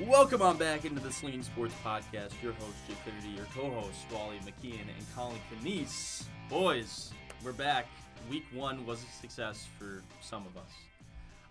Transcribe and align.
Welcome 0.00 0.42
on 0.42 0.56
back 0.56 0.84
into 0.84 1.00
the 1.00 1.12
Slinging 1.12 1.42
Sports 1.42 1.74
Podcast. 1.84 2.30
Your 2.42 2.52
host, 2.54 2.76
Jay 2.88 2.94
Finity, 3.04 3.28
your 3.36 3.46
co-host, 3.54 3.98
Wally 4.12 4.38
McKeon, 4.44 4.80
and 4.80 5.06
Collin 5.14 5.38
Canese. 5.50 6.24
Boys, 6.48 7.12
we're 7.44 7.52
back. 7.52 7.86
Week 8.30 8.44
one 8.52 8.84
was 8.86 9.02
a 9.02 9.20
success 9.20 9.66
for 9.78 10.02
some 10.20 10.44
of 10.46 10.56
us. 10.56 10.70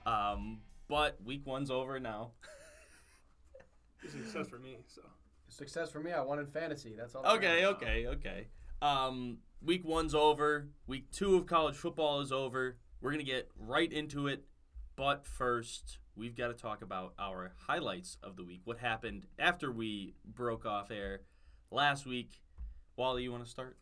Um, 0.06 0.60
but 0.88 1.18
week 1.24 1.46
one's 1.46 1.70
over 1.72 2.00
now. 2.00 2.32
It's 4.04 4.16
a 4.16 4.18
success 4.24 4.48
for 4.48 4.58
me. 4.60 4.78
So 4.88 5.02
Success 5.50 5.92
for 5.92 6.00
me. 6.00 6.12
I 6.12 6.22
won 6.22 6.40
in 6.40 6.48
fantasy. 6.48 6.96
That's 6.98 7.14
all. 7.14 7.24
that 7.24 7.34
Okay, 7.34 7.62
matters. 7.62 7.76
okay, 7.76 8.08
okay. 8.08 8.48
Um, 8.82 9.38
week 9.64 9.86
one's 9.86 10.16
over. 10.16 10.68
Week 10.88 11.12
two 11.12 11.36
of 11.36 11.46
college 11.46 11.76
football 11.76 12.22
is 12.22 12.32
over. 12.32 12.78
We're 13.02 13.12
gonna 13.12 13.24
get 13.24 13.50
right 13.58 13.92
into 13.92 14.28
it. 14.28 14.46
But 14.96 15.26
first, 15.26 15.98
we've 16.16 16.36
got 16.36 16.50
to 16.50 16.54
talk 16.54 16.82
about 16.82 17.14
our 17.18 17.54
highlights 17.68 18.18
of 18.22 18.36
the 18.36 18.44
week. 18.44 18.62
What 18.66 18.78
happened 18.78 19.26
after 19.40 19.72
we 19.72 20.16
broke 20.26 20.66
off 20.66 20.92
air 20.92 21.22
last 21.72 22.06
week? 22.06 22.42
Wally, 22.98 23.24
you 23.24 23.32
want 23.32 23.44
to 23.44 23.50
start? 23.50 23.78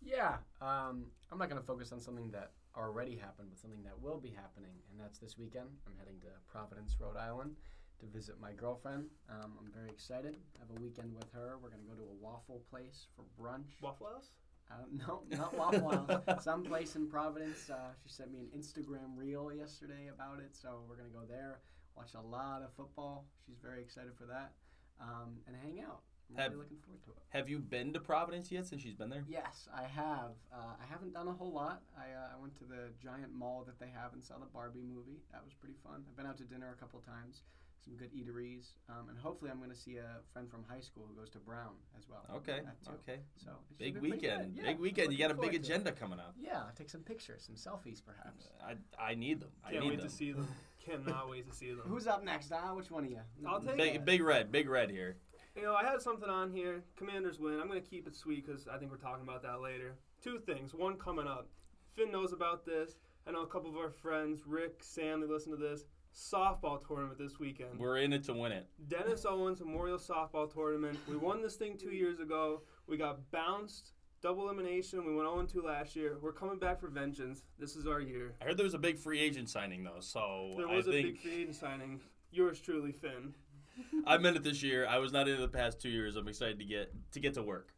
Yeah. 0.00 0.36
Um, 0.60 1.06
I'm 1.30 1.38
not 1.38 1.48
going 1.50 1.60
to 1.60 1.66
focus 1.66 1.92
on 1.92 2.00
something 2.00 2.30
that 2.30 2.52
already 2.76 3.16
happened, 3.16 3.48
but 3.50 3.58
something 3.58 3.82
that 3.82 4.00
will 4.00 4.18
be 4.18 4.30
happening, 4.30 4.72
and 4.90 4.98
that's 4.98 5.18
this 5.18 5.36
weekend. 5.36 5.68
I'm 5.86 5.92
heading 5.98 6.20
to 6.20 6.28
Providence, 6.50 6.96
Rhode 6.98 7.16
Island, 7.16 7.56
to 8.00 8.06
visit 8.06 8.40
my 8.40 8.52
girlfriend. 8.52 9.06
Um, 9.28 9.52
I'm 9.58 9.70
very 9.72 9.90
excited. 9.90 10.36
I 10.56 10.60
have 10.60 10.70
a 10.76 10.80
weekend 10.80 11.14
with 11.14 11.30
her. 11.32 11.58
We're 11.62 11.70
going 11.70 11.82
to 11.82 11.88
go 11.88 11.94
to 11.94 12.08
a 12.08 12.16
waffle 12.22 12.62
place 12.70 13.08
for 13.14 13.24
brunch. 13.40 13.82
Waffle 13.82 14.06
House. 14.06 14.30
Uh, 14.72 14.84
no, 15.06 15.22
not 15.36 15.56
Waffle 15.56 16.22
House. 16.26 16.44
Some 16.44 16.62
place 16.62 16.96
in 16.96 17.06
Providence. 17.08 17.68
Uh, 17.70 17.92
she 18.02 18.12
sent 18.12 18.32
me 18.32 18.38
an 18.40 18.58
Instagram 18.58 19.16
reel 19.16 19.52
yesterday 19.52 20.08
about 20.14 20.38
it, 20.38 20.54
so 20.54 20.80
we're 20.88 20.96
gonna 20.96 21.10
go 21.10 21.26
there, 21.28 21.60
watch 21.96 22.14
a 22.14 22.20
lot 22.20 22.62
of 22.62 22.72
football. 22.72 23.26
She's 23.46 23.58
very 23.62 23.80
excited 23.82 24.12
for 24.16 24.24
that, 24.26 24.52
um, 25.00 25.36
and 25.46 25.56
hang 25.62 25.80
out. 25.80 26.00
I'm 26.30 26.36
Have- 26.38 26.52
really 26.52 26.64
looking 26.64 26.78
forward 26.78 27.02
to 27.04 27.10
it. 27.10 27.16
Have 27.28 27.48
you 27.48 27.58
been 27.58 27.92
to 27.92 28.00
Providence 28.00 28.50
yet 28.50 28.66
since 28.66 28.80
she's 28.80 28.94
been 28.94 29.10
there? 29.10 29.24
Yes, 29.28 29.68
I 29.74 29.82
have. 29.82 30.32
Uh, 30.52 30.72
I 30.80 30.86
haven't 30.88 31.12
done 31.12 31.28
a 31.28 31.32
whole 31.32 31.52
lot. 31.52 31.82
I, 31.96 32.12
uh, 32.12 32.36
I 32.36 32.40
went 32.40 32.56
to 32.58 32.64
the 32.64 32.88
giant 33.02 33.34
mall 33.34 33.64
that 33.66 33.78
they 33.78 33.90
have 33.92 34.14
and 34.14 34.24
saw 34.24 34.38
the 34.38 34.46
Barbie 34.46 34.80
movie. 34.82 35.20
That 35.32 35.44
was 35.44 35.52
pretty 35.52 35.74
fun. 35.84 36.04
I've 36.08 36.16
been 36.16 36.24
out 36.26 36.38
to 36.38 36.44
dinner 36.44 36.72
a 36.74 36.80
couple 36.80 37.00
times, 37.00 37.42
some 37.84 37.94
good 37.96 38.10
eateries, 38.14 38.66
um, 38.88 39.08
and 39.08 39.18
hopefully 39.18 39.50
I'm 39.50 39.58
going 39.58 39.70
to 39.70 39.76
see 39.76 39.96
a 39.96 40.20
friend 40.32 40.48
from 40.50 40.64
high 40.68 40.80
school 40.80 41.04
who 41.08 41.18
goes 41.18 41.30
to 41.30 41.38
Brown 41.38 41.74
as 41.98 42.04
well. 42.08 42.24
Okay, 42.36 42.60
okay. 42.88 43.20
So 43.36 43.50
it 43.70 43.78
Big 43.78 43.98
weekend. 44.00 44.54
Yeah, 44.56 44.62
Big 44.66 44.78
weekend. 44.78 45.12
You 45.12 45.18
got 45.18 45.30
a 45.30 45.34
big 45.34 45.42
forward 45.42 45.54
it. 45.54 45.64
agenda 45.64 45.92
coming 45.92 46.18
up. 46.18 46.34
Yeah, 46.40 46.62
take 46.76 46.90
some 46.90 47.00
pictures, 47.02 47.42
some 47.46 47.56
selfies, 47.56 48.00
perhaps. 48.04 48.48
I, 48.64 48.76
I 49.02 49.14
need 49.14 49.40
them. 49.40 49.50
I 49.66 49.72
Can't 49.72 49.84
need 49.84 49.90
wait 49.90 49.98
them. 50.00 50.08
to 50.08 50.14
see 50.14 50.32
them. 50.32 50.48
Cannot 50.86 51.30
wait 51.30 51.48
to 51.48 51.54
see 51.56 51.68
them. 51.70 51.82
Who's 51.86 52.06
up 52.06 52.24
next? 52.24 52.52
Ah, 52.52 52.74
which 52.74 52.90
one 52.90 53.04
of 53.04 53.10
you? 53.10 53.20
I'll 53.46 53.60
take 53.60 53.76
Big, 53.76 54.04
big 54.04 54.22
red, 54.22 54.50
big 54.50 54.68
red 54.68 54.90
here. 54.90 55.16
You 55.56 55.62
know, 55.62 55.74
I 55.74 55.84
had 55.84 56.00
something 56.00 56.28
on 56.28 56.50
here. 56.50 56.82
Commanders 56.96 57.38
win. 57.38 57.60
I'm 57.60 57.68
going 57.68 57.80
to 57.82 57.88
keep 57.88 58.06
it 58.08 58.16
sweet 58.16 58.44
because 58.46 58.66
I 58.66 58.78
think 58.78 58.90
we're 58.90 58.96
talking 58.96 59.22
about 59.22 59.42
that 59.42 59.60
later. 59.60 59.94
Two 60.22 60.38
things. 60.40 60.74
One 60.74 60.96
coming 60.96 61.26
up. 61.28 61.48
Finn 61.94 62.10
knows 62.10 62.32
about 62.32 62.64
this. 62.64 62.96
I 63.28 63.30
know 63.30 63.42
a 63.42 63.46
couple 63.46 63.70
of 63.70 63.76
our 63.76 63.90
friends, 63.90 64.42
Rick, 64.46 64.80
Sam, 64.82 65.20
they 65.20 65.26
listen 65.26 65.52
to 65.52 65.56
this. 65.58 65.84
Softball 66.14 66.86
tournament 66.86 67.18
this 67.18 67.38
weekend. 67.38 67.78
We're 67.78 67.98
in 67.98 68.12
it 68.12 68.24
to 68.24 68.34
win 68.34 68.52
it. 68.52 68.66
Dennis 68.88 69.24
Owens 69.24 69.60
Memorial 69.60 69.98
Softball 69.98 70.52
Tournament. 70.52 70.98
We 71.08 71.16
won 71.16 71.40
this 71.40 71.56
thing 71.56 71.78
two 71.78 71.90
years 71.90 72.20
ago. 72.20 72.62
We 72.86 72.98
got 72.98 73.30
bounced, 73.30 73.92
double 74.20 74.44
elimination. 74.44 75.06
We 75.06 75.14
went 75.14 75.28
0 75.28 75.46
2 75.62 75.66
last 75.66 75.96
year. 75.96 76.18
We're 76.20 76.32
coming 76.32 76.58
back 76.58 76.80
for 76.80 76.88
vengeance. 76.88 77.44
This 77.58 77.76
is 77.76 77.86
our 77.86 78.00
year. 78.00 78.34
I 78.42 78.44
heard 78.44 78.58
there 78.58 78.64
was 78.64 78.74
a 78.74 78.78
big 78.78 78.98
free 78.98 79.20
agent 79.20 79.48
signing 79.48 79.84
though, 79.84 80.00
so 80.00 80.52
There 80.56 80.68
was 80.68 80.86
a 80.86 80.92
think 80.92 81.06
big 81.06 81.20
free 81.20 81.42
agent 81.42 81.56
signing. 81.56 82.00
Yours 82.30 82.60
truly, 82.60 82.92
Finn. 82.92 83.34
I 84.06 84.18
meant 84.18 84.36
it 84.36 84.42
this 84.42 84.62
year. 84.62 84.86
I 84.86 84.98
was 84.98 85.12
not 85.12 85.28
in 85.28 85.36
it 85.36 85.40
the 85.40 85.48
past 85.48 85.80
two 85.80 85.88
years. 85.88 86.16
I'm 86.16 86.28
excited 86.28 86.58
to 86.58 86.64
get 86.64 86.92
to 87.12 87.20
get 87.20 87.34
to 87.34 87.42
work. 87.42 87.72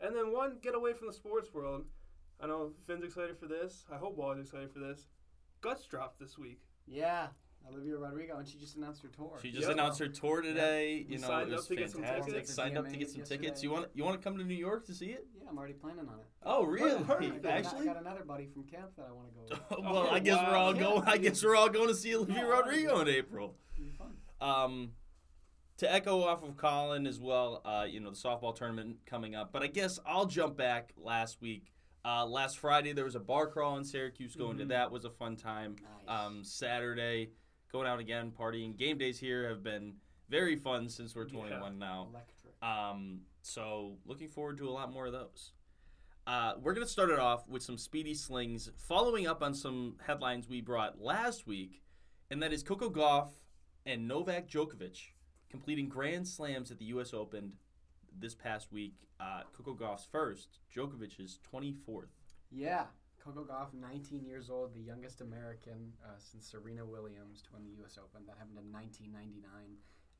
And 0.00 0.14
then 0.14 0.32
one, 0.32 0.58
get 0.62 0.74
away 0.74 0.92
from 0.92 1.06
the 1.06 1.12
sports 1.12 1.52
world. 1.52 1.84
I 2.42 2.46
know 2.46 2.72
Finn's 2.86 3.04
excited 3.04 3.38
for 3.38 3.46
this. 3.46 3.84
I 3.92 3.96
hope 3.96 4.16
Wally's 4.16 4.46
excited 4.46 4.70
for 4.72 4.78
this. 4.78 5.06
Guts 5.60 5.84
dropped 5.86 6.18
this 6.18 6.38
week. 6.38 6.60
Yeah, 6.86 7.28
Olivia 7.68 7.96
Rodrigo, 7.96 8.36
and 8.38 8.48
she 8.48 8.58
just 8.58 8.76
announced 8.76 9.00
her 9.02 9.08
tour. 9.08 9.38
She 9.42 9.50
just 9.50 9.62
Yep. 9.68 9.72
announced 9.72 9.98
her 10.00 10.08
tour 10.08 10.42
today. 10.42 11.04
We 11.08 11.14
You 11.14 11.20
know, 11.20 11.28
signed 11.28 11.48
it 11.48 11.52
up 11.52 11.58
was 11.58 11.66
to 11.68 11.76
get 11.76 11.90
some 11.90 12.02
fantastic. 12.02 12.34
tickets. 12.34 12.54
Signed 12.54 12.78
up 12.78 12.88
to 12.88 12.96
get 12.96 13.10
some 13.10 13.22
tickets. 13.22 13.62
You 13.62 13.70
want 13.70 13.88
you 13.94 14.04
want 14.04 14.20
to 14.20 14.24
come 14.28 14.36
to 14.38 14.44
New 14.44 14.54
York 14.54 14.86
to 14.86 14.94
see 14.94 15.06
it? 15.10 15.26
Yeah, 15.36 15.48
I'm 15.48 15.56
already 15.56 15.74
planning 15.74 16.08
on 16.08 16.18
it. 16.18 16.26
Oh, 16.42 16.64
really? 16.64 17.02
perfect. 17.04 17.34
I 17.34 17.38
got- 17.38 17.52
Actually, 17.52 17.80
I 17.88 17.92
got 17.92 18.00
another 18.00 18.24
buddy 18.24 18.46
from 18.46 18.64
camp 18.64 18.96
that 18.96 19.06
I 19.06 19.12
want 19.12 19.28
to 19.28 19.34
go. 19.34 19.42
with. 19.76 19.78
well, 19.84 19.96
Oh, 19.98 20.10
I 20.10 20.18
guess 20.18 20.38
we're 20.46 20.56
all 20.56 20.74
Yeah. 20.74 20.82
going. 20.82 21.02
I 21.06 21.16
guess 21.18 21.44
we're 21.44 21.56
all 21.56 21.68
going 21.68 21.88
to 21.88 21.94
see 21.94 22.14
Olivia 22.16 22.36
Yeah, 22.36 22.42
Rodrigo 22.48 23.00
in 23.00 23.08
April. 23.08 23.56
It'll 23.74 23.84
be 23.84 23.90
fun. 23.92 24.16
Um, 24.40 24.92
to 25.76 25.90
echo 25.90 26.22
off 26.22 26.42
of 26.42 26.56
Collin 26.56 27.06
as 27.06 27.20
well, 27.20 27.62
uh, 27.64 27.86
you 27.88 28.00
know, 28.00 28.10
the 28.10 28.16
softball 28.16 28.54
tournament 28.54 28.98
coming 29.06 29.34
up. 29.34 29.52
But 29.52 29.62
I 29.62 29.66
guess 29.68 29.98
I'll 30.04 30.26
jump 30.26 30.56
back 30.56 30.92
last 30.96 31.40
week. 31.40 31.72
Uh, 32.04 32.24
last 32.26 32.58
Friday, 32.58 32.92
there 32.94 33.04
was 33.04 33.14
a 33.14 33.20
bar 33.20 33.46
crawl 33.46 33.76
in 33.76 33.84
Syracuse. 33.84 34.34
Going 34.34 34.56
to 34.58 34.64
Mhm. 34.64 34.68
that 34.68 34.90
was 34.90 35.04
a 35.04 35.10
fun 35.10 35.36
time. 35.36 35.76
Nice. 36.06 36.08
Um, 36.26 36.44
Saturday, 36.44 37.30
going 37.72 37.86
out 37.86 37.98
again, 37.98 38.32
partying. 38.36 38.76
Game 38.76 38.98
days 38.98 39.18
here 39.18 39.48
have 39.48 39.62
been 39.62 39.94
very 40.28 40.56
fun 40.56 40.88
since 40.88 41.14
we're 41.14 41.26
Yeah. 41.26 41.32
21 41.40 41.78
now. 41.78 42.08
Electric. 42.10 42.62
Um, 42.62 43.22
so 43.42 43.98
looking 44.04 44.28
forward 44.28 44.58
to 44.58 44.68
a 44.68 44.70
lot 44.70 44.92
more 44.92 45.06
of 45.06 45.12
those. 45.12 45.52
Uh, 46.26 46.54
we're 46.60 46.74
gonna 46.74 46.86
start 46.86 47.10
it 47.10 47.18
off 47.18 47.48
with 47.48 47.62
some 47.62 47.78
speedy 47.78 48.14
slings, 48.14 48.70
following 48.76 49.26
up 49.26 49.42
on 49.42 49.54
some 49.54 49.96
headlines 50.06 50.48
we 50.48 50.60
brought 50.60 51.00
last 51.00 51.46
week, 51.46 51.82
and 52.30 52.42
that 52.42 52.52
is 52.52 52.62
Coco 52.62 52.90
Gauff 52.90 53.30
and 53.86 54.06
Novak 54.06 54.48
Djokovic 54.48 55.12
completing 55.48 55.88
grand 55.88 56.28
slams 56.28 56.70
at 56.70 56.78
the 56.78 56.84
U.S. 56.86 57.12
Open 57.12 57.54
this 58.16 58.34
past 58.34 58.70
week. 58.70 58.94
Uh, 59.18 59.42
Coco 59.52 59.74
Gauff's 59.74 60.04
first, 60.04 60.60
Djokovic's 60.74 61.38
24th. 61.52 62.04
Yeah, 62.52 62.86
Coco 63.20 63.44
Gauff, 63.44 63.76
19 63.76 64.24
years 64.24 64.48
old, 64.48 64.72
the 64.72 64.80
youngest 64.80 65.20
American 65.20 65.92
uh, 66.00 66.16
since 66.16 66.48
Serena 66.48 66.84
Williams 66.84 67.42
to 67.42 67.52
win 67.52 67.68
the 67.68 67.76
U.S. 67.84 68.00
Open. 68.00 68.24
That 68.24 68.40
happened 68.40 68.56
in 68.56 68.72
1999. 68.72 69.44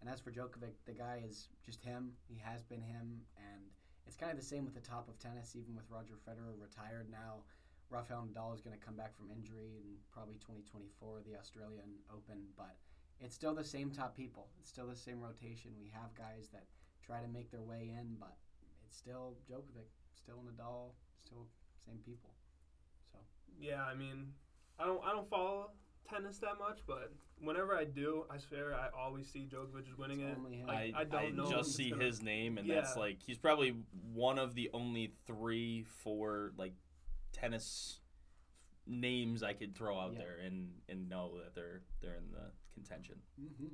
And 0.01 0.07
as 0.09 0.21
for 0.21 0.29
Djokovic, 0.29 0.77
the 0.85 0.93
guy 0.93 1.25
is 1.25 1.49
just 1.65 1.81
him. 1.81 2.13
He 2.29 2.37
has 2.45 2.61
been 2.63 2.85
him, 2.85 3.25
and 3.41 3.65
it's 4.05 4.21
kind 4.21 4.29
of 4.33 4.37
the 4.37 4.45
same 4.45 4.69
with 4.69 4.77
the 4.77 4.85
top 4.85 5.09
of 5.09 5.17
tennis. 5.17 5.57
Even 5.57 5.73
with 5.73 5.89
Roger 5.89 6.21
Federer 6.29 6.53
retired 6.61 7.09
now, 7.09 7.41
Rafael 7.89 8.29
Nadal 8.29 8.53
is 8.53 8.61
going 8.61 8.77
to 8.77 8.85
come 8.85 9.01
back 9.01 9.17
from 9.17 9.33
injury 9.33 9.81
in 9.81 9.97
probably 10.13 10.37
2024, 10.45 11.25
the 11.25 11.41
Australian 11.41 12.05
Open. 12.13 12.53
But 12.53 12.77
it's 13.17 13.35
still 13.35 13.57
the 13.57 13.65
same 13.65 13.89
top 13.89 14.13
people. 14.13 14.53
It's 14.61 14.69
still 14.69 14.89
the 14.89 14.97
same 14.97 15.25
rotation. 15.25 15.73
We 15.81 15.89
have 15.97 16.13
guys 16.13 16.53
that 16.53 16.69
try 17.01 17.25
to 17.25 17.33
make 17.33 17.49
their 17.49 17.65
way 17.65 17.97
in, 17.97 18.21
but 18.21 18.37
it's 18.85 18.97
still 18.97 19.41
Djokovic, 19.49 19.89
still 20.13 20.45
Nadal, 20.45 20.93
still 21.25 21.49
same 21.81 22.01
people. 22.05 22.37
So 23.61 23.69
Yeah, 23.69 23.83
I 23.85 23.95
mean, 23.95 24.33
I 24.79 24.85
don't 24.87 25.03
I 25.05 25.13
don't 25.13 25.29
follow 25.29 25.71
tennis 26.09 26.39
that 26.39 26.59
much, 26.59 26.81
but 26.87 27.13
whenever 27.41 27.77
I 27.77 27.85
do, 27.85 28.25
I 28.31 28.39
swear 28.39 28.75
I 28.75 28.89
always 28.99 29.29
see 29.31 29.47
Djokovic 29.51 29.89
is 29.91 29.97
winning 29.97 30.21
it's 30.21 30.37
it. 30.37 30.39
only. 30.45 30.65
I- 30.69 30.93
I 30.97 31.05
don't 31.05 31.37
know 31.37 31.45
if 31.45 31.51
just 31.51 31.75
see 31.77 31.91
gonna- 31.91 32.05
his 32.05 32.23
name, 32.23 32.59
and 32.59 32.69
that's 32.69 32.97
like 32.97 33.23
he's 33.23 33.39
probably 33.39 33.77
one 34.13 34.39
of 34.39 34.55
the 34.55 34.71
only 34.73 35.13
three, 35.27 35.85
four 36.03 36.53
like 36.57 36.75
tennis 37.33 38.01
names 38.87 39.43
I 39.43 39.53
could 39.53 39.75
throw 39.77 39.99
out 39.99 40.13
Yeah. 40.15 40.19
there 40.21 40.37
and 40.45 40.81
and 40.89 41.09
know 41.09 41.39
that 41.39 41.55
they're 41.55 41.83
they're 42.01 42.17
in 42.17 42.31
the 42.33 42.51
contention. 42.75 43.17
hmm 43.39 43.67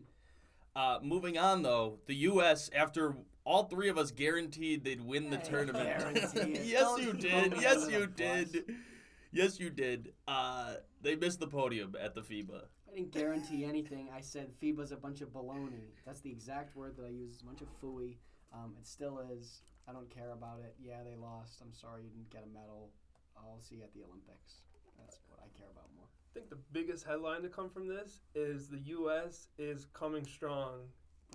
Uh, 0.74 0.98
moving 1.02 1.38
on 1.38 1.62
though, 1.62 2.00
the 2.06 2.14
U.S. 2.30 2.68
after 2.74 3.16
all 3.44 3.64
three 3.64 3.88
of 3.88 3.96
us 3.96 4.10
guaranteed 4.10 4.84
they'd 4.84 5.00
win 5.00 5.30
the 5.30 5.38
Hey, 5.38 5.48
tournament. 5.48 5.86
guarantee 5.86 6.52
it. 6.58 6.66
yes, 6.66 6.98
you 7.00 7.12
did. 7.14 7.54
Yes, 7.60 7.88
you 7.90 8.06
did. 8.08 8.74
Yes, 9.32 9.58
you 9.60 9.70
did. 9.70 10.12
Uh, 10.26 10.74
they 11.02 11.16
missed 11.16 11.40
the 11.40 11.46
podium 11.46 11.94
at 12.00 12.14
the 12.14 12.22
FIBA. 12.22 12.62
I 12.90 12.94
didn't 12.94 13.12
guarantee 13.12 13.64
anything. 13.64 14.08
I 14.14 14.20
said 14.20 14.50
FIBA's 14.62 14.92
a 14.92 14.96
bunch 14.96 15.20
of 15.20 15.28
baloney. 15.32 15.92
That's 16.04 16.20
the 16.20 16.30
exact 16.30 16.76
word 16.76 16.96
that 16.96 17.04
I 17.04 17.10
use. 17.10 17.34
It's 17.34 17.42
a 17.42 17.44
bunch 17.44 17.60
of 17.60 17.68
fooey. 17.82 18.16
Um, 18.54 18.74
it 18.78 18.86
still 18.86 19.20
is. 19.32 19.62
I 19.88 19.92
don't 19.92 20.08
care 20.08 20.32
about 20.32 20.60
it. 20.60 20.74
Yeah, 20.80 21.02
they 21.04 21.16
lost. 21.16 21.60
I'm 21.60 21.72
sorry 21.72 22.04
you 22.04 22.10
didn't 22.10 22.30
get 22.30 22.44
a 22.44 22.52
medal. 22.52 22.90
I'll 23.36 23.60
see 23.60 23.76
you 23.76 23.82
at 23.82 23.92
the 23.92 24.02
Olympics. 24.02 24.62
That's 24.98 25.20
what 25.28 25.40
I 25.40 25.48
care 25.58 25.68
about 25.70 25.88
more. 25.96 26.06
I 26.06 26.38
think 26.38 26.48
the 26.50 26.58
biggest 26.72 27.04
headline 27.04 27.42
to 27.42 27.48
come 27.48 27.70
from 27.70 27.86
this 27.86 28.20
is 28.34 28.68
the 28.68 28.78
U.S. 28.78 29.48
is 29.58 29.86
coming 29.92 30.24
strong 30.24 30.80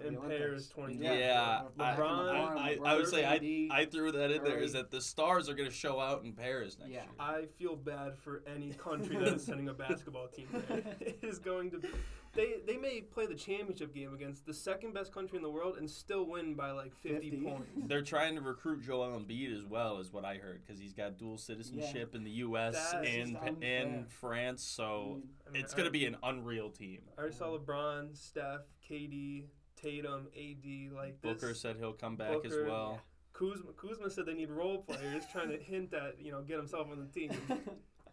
the 0.01 0.07
in 0.07 0.17
Olympics. 0.17 0.39
Paris 0.41 0.67
20. 0.69 0.95
Yeah. 0.97 1.13
Yeah, 1.13 1.61
I, 1.79 1.83
LeBron, 1.95 1.99
I, 1.99 2.69
I, 2.71 2.75
LeBron, 2.75 2.85
I 2.87 2.95
would 2.95 3.07
say 3.07 3.23
AD. 3.23 3.43
I, 3.43 3.81
I 3.81 3.85
threw 3.85 4.11
that 4.11 4.31
in 4.31 4.43
there 4.43 4.59
is 4.59 4.73
that 4.73 4.91
the 4.91 5.01
stars 5.01 5.49
are 5.49 5.53
going 5.53 5.69
to 5.69 5.75
show 5.75 5.99
out 5.99 6.23
in 6.23 6.33
Paris 6.33 6.77
next 6.79 6.91
Yeah. 6.91 7.01
year. 7.03 7.11
I 7.19 7.45
feel 7.57 7.75
bad 7.75 8.17
for 8.17 8.43
any 8.47 8.71
country 8.73 9.17
that 9.17 9.35
is 9.35 9.43
sending 9.45 9.69
a 9.69 9.73
basketball 9.73 10.27
team 10.27 10.47
there. 10.67 10.83
It 11.01 11.19
is 11.23 11.39
going 11.39 11.71
to 11.71 11.79
be. 11.79 11.89
They, 12.33 12.53
they 12.65 12.77
may 12.77 13.01
play 13.01 13.25
the 13.25 13.35
championship 13.35 13.93
game 13.93 14.13
against 14.13 14.45
the 14.45 14.53
second 14.53 14.93
best 14.93 15.13
country 15.13 15.35
in 15.35 15.43
the 15.43 15.49
world 15.49 15.75
and 15.77 15.89
still 15.89 16.25
win 16.25 16.53
by 16.53 16.71
like 16.71 16.95
50, 16.95 17.29
50. 17.29 17.45
points. 17.45 17.69
They're 17.87 18.01
trying 18.01 18.35
to 18.35 18.41
recruit 18.41 18.83
Joel 18.83 19.19
Embiid 19.19 19.53
as 19.53 19.65
well, 19.65 19.97
is 19.99 20.13
what 20.13 20.23
I 20.23 20.35
heard, 20.35 20.61
because 20.65 20.79
he's 20.79 20.93
got 20.93 21.17
dual 21.17 21.37
citizenship 21.37 22.15
in 22.15 22.23
the 22.23 22.31
U.S. 22.31 22.75
That's 22.93 23.05
and 23.05 23.31
just 23.33 23.43
unfair. 23.45 23.81
and 23.85 24.09
France. 24.09 24.63
So 24.63 25.19
I 25.45 25.51
mean, 25.51 25.61
it's 25.61 25.73
going 25.73 25.87
to 25.87 25.91
be 25.91 26.05
an 26.05 26.15
unreal 26.23 26.69
team. 26.69 26.99
I 27.17 27.19
already 27.21 27.35
saw 27.35 27.57
LeBron, 27.57 28.15
Steph, 28.17 28.61
KD, 28.89 29.47
Tatum, 29.81 30.27
AD. 30.35 30.93
Like 30.93 31.21
this. 31.21 31.33
Booker 31.33 31.53
said 31.53 31.77
he'll 31.77 31.93
come 31.93 32.15
back 32.15 32.45
as 32.45 32.51
Booker, 32.51 32.65
well. 32.65 33.01
Kuzma, 33.33 33.71
Kuzma 33.75 34.09
said 34.09 34.25
they 34.25 34.33
need 34.33 34.51
role 34.51 34.79
players, 34.79 35.23
trying 35.31 35.49
to 35.49 35.57
hint 35.57 35.93
at 35.93 36.15
you 36.19 36.31
know 36.31 36.41
get 36.41 36.57
himself 36.57 36.87
on 36.91 36.99
the 36.99 37.19
team. 37.19 37.31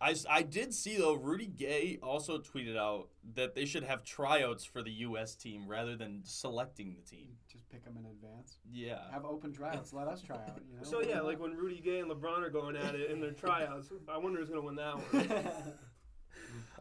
I, 0.00 0.14
I 0.30 0.42
did 0.42 0.72
see 0.72 0.96
though 0.96 1.14
Rudy 1.14 1.46
Gay 1.46 1.98
also 2.02 2.38
tweeted 2.38 2.76
out 2.76 3.08
that 3.34 3.56
they 3.56 3.64
should 3.64 3.82
have 3.82 4.04
tryouts 4.04 4.64
for 4.64 4.80
the 4.80 4.92
U.S. 4.92 5.34
team 5.34 5.66
rather 5.66 5.96
than 5.96 6.20
selecting 6.24 6.94
the 6.94 7.00
team. 7.00 7.30
Just 7.50 7.68
pick 7.68 7.84
them 7.84 7.96
in 7.98 8.06
advance. 8.06 8.58
Yeah. 8.70 9.10
Have 9.10 9.24
open 9.24 9.52
tryouts. 9.52 9.92
Let 9.92 10.06
us 10.06 10.22
try 10.22 10.36
out. 10.36 10.60
You 10.70 10.76
know? 10.76 10.84
So 10.84 11.02
yeah, 11.02 11.20
like 11.20 11.40
when 11.40 11.56
Rudy 11.56 11.80
Gay 11.80 11.98
and 11.98 12.10
LeBron 12.10 12.42
are 12.42 12.50
going 12.50 12.76
at 12.76 12.94
it 12.94 13.10
in 13.10 13.20
their 13.20 13.32
tryouts, 13.32 13.88
I 14.08 14.18
wonder 14.18 14.38
who's 14.38 14.48
gonna 14.48 14.62
win 14.62 14.76
that 14.76 14.94
one. 14.94 15.50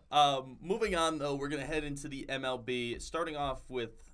Um, 0.09 0.57
moving 0.61 0.95
on 0.95 1.17
though, 1.17 1.35
we're 1.35 1.49
gonna 1.49 1.65
head 1.65 1.83
into 1.83 2.07
the 2.07 2.25
MLB, 2.29 3.01
starting 3.01 3.35
off 3.35 3.61
with 3.67 4.06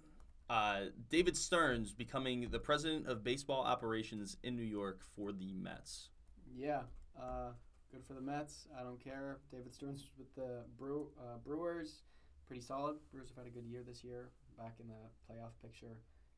uh, 0.50 0.82
David 1.10 1.36
Stearns 1.38 1.94
becoming 1.94 2.50
the 2.50 2.60
president 2.60 3.08
of 3.08 3.24
baseball 3.24 3.64
operations 3.64 4.38
in 4.44 4.56
New 4.56 4.64
York 4.64 5.02
for 5.16 5.32
the 5.32 5.54
Mets. 5.54 6.10
yeah, 6.56 6.82
uh, 7.20 7.52
good 7.92 8.04
for 8.06 8.14
the 8.14 8.22
Mets. 8.22 8.68
I 8.80 8.84
don't 8.84 9.04
care. 9.04 9.40
David 9.52 9.74
Stearns 9.74 10.10
with 10.18 10.34
the 10.36 10.64
Brew, 10.78 11.10
uh, 11.20 11.38
Brewers, 11.46 12.02
pretty 12.46 12.62
solid. 12.62 12.98
Brewers 13.12 13.30
have 13.30 13.38
had 13.46 13.48
a 13.48 13.56
good 13.56 13.66
year 13.66 13.84
this 13.88 14.04
year, 14.04 14.30
back 14.58 14.76
in 14.80 14.88
the 14.88 14.94
playoff 15.34 15.52
picture. 15.62 15.98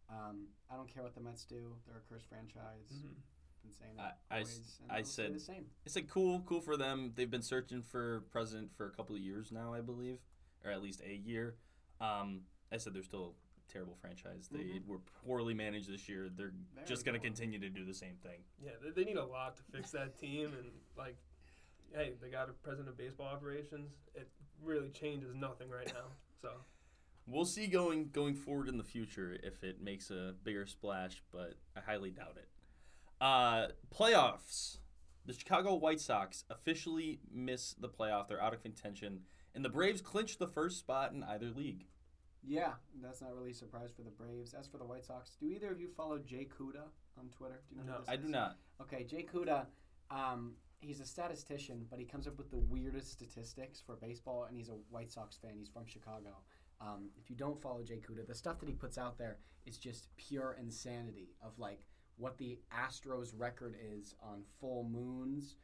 Um, 0.10 0.48
I 0.72 0.76
don't 0.76 0.88
care 0.94 1.02
what 1.04 1.16
the 1.16 1.22
Mets 1.22 1.46
do. 1.46 1.76
They're 1.88 1.98
a 1.98 2.14
cursed 2.14 2.28
franchise. 2.30 2.92
Mhm. 2.94 3.16
Been 3.64 3.72
saying 3.72 4.00
I- 4.00 4.04
that 4.04 4.20
I 4.30 4.40
s- 4.42 4.52
always, 4.54 4.80
and 4.84 4.92
I 4.92 5.02
said- 5.02 5.34
the 5.34 5.40
same. 5.40 5.66
It's 5.86 5.96
like 5.96 6.08
cool, 6.08 6.42
cool 6.44 6.62
for 6.62 6.78
them. 6.78 7.14
They've 7.16 7.30
been 7.32 7.42
searching 7.42 7.82
for 7.82 8.22
president 8.30 8.72
for 8.76 8.86
a 8.86 8.92
couple 8.92 9.16
of 9.16 9.22
years 9.22 9.52
now, 9.52 9.74
I 9.74 9.82
believe, 9.82 10.20
or 10.64 10.70
at 10.70 10.82
least 10.84 11.02
a 11.02 11.16
year. 11.16 11.58
Um, 12.00 12.46
I 12.72 12.78
said 12.78 12.94
they're 12.94 13.02
still 13.04 13.36
a 13.36 13.45
terrible 13.68 13.96
franchise. 13.96 14.48
They 14.52 14.60
Mhm. 14.80 14.86
were 14.86 15.00
poorly 15.00 15.54
managed 15.54 15.90
this 15.90 16.08
year. 16.08 16.30
They're 16.30 16.54
Very 16.74 16.88
just 16.88 17.06
gonna 17.06 17.20
continue 17.20 17.60
to 17.60 17.70
do 17.70 17.86
the 17.86 17.94
same 17.94 18.18
thing. 18.18 18.44
Yeah, 18.64 18.72
they, 18.82 18.92
they 18.92 19.04
need 19.06 19.18
a 19.18 19.26
lot 19.26 19.56
to 19.58 19.64
fix 19.64 19.92
that 19.92 20.18
team, 20.18 20.54
and 20.54 20.72
like, 20.96 21.18
hey, 21.94 22.16
they 22.22 22.30
got 22.30 22.50
a 22.50 22.54
president 22.54 22.90
of 22.90 22.98
baseball 22.98 23.28
operations. 23.28 23.92
It 24.14 24.30
really 24.62 24.90
changes 24.92 25.34
nothing 25.36 25.70
right 25.70 25.88
now. 25.94 26.12
So 26.42 26.66
We'll 27.28 27.46
see 27.46 27.66
going 27.66 28.10
going 28.12 28.36
forward 28.36 28.70
in 28.70 28.78
the 28.78 28.84
future 28.84 29.34
if 29.42 29.64
it 29.64 29.82
makes 29.82 30.12
a 30.12 30.36
bigger 30.44 30.68
splash, 30.68 31.24
but 31.32 31.56
I 31.76 31.80
highly 31.80 32.12
doubt 32.12 32.38
it. 32.38 32.48
Uh, 33.20 33.70
playoffs. 33.90 34.78
The 35.26 35.34
Chicago 35.34 35.74
White 35.74 36.00
Sox 36.00 36.44
officially 36.52 37.20
miss 37.32 37.74
the 37.74 37.90
playoff. 37.90 38.28
They're 38.28 38.40
out 38.42 38.54
of 38.54 38.62
contention, 38.62 39.26
and 39.56 39.66
the 39.66 39.70
Braves 39.70 40.02
clinch 40.02 40.38
the 40.38 40.46
first 40.48 40.78
spot 40.78 41.14
in 41.14 41.24
either 41.24 41.50
league. 41.50 41.88
Yeah, 42.48 42.74
that's 43.02 43.22
not 43.22 43.34
really 43.36 43.52
a 43.52 43.54
surprise 43.56 43.90
for 43.96 44.04
the 44.04 44.12
Braves. 44.12 44.54
As 44.54 44.68
for 44.68 44.78
the 44.78 44.86
White 44.86 45.04
Sox, 45.06 45.32
do 45.40 45.48
either 45.48 45.72
of 45.72 45.80
you 45.80 45.88
follow 45.88 46.20
Jay 46.20 46.48
Cuda 46.48 46.84
on 47.20 47.30
Twitter? 47.36 47.62
Do 47.70 47.76
you 47.76 47.84
know 47.84 47.94
No. 47.94 48.04
I 48.08 48.14
is? 48.16 48.20
do 48.22 48.28
not. 48.28 48.58
Okay, 48.82 49.04
Jay 49.04 49.26
Cuda, 49.32 49.66
um, 50.12 50.54
he's 50.80 51.00
a 51.00 51.06
statistician, 51.06 51.86
but 51.90 51.98
he 52.00 52.06
comes 52.06 52.28
up 52.28 52.38
with 52.38 52.52
the 52.52 52.58
weirdest 52.58 53.12
statistics 53.12 53.82
for 53.82 53.96
baseball, 53.96 54.44
and 54.48 54.56
he's 54.56 54.70
a 54.70 54.78
White 54.92 55.12
Sox 55.12 55.38
fan. 55.38 55.54
He's 55.58 55.70
from 55.70 55.86
Chicago. 55.86 56.38
Um, 56.82 57.10
if 57.18 57.30
you 57.30 57.36
don't 57.36 57.60
follow 57.62 57.82
Jay 57.84 58.00
Cuda, 58.08 58.28
the 58.28 58.36
stuff 58.36 58.60
that 58.60 58.70
he 58.70 58.76
puts 58.76 58.98
out 58.98 59.18
there 59.18 59.38
is 59.66 59.78
just 59.78 60.10
pure 60.18 60.56
insanity 60.60 61.30
of 61.42 61.58
like 61.58 61.80
what 62.18 62.38
the 62.38 62.60
Astros 62.72 63.32
record 63.36 63.76
is 63.98 64.14
on 64.22 64.44
full 64.60 64.84
moons 64.84 65.56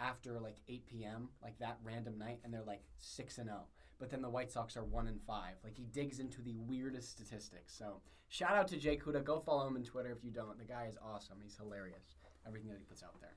after 0.00 0.40
like 0.40 0.56
8 0.68 0.86
p.m., 0.86 1.28
like 1.42 1.58
that 1.58 1.78
random 1.84 2.18
night, 2.18 2.40
and 2.44 2.52
they're 2.54 2.62
like 2.62 2.82
6 2.98 3.38
and 3.38 3.48
0. 3.48 3.60
But 4.04 4.10
then 4.10 4.20
the 4.20 4.28
White 4.28 4.52
Sox 4.52 4.76
are 4.76 4.84
1 4.84 5.06
and 5.08 5.18
5. 5.26 5.54
Like 5.64 5.74
he 5.74 5.84
digs 5.84 6.20
into 6.20 6.42
the 6.42 6.56
weirdest 6.58 7.10
statistics. 7.10 7.74
So 7.74 8.02
shout 8.28 8.54
out 8.54 8.68
to 8.68 8.76
Jay 8.76 8.98
Cuda. 8.98 9.24
Go 9.24 9.40
follow 9.40 9.66
him 9.66 9.76
on 9.76 9.82
Twitter 9.82 10.12
if 10.12 10.22
you 10.22 10.30
don't. 10.30 10.58
The 10.58 10.66
guy 10.66 10.84
is 10.90 10.98
awesome. 11.02 11.38
He's 11.42 11.56
hilarious. 11.56 12.16
Everything 12.46 12.68
that 12.68 12.76
he 12.78 12.84
puts 12.84 13.02
out 13.02 13.18
there. 13.22 13.32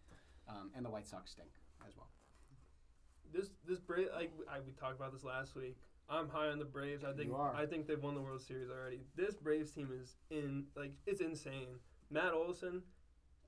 Um, 0.50 0.72
and 0.76 0.86
the 0.86 0.90
White 0.90 1.08
Sox 1.08 1.32
stink 1.32 1.52
as 1.88 1.96
well. 1.96 2.10
this 3.34 3.52
this 3.66 3.80
Brave, 3.80 4.10
like 4.14 4.34
I, 4.52 4.60
we 4.60 4.74
talked 4.74 4.98
about 4.98 5.14
this 5.14 5.24
last 5.24 5.56
week. 5.56 5.78
I'm 6.10 6.28
high 6.28 6.48
on 6.50 6.60
the 6.60 6.66
Braves. 6.66 7.06
I 7.06 7.14
think 7.14 7.30
You 7.30 7.36
are. 7.36 7.56
I 7.56 7.66
think 7.66 7.88
they've 7.88 8.04
won 8.04 8.14
the 8.14 8.22
World 8.22 8.42
Series 8.42 8.70
already. 8.70 9.04
This 9.16 9.36
Braves 9.36 9.72
team 9.72 9.88
is 9.98 10.18
in 10.30 10.66
like 10.76 10.92
it's 11.06 11.22
insane. 11.22 11.80
Matt 12.10 12.34
Olson 12.34 12.82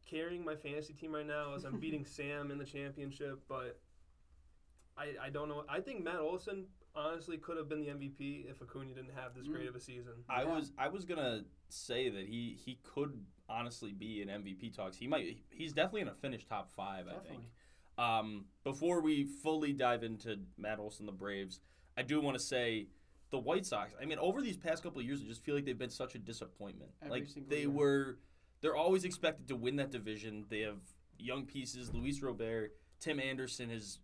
carrying 0.10 0.46
my 0.46 0.56
fantasy 0.56 0.94
team 0.94 1.14
right 1.14 1.28
now 1.28 1.54
as 1.54 1.66
I'm 1.66 1.80
beating 1.82 2.06
Sam 2.06 2.50
in 2.50 2.58
the 2.58 2.64
championship, 2.64 3.42
but 3.50 3.78
I 4.98 5.26
I 5.26 5.30
don't 5.30 5.50
know. 5.50 5.66
I 5.68 5.82
think 5.82 6.02
Matt 6.02 6.22
Olson 6.22 6.68
honestly 6.96 7.38
could 7.38 7.58
have 7.58 7.70
been 7.70 7.80
the 7.80 7.88
MVP 7.90 8.50
if 8.50 8.62
Acuna 8.62 8.94
didn't 8.94 9.14
have 9.16 9.34
this 9.36 9.48
Mm. 9.48 9.52
great 9.54 9.68
of 9.68 9.76
a 9.76 9.80
season. 9.80 10.24
I 10.28 10.44
Yeah. 10.44 10.56
was 10.56 10.74
I 10.78 10.88
was 10.88 11.06
gonna 11.06 11.46
say 11.70 12.10
that 12.10 12.28
he 12.28 12.56
he 12.56 12.76
could 12.84 13.26
honestly 13.48 13.94
be 13.94 14.22
in 14.22 14.30
MVP 14.30 14.70
talks. 14.70 14.98
He 14.98 15.08
might. 15.08 15.44
He's 15.50 15.74
definitely 15.74 16.02
gonna 16.02 16.14
finish 16.16 16.46
top 16.46 16.70
five. 16.72 17.08
I 17.08 17.20
think. 17.20 17.44
Um, 17.98 18.46
before 18.64 19.02
we 19.02 19.26
fully 19.26 19.74
dive 19.74 20.04
into 20.04 20.46
Matt 20.58 20.80
Olson, 20.80 21.06
the 21.06 21.12
Braves, 21.12 21.60
I 21.98 22.04
do 22.04 22.22
want 22.22 22.38
to 22.38 22.44
say 22.44 22.88
the 23.30 23.38
White 23.40 23.66
Sox. 23.66 23.94
I 24.02 24.06
mean, 24.06 24.18
over 24.20 24.42
these 24.42 24.56
past 24.58 24.84
couple 24.84 25.00
of 25.02 25.06
years, 25.06 25.22
I 25.22 25.26
just 25.26 25.44
feel 25.44 25.54
like 25.54 25.66
they've 25.66 25.78
been 25.78 25.90
such 25.90 26.16
a 26.16 26.20
disappointment. 26.20 26.92
Every 27.02 27.20
like 27.22 27.50
they 27.50 27.62
year. 27.62 27.70
were, 27.70 28.20
they're 28.62 28.76
always 28.76 29.04
expected 29.04 29.48
to 29.50 29.56
win 29.58 29.76
that 29.78 29.92
division. 29.92 30.46
They 30.48 30.62
have 30.62 30.80
young 31.18 31.46
pieces. 31.46 31.94
Luis 31.94 32.22
Robert, 32.22 32.74
Tim 33.00 33.20
Anderson 33.20 33.70
is 33.70 34.00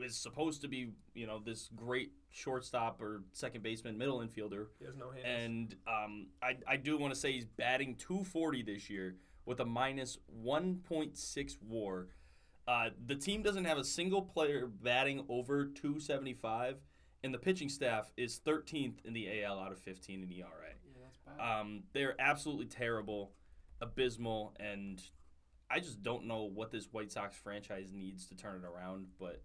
is 0.00 0.16
supposed 0.16 0.62
to 0.62 0.68
be 0.68 0.90
you 1.14 1.26
know 1.26 1.40
this 1.44 1.68
great 1.74 2.12
shortstop 2.30 3.00
or 3.00 3.22
second 3.32 3.62
baseman, 3.62 3.96
middle 3.96 4.20
infielder. 4.20 4.66
He 4.78 4.84
has 4.84 4.94
no 4.96 5.10
hands. 5.10 5.24
And 5.24 5.74
um, 5.86 6.26
I, 6.42 6.56
I 6.68 6.76
do 6.76 6.98
want 6.98 7.14
to 7.14 7.18
say 7.18 7.32
he's 7.32 7.46
batting 7.46 7.96
240 7.96 8.62
this 8.62 8.90
year 8.90 9.16
with 9.46 9.60
a 9.60 9.64
minus 9.64 10.18
1.6 10.44 11.56
war. 11.62 12.08
Uh, 12.68 12.90
the 13.06 13.14
team 13.14 13.42
doesn't 13.42 13.64
have 13.64 13.78
a 13.78 13.84
single 13.84 14.20
player 14.20 14.66
batting 14.66 15.24
over 15.28 15.66
275, 15.66 16.76
and 17.22 17.32
the 17.32 17.38
pitching 17.38 17.68
staff 17.68 18.12
is 18.16 18.40
13th 18.44 19.04
in 19.04 19.12
the 19.14 19.42
AL 19.42 19.58
out 19.58 19.72
of 19.72 19.78
15 19.78 20.22
in 20.22 20.32
ERA. 20.32 20.46
Yeah, 20.84 21.02
that's 21.02 21.38
bad. 21.38 21.60
Um, 21.60 21.84
they're 21.94 22.16
absolutely 22.18 22.66
terrible, 22.66 23.32
abysmal, 23.80 24.54
and 24.58 25.00
I 25.70 25.80
just 25.80 26.02
don't 26.02 26.26
know 26.26 26.44
what 26.44 26.70
this 26.70 26.86
White 26.92 27.10
Sox 27.10 27.36
franchise 27.36 27.90
needs 27.92 28.26
to 28.26 28.36
turn 28.36 28.62
it 28.62 28.66
around, 28.66 29.06
but 29.18 29.42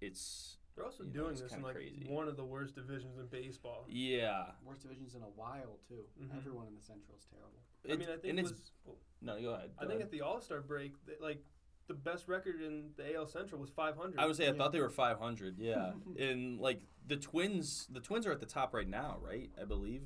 it's 0.00 0.56
They're 0.74 0.84
also 0.84 1.02
you 1.04 1.10
know, 1.10 1.24
doing 1.24 1.36
this 1.36 1.52
in 1.52 1.62
like 1.62 1.74
crazy. 1.74 2.06
one 2.08 2.28
of 2.28 2.36
the 2.36 2.44
worst 2.44 2.74
divisions 2.74 3.18
in 3.18 3.26
baseball. 3.26 3.84
yeah. 3.88 4.46
Worst 4.64 4.82
divisions 4.82 5.14
in 5.14 5.22
a 5.22 5.26
while, 5.26 5.78
too. 5.88 6.04
Mhm. 6.20 6.36
Everyone 6.36 6.66
in 6.68 6.74
the 6.74 6.80
Central 6.82 7.16
is 7.18 7.26
terrible. 7.26 7.60
I 7.84 7.96
mean, 7.96 8.08
I 8.08 8.12
think 8.20 8.24
and 8.30 8.38
it 8.38 8.42
it's 8.42 8.50
was. 8.52 8.72
well, 8.84 8.96
no, 9.20 9.40
go 9.40 9.50
ahead. 9.54 9.70
I 9.78 9.80
think 9.82 9.92
ahead. 9.94 10.02
at 10.02 10.10
the 10.10 10.20
All 10.22 10.40
Star 10.40 10.60
break, 10.60 10.94
th- 11.06 11.20
like 11.20 11.44
the 11.86 11.94
best 11.94 12.28
record 12.28 12.60
in 12.60 12.90
the 12.96 13.14
AL 13.14 13.26
Central 13.26 13.60
was 13.60 13.70
500. 13.70 14.18
I 14.18 14.26
would 14.26 14.36
say 14.36 14.46
I 14.46 14.50
Yeah. 14.50 14.56
thought 14.56 14.72
they 14.72 14.80
were 14.80 14.90
500. 14.90 15.58
Yeah, 15.58 15.92
and 16.18 16.58
like 16.60 16.80
the 17.06 17.16
Twins, 17.16 17.86
the 17.90 18.00
Twins 18.00 18.26
are 18.26 18.32
at 18.32 18.40
the 18.40 18.46
top 18.46 18.72
right 18.74 18.88
now, 18.88 19.18
right? 19.22 19.50
I 19.60 19.64
believe. 19.64 20.02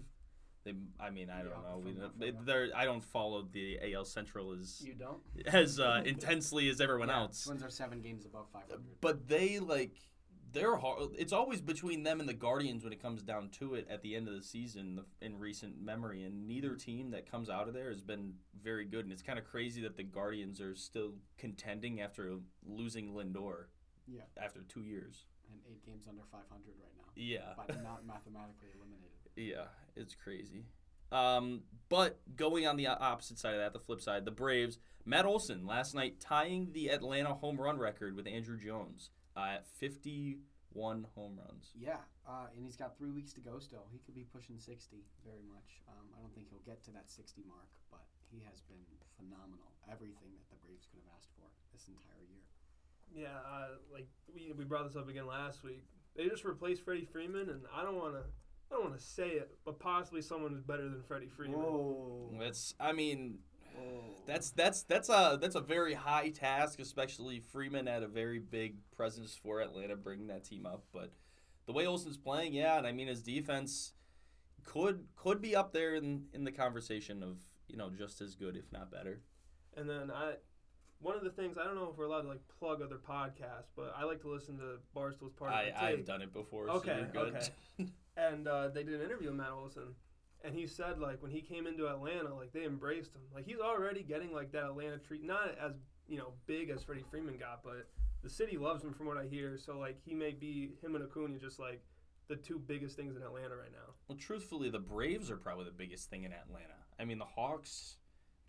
They, 0.64 0.74
I 1.00 1.10
mean, 1.10 1.28
I 1.28 1.38
don't 1.38 1.50
know. 1.50 1.82
We 1.84 1.92
don't, 1.92 2.18
they, 2.20 2.32
they're, 2.44 2.68
I 2.76 2.84
don't 2.84 3.02
follow 3.02 3.46
the 3.50 3.78
AL 3.94 4.04
Central 4.04 4.52
as 4.52 4.80
You 4.84 4.94
don't? 4.94 5.18
as 5.46 5.80
uh, 5.80 6.02
intensely 6.06 6.68
as 6.68 6.80
everyone 6.80 7.08
Yeah, 7.08 7.20
else. 7.22 7.44
Twins 7.44 7.62
are 7.64 7.70
seven 7.70 8.00
games 8.00 8.24
above 8.24 8.46
500. 8.52 8.80
But 9.00 9.26
they 9.26 9.58
like 9.58 9.96
they're 10.52 10.76
hard. 10.76 11.08
It's 11.18 11.32
always 11.32 11.60
between 11.62 12.02
them 12.02 12.20
and 12.20 12.28
the 12.28 12.34
Guardians 12.34 12.84
when 12.84 12.92
it 12.92 13.00
comes 13.02 13.22
down 13.22 13.48
to 13.58 13.74
it 13.74 13.88
at 13.90 14.02
the 14.02 14.14
end 14.14 14.28
of 14.28 14.34
the 14.34 14.42
season 14.42 14.96
the, 14.96 15.26
in 15.26 15.38
recent 15.38 15.80
memory, 15.80 16.22
and 16.24 16.46
neither 16.46 16.74
team 16.76 17.10
that 17.12 17.28
comes 17.28 17.48
out 17.50 17.68
of 17.68 17.74
there 17.74 17.88
has 17.90 18.02
been 18.02 18.34
very 18.62 18.84
good. 18.84 19.04
And 19.04 19.12
it's 19.12 19.22
kind 19.22 19.38
of 19.38 19.44
crazy 19.46 19.80
that 19.82 19.96
the 19.96 20.02
Guardians 20.04 20.60
are 20.60 20.74
still 20.76 21.14
contending 21.38 22.00
after 22.02 22.34
losing 22.66 23.14
Lindor. 23.14 23.64
Yeah. 24.06 24.22
After 24.36 24.60
two 24.68 24.82
years. 24.82 25.24
and 25.50 25.58
eight 25.70 25.84
games 25.86 26.06
under 26.08 26.22
500 26.30 26.44
right 26.80 26.92
now, 26.98 27.08
Yeah. 27.16 27.54
but 27.56 27.82
not 27.82 28.06
mathematically 28.06 28.68
eliminated. 28.76 29.11
Yeah, 29.36 29.66
it's 29.96 30.14
crazy. 30.14 30.64
Um, 31.10 31.62
but 31.88 32.20
going 32.36 32.66
on 32.66 32.76
the 32.76 32.86
opposite 32.86 33.38
side 33.38 33.54
of 33.54 33.60
that, 33.60 33.72
the 33.72 33.78
flip 33.78 34.00
side, 34.00 34.24
the 34.24 34.30
Braves, 34.30 34.78
Matt 35.04 35.26
Olson 35.26 35.66
last 35.66 35.94
night 35.94 36.20
tying 36.20 36.70
the 36.72 36.88
Atlanta 36.88 37.34
home 37.34 37.60
run 37.60 37.78
record 37.78 38.16
with 38.16 38.26
Andruw 38.26 38.58
Jones 38.58 39.10
uh, 39.36 39.58
at 39.58 39.66
one 40.72 41.06
home 41.14 41.36
runs. 41.36 41.72
Yeah, 41.76 42.00
uh, 42.26 42.48
and 42.56 42.64
he's 42.64 42.76
got 42.76 42.96
three 42.96 43.10
weeks 43.10 43.32
to 43.34 43.40
go 43.40 43.58
still. 43.58 43.84
He 43.92 43.98
could 43.98 44.14
be 44.14 44.24
pushing 44.24 44.56
60 44.58 45.04
very 45.24 45.44
much. 45.44 45.84
Um, 45.88 46.08
I 46.16 46.20
don't 46.20 46.32
think 46.34 46.48
he'll 46.48 46.64
get 46.64 46.82
to 46.84 46.90
that 46.92 47.10
60 47.10 47.44
mark, 47.46 47.68
but 47.90 48.04
he 48.32 48.40
has 48.48 48.64
been 48.64 48.80
phenomenal. 49.20 49.68
Everything 49.90 50.32
that 50.40 50.48
the 50.48 50.56
Braves 50.64 50.88
could 50.88 51.04
have 51.04 51.12
asked 51.18 51.28
for 51.36 51.44
this 51.76 51.88
entire 51.88 52.24
year. 52.24 52.44
Yeah, 53.12 53.36
uh, 53.44 53.76
like 53.92 54.08
we 54.32 54.52
we 54.56 54.64
brought 54.64 54.88
this 54.88 54.96
up 54.96 55.08
again 55.08 55.26
last 55.26 55.62
week. 55.62 55.84
They 56.16 56.28
just 56.28 56.44
replaced 56.44 56.84
Freddie 56.84 57.04
Freeman, 57.04 57.50
and 57.50 57.62
I 57.74 57.84
don't 57.84 57.96
want 57.96 58.14
to. 58.14 58.24
I 58.72 58.76
don't 58.76 58.84
want 58.84 58.98
to 58.98 59.04
say 59.04 59.28
it, 59.28 59.50
but 59.66 59.78
possibly 59.78 60.22
someone 60.22 60.52
who's 60.52 60.62
better 60.62 60.84
than 60.84 61.02
Freddie 61.02 61.28
Freeman. 61.28 61.60
Whoa. 61.60 62.30
That's 62.40 62.74
I 62.80 62.92
mean 62.92 63.38
Whoa. 63.76 64.00
that's 64.26 64.50
that's 64.52 64.82
that's 64.84 65.10
a 65.10 65.38
that's 65.40 65.56
a 65.56 65.60
very 65.60 65.92
high 65.92 66.30
task, 66.30 66.80
especially 66.80 67.40
Freeman 67.40 67.86
had 67.86 68.02
a 68.02 68.08
very 68.08 68.38
big 68.38 68.76
presence 68.96 69.38
for 69.42 69.60
Atlanta 69.60 69.96
bringing 69.96 70.28
that 70.28 70.44
team 70.44 70.64
up. 70.64 70.84
But 70.90 71.12
the 71.66 71.72
way 71.74 71.86
Olson's 71.86 72.16
playing, 72.16 72.54
yeah, 72.54 72.78
and 72.78 72.86
I 72.86 72.92
mean 72.92 73.08
his 73.08 73.22
defense 73.22 73.92
could 74.64 75.04
could 75.16 75.42
be 75.42 75.54
up 75.54 75.72
there 75.72 75.94
in 75.94 76.24
in 76.32 76.44
the 76.44 76.52
conversation 76.52 77.22
of 77.22 77.38
you 77.68 77.76
know 77.76 77.90
just 77.90 78.22
as 78.22 78.34
good 78.34 78.56
if 78.56 78.72
not 78.72 78.90
better. 78.90 79.20
And 79.76 79.88
then 79.88 80.10
I, 80.10 80.34
one 81.00 81.16
of 81.16 81.24
the 81.24 81.30
things 81.30 81.58
I 81.58 81.64
don't 81.64 81.74
know 81.74 81.90
if 81.90 81.98
we're 81.98 82.06
allowed 82.06 82.22
to 82.22 82.28
like 82.28 82.42
plug 82.58 82.80
other 82.80 82.96
podcasts, 82.96 83.70
but 83.76 83.94
I 83.96 84.04
like 84.04 84.22
to 84.22 84.28
listen 84.28 84.56
to 84.58 84.78
Barstool's 84.94 85.32
part 85.32 85.52
I 85.52 85.64
of 85.64 85.74
the 85.74 85.82
I've 85.82 86.06
done 86.06 86.22
it 86.22 86.32
before. 86.32 86.70
Okay, 86.70 87.06
so 87.12 87.20
you're 87.20 87.30
good. 87.30 87.36
okay. 87.36 87.90
and 88.16 88.46
uh, 88.46 88.68
they 88.68 88.82
did 88.82 88.94
an 88.94 89.02
interview 89.02 89.28
with 89.28 89.36
Matt 89.36 89.52
Olson, 89.52 89.94
and 90.44 90.54
he 90.54 90.66
said 90.66 90.98
like 90.98 91.22
when 91.22 91.30
he 91.30 91.40
came 91.40 91.66
into 91.66 91.88
Atlanta, 91.88 92.34
like 92.34 92.52
they 92.52 92.64
embraced 92.64 93.14
him. 93.14 93.22
Like 93.34 93.46
he's 93.46 93.60
already 93.60 94.02
getting 94.02 94.32
like 94.32 94.52
that 94.52 94.64
Atlanta 94.64 94.98
treat, 94.98 95.24
not 95.24 95.56
as 95.60 95.72
you 96.08 96.18
know 96.18 96.32
big 96.46 96.70
as 96.70 96.82
Freddie 96.82 97.04
Freeman 97.10 97.38
got, 97.38 97.62
but 97.62 97.88
the 98.22 98.30
city 98.30 98.56
loves 98.56 98.82
him 98.84 98.92
from 98.92 99.06
what 99.06 99.16
I 99.16 99.26
hear. 99.26 99.58
So 99.58 99.78
like 99.78 99.98
he 100.04 100.14
may 100.14 100.32
be 100.32 100.72
him 100.82 100.94
and 100.94 101.04
Acuna 101.04 101.38
just 101.38 101.58
like 101.58 101.82
the 102.28 102.36
two 102.36 102.58
biggest 102.58 102.96
things 102.96 103.16
in 103.16 103.22
Atlanta 103.22 103.56
right 103.56 103.72
now. 103.72 103.94
Well, 104.08 104.18
truthfully, 104.18 104.70
the 104.70 104.78
Braves 104.78 105.30
are 105.30 105.36
probably 105.36 105.64
the 105.66 105.72
biggest 105.72 106.08
thing 106.08 106.24
in 106.24 106.32
Atlanta. 106.32 106.74
I 106.98 107.04
mean, 107.04 107.18
the 107.18 107.24
Hawks, 107.24 107.96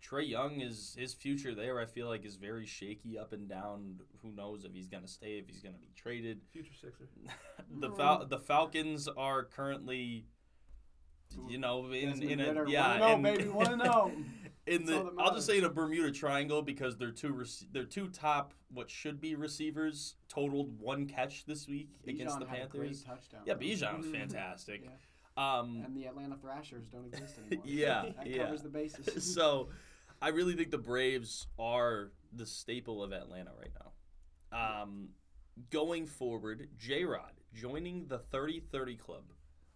Trae 0.04 0.28
Young 0.28 0.60
is 0.60 0.94
his 0.98 1.14
future 1.14 1.54
there. 1.54 1.80
I 1.80 1.86
feel 1.86 2.08
like 2.08 2.24
is 2.24 2.36
very 2.36 2.66
shaky 2.66 3.18
up 3.18 3.32
and 3.32 3.48
down. 3.48 4.00
Who 4.22 4.32
knows 4.32 4.64
if 4.64 4.72
he's 4.74 4.86
gonna 4.88 5.08
stay, 5.08 5.38
if 5.38 5.46
he's 5.48 5.60
gonna 5.62 5.78
be 5.78 5.90
traded. 5.96 6.40
Future 6.52 6.74
Sixer. 6.74 7.08
the 7.80 7.90
Fal- 7.92 8.26
the 8.26 8.38
Falcons 8.38 9.08
are 9.08 9.44
currently, 9.44 10.26
you 11.48 11.58
know, 11.58 11.86
in 11.92 12.22
in 12.22 12.40
a 12.40 12.48
Ritter, 12.48 12.66
yeah, 12.68 12.98
wanna 13.00 13.22
know, 13.22 13.28
in- 13.30 13.36
baby, 13.36 13.48
wanna 13.48 13.76
know. 13.84 14.12
in 14.66 14.84
the 14.84 15.10
I'll 15.18 15.34
just 15.34 15.46
say 15.46 15.58
in 15.58 15.64
a. 15.64 15.70
Bermuda 15.70 16.10
Triangle 16.12 16.60
because 16.62 16.96
their 16.98 17.10
two 17.10 17.32
rec- 17.32 17.72
their 17.72 17.84
two 17.84 18.08
top 18.08 18.52
what 18.72 18.90
should 18.90 19.20
be 19.20 19.34
receivers 19.36 20.16
totaled 20.28 20.78
one 20.78 21.06
catch 21.06 21.46
this 21.46 21.66
week 21.66 21.88
against 22.06 22.38
the 22.40 22.46
had 22.46 22.64
a 22.64 22.66
great 22.66 22.82
Panthers. 22.90 23.02
touchdown. 23.04 23.40
Yeah, 23.46 23.54
though. 23.54 23.60
Bijan 23.60 23.96
was 23.98 24.06
Mhm. 24.06 24.12
fantastic. 24.12 24.82
Yeah. 24.84 24.90
Um, 25.36 25.82
And 25.84 25.96
the 25.96 26.04
Atlanta 26.06 26.36
Thrashers 26.36 26.86
don't 26.88 27.06
exist 27.06 27.38
anymore. 27.46 27.64
Yeah, 27.66 28.10
that 28.16 28.26
yeah. 28.26 28.44
covers 28.44 28.62
the 28.62 28.68
bases. 28.68 29.34
so 29.34 29.68
I 30.24 30.28
really 30.28 30.54
think 30.54 30.70
the 30.70 30.78
Braves 30.78 31.46
are 31.58 32.10
the 32.32 32.46
staple 32.46 33.02
of 33.02 33.12
Atlanta 33.12 33.50
right 33.60 33.72
now. 33.78 34.82
Um, 34.82 35.08
going 35.70 36.06
forward, 36.06 36.68
J 36.78 37.04
Rod 37.04 37.32
joining 37.52 38.06
the 38.06 38.18
30 38.18 38.60
30 38.72 38.96
club 38.96 39.24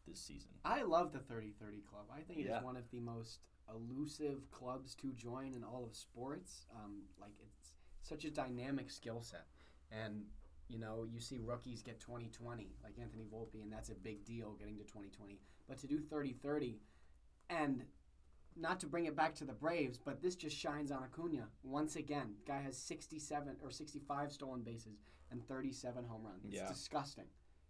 this 0.07 0.19
season. 0.19 0.49
I 0.65 0.83
love 0.85 1.13
the 1.13 1.19
30-30 1.19 1.85
club. 1.85 2.07
I 2.11 2.23
think 2.23 2.39
Yeah. 2.41 2.57
it's 2.57 2.65
one 2.65 2.77
of 2.79 2.91
the 2.91 2.99
most 3.01 3.41
elusive 3.69 4.51
clubs 4.51 4.95
to 4.97 5.13
join 5.13 5.53
in 5.53 5.63
all 5.63 5.85
of 5.85 5.95
sports. 5.95 6.65
Um, 6.75 7.03
like 7.21 7.35
it's 7.43 7.75
such 8.01 8.25
a 8.25 8.31
dynamic 8.31 8.91
skill 8.91 9.21
set, 9.21 9.49
and 9.91 10.25
you 10.67 10.79
know 10.79 11.05
you 11.05 11.21
see 11.21 11.39
rookies 11.41 11.83
get 11.83 12.01
20-20 12.01 12.71
like 12.83 12.99
Anthony 12.99 13.27
Volpe, 13.31 13.61
and 13.63 13.71
that's 13.71 13.91
a 13.91 13.95
big 13.95 14.25
deal 14.25 14.55
getting 14.55 14.79
to 14.79 14.85
20-20. 14.85 15.41
But 15.69 15.77
to 15.81 15.87
do 15.87 16.01
30-30, 16.01 16.79
and 17.51 17.85
not 18.61 18.81
to 18.81 18.87
bring 18.87 19.07
it 19.07 19.17
back 19.17 19.35
to 19.37 19.45
the 19.45 19.53
Braves, 19.53 19.99
but 19.99 20.21
this 20.23 20.35
just 20.35 20.57
shines 20.57 20.91
on 20.91 21.03
Acuna 21.03 21.49
once 21.63 21.97
again. 21.97 22.35
Guy 22.47 22.61
has 22.61 22.77
67 22.77 23.57
or 23.63 23.71
65 23.71 24.33
stolen 24.33 24.63
bases 24.63 24.99
and 25.31 25.47
37 25.47 26.05
home 26.05 26.23
runs. 26.25 26.45
It's 26.45 26.55
Yeah. 26.57 26.69
disgusting 26.69 27.27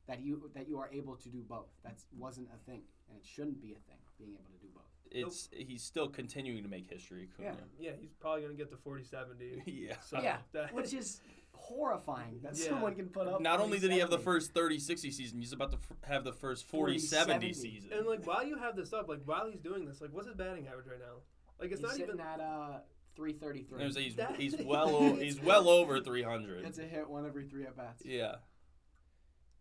that 0.06 0.20
you 0.20 0.50
that 0.54 0.68
you 0.68 0.78
are 0.78 0.88
able 0.92 1.16
to 1.16 1.28
do 1.28 1.42
both. 1.42 1.68
That 1.82 2.02
wasn't 2.16 2.48
a 2.54 2.58
thing, 2.70 2.82
and 3.08 3.16
it 3.18 3.24
shouldn't 3.26 3.60
be 3.60 3.72
a 3.72 3.78
thing 3.80 3.98
being 4.18 4.32
able 4.34 4.50
to 4.52 4.58
do 4.66 4.68
both. 4.74 4.84
It's 5.10 5.48
he's 5.52 5.82
still 5.82 6.08
continuing 6.08 6.62
to 6.62 6.68
make 6.68 6.88
history. 6.90 7.28
Acuna. 7.38 7.56
Yeah, 7.78 7.92
he's 8.00 8.12
probably 8.14 8.42
gonna 8.42 8.54
get 8.54 8.70
to 8.70 8.76
40-70. 8.76 9.62
Yeah. 9.66 10.00
So 10.00 10.20
yeah, 10.20 10.38
that- 10.52 10.72
which 10.72 10.94
is 10.94 11.20
horrifying 11.68 12.40
that 12.42 12.56
Yeah. 12.56 12.68
someone 12.70 12.94
can 12.94 13.08
put 13.08 13.26
up. 13.28 13.40
Not 13.40 13.60
only 13.60 13.78
did 13.78 13.92
he 13.92 13.98
have 13.98 14.10
the 14.10 14.18
first 14.18 14.52
30 14.52 14.78
60 14.78 15.10
season, 15.10 15.38
he's 15.40 15.52
about 15.52 15.70
to 15.72 15.76
f- 15.78 16.08
have 16.08 16.24
the 16.24 16.32
first 16.32 16.66
40 16.66 16.98
70 16.98 17.50
40-70. 17.50 17.54
season. 17.54 17.92
And 17.92 18.06
like 18.06 18.26
while 18.26 18.44
you 18.44 18.56
have 18.58 18.74
this 18.76 18.92
up, 18.92 19.08
like 19.08 19.20
while 19.24 19.48
he's 19.50 19.60
doing 19.60 19.84
this, 19.84 20.00
like 20.00 20.12
what's 20.12 20.26
his 20.26 20.36
batting 20.36 20.66
average 20.66 20.86
right 20.86 20.98
now? 20.98 21.20
Like 21.60 21.70
it's 21.72 21.80
he's 21.80 21.90
not 21.90 22.00
even. 22.00 22.20
at 22.20 22.40
uh, 22.40 22.78
three 23.16 23.32
And 23.32 23.40
thirty-three. 23.40 23.82
it 23.82 23.86
was- 23.86 23.96
he's, 23.96 24.16
That- 24.16 24.36
he's 24.36 24.56
well 24.64 24.94
o- 24.96 25.14
he's 25.14 25.40
well 25.40 25.68
over 25.68 26.00
300. 26.00 26.64
It's 26.64 26.78
a 26.78 26.82
hit 26.82 27.08
one 27.08 27.26
every 27.26 27.44
three 27.46 27.64
at 27.64 27.76
bats. 27.76 28.02
Yeah. 28.04 28.36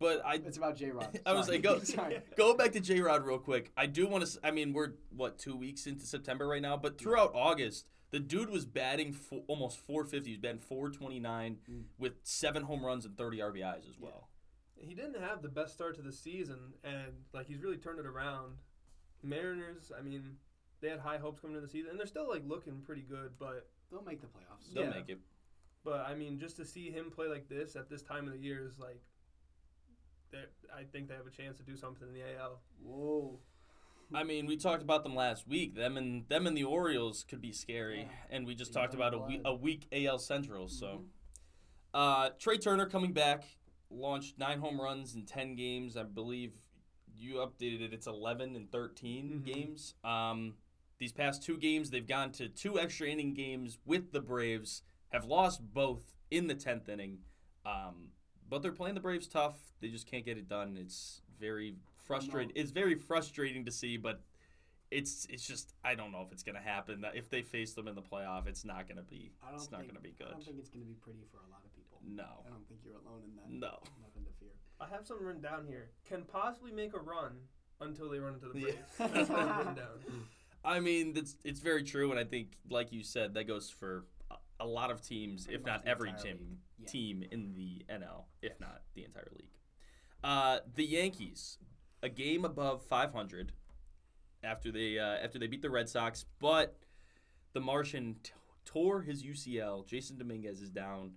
But 0.00 0.24
I 0.24 0.34
It's 0.34 0.56
about 0.56 0.76
J 0.76 0.90
Rod. 0.92 1.18
I 1.26 1.32
was 1.32 1.48
like, 1.48 1.62
go- 1.62 1.78
Sorry. 1.82 2.20
go 2.36 2.54
back 2.54 2.72
to 2.72 2.80
J 2.80 3.00
Rod 3.00 3.24
real 3.26 3.38
quick. 3.38 3.72
I 3.76 3.86
do 3.86 4.06
want 4.06 4.24
to. 4.26 4.38
I 4.44 4.52
mean, 4.52 4.72
we're 4.72 4.92
what 5.10 5.38
two 5.38 5.56
weeks 5.56 5.86
into 5.86 6.06
September 6.06 6.46
right 6.46 6.62
now, 6.62 6.76
but 6.76 6.98
throughout 6.98 7.32
August, 7.34 7.86
the 8.10 8.18
dude 8.20 8.50
was 8.50 8.64
batting 8.64 9.12
fo- 9.12 9.44
almost 9.48 9.78
450. 9.80 10.30
He 10.30 10.36
was 10.36 10.40
batting 10.40 10.58
429 10.60 11.58
Mm. 11.68 11.84
with 11.98 12.14
seven 12.22 12.62
home 12.64 12.84
runs 12.84 13.04
and 13.04 13.16
30 13.16 13.38
RBIs 13.40 13.88
as 13.88 13.98
well. 13.98 14.28
He 14.76 14.94
didn't 14.94 15.20
have 15.20 15.42
the 15.42 15.48
best 15.48 15.74
start 15.74 15.96
to 15.96 16.02
the 16.02 16.12
season, 16.12 16.74
and 16.84 17.24
like 17.32 17.46
he's 17.46 17.58
really 17.60 17.76
turned 17.78 17.98
it 17.98 18.06
around. 18.06 18.58
Mariners, 19.22 19.90
I 19.96 20.02
mean, 20.02 20.38
they 20.80 20.88
had 20.88 21.00
high 21.00 21.18
hopes 21.18 21.40
coming 21.40 21.56
into 21.56 21.66
the 21.66 21.72
season, 21.72 21.90
and 21.90 21.98
they're 21.98 22.06
still 22.06 22.28
like 22.28 22.44
looking 22.46 22.80
pretty 22.82 23.02
good. 23.02 23.32
But 23.38 23.68
They'll 23.90 24.02
make 24.02 24.20
the 24.20 24.26
playoffs. 24.26 24.72
They'll 24.74 24.84
Yeah. 24.84 24.90
make 24.90 25.08
it. 25.08 25.18
but 25.82 26.00
I 26.06 26.14
mean, 26.14 26.38
just 26.38 26.56
to 26.56 26.64
see 26.66 26.90
him 26.90 27.10
play 27.10 27.26
like 27.28 27.48
this 27.48 27.74
at 27.74 27.88
this 27.88 28.02
time 28.02 28.26
of 28.26 28.34
the 28.34 28.38
year 28.38 28.66
is 28.66 28.78
like, 28.78 29.00
they're- 30.30 30.50
I 30.74 30.84
think 30.84 31.08
they 31.08 31.14
have 31.14 31.26
a 31.26 31.30
chance 31.30 31.56
to 31.56 31.62
do 31.62 31.74
something 31.76 32.06
in 32.06 32.12
the 32.12 32.22
AL. 32.22 32.60
Whoa. 32.82 33.40
I 34.14 34.24
mean, 34.24 34.46
we 34.46 34.56
talked 34.56 34.82
about 34.82 35.02
them 35.02 35.14
last 35.14 35.46
week. 35.46 35.74
Them 35.74 35.96
and 35.96 36.26
them 36.28 36.46
and 36.46 36.56
the 36.56 36.64
Orioles 36.64 37.24
could 37.28 37.40
be 37.40 37.52
scary, 37.52 38.00
Yeah. 38.00 38.08
and 38.30 38.46
we 38.46 38.54
just 38.54 38.72
The 38.72 38.80
talked 38.80 38.94
about 38.94 39.12
a, 39.14 39.18
we- 39.18 39.38
blood. 39.38 39.52
a 39.52 39.54
weak 39.54 39.86
AL 39.92 40.18
Central. 40.18 40.68
So, 40.68 40.86
Mhm. 40.86 41.08
uh, 41.94 42.30
Trea 42.38 42.58
Turner 42.58 42.86
coming 42.86 43.12
back, 43.12 43.44
launched 43.90 44.38
nine 44.38 44.60
home 44.60 44.80
runs 44.80 45.14
in 45.14 45.26
ten 45.26 45.54
games. 45.56 45.96
I 45.96 46.04
believe 46.04 46.58
you 47.16 47.34
updated 47.36 47.80
it. 47.82 47.92
It's 47.92 48.06
eleven 48.06 48.54
and 48.56 48.70
13 48.70 49.40
Mhm. 49.40 49.44
games. 49.44 49.94
Um, 50.04 50.56
these 50.98 51.12
past 51.12 51.42
two 51.42 51.58
games, 51.58 51.90
they've 51.90 52.06
gone 52.06 52.32
to 52.32 52.48
two 52.48 52.78
extra 52.78 53.08
inning 53.08 53.34
games 53.34 53.78
with 53.84 54.12
the 54.12 54.20
Braves. 54.20 54.82
Have 55.10 55.24
lost 55.26 55.72
both 55.74 56.14
in 56.30 56.46
the 56.46 56.54
tenth 56.54 56.88
inning. 56.88 57.24
Um, 57.66 58.12
but 58.48 58.62
they're 58.62 58.72
playing 58.72 58.94
the 58.94 59.00
Braves 59.00 59.26
tough. 59.28 59.72
They 59.80 59.88
just 59.88 60.06
can't 60.06 60.24
get 60.24 60.38
it 60.38 60.48
done. 60.48 60.76
It's 60.76 61.22
very 61.38 61.76
frustrating. 62.08 62.52
It's 62.56 62.70
very 62.70 62.94
frustrating 62.96 63.64
to 63.66 63.70
see, 63.70 63.96
but 63.96 64.20
it's 64.90 65.26
it's 65.30 65.46
just 65.46 65.74
I 65.84 65.94
don't 65.94 66.10
know 66.12 66.22
if 66.26 66.32
it's 66.32 66.42
gonna 66.42 66.60
happen. 66.62 67.02
That 67.02 67.14
If 67.14 67.28
they 67.30 67.42
face 67.42 67.74
them 67.74 67.86
in 67.88 67.94
the 67.94 68.02
playoff, 68.02 68.46
it's 68.46 68.64
not 68.64 68.88
gonna 68.88 69.02
be. 69.02 69.32
I 69.42 69.50
don't 69.50 69.56
It's 69.60 69.70
not 69.70 69.80
think, 69.82 69.92
gonna 69.92 70.00
be 70.00 70.14
good. 70.18 70.28
I 70.28 70.32
don't 70.32 70.44
think 70.44 70.58
it's 70.58 70.70
going 70.70 70.82
to 70.84 70.88
be 70.88 70.94
pretty 71.00 71.20
for 71.30 71.38
a 71.38 71.50
lot 71.50 71.60
of 71.64 71.74
people. 71.76 72.00
No, 72.06 72.44
I 72.46 72.50
don't 72.50 72.66
think 72.68 72.80
you're 72.84 72.94
alone 72.94 73.22
in 73.24 73.36
that. 73.36 73.50
no. 73.50 73.78
Nothing 74.02 74.24
to 74.24 74.32
fear. 74.40 74.48
I 74.80 74.86
have 74.88 75.06
something 75.06 75.26
written 75.26 75.42
down 75.42 75.66
here. 75.66 75.90
Can 76.08 76.22
possibly 76.22 76.72
make 76.72 76.94
a 76.94 76.98
run 77.00 77.32
until 77.80 78.08
they 78.08 78.18
run 78.18 78.34
into 78.34 78.48
the 78.48 78.58
Yeah. 78.58 78.64
Braves. 78.96 79.12
That's 79.14 79.28
what 79.30 79.38
I've 79.40 79.58
written 79.58 79.74
down. 79.74 79.98
I 80.64 80.80
mean, 80.80 81.12
that's 81.12 81.36
it's 81.44 81.60
very 81.60 81.82
true, 81.84 82.10
and 82.10 82.18
I 82.18 82.24
think, 82.24 82.56
like 82.70 82.92
you 82.92 83.02
said, 83.02 83.34
that 83.34 83.44
goes 83.46 83.68
for 83.70 84.06
a, 84.30 84.36
a 84.60 84.66
lot 84.66 84.90
of 84.90 85.00
teams, 85.02 85.44
Pretty 85.44 85.60
if 85.60 85.66
not 85.66 85.86
every 85.86 86.12
team. 86.22 86.58
Yeah. 86.78 86.86
team 86.88 87.24
in 87.30 87.54
the 87.54 87.84
NL, 87.92 88.24
if 88.42 88.58
not 88.60 88.82
the 88.94 89.04
entire 89.04 89.28
league. 89.36 89.50
Uh, 90.24 90.58
the 90.74 90.84
Yankees, 90.84 91.58
a 92.02 92.08
game 92.08 92.44
above 92.44 92.82
500 92.82 93.52
after 94.42 94.70
they 94.70 94.98
uh, 94.98 95.16
after 95.22 95.38
they 95.38 95.46
beat 95.46 95.62
the 95.62 95.70
Red 95.70 95.88
Sox, 95.88 96.24
but 96.40 96.76
the 97.52 97.60
Martian 97.60 98.16
t- 98.22 98.32
tore 98.64 99.02
his 99.02 99.22
UCL. 99.22 99.86
Jasson 99.86 100.18
Dominguez 100.18 100.60
is 100.60 100.70
down. 100.70 101.12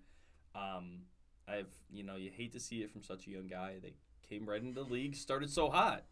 Um, 0.55 1.03
I've 1.47 1.73
you 1.91 2.03
know 2.03 2.15
you 2.15 2.31
hate 2.35 2.53
to 2.53 2.59
see 2.59 2.81
it 2.81 2.91
from 2.91 3.03
such 3.03 3.27
a 3.27 3.29
young 3.29 3.47
guy. 3.47 3.75
They 3.81 3.93
came 4.27 4.47
right 4.47 4.61
into 4.61 4.83
the 4.83 4.89
league, 4.89 5.15
started 5.15 5.49
so 5.49 5.69
hot. 5.69 6.03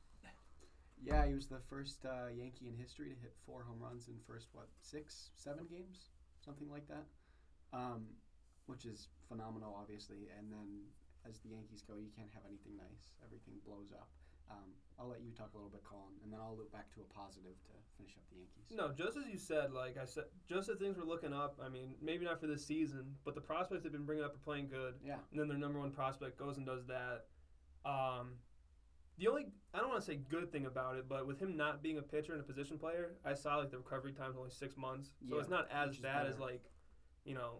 Yeah, 1.02 1.26
he 1.26 1.34
was 1.34 1.48
the 1.48 1.64
first 1.70 2.04
uh, 2.04 2.28
Yankee 2.28 2.68
in 2.68 2.76
history 2.76 3.08
to 3.08 3.16
hit 3.16 3.34
four 3.46 3.64
home 3.64 3.80
runs 3.80 4.10
in 4.10 4.16
first 4.28 4.50
what 4.52 4.68
six, 4.82 5.32
seven 5.34 5.64
games, 5.70 6.12
something 6.44 6.70
like 6.70 6.88
that, 6.90 7.06
um, 7.72 8.04
which 8.66 8.84
is 8.86 9.08
phenomenal, 9.30 9.78
obviously. 9.80 10.28
And 10.38 10.52
then 10.52 10.92
as 11.24 11.40
the 11.40 11.50
Yankees 11.56 11.84
go, 11.88 11.96
you 11.96 12.12
can't 12.16 12.30
have 12.34 12.44
anything 12.46 12.76
nice. 12.76 13.16
Everything 13.24 13.56
blows 13.66 13.94
up. 13.96 14.10
Um, 14.50 14.74
I'll 15.00 15.08
let 15.08 15.22
you 15.22 15.32
talk 15.32 15.52
a 15.54 15.58
little 15.58 15.70
bit, 15.70 15.84
Collin, 15.84 16.14
and 16.24 16.34
then 16.34 16.40
I'll 16.42 16.58
loop 16.58 16.72
back 16.74 16.94
to 16.96 17.02
a 17.02 17.14
positive 17.14 17.56
to 17.68 17.74
finish 17.98 18.14
up 18.18 18.24
the 18.30 18.38
Yankees. 18.38 18.76
No, 18.76 18.92
just 18.92 19.16
as 19.18 19.32
you 19.32 19.38
said, 19.38 19.72
like 19.72 19.96
I 19.98 20.06
said, 20.06 20.26
just 20.48 20.68
as 20.70 20.78
things 20.78 20.98
were 20.98 21.06
looking 21.06 21.34
up. 21.34 21.58
I 21.64 21.70
mean, 21.70 21.96
maybe 22.02 22.26
not 22.26 22.42
for 22.42 22.48
this 22.48 22.66
season, 22.66 23.16
but 23.24 23.34
the 23.36 23.42
prospects 23.42 23.84
they've 23.84 23.92
been 23.92 24.06
bringing 24.06 24.26
up 24.26 24.36
are 24.36 24.40
playing 24.44 24.68
good. 24.68 24.96
Yeah. 25.04 25.16
And 25.32 25.40
then 25.40 25.48
their 25.48 25.58
number 25.58 25.80
one 25.80 25.92
prospect 25.92 26.38
goes 26.38 26.58
and 26.58 26.66
does 26.66 26.86
that. 26.88 27.28
Um, 27.86 28.34
the 29.18 29.28
only 29.28 29.48
I 29.74 29.80
don't 29.80 29.90
want 29.90 30.02
to 30.02 30.06
say 30.06 30.16
good 30.16 30.52
thing 30.52 30.66
about 30.66 30.98
it, 30.98 31.08
but 31.08 31.28
with 31.28 31.40
him 31.40 31.56
not 31.56 31.82
being 31.84 31.98
a 31.98 32.02
pitcher 32.02 32.34
and 32.34 32.42
a 32.42 32.44
position 32.44 32.78
player, 32.78 33.12
I 33.24 33.34
saw 33.34 33.58
like 33.58 33.72
the 33.72 33.78
recovery 33.78 34.14
time's 34.14 34.36
only 34.38 34.50
six 34.50 34.76
months, 34.76 35.14
so 35.28 35.36
Yeah, 35.36 35.42
it's 35.42 35.50
not 35.50 35.68
as 35.72 35.90
which 35.90 35.98
is 35.98 36.04
bad 36.04 36.28
as 36.28 36.40
like, 36.40 36.64
you 37.24 37.36
know, 37.36 37.60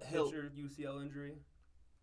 a 0.00 0.04
He'll- 0.06 0.26
pitcher 0.30 0.50
UCL 0.54 1.00
injury. 1.02 1.36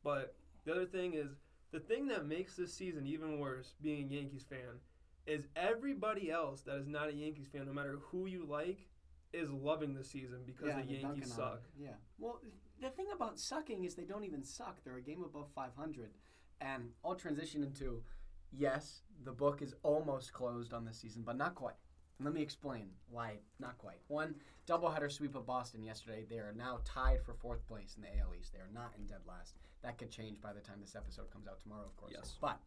But 0.04 0.36
the 0.66 0.72
other 0.72 0.86
thing 0.86 1.14
is 1.14 1.41
the 1.72 1.80
thing 1.80 2.08
that 2.08 2.26
makes 2.26 2.56
this 2.56 2.74
season 2.74 3.08
even 3.08 3.40
worse, 3.40 3.76
being 3.82 4.04
a 4.04 4.14
Yankees 4.16 4.46
fan, 4.50 4.80
is 5.26 5.48
everybody 5.56 6.32
else 6.32 6.62
that 6.62 6.78
is 6.78 6.88
not 6.88 7.10
a 7.10 7.14
Yankees 7.14 7.48
fan, 7.48 7.66
no 7.66 7.74
matter 7.74 8.00
who 8.02 8.26
you 8.26 8.46
like, 8.46 8.88
is 9.34 9.50
loving 9.50 9.94
the 9.94 10.04
season 10.04 10.40
because 10.46 10.68
yeah, 10.68 10.82
the 10.82 10.94
Yankees 10.94 11.34
suck. 11.34 11.62
Yeah. 11.80 11.96
Well, 12.20 12.42
the 12.82 12.90
thing 12.90 13.08
about 13.16 13.40
sucking 13.40 13.86
is 13.86 13.96
they 13.96 14.04
don't 14.04 14.26
even 14.26 14.44
suck. 14.44 14.84
They're 14.84 14.98
a 14.98 15.02
game 15.02 15.24
above 15.24 15.48
500. 15.56 16.12
And 16.60 16.90
I'll 17.04 17.16
transition 17.16 17.64
into 17.64 18.04
yes, 18.52 19.02
the 19.24 19.32
book 19.32 19.62
is 19.62 19.74
almost 19.84 20.34
closed 20.34 20.74
on 20.74 20.86
this 20.86 20.98
season, 20.98 21.24
but 21.26 21.38
not 21.38 21.56
quite. 21.56 21.76
And 22.18 22.26
let 22.26 22.36
me 22.36 22.42
explain 22.42 22.90
why 23.10 23.40
not 23.60 23.78
quite. 23.78 24.00
One, 24.08 24.36
doubleheader 24.68 25.12
sweep 25.12 25.36
of 25.36 25.46
Boston 25.46 25.84
yesterday. 25.84 26.26
They 26.30 26.38
are 26.38 26.54
now 26.56 26.80
tied 26.84 27.24
for 27.24 27.34
fourth 27.34 27.66
place 27.68 27.96
in 27.96 28.04
the 28.04 28.20
AL 28.20 28.36
East. 28.40 28.52
They 28.54 28.60
are 28.60 28.70
not 28.74 28.94
in 28.98 29.06
dead 29.06 29.22
last. 29.28 29.56
That 29.84 29.98
could 29.98 30.12
change 30.12 30.42
by 30.42 30.54
the 30.54 30.60
time 30.60 30.80
this 30.80 30.96
episode 30.96 31.32
comes 31.32 31.48
out 31.48 31.60
tomorrow, 31.60 31.86
of 31.86 31.98
course. 31.98 32.14
Yes. 32.16 32.38
But 32.40 32.60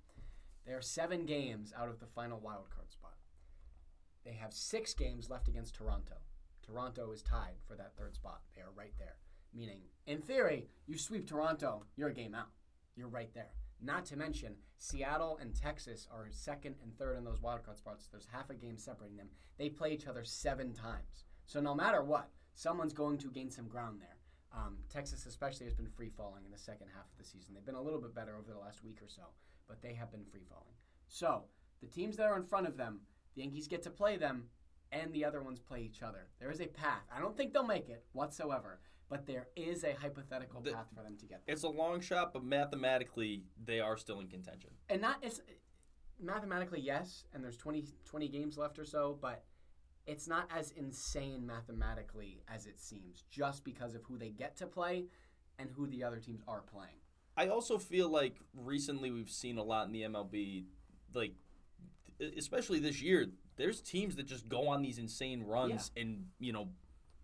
they 0.66 0.72
are 0.72 0.82
seven 0.82 1.26
games 1.26 1.72
out 1.78 1.88
of 1.88 2.00
the 2.00 2.06
final 2.06 2.40
wild 2.40 2.70
card 2.70 2.90
spot. 2.90 3.14
They 4.24 4.32
have 4.32 4.52
six 4.52 4.94
games 4.94 5.30
left 5.30 5.48
against 5.48 5.74
Toronto. 5.74 6.16
Toronto 6.64 7.12
is 7.12 7.22
tied 7.22 7.56
for 7.66 7.76
that 7.76 7.94
third 7.96 8.14
spot. 8.14 8.40
They 8.56 8.62
are 8.62 8.72
right 8.74 8.94
there. 8.98 9.16
Meaning, 9.52 9.82
in 10.06 10.20
theory, 10.20 10.66
you 10.86 10.98
sweep 10.98 11.28
Toronto, 11.28 11.84
you're 11.96 12.08
a 12.08 12.14
game 12.14 12.34
out. 12.34 12.48
You're 12.96 13.08
right 13.08 13.32
there. 13.34 13.50
Not 13.80 14.06
to 14.06 14.16
mention, 14.16 14.54
Seattle 14.78 15.38
and 15.40 15.54
Texas 15.54 16.08
are 16.10 16.28
second 16.30 16.76
and 16.82 16.96
third 16.96 17.18
in 17.18 17.24
those 17.24 17.38
wildcard 17.38 17.76
spots. 17.76 18.08
There's 18.10 18.26
half 18.32 18.50
a 18.50 18.54
game 18.54 18.78
separating 18.78 19.16
them. 19.16 19.28
They 19.58 19.68
play 19.68 19.92
each 19.92 20.06
other 20.06 20.24
seven 20.24 20.72
times. 20.72 21.24
So 21.46 21.60
no 21.60 21.74
matter 21.74 22.02
what, 22.02 22.30
someone's 22.54 22.92
going 22.94 23.18
to 23.18 23.30
gain 23.30 23.50
some 23.50 23.68
ground 23.68 24.00
there. 24.00 24.13
Um, 24.56 24.76
Texas, 24.88 25.26
especially, 25.26 25.66
has 25.66 25.74
been 25.74 25.88
free 25.88 26.10
falling 26.16 26.44
in 26.44 26.50
the 26.52 26.58
second 26.58 26.86
half 26.94 27.06
of 27.10 27.18
the 27.18 27.24
season. 27.24 27.54
They've 27.54 27.64
been 27.66 27.74
a 27.74 27.82
little 27.82 28.00
bit 28.00 28.14
better 28.14 28.36
over 28.36 28.52
the 28.52 28.58
last 28.58 28.84
week 28.84 29.00
or 29.02 29.08
so, 29.08 29.22
but 29.66 29.82
they 29.82 29.94
have 29.94 30.12
been 30.12 30.24
free 30.24 30.44
falling. 30.48 30.74
So 31.08 31.44
the 31.80 31.88
teams 31.88 32.16
that 32.16 32.26
are 32.26 32.36
in 32.36 32.44
front 32.44 32.66
of 32.68 32.76
them, 32.76 33.00
the 33.34 33.42
Yankees 33.42 33.66
get 33.66 33.82
to 33.82 33.90
play 33.90 34.16
them, 34.16 34.44
and 34.92 35.12
the 35.12 35.24
other 35.24 35.42
ones 35.42 35.58
play 35.58 35.80
each 35.80 36.02
other. 36.02 36.28
There 36.38 36.50
is 36.52 36.60
a 36.60 36.66
path. 36.66 37.02
I 37.14 37.18
don't 37.20 37.36
think 37.36 37.52
they'll 37.52 37.66
make 37.66 37.88
it 37.88 38.04
whatsoever, 38.12 38.78
but 39.08 39.26
there 39.26 39.48
is 39.56 39.82
a 39.82 39.92
hypothetical 39.94 40.60
The- 40.60 40.72
path 40.72 40.86
for 40.94 41.02
them 41.02 41.16
to 41.16 41.26
get 41.26 41.44
there. 41.44 41.52
It's 41.52 41.64
a 41.64 41.68
long 41.68 42.00
shot, 42.00 42.32
but 42.32 42.44
mathematically, 42.44 43.44
they 43.64 43.80
are 43.80 43.96
still 43.96 44.20
in 44.20 44.28
contention. 44.28 44.70
And 44.88 45.02
not 45.02 45.18
it's 45.22 45.40
mathematically 46.20 46.80
yes, 46.80 47.24
and 47.32 47.42
there's 47.42 47.56
20, 47.56 47.86
20 48.04 48.28
games 48.28 48.56
left 48.56 48.78
or 48.78 48.84
so, 48.84 49.18
but 49.20 49.44
it's 50.06 50.26
not 50.28 50.48
as 50.54 50.70
insane 50.72 51.46
mathematically 51.46 52.42
as 52.52 52.66
it 52.66 52.78
seems, 52.78 53.24
just 53.30 53.64
because 53.64 53.94
of 53.94 54.02
who 54.04 54.18
they 54.18 54.30
get 54.30 54.56
to 54.58 54.66
play 54.66 55.06
and 55.58 55.70
who 55.70 55.86
the 55.86 56.04
other 56.04 56.18
teams 56.18 56.42
are 56.46 56.60
playing. 56.60 56.96
I 57.36 57.48
also 57.48 57.78
feel 57.78 58.08
like 58.08 58.36
recently 58.54 59.10
we've 59.10 59.30
seen 59.30 59.58
a 59.58 59.62
lot 59.62 59.86
in 59.86 59.92
the 59.92 60.02
MLB, 60.02 60.64
like 61.14 61.32
especially 62.36 62.78
this 62.78 63.02
year. 63.02 63.26
There's 63.56 63.80
teams 63.80 64.16
that 64.16 64.26
just 64.26 64.48
go 64.48 64.68
on 64.68 64.82
these 64.82 64.98
insane 64.98 65.42
runs 65.42 65.90
and 65.96 66.26
you 66.38 66.52
know 66.52 66.68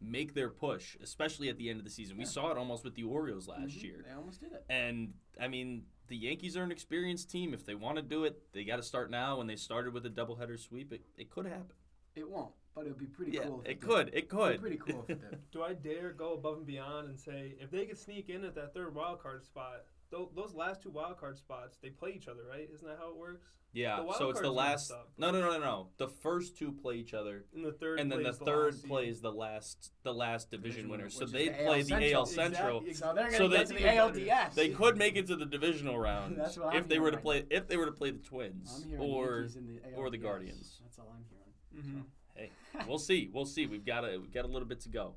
make 0.00 0.32
their 0.34 0.48
push, 0.48 0.96
especially 1.02 1.48
at 1.48 1.58
the 1.58 1.68
end 1.68 1.78
of 1.78 1.84
the 1.84 1.90
season. 1.90 2.16
We 2.16 2.24
saw 2.24 2.50
it 2.50 2.56
almost 2.56 2.84
with 2.84 2.94
the 2.94 3.02
Orioles 3.04 3.46
last 3.46 3.76
Mhm, 3.76 3.82
year. 3.82 4.04
They 4.06 4.14
almost 4.14 4.40
did 4.40 4.52
it. 4.52 4.64
And 4.70 5.12
I 5.38 5.48
mean, 5.48 5.84
the 6.08 6.16
Yankees 6.16 6.56
are 6.56 6.62
an 6.62 6.72
experienced 6.72 7.30
team. 7.30 7.52
If 7.52 7.66
they 7.66 7.74
want 7.74 7.96
to 7.96 8.02
do 8.02 8.24
it, 8.24 8.50
they 8.52 8.64
got 8.64 8.76
to 8.76 8.82
start 8.82 9.10
now. 9.10 9.40
And 9.40 9.50
they 9.50 9.56
started 9.56 9.92
with 9.92 10.06
a 10.06 10.10
doubleheader 10.10 10.58
sweep. 10.58 10.92
It, 10.92 11.04
it 11.18 11.30
could 11.30 11.44
happen. 11.46 11.76
It 12.16 12.28
won't, 12.28 12.52
but 12.74 12.86
it 12.86 12.88
would 12.88 12.98
be 12.98 13.06
pretty 13.06 13.32
yeah, 13.32 13.44
cool 13.44 13.60
if 13.62 13.66
it 13.68 13.70
it, 13.72 13.80
could. 13.80 14.06
Did. 14.06 14.14
It 14.14 14.18
It'd 14.18 14.28
could. 14.30 14.52
be 14.52 14.58
pretty 14.58 14.76
cool 14.78 15.04
if 15.08 15.10
it 15.10 15.30
did. 15.30 15.38
Do 15.52 15.62
I 15.62 15.74
dare 15.74 16.12
go 16.12 16.34
above 16.34 16.58
and 16.58 16.66
beyond 16.66 17.08
and 17.08 17.18
say 17.18 17.54
if 17.60 17.70
they 17.70 17.86
could 17.86 17.98
sneak 17.98 18.28
in 18.28 18.44
at 18.44 18.54
that 18.54 18.74
third 18.74 18.94
wild 18.94 19.22
card 19.22 19.44
spot? 19.44 19.84
tho- 20.10 20.30
Those 20.34 20.54
last 20.54 20.82
two 20.82 20.90
wild 20.90 21.18
card 21.18 21.36
spots, 21.38 21.78
they 21.82 21.90
play 21.90 22.12
each 22.16 22.28
other, 22.28 22.42
right? 22.48 22.68
Isn't 22.72 22.86
that 22.86 22.98
how 22.98 23.10
it 23.10 23.16
works? 23.16 23.46
yeah. 23.72 23.96
The 23.96 24.02
wild 24.04 24.18
So 24.18 24.30
it's 24.30 24.40
the 24.40 24.50
last. 24.50 24.92
No, 25.18 25.30
no, 25.30 25.40
no, 25.40 25.50
no, 25.52 25.58
no. 25.60 25.88
The 25.98 26.08
first 26.08 26.56
two 26.58 26.72
play 26.72 26.96
each 26.96 27.14
other. 27.14 27.44
And 27.54 27.64
the 27.64 27.72
third, 27.72 28.00
and 28.00 28.10
then 28.10 28.22
the 28.22 28.32
plays 28.32 28.38
third 28.48 28.82
plays 28.88 29.20
the 29.20 29.30
last 29.32 29.92
the 30.02 30.12
last 30.14 30.50
division 30.50 30.88
Division 30.88 30.90
winner. 30.90 31.04
winner, 31.04 31.10
So 31.10 31.26
they 31.26 31.48
the 31.48 31.54
play 31.54 31.80
AL 31.80 32.00
the 32.00 32.12
AL 32.14 32.26
Central. 32.26 32.26
Central. 32.26 32.80
Exactly. 32.80 32.94
So 32.94 33.14
they're 33.14 33.24
gonna 33.24 33.36
So 33.36 33.48
get 33.48 33.66
to 33.68 33.74
the 33.74 33.88
ALDS. 34.28 34.54
They 34.54 34.68
could 34.70 34.96
make 34.96 35.16
it 35.16 35.26
to 35.28 35.36
the 35.36 35.46
divisional 35.46 35.98
round 35.98 36.36
That's 36.36 36.56
what 36.58 36.74
if 36.74 36.82
I'm 36.84 36.88
they 36.88 36.98
were 36.98 37.10
to 37.12 37.16
play 37.18 37.36
right 37.38 37.46
if 37.50 37.68
they 37.68 37.76
were 37.76 37.86
to 37.86 37.92
play 37.92 38.10
the 38.10 38.18
Twins 38.18 38.86
or 38.98 39.46
the 39.54 39.80
or 39.96 40.10
the 40.10 40.18
Guardians. 40.18 40.80
That's 40.82 40.98
all 40.98 41.12
I'm 41.14 41.24
hearing. 41.28 41.86
Mm-hmm. 41.86 42.00
Hey, 42.34 42.50
we'll 42.86 42.98
see. 42.98 43.30
We'll 43.32 43.46
see. 43.46 43.66
We've 43.66 43.84
got 43.84 44.04
a 44.04 44.18
we've 44.18 44.32
got 44.32 44.44
a 44.44 44.48
little 44.48 44.68
bit 44.68 44.80
to 44.80 44.88
go. 44.88 45.14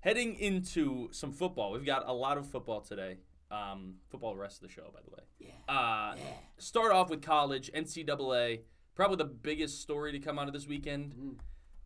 Heading 0.00 0.36
into 0.36 1.08
some 1.12 1.32
football, 1.32 1.72
we've 1.72 1.84
got 1.84 2.04
a 2.06 2.12
lot 2.12 2.38
of 2.38 2.48
football 2.48 2.80
today. 2.80 3.18
Um, 3.50 3.94
football 4.10 4.34
the 4.34 4.40
rest 4.40 4.62
of 4.62 4.68
the 4.68 4.72
show, 4.74 4.90
by 4.92 5.00
the 5.04 5.10
way. 5.10 5.22
Yeah. 5.38 5.74
Uh, 5.74 6.14
Yeah. 6.16 6.22
Start 6.58 6.92
off 6.92 7.10
with 7.10 7.22
college, 7.22 7.70
NCAA. 7.74 8.60
Probably 8.94 9.16
the 9.16 9.24
biggest 9.24 9.80
story 9.80 10.12
to 10.12 10.18
come 10.18 10.38
out 10.38 10.46
of 10.48 10.52
this 10.52 10.66
weekend. 10.66 11.14
Mm. 11.14 11.38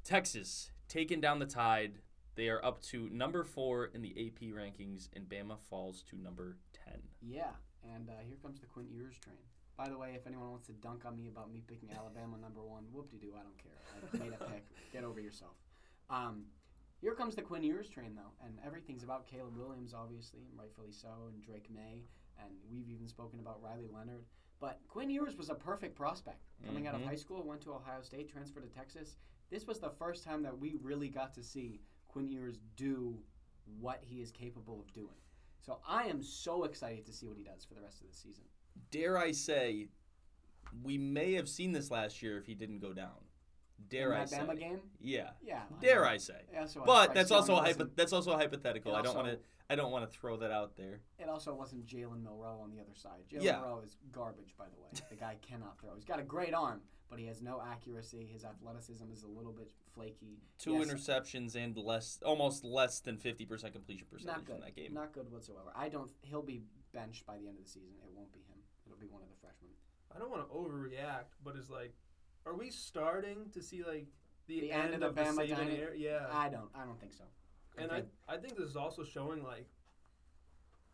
Texas 0.04 0.70
taking 0.88 1.20
down 1.20 1.38
the 1.38 1.46
Tide. 1.46 1.98
They 2.34 2.48
are 2.48 2.64
up 2.64 2.80
to 2.84 3.08
number 3.10 3.44
four 3.44 3.86
in 3.86 4.02
the 4.02 4.10
AP 4.10 4.52
rankings, 4.54 5.08
and 5.14 5.28
Bama 5.28 5.58
falls 5.70 6.02
to 6.10 6.16
number 6.20 6.56
ten. 6.72 7.00
Yeah, 7.20 7.50
and 7.94 8.08
uh, 8.08 8.12
here 8.26 8.36
comes 8.42 8.60
the 8.60 8.66
Quinn 8.66 8.88
Ewers 8.90 9.18
train. 9.18 9.36
By 9.82 9.88
the 9.88 9.98
way, 9.98 10.12
if 10.14 10.28
anyone 10.28 10.48
wants 10.50 10.66
to 10.68 10.72
dunk 10.74 11.04
on 11.04 11.16
me 11.16 11.26
about 11.26 11.52
me 11.52 11.60
picking 11.66 11.90
Alabama 11.90 12.38
number 12.40 12.62
one, 12.62 12.84
whoop 12.92 13.10
de 13.10 13.16
doo, 13.16 13.34
I 13.36 13.42
don't 13.42 13.58
care. 13.58 13.72
I 14.14 14.16
made 14.16 14.32
a 14.32 14.44
pick. 14.44 14.62
Get 14.92 15.02
over 15.02 15.18
yourself. 15.18 15.56
Um, 16.08 16.44
here 17.00 17.14
comes 17.16 17.34
the 17.34 17.42
Quinn 17.42 17.64
Ewers 17.64 17.88
train, 17.88 18.14
though, 18.14 18.30
and 18.46 18.60
everything's 18.64 19.02
about 19.02 19.26
Caleb 19.26 19.56
Williams, 19.56 19.92
obviously, 19.92 20.42
and 20.48 20.56
rightfully 20.56 20.92
so, 20.92 21.08
and 21.32 21.42
Drake 21.42 21.68
Maye, 21.68 22.04
and 22.38 22.54
we've 22.70 22.88
even 22.88 23.08
spoken 23.08 23.40
about 23.40 23.60
Riley 23.60 23.88
Leonard. 23.92 24.24
But 24.60 24.78
Quinn 24.86 25.10
Ewers 25.10 25.36
was 25.36 25.50
a 25.50 25.54
perfect 25.56 25.96
prospect. 25.96 26.44
Coming 26.64 26.86
out 26.86 26.94
of 26.94 27.00
Mhm. 27.00 27.06
high 27.06 27.16
school, 27.16 27.42
went 27.42 27.62
to 27.62 27.72
Ohio 27.72 28.02
State, 28.02 28.28
transferred 28.28 28.62
to 28.62 28.68
Texas. 28.68 29.16
This 29.50 29.66
was 29.66 29.80
the 29.80 29.90
first 29.90 30.22
time 30.22 30.42
that 30.44 30.56
we 30.56 30.76
really 30.76 31.08
got 31.08 31.34
to 31.34 31.42
see 31.42 31.80
Quinn 32.06 32.28
Ewers 32.28 32.60
do 32.76 33.20
what 33.80 34.04
he 34.04 34.20
is 34.20 34.30
capable 34.30 34.78
of 34.80 34.92
doing. 34.92 35.18
So 35.58 35.80
I 35.84 36.04
am 36.04 36.22
so 36.22 36.62
excited 36.62 37.04
to 37.06 37.12
see 37.12 37.26
what 37.26 37.36
he 37.36 37.42
does 37.42 37.64
for 37.64 37.74
the 37.74 37.82
rest 37.82 38.00
of 38.00 38.06
the 38.06 38.14
season. 38.14 38.44
Dare 38.90 39.18
I 39.18 39.32
say, 39.32 39.88
we 40.82 40.98
may 40.98 41.34
have 41.34 41.48
seen 41.48 41.72
this 41.72 41.90
last 41.90 42.22
year 42.22 42.38
if 42.38 42.46
he 42.46 42.54
didn't 42.54 42.78
go 42.80 42.92
down. 42.92 43.10
Dare 43.88 44.14
I 44.14 44.24
say? 44.24 44.38
Bama 44.38 44.58
game? 44.58 44.80
Yeah. 45.00 45.30
Yeah. 45.42 45.62
Dare 45.80 46.06
I 46.06 46.16
say? 46.16 46.42
Yeah, 46.52 46.66
But 46.86 47.10
I 47.10 47.14
that's 47.14 47.30
also 47.30 47.56
a 47.56 47.62
hypo- 47.62 47.90
that's 47.96 48.12
also 48.12 48.32
hypothetical. 48.36 48.94
I 48.94 49.02
don't 49.02 49.16
want 49.16 49.28
to 49.28 49.38
I 49.68 49.74
don't 49.74 49.90
want 49.90 50.10
to 50.10 50.18
throw 50.18 50.36
that 50.36 50.50
out 50.50 50.76
there. 50.76 51.00
It 51.18 51.28
also 51.28 51.54
wasn't 51.54 51.86
Jalen 51.86 52.22
Milroe 52.22 52.60
on 52.62 52.70
the 52.70 52.80
other 52.80 52.94
side. 52.94 53.22
Jalen 53.30 53.42
Yeah. 53.42 53.60
Milroe 53.60 53.82
is 53.84 53.96
garbage, 54.12 54.54
by 54.58 54.66
the 54.66 54.80
way. 54.82 54.88
The 55.08 55.16
guy 55.16 55.36
cannot 55.40 55.78
throw. 55.80 55.94
He's 55.94 56.04
got 56.04 56.20
a 56.20 56.22
great 56.22 56.52
arm, 56.54 56.82
but 57.08 57.18
he 57.18 57.26
has 57.26 57.40
no 57.42 57.62
accuracy. 57.66 58.28
His 58.30 58.44
athleticism 58.44 59.04
is 59.12 59.22
a 59.22 59.28
little 59.28 59.52
bit 59.52 59.70
flaky. 59.94 60.38
Two 60.58 60.74
Yes, 60.74 60.88
interceptions 60.88 61.54
and 61.54 61.76
less, 61.76 62.18
almost 62.24 62.64
less 62.64 63.00
than 63.00 63.16
fifty 63.16 63.46
percent 63.46 63.72
completion 63.72 64.06
percentage 64.10 64.48
in 64.48 64.60
that 64.60 64.76
game. 64.76 64.92
Not 64.94 65.12
good 65.12 65.30
whatsoever. 65.32 65.72
I 65.74 65.88
don't. 65.88 66.10
He'll 66.22 66.42
be 66.42 66.62
benched 66.92 67.24
by 67.26 67.38
the 67.38 67.48
end 67.48 67.56
of 67.58 67.64
the 67.64 67.70
season. 67.70 67.94
It 68.04 68.10
won't 68.14 68.32
be 68.32 68.40
him. 68.40 68.51
It'll 68.92 69.00
be 69.00 69.12
one 69.12 69.22
of 69.22 69.28
the 69.28 69.36
freshmen. 69.40 69.70
I 70.14 70.18
don't 70.18 70.30
want 70.30 70.46
to 70.48 70.54
overreact, 70.54 71.32
but 71.44 71.56
it's 71.56 71.70
like, 71.70 71.94
are 72.46 72.54
we 72.54 72.70
starting 72.70 73.46
to 73.54 73.62
see 73.62 73.82
like 73.82 74.06
the, 74.46 74.60
The 74.60 74.72
end, 74.72 74.94
end 74.94 75.04
of 75.04 75.14
the 75.14 75.20
Bama 75.22 75.34
Saban 75.38 75.48
dynasty? 75.56 75.80
era? 75.80 75.90
Yeah. 75.96 76.26
I 76.32 76.48
don't. 76.48 76.68
I 76.74 76.84
don't 76.84 77.00
think 77.00 77.12
so. 77.14 77.24
and 77.78 77.90
think- 77.90 78.06
I, 78.28 78.34
I 78.34 78.36
think 78.38 78.56
this 78.56 78.68
is 78.68 78.76
also 78.76 79.04
showing 79.04 79.42
like, 79.42 79.68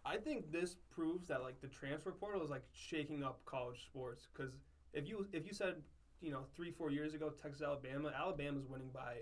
I 0.05 0.17
think 0.17 0.51
this 0.53 0.77
proves 0.91 1.29
that 1.29 1.43
like 1.43 1.61
the 1.61 1.67
transfer 1.69 2.13
portal 2.13 2.43
is 2.43 2.51
like 2.51 2.65
shaking 2.73 3.23
up 3.25 3.45
college 3.45 3.85
sports 3.85 4.27
because 4.33 4.53
if 4.95 5.07
you 5.09 5.27
if 5.33 5.47
you 5.47 5.53
said 5.53 5.75
you 6.23 6.31
know 6.31 6.45
three 6.57 6.71
four 6.71 6.91
years 6.91 7.13
ago 7.15 7.31
Texas 7.31 7.61
Alabama 7.63 8.11
Alabama's 8.17 8.67
winning 8.67 8.89
by 8.95 9.17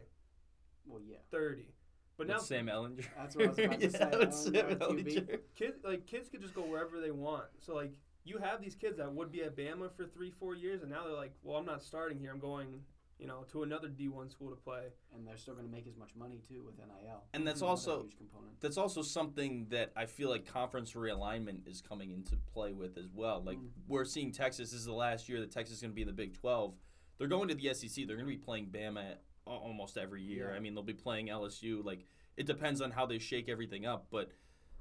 Well, 0.87 1.01
yeah. 1.05 1.17
thirty, 1.31 1.75
but 2.17 2.29
With 2.29 2.37
now 2.37 2.43
Sam 2.43 2.67
Ehlinger. 2.67 3.05
That's 3.17 3.35
what 3.35 3.47
I 3.47 3.49
was 3.49 3.59
about 3.59 3.81
to 3.81 3.91
say. 3.99 4.11
with 4.19 4.29
Oh, 4.29 4.31
Sam. 4.31 4.79
Ehlinger. 4.79 5.39
kids 5.57 5.79
like 5.83 6.07
kids 6.07 6.29
could 6.29 6.43
just 6.43 6.55
go 6.55 6.63
wherever 6.63 7.01
they 7.01 7.11
want. 7.11 7.47
So 7.59 7.75
like 7.75 7.93
you 8.27 8.39
have 8.39 8.61
these 8.61 8.75
kids 8.75 8.99
that 8.99 9.13
would 9.13 9.31
be 9.33 9.43
at 9.43 9.57
Bama 9.57 9.91
for 9.97 10.05
three 10.07 10.31
four 10.31 10.55
years, 10.55 10.83
and 10.83 10.91
now 10.91 11.05
they're 11.05 11.17
like, 11.17 11.33
well, 11.43 11.57
I'm 11.59 11.67
not 11.67 11.83
starting 11.83 12.19
here. 12.19 12.31
I'm 12.33 12.41
going 12.41 12.81
you 13.19 13.27
know 13.27 13.45
to 13.51 13.63
another 13.63 13.89
D1 13.89 14.31
school 14.31 14.51
to 14.51 14.57
play. 14.57 14.83
And 15.15 15.27
they're 15.27 15.39
still 15.39 15.55
going 15.55 15.67
to 15.67 15.73
make 15.73 15.87
as 15.87 15.97
much 15.97 16.11
money 16.15 16.39
too 16.47 16.63
with 16.67 16.77
NIL. 16.77 17.23
And 17.33 17.47
that's 17.47 17.61
Another 17.63 17.71
also 17.71 18.03
huge 18.03 18.19
component. 18.19 18.61
that's 18.61 18.77
also 18.77 19.01
something 19.01 19.69
that 19.71 19.91
I 19.97 20.05
feel 20.05 20.29
like 20.29 20.45
conference 20.45 20.93
realignment 20.93 21.67
is 21.67 21.81
coming 21.81 22.11
into 22.11 22.37
play 22.53 22.73
with 22.75 22.99
as 22.99 23.07
well. 23.15 23.43
Like 23.43 23.57
Mm. 23.57 23.69
we're 23.89 24.05
seeing 24.05 24.33
Texas 24.33 24.71
this 24.73 24.81
is 24.81 24.85
the 24.85 24.93
last 24.93 25.31
year 25.31 25.41
that 25.41 25.51
Texas 25.51 25.77
is 25.77 25.81
going 25.83 25.93
to 25.93 25.95
be 25.95 26.03
in 26.03 26.09
the 26.09 26.13
Big 26.13 26.35
12. 26.35 26.75
They're 27.17 27.27
going 27.29 27.49
to 27.49 27.55
the 27.55 27.73
SEC. 27.73 28.07
They're 28.07 28.17
going 28.17 28.29
to 28.29 28.37
be 28.37 28.37
playing 28.37 28.67
Bama 28.67 29.15
almost 29.47 29.97
every 29.97 30.21
year. 30.23 30.51
Yeah. 30.51 30.57
I 30.57 30.61
mean, 30.61 30.75
they'll 30.75 30.83
be 30.83 30.93
playing 30.93 31.29
LSU. 31.29 31.83
Like 31.83 32.05
it 32.37 32.45
depends 32.45 32.83
on 32.83 32.91
how 32.91 33.07
they 33.07 33.19
shake 33.19 33.49
everything 33.49 33.87
up, 33.87 34.09
but 34.11 34.31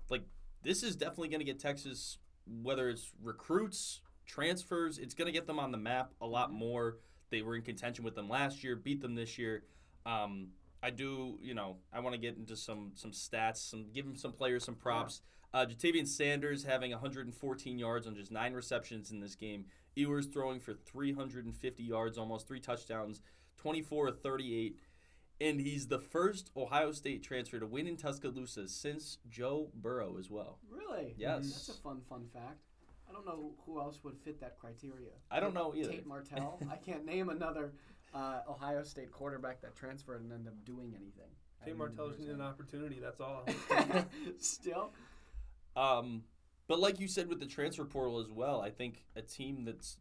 like 0.09 0.23
this 0.61 0.83
is 0.83 0.97
definitely 0.97 1.29
going 1.29 1.39
to 1.39 1.45
get 1.45 1.57
Texas 1.59 2.17
whether 2.47 2.89
it's 2.89 3.11
recruits 3.21 4.01
transfers. 4.25 4.97
It's 4.97 5.13
going 5.13 5.27
to 5.27 5.31
get 5.31 5.47
them 5.47 5.59
on 5.59 5.71
the 5.71 5.77
map 5.77 6.13
a 6.21 6.27
lot 6.27 6.51
more. 6.51 6.97
They 7.31 7.41
were 7.41 7.55
in 7.55 7.61
contention 7.61 8.03
with 8.03 8.15
them 8.15 8.29
last 8.29 8.63
year, 8.63 8.75
beat 8.75 9.01
them 9.01 9.15
this 9.15 9.37
year. 9.37 9.63
Um, 10.05 10.49
I 10.83 10.91
do, 10.91 11.39
you 11.41 11.53
know, 11.53 11.77
I 11.91 11.99
want 11.99 12.13
to 12.13 12.21
get 12.21 12.37
into 12.37 12.55
some 12.55 12.91
some 12.93 13.11
stats, 13.11 13.57
some 13.57 13.87
give 13.93 14.05
him 14.05 14.15
some 14.15 14.31
players 14.31 14.63
some 14.63 14.75
props. 14.75 15.21
Uh, 15.53 15.65
Ja'Tavion 15.65 16.07
Sanders 16.07 16.65
having 16.65 16.91
114 16.91 17.79
yards 17.79 18.07
on 18.07 18.15
just 18.15 18.31
nine 18.31 18.53
receptions 18.53 19.11
in 19.11 19.21
this 19.21 19.35
game. 19.35 19.65
Ewers 19.95 20.27
throwing 20.27 20.59
for 20.59 20.73
350 20.73 21.81
yards, 21.81 22.17
almost 22.17 22.47
three 22.47 22.59
touchdowns, 22.59 23.21
24 23.57 24.09
of 24.09 24.21
38. 24.21 24.77
And 25.41 25.59
he's 25.59 25.87
the 25.87 25.99
first 25.99 26.49
Ohio 26.55 26.91
State 26.93 27.21
transfer 27.23 27.59
to 27.59 27.65
win 27.65 27.87
in 27.87 27.97
Tuscaloosa 27.97 28.67
since 28.69 29.17
Joe 29.29 29.69
Burrow 29.75 30.17
as 30.17 30.29
well. 30.29 30.59
Really? 30.69 31.13
Yes. 31.17 31.49
That's 31.51 31.69
a 31.77 31.81
fun, 31.81 32.01
fun 32.09 32.25
fact. 32.33 32.59
I 33.09 33.11
don't 33.11 33.25
know 33.25 33.51
who 33.65 33.79
else 33.79 33.99
would 34.03 34.17
fit 34.23 34.39
that 34.41 34.57
criteria. 34.57 35.11
I 35.29 35.39
don't 35.39 35.53
know 35.53 35.73
either. 35.75 35.89
Tate 35.91 36.07
Martell. 36.07 36.59
I 36.71 36.77
can't 36.77 37.05
name 37.05 37.29
another 37.29 37.73
uh, 38.13 38.39
Ohio 38.49 38.83
State 38.83 39.11
quarterback 39.11 39.61
that 39.61 39.75
transferred 39.75 40.21
and 40.21 40.31
ended 40.31 40.47
up 40.47 40.65
doing 40.65 40.93
anything. 40.95 41.29
Tate 41.63 41.73
haven't 41.73 41.77
Martell 41.77 42.07
just 42.09 42.19
needed 42.21 42.35
an 42.35 42.41
opportunity. 42.41 42.99
That's 43.01 43.19
all. 43.19 43.45
Still, 44.39 44.91
Um, 45.75 46.23
but 46.67 46.79
like 46.79 46.99
you 46.99 47.07
said 47.07 47.27
with 47.27 47.39
the 47.39 47.45
transfer 47.45 47.85
portal 47.85 48.19
as 48.19 48.31
well, 48.31 48.61
I 48.61 48.69
think 48.71 49.03
a 49.15 49.21
team 49.21 49.65
that's 49.65 49.97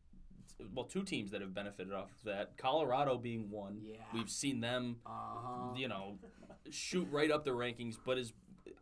well, 0.73 0.85
two 0.85 1.03
teams 1.03 1.31
that 1.33 1.41
have 1.41 1.55
benefited 1.55 1.93
off 1.93 2.11
of 2.11 2.25
that. 2.25 2.57
Colorado 2.57 3.19
being 3.19 3.51
one. 3.51 3.81
Yeah. 3.83 3.97
We've 4.13 4.31
seen 4.31 4.61
them, 4.61 4.97
uh 5.07 5.11
huh. 5.11 5.75
you 5.77 5.89
know, 5.89 6.19
shoot 6.71 7.09
right 7.11 7.31
up 7.31 7.45
the 7.45 7.51
rankings, 7.51 7.97
but 8.05 8.19
is 8.19 8.33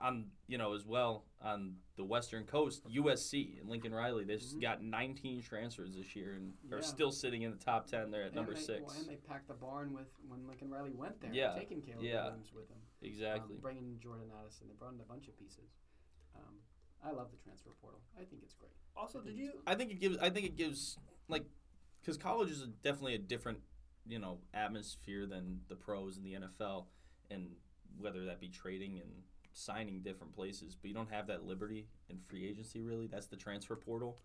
on 0.00 0.26
you 0.48 0.58
know 0.58 0.74
as 0.74 0.84
well 0.86 1.24
on 1.40 1.74
the 1.96 2.04
Western 2.04 2.44
Coast, 2.44 2.82
USC 2.88 3.60
and 3.60 3.68
Lincoln 3.68 3.92
Riley. 3.92 4.24
They've 4.24 4.40
Mhm. 4.40 4.60
got 4.60 4.82
19 4.82 5.42
transfers 5.42 5.94
this 5.94 6.14
year 6.16 6.34
and 6.34 6.54
Yeah. 6.64 6.76
are 6.76 6.82
still 6.82 7.10
sitting 7.10 7.42
in 7.42 7.50
the 7.50 7.56
top 7.56 7.86
10. 7.86 8.10
They're 8.10 8.22
at 8.24 8.34
number 8.34 8.52
and 8.52 8.60
they, 8.60 8.64
six. 8.64 8.82
Well, 8.86 8.96
and 9.00 9.08
they 9.08 9.16
packed 9.16 9.48
the 9.48 9.54
barn 9.54 9.92
with 9.92 10.08
when 10.26 10.46
Lincoln 10.46 10.70
Riley 10.70 10.92
went 10.92 11.20
there. 11.20 11.32
Yeah. 11.32 11.54
Taking 11.54 11.82
Caleb 11.82 12.02
Yeah. 12.04 12.24
Williams 12.24 12.52
with 12.52 12.68
them 12.68 12.78
exactly. 13.02 13.56
Um, 13.56 13.60
bringing 13.60 13.98
Jordan 13.98 14.30
Addison. 14.40 14.68
They 14.68 14.74
brought 14.74 14.94
in 14.94 15.00
a 15.00 15.04
bunch 15.04 15.28
of 15.28 15.36
pieces. 15.38 15.70
Um, 16.34 16.62
I 17.02 17.10
love 17.10 17.30
the 17.30 17.36
transfer 17.38 17.70
portal. 17.80 18.00
I 18.16 18.24
think 18.24 18.42
it's 18.42 18.54
great. 18.54 18.72
also, 18.96 19.20
I 19.20 19.24
did 19.24 19.38
you? 19.38 19.62
I 19.66 19.74
think 19.74 19.90
it 19.90 20.00
gives. 20.00 20.16
I 20.18 20.30
think 20.30 20.46
it 20.46 20.56
gives 20.56 20.98
like, 21.28 21.44
because 22.02 22.16
college 22.16 22.50
is 22.50 22.62
a, 22.62 22.66
definitely 22.66 23.14
a 23.14 23.18
different, 23.18 23.58
you 24.06 24.18
know, 24.18 24.38
atmosphere 24.52 25.26
than 25.26 25.60
the 25.68 25.76
pros 25.76 26.16
and 26.16 26.26
the 26.26 26.34
NFL, 26.34 26.86
and 27.30 27.48
whether 27.98 28.24
that 28.24 28.40
be 28.40 28.48
trading 28.48 28.98
and 28.98 29.10
signing 29.52 30.00
different 30.02 30.34
places. 30.34 30.76
But 30.80 30.88
you 30.88 30.94
don't 30.94 31.10
have 31.12 31.26
that 31.28 31.44
liberty 31.44 31.86
in 32.08 32.18
free 32.26 32.46
agency. 32.48 32.80
Really, 32.80 33.06
that's 33.06 33.26
the 33.26 33.36
transfer 33.36 33.76
portal, 33.76 34.18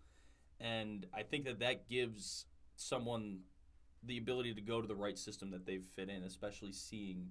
and 0.60 1.06
I 1.14 1.22
think 1.22 1.44
that 1.44 1.60
that 1.60 1.88
gives 1.88 2.46
someone 2.76 3.40
the 4.04 4.18
ability 4.18 4.54
to 4.54 4.60
go 4.60 4.80
to 4.80 4.86
the 4.86 4.94
right 4.94 5.18
system 5.18 5.50
that 5.50 5.66
they've 5.66 5.84
fit 5.96 6.08
in, 6.08 6.22
especially 6.22 6.72
seeing 6.72 7.28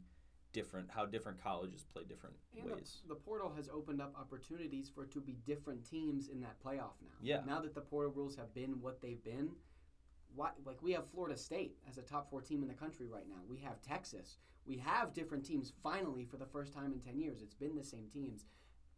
different 0.54 0.90
how 0.90 1.06
different 1.06 1.42
colleges 1.44 1.86
play 1.94 2.04
different 2.08 2.36
And 2.58 2.70
the, 2.70 2.76
ways. 2.76 3.02
the 3.08 3.16
portal 3.16 3.52
has 3.56 3.70
opened 3.70 4.02
up 4.02 4.16
opportunities 4.20 4.90
for 4.90 5.04
it 5.04 5.12
to 5.12 5.20
be 5.20 5.38
different 5.46 5.88
teams 5.88 6.30
in 6.30 6.40
that 6.42 6.56
playoff 6.64 6.96
now. 7.02 7.14
Yeah. 7.22 7.42
Now 7.46 7.60
that 7.62 7.76
the 7.76 7.82
portal 7.82 8.12
rules 8.12 8.36
have 8.38 8.54
been 8.54 8.82
what 8.82 9.02
they've 9.02 9.24
been, 9.24 9.52
why, 10.36 10.50
like 10.66 10.82
we 10.82 10.92
have 10.94 11.08
Florida 11.10 11.38
State 11.38 11.76
as 11.90 11.98
a 11.98 12.02
top 12.02 12.30
four 12.30 12.42
team 12.42 12.62
in 12.62 12.68
the 12.68 12.74
country 12.74 13.08
right 13.08 13.28
now. 13.28 13.42
We 13.50 13.58
have 13.60 13.82
Texas. 13.82 14.38
We 14.66 14.78
have 14.78 15.14
different 15.14 15.46
teams 15.46 15.72
finally 15.82 16.26
for 16.26 16.38
the 16.38 16.46
first 16.46 16.74
time 16.74 16.92
in 16.94 17.00
10 17.00 17.20
years. 17.20 17.42
It's 17.42 17.54
been 17.56 17.76
the 17.76 17.84
same 17.84 18.08
teams. 18.14 18.46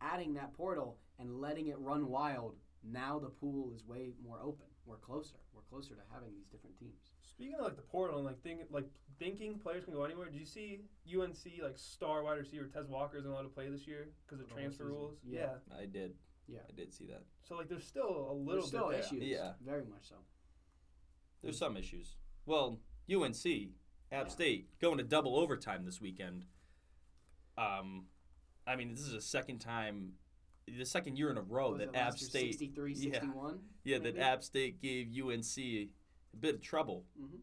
Adding 0.01 0.33
that 0.35 0.53
portal 0.53 0.97
and 1.19 1.39
letting 1.39 1.67
it 1.67 1.77
run 1.79 2.07
wild, 2.07 2.55
now 2.83 3.19
the 3.19 3.29
pool 3.29 3.71
is 3.75 3.85
way 3.85 4.13
more 4.23 4.39
open. 4.41 4.65
We're 4.85 4.97
closer. 4.97 5.35
We're 5.53 5.61
closer 5.69 5.93
to 5.93 6.01
having 6.11 6.29
these 6.33 6.47
different 6.47 6.77
teams. 6.79 7.11
Speaking 7.21 7.55
of 7.55 7.65
like 7.65 7.75
the 7.75 7.81
portal 7.83 8.17
and 8.17 8.25
like 8.25 8.41
thinking 8.41 8.65
like 8.71 8.85
thinking 9.19 9.59
players 9.59 9.85
can 9.85 9.93
go 9.93 10.03
anywhere. 10.03 10.29
Did 10.29 10.39
you 10.39 10.45
see 10.45 10.79
UNC 11.07 11.37
like 11.61 11.77
star 11.77 12.23
wide 12.23 12.39
receiver 12.39 12.65
Tez 12.65 12.87
Walker 12.87 13.17
isn't 13.17 13.29
allowed 13.29 13.43
to 13.43 13.49
play 13.49 13.69
this 13.69 13.85
year 13.85 14.09
because 14.25 14.41
of 14.41 14.47
the 14.47 14.53
transfer 14.53 14.83
season. 14.85 14.95
rules? 14.95 15.17
Yeah. 15.23 15.49
I 15.77 15.85
did. 15.85 16.13
Yeah. 16.47 16.59
I 16.67 16.71
did 16.75 16.91
see 16.93 17.05
that. 17.07 17.21
So 17.47 17.55
like 17.55 17.69
there's 17.69 17.85
still 17.85 18.27
a 18.31 18.33
little 18.33 18.45
There's 18.61 18.67
still 18.67 18.89
bit 18.89 19.03
there. 19.03 19.19
issues. 19.19 19.23
Yeah. 19.29 19.51
Very 19.63 19.85
much 19.85 20.09
so. 20.09 20.15
There's 21.41 21.57
some 21.57 21.77
issues. 21.77 22.15
Well, 22.45 22.79
UNC, 23.11 23.45
App 24.11 24.25
Yeah. 24.25 24.27
State, 24.27 24.79
going 24.79 24.97
to 24.97 25.03
double 25.03 25.37
overtime 25.37 25.85
this 25.85 26.01
weekend. 26.01 26.45
Um, 27.57 28.05
I 28.65 28.75
mean, 28.75 28.91
this 28.91 29.01
is 29.01 29.13
a 29.13 29.21
second 29.21 29.59
time, 29.59 30.13
the 30.67 30.85
second 30.85 31.17
year 31.17 31.29
in 31.31 31.37
a 31.37 31.41
row 31.41 31.77
that 31.77 31.95
App 31.95 32.17
State, 32.17 32.53
63, 32.53 32.93
yeah. 32.93 33.11
61? 33.13 33.59
yeah, 33.83 33.97
that 33.97 34.03
maybe? 34.15 34.19
App 34.19 34.43
State 34.43 34.81
gave 34.81 35.07
UNC 35.07 35.57
a 35.57 35.89
bit 36.39 36.55
of 36.55 36.61
trouble. 36.61 37.05
hmm 37.17 37.37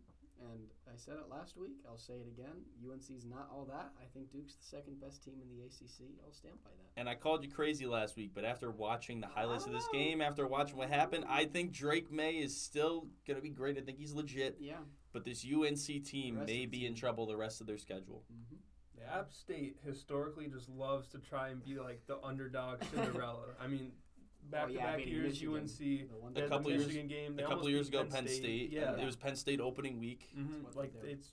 And 0.52 0.64
I 0.92 0.96
said 0.96 1.14
it 1.14 1.30
last 1.30 1.56
week. 1.56 1.76
I'll 1.88 1.98
say 1.98 2.14
it 2.14 2.26
again. 2.26 2.62
UNC's 2.84 3.24
not 3.24 3.48
all 3.52 3.64
that. 3.66 3.90
I 4.00 4.06
think 4.14 4.30
Duke's 4.32 4.54
the 4.54 4.64
second 4.64 5.00
best 5.00 5.22
team 5.22 5.34
in 5.42 5.48
the 5.48 5.64
ACC. 5.64 6.08
I'll 6.24 6.32
stand 6.32 6.54
by 6.64 6.70
that. 6.70 7.00
And 7.00 7.08
I 7.08 7.14
called 7.14 7.44
you 7.44 7.50
crazy 7.50 7.86
last 7.86 8.16
week, 8.16 8.30
but 8.34 8.44
after 8.44 8.70
watching 8.70 9.20
the 9.20 9.26
highlights 9.26 9.66
of 9.66 9.72
this 9.72 9.86
know. 9.92 9.98
game, 9.98 10.20
after 10.20 10.46
watching 10.46 10.76
what 10.76 10.88
happened. 10.88 11.24
I 11.28 11.44
think 11.44 11.72
Drake 11.72 12.10
Maye 12.10 12.38
is 12.38 12.58
still 12.58 13.06
going 13.26 13.36
to 13.36 13.42
be 13.42 13.50
great. 13.50 13.76
I 13.78 13.80
think 13.80 13.98
he's 13.98 14.12
legit. 14.12 14.56
Yeah. 14.60 14.76
But 15.12 15.24
this 15.24 15.44
UNC 15.44 16.04
team 16.04 16.36
may 16.36 16.40
of 16.40 16.46
the 16.46 16.66
be 16.66 16.86
in 16.86 16.94
trouble 16.94 17.26
the 17.26 17.36
rest 17.36 17.60
of 17.60 17.66
their 17.66 17.78
schedule. 17.78 18.22
hmm 18.30 18.56
Yeah, 18.98 19.18
App 19.18 19.32
State 19.32 19.76
historically 19.84 20.46
just 20.46 20.68
loves 20.68 21.08
to 21.08 21.18
try 21.18 21.48
and 21.48 21.64
be 21.64 21.78
like 21.78 22.06
the 22.06 22.18
underdog 22.22 22.82
Cinderella. 22.92 23.44
I 23.60 23.66
mean, 23.66 23.92
back 24.50 24.64
Oh, 24.64 24.68
to 24.68 24.74
yeah, 24.74 24.96
back 24.96 25.06
years 25.06 25.40
Michigan. 25.40 25.54
UNC. 25.54 26.08
The 26.10 26.16
one 26.16 26.36
A 26.36 26.48
couple 26.48 26.70
the 26.70 26.76
years- 26.76 26.86
game. 27.08 27.36
They 27.36 27.42
a 27.42 27.46
couple 27.46 27.68
years 27.68 27.88
ago, 27.88 28.02
Penn 28.04 28.10
Penn 28.24 28.28
State. 28.28 28.70
Yeah, 28.70 28.92
and 28.92 29.02
It 29.02 29.06
was 29.06 29.16
Penn 29.16 29.36
State 29.36 29.60
opening 29.60 29.98
week. 29.98 30.28
Mhm, 30.36 30.74
like 30.74 30.92
they 31.02 31.10
it's 31.12 31.32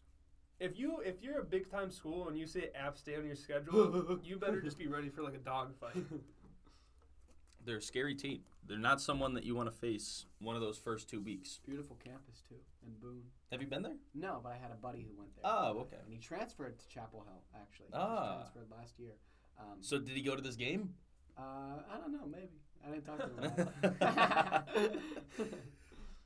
if 0.59 0.77
you 0.79 0.99
if 1.01 1.21
you're 1.21 1.39
a 1.39 1.43
big 1.45 1.69
time 1.69 1.89
school 1.91 2.27
and 2.27 2.37
you 2.37 2.45
say 2.47 2.69
App 2.75 2.97
State 2.97 3.17
on 3.17 3.25
your 3.25 3.35
schedule, 3.35 4.19
you 4.23 4.37
better 4.37 4.61
just 4.61 4.77
be 4.77 4.87
ready 4.87 5.09
for 5.09 5.21
like 5.23 5.33
a 5.35 5.39
dogfight. 5.39 5.95
They're 7.65 7.77
a 7.77 7.81
scary 7.81 8.13
team. 8.13 8.41
They're 8.67 8.77
not 8.77 8.99
someone 9.01 9.33
that 9.35 9.45
you 9.45 9.55
want 9.55 9.69
to 9.71 9.75
face 9.75 10.25
one 10.39 10.55
of 10.55 10.61
those 10.61 10.77
first 10.77 11.09
two 11.09 11.21
weeks. 11.21 11.59
Beautiful 11.65 11.97
campus, 12.03 12.41
too, 12.47 12.55
in 12.85 12.93
Boone. 13.01 13.23
Have 13.51 13.61
you 13.61 13.67
been 13.67 13.83
there? 13.83 13.95
No, 14.13 14.41
but 14.43 14.51
I 14.51 14.57
had 14.57 14.71
a 14.71 14.75
buddy 14.75 15.01
who 15.09 15.17
went 15.17 15.33
there. 15.35 15.45
Oh, 15.45 15.79
okay. 15.79 15.97
And 16.03 16.11
he 16.13 16.19
transferred 16.19 16.77
to 16.79 16.87
Chapel 16.89 17.23
Hill, 17.25 17.41
actually. 17.55 17.87
He 17.87 17.93
Ah. 17.93 18.39
just 18.41 18.53
transferred 18.53 18.77
last 18.77 18.99
year. 18.99 19.13
Um, 19.57 19.77
So 19.81 19.97
did 19.99 20.15
he 20.15 20.21
go 20.23 20.35
to 20.35 20.41
this 20.41 20.55
game? 20.57 20.93
uh, 21.37 21.83
I 21.89 21.97
don't 21.99 22.11
know, 22.11 22.25
maybe. 22.25 22.59
I 22.85 22.91
didn't 22.91 23.05
talk 23.05 23.19
to 23.19 24.87
him. 24.87 25.49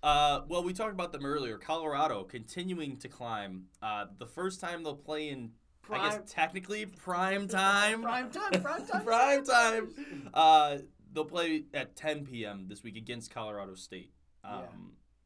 Uh, 0.03 0.41
well, 0.47 0.63
we 0.63 0.73
talked 0.73 0.93
about 0.93 1.11
them 1.11 1.25
earlier. 1.25 1.57
Colorado 1.57 2.23
continuing 2.23 2.97
to 2.97 3.07
climb. 3.09 3.63
Uh, 3.81 4.05
the 4.19 4.27
first 4.27 4.59
time 4.61 4.83
they'll 4.83 4.95
play 4.95 5.29
in, 5.29 5.51
I 5.91 5.97
guess 6.09 6.19
technically 6.31 6.85
prime 6.85 7.47
time. 7.47 8.03
Prime 8.03 8.29
time, 8.29 8.61
prime 8.61 8.85
time. 8.85 9.03
prime 9.05 9.43
time. 9.43 9.89
Uh, 10.33 10.77
they'll 11.11 11.25
play 11.25 11.63
at 11.73 11.95
10 11.95 12.27
p.m. 12.27 12.67
this 12.69 12.83
week 12.83 12.95
against 12.95 13.33
Colorado 13.33 13.73
State. 13.75 14.11
Um, 14.43 14.61
Yeah. 14.61 14.67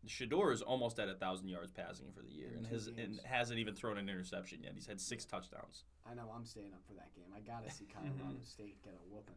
Shedeur 0.08 0.52
is 0.52 0.64
almost 0.64 0.98
at 1.00 1.10
a 1.10 1.14
thousand 1.14 1.50
yards 1.50 1.72
passing 1.72 2.08
for 2.12 2.24
the 2.24 2.32
year, 2.32 2.48
In 2.54 2.58
and 2.60 2.68
has 2.68 2.88
and 2.88 3.20
hasn't 3.24 3.60
even 3.60 3.76
thrown 3.76 4.00
an 4.00 4.10
interception 4.10 4.64
yet. 4.64 4.72
He's 4.74 4.88
had 4.88 5.00
six 5.00 5.26
touchdowns. 5.26 5.84
I 6.10 6.16
know 6.16 6.32
I'm 6.36 6.44
staying 6.44 6.74
up 6.74 6.82
for 6.88 6.94
that 6.94 7.14
game. 7.14 7.28
I 7.36 7.40
gotta 7.42 7.70
see 7.70 7.86
Colorado 7.94 8.40
State 8.42 8.82
get 8.84 8.94
a 8.96 9.14
whooping. 9.14 9.36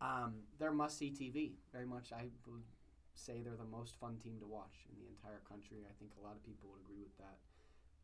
Um, 0.00 0.34
they're 0.58 0.72
must 0.72 0.98
see 0.98 1.10
TV. 1.10 1.52
Very 1.72 1.86
much, 1.86 2.12
I 2.12 2.28
would 2.46 2.62
say 3.14 3.42
they're 3.42 3.56
the 3.56 3.76
most 3.76 3.98
fun 4.00 4.16
team 4.16 4.38
to 4.40 4.46
watch 4.46 4.86
in 4.88 4.96
the 4.96 5.08
entire 5.08 5.42
country. 5.48 5.84
I 5.84 5.92
think 5.98 6.12
a 6.18 6.24
lot 6.24 6.36
of 6.36 6.42
people 6.42 6.70
would 6.72 6.80
agree 6.80 7.02
with 7.02 7.16
that. 7.18 7.36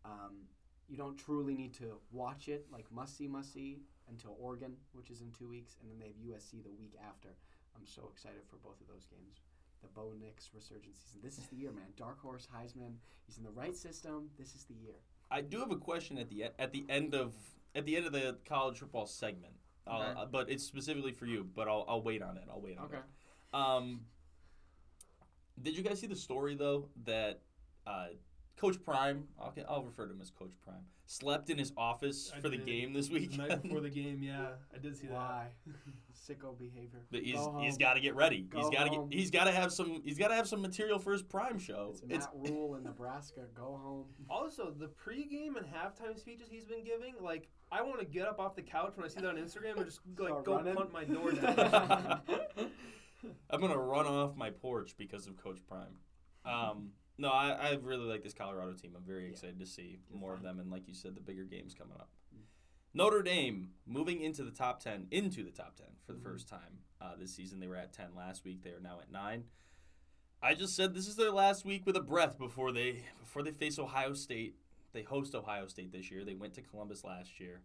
Um, 0.05 0.47
you 0.89 0.97
don't 0.97 1.17
truly 1.17 1.55
need 1.55 1.75
to 1.75 1.99
watch 2.13 2.49
it 2.49 2.67
like 2.71 2.87
must 2.93 3.17
see, 3.17 3.27
must 3.27 3.53
see 3.53 3.81
until 4.09 4.37
Oregon, 4.41 4.75
which 4.93 5.11
is 5.11 5.21
in 5.21 5.33
two 5.33 5.49
weeks, 5.49 5.77
and 5.81 5.91
then 5.91 5.99
they 5.99 6.07
have 6.07 6.39
USC 6.39 6.63
the 6.63 6.71
week 6.79 6.95
after. 7.09 7.31
I'm 7.75 7.87
so 7.87 8.09
excited 8.13 8.43
for 8.49 8.57
both 8.57 8.81
of 8.81 8.87
those 8.87 9.07
games. 9.07 9.41
The 9.83 9.89
Bo 9.89 10.13
Nix 10.19 10.51
resurgence 10.55 10.99
season. 11.05 11.21
This 11.23 11.39
is 11.39 11.47
the 11.47 11.57
year, 11.57 11.71
man. 11.71 11.93
Dark 11.97 12.21
horse 12.21 12.49
Heisman. 12.55 12.95
He's 13.27 13.39
in 13.39 13.45
the 13.45 13.51
right 13.51 13.77
system. 13.77 14.31
This 14.39 14.55
is 14.55 14.65
the 14.65 14.75
year. 14.75 14.95
I 15.31 15.41
do 15.41 15.59
have 15.59 15.71
a 15.71 15.77
question 15.77 16.19
at 16.19 16.31
the 16.31 16.45
at 16.59 16.73
the 16.73 16.85
end 16.89 17.15
of 17.15 17.35
at 17.75 17.85
the 17.85 17.97
end 17.97 18.07
of 18.07 18.13
the 18.13 18.39
college 18.49 18.79
football 18.79 19.07
segment, 19.07 19.55
Okay. 19.89 20.21
uh, 20.21 20.27
but 20.27 20.51
it's 20.51 20.65
specifically 20.65 21.13
for 21.13 21.27
you. 21.27 21.45
But 21.55 21.69
I'll 21.69 21.85
I'll 21.89 22.03
wait 22.03 22.23
on 22.23 22.37
it. 22.37 22.45
I'll 22.51 22.61
wait 22.61 22.79
on 22.79 22.87
Okay. 22.87 22.97
it. 22.99 23.55
Um, 23.55 24.01
did 25.63 25.77
you 25.77 25.83
guys 25.83 26.01
see 26.01 26.07
the 26.07 26.17
story 26.17 26.55
though 26.55 26.89
that 27.05 27.41
uh, 27.87 28.09
Coach 28.57 28.83
Prime? 28.83 29.25
I'll, 29.41 29.55
I'll 29.69 29.83
refer 29.85 30.07
to 30.07 30.13
him 30.13 30.21
as 30.21 30.31
Coach 30.31 30.53
Prime. 30.65 30.83
Slept 31.09 31.51
in 31.51 31.59
his 31.59 31.73
office 31.77 32.33
I 32.37 32.41
for 32.41 32.49
the 32.49 32.57
game 32.57 32.93
this 32.93 33.07
the 33.09 33.15
weekend. 33.15 33.39
night 33.49 33.63
before 33.63 33.81
the 33.81 33.91
game, 34.03 34.21
yeah, 34.23 34.49
I 34.75 34.79
did 34.79 34.97
see 34.97 35.07
that. 35.07 35.13
Why? 35.15 35.47
Sicko 36.29 36.59
behavior. 36.59 37.05
But 37.13 37.21
he's 37.23 37.37
Go 37.37 37.59
he's 37.61 37.75
home. 37.75 37.79
got 37.79 37.95
to 37.95 38.01
get 38.01 38.17
ready. 38.17 38.41
Go 38.41 38.59
he's 38.59 38.71
got 38.71 38.85
to 38.85 38.91
get 38.91 39.01
he's 39.11 39.31
got 39.31 39.45
to 39.45 39.53
have 39.53 39.73
some 39.73 40.03
he's 40.05 40.19
got 40.19 40.29
to 40.29 40.35
have 40.35 40.49
some 40.49 40.61
material 40.61 40.99
for 40.99 41.13
his 41.13 41.23
Prime 41.23 41.59
show. 41.61 41.95
It's 42.09 42.27
Matt 42.27 42.31
Rhule 42.35 42.75
in 42.79 42.83
Nebraska. 42.83 43.43
Go 43.55 43.79
home. 43.81 44.05
Also, 44.29 44.73
the 44.77 44.87
pregame 44.89 45.57
and 45.57 45.65
halftime 45.67 46.19
speeches 46.19 46.49
he's 46.51 46.65
been 46.65 46.83
giving, 46.83 47.15
like, 47.21 47.49
I 47.71 47.83
want 47.83 48.01
to 48.01 48.07
get 48.07 48.27
up 48.27 48.41
off 48.41 48.57
the 48.57 48.63
couch 48.63 48.95
when 48.97 49.05
I 49.05 49.09
see 49.09 49.21
that 49.21 49.29
on 49.29 49.37
Instagram 49.37 49.77
and 49.77 49.85
just 49.85 50.01
like 50.19 50.29
Start 50.31 50.45
go 50.45 50.57
running. 50.57 50.75
punt 50.75 50.93
my 50.93 51.05
door 51.05 51.31
down. 51.31 52.21
I'm 53.51 53.61
gonna 53.61 53.79
run 53.79 54.07
off 54.07 54.35
my 54.37 54.51
porch 54.51 54.95
because 54.99 55.29
of 55.29 55.37
Coach 55.37 55.61
Prime. 55.69 55.99
Um, 56.45 56.91
no, 57.19 57.31
I, 57.31 57.51
I 57.51 57.71
really 57.83 58.05
like 58.07 58.23
this 58.23 58.35
Colorado 58.35 58.73
team. 58.75 58.93
I'm 58.97 59.05
very 59.05 59.25
Yeah. 59.25 59.31
excited 59.31 59.59
to 59.61 59.67
see 59.67 59.99
They're 60.09 60.19
more 60.19 60.35
of 60.35 60.43
them, 60.43 60.59
and 60.61 60.71
like 60.71 60.87
you 60.89 60.95
said, 60.95 61.15
the 61.15 61.21
bigger 61.21 61.45
games 61.45 61.75
coming 61.75 61.97
up. 61.99 62.11
Mm. 62.35 62.43
Notre 62.95 63.23
Dame 63.23 63.73
moving 63.87 64.21
into 64.21 64.43
the 64.45 64.51
top 64.51 64.81
ten, 64.81 65.07
into 65.11 65.43
the 65.45 65.51
top 65.51 65.77
ten 65.77 65.97
for 66.05 66.13
the 66.13 66.19
Mhm. 66.19 66.25
first 66.25 66.49
time 66.49 66.83
uh, 67.01 67.15
this 67.17 67.35
season. 67.35 67.61
They 67.61 67.69
were 67.69 67.77
at 67.77 67.93
ten 67.93 68.15
last 68.15 68.45
week. 68.45 68.63
They 68.63 68.71
are 68.71 68.81
now 68.81 69.01
at 69.01 69.11
nine. 69.11 69.45
I 70.43 70.55
just 70.55 70.75
said 70.77 70.95
this 70.95 71.07
is 71.09 71.17
their 71.17 71.31
last 71.31 71.65
week 71.65 71.87
with 71.87 71.97
a 71.97 72.01
breath 72.03 72.39
before 72.39 72.73
they 72.73 73.05
before 73.19 73.43
they 73.43 73.53
face 73.53 73.79
Ohio 73.79 74.15
State. 74.15 74.57
They 74.93 75.03
host 75.03 75.35
Ohio 75.35 75.67
State 75.67 75.93
this 75.93 76.11
year. 76.11 76.25
They 76.25 76.35
went 76.35 76.55
to 76.55 76.63
Columbus 76.63 77.05
last 77.05 77.39
year. 77.41 77.63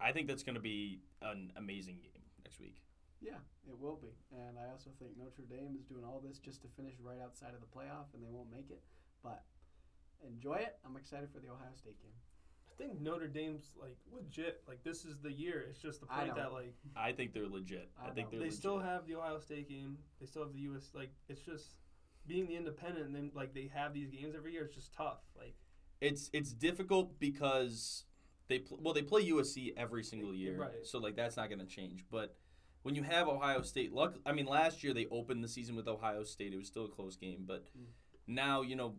I 0.00 0.12
think 0.12 0.26
that's 0.26 0.42
going 0.42 0.54
to 0.54 0.60
be 0.60 1.02
an 1.22 1.52
amazing 1.56 1.98
game 2.00 2.22
next 2.42 2.58
week. 2.58 2.82
Yeah, 3.20 3.40
it 3.68 3.78
will 3.78 3.96
be. 4.00 4.08
And 4.32 4.56
I 4.58 4.70
also 4.72 4.90
think 4.98 5.12
Notre 5.18 5.44
Dame 5.48 5.76
is 5.78 5.84
doing 5.84 6.04
all 6.04 6.20
this 6.24 6.38
just 6.38 6.62
to 6.62 6.68
finish 6.76 6.94
right 7.02 7.20
outside 7.22 7.52
of 7.54 7.60
the 7.60 7.66
playoff, 7.66 8.12
and 8.14 8.22
they 8.24 8.30
won't 8.30 8.50
make 8.50 8.70
it. 8.70 8.80
But 9.22 9.42
enjoy 10.26 10.54
it. 10.54 10.76
I'm 10.84 10.96
excited 10.96 11.28
for 11.32 11.40
the 11.40 11.48
Ohio 11.48 11.72
State 11.76 12.00
game. 12.00 12.12
I 12.70 12.74
think 12.82 12.98
Notre 13.00 13.28
Dame's 13.28 13.74
like 13.80 13.98
legit. 14.10 14.62
Like 14.66 14.82
this 14.84 15.04
is 15.04 15.18
the 15.22 15.30
year. 15.32 15.66
It's 15.68 15.78
just 15.80 16.00
the 16.00 16.06
I 16.10 16.20
point 16.24 16.36
that 16.36 16.52
like 16.52 16.74
I 16.96 17.12
think 17.12 17.34
they're 17.34 17.46
legit. 17.48 17.90
I, 18.02 18.08
I 18.08 18.10
think 18.12 18.28
know. 18.28 18.30
they're 18.32 18.40
they 18.40 18.44
legit. 18.46 18.58
still 18.58 18.78
have 18.78 19.06
the 19.06 19.16
Ohio 19.16 19.38
State 19.38 19.68
game. 19.68 19.98
They 20.18 20.26
still 20.26 20.42
have 20.44 20.52
the 20.54 20.60
US. 20.72 20.90
Like 20.94 21.10
it's 21.28 21.42
just 21.42 21.74
being 22.26 22.46
the 22.46 22.56
independent. 22.56 23.04
and 23.04 23.14
then 23.14 23.30
like 23.34 23.52
they 23.52 23.70
have 23.74 23.92
these 23.92 24.08
games 24.08 24.34
every 24.34 24.52
year. 24.54 24.64
It's 24.64 24.74
just 24.74 24.94
tough. 24.94 25.18
Like 25.36 25.54
It's 26.00 26.30
it's 26.32 26.54
difficult 26.54 27.18
because 27.20 28.04
they 28.48 28.60
pl- 28.60 28.78
well 28.80 28.94
they 28.94 29.02
play 29.02 29.28
USC 29.28 29.74
every 29.76 30.02
single 30.02 30.34
year, 30.34 30.56
Right. 30.56 30.84
so 30.86 30.98
like 30.98 31.16
that's 31.16 31.36
not 31.36 31.50
going 31.50 31.60
to 31.60 31.66
change. 31.66 32.06
But 32.10 32.34
when 32.82 32.94
you 32.94 33.02
have 33.02 33.28
Ohio 33.28 33.62
State, 33.62 33.92
luck. 33.92 34.16
I 34.24 34.32
mean, 34.32 34.46
last 34.46 34.82
year 34.82 34.94
they 34.94 35.06
opened 35.06 35.44
the 35.44 35.48
season 35.48 35.76
with 35.76 35.86
Ohio 35.88 36.24
State. 36.24 36.52
It 36.52 36.56
was 36.58 36.66
still 36.66 36.86
a 36.86 36.88
close 36.88 37.16
game, 37.16 37.44
but 37.46 37.66
Mm. 37.76 37.86
now 38.26 38.62
you 38.62 38.76
know 38.76 38.96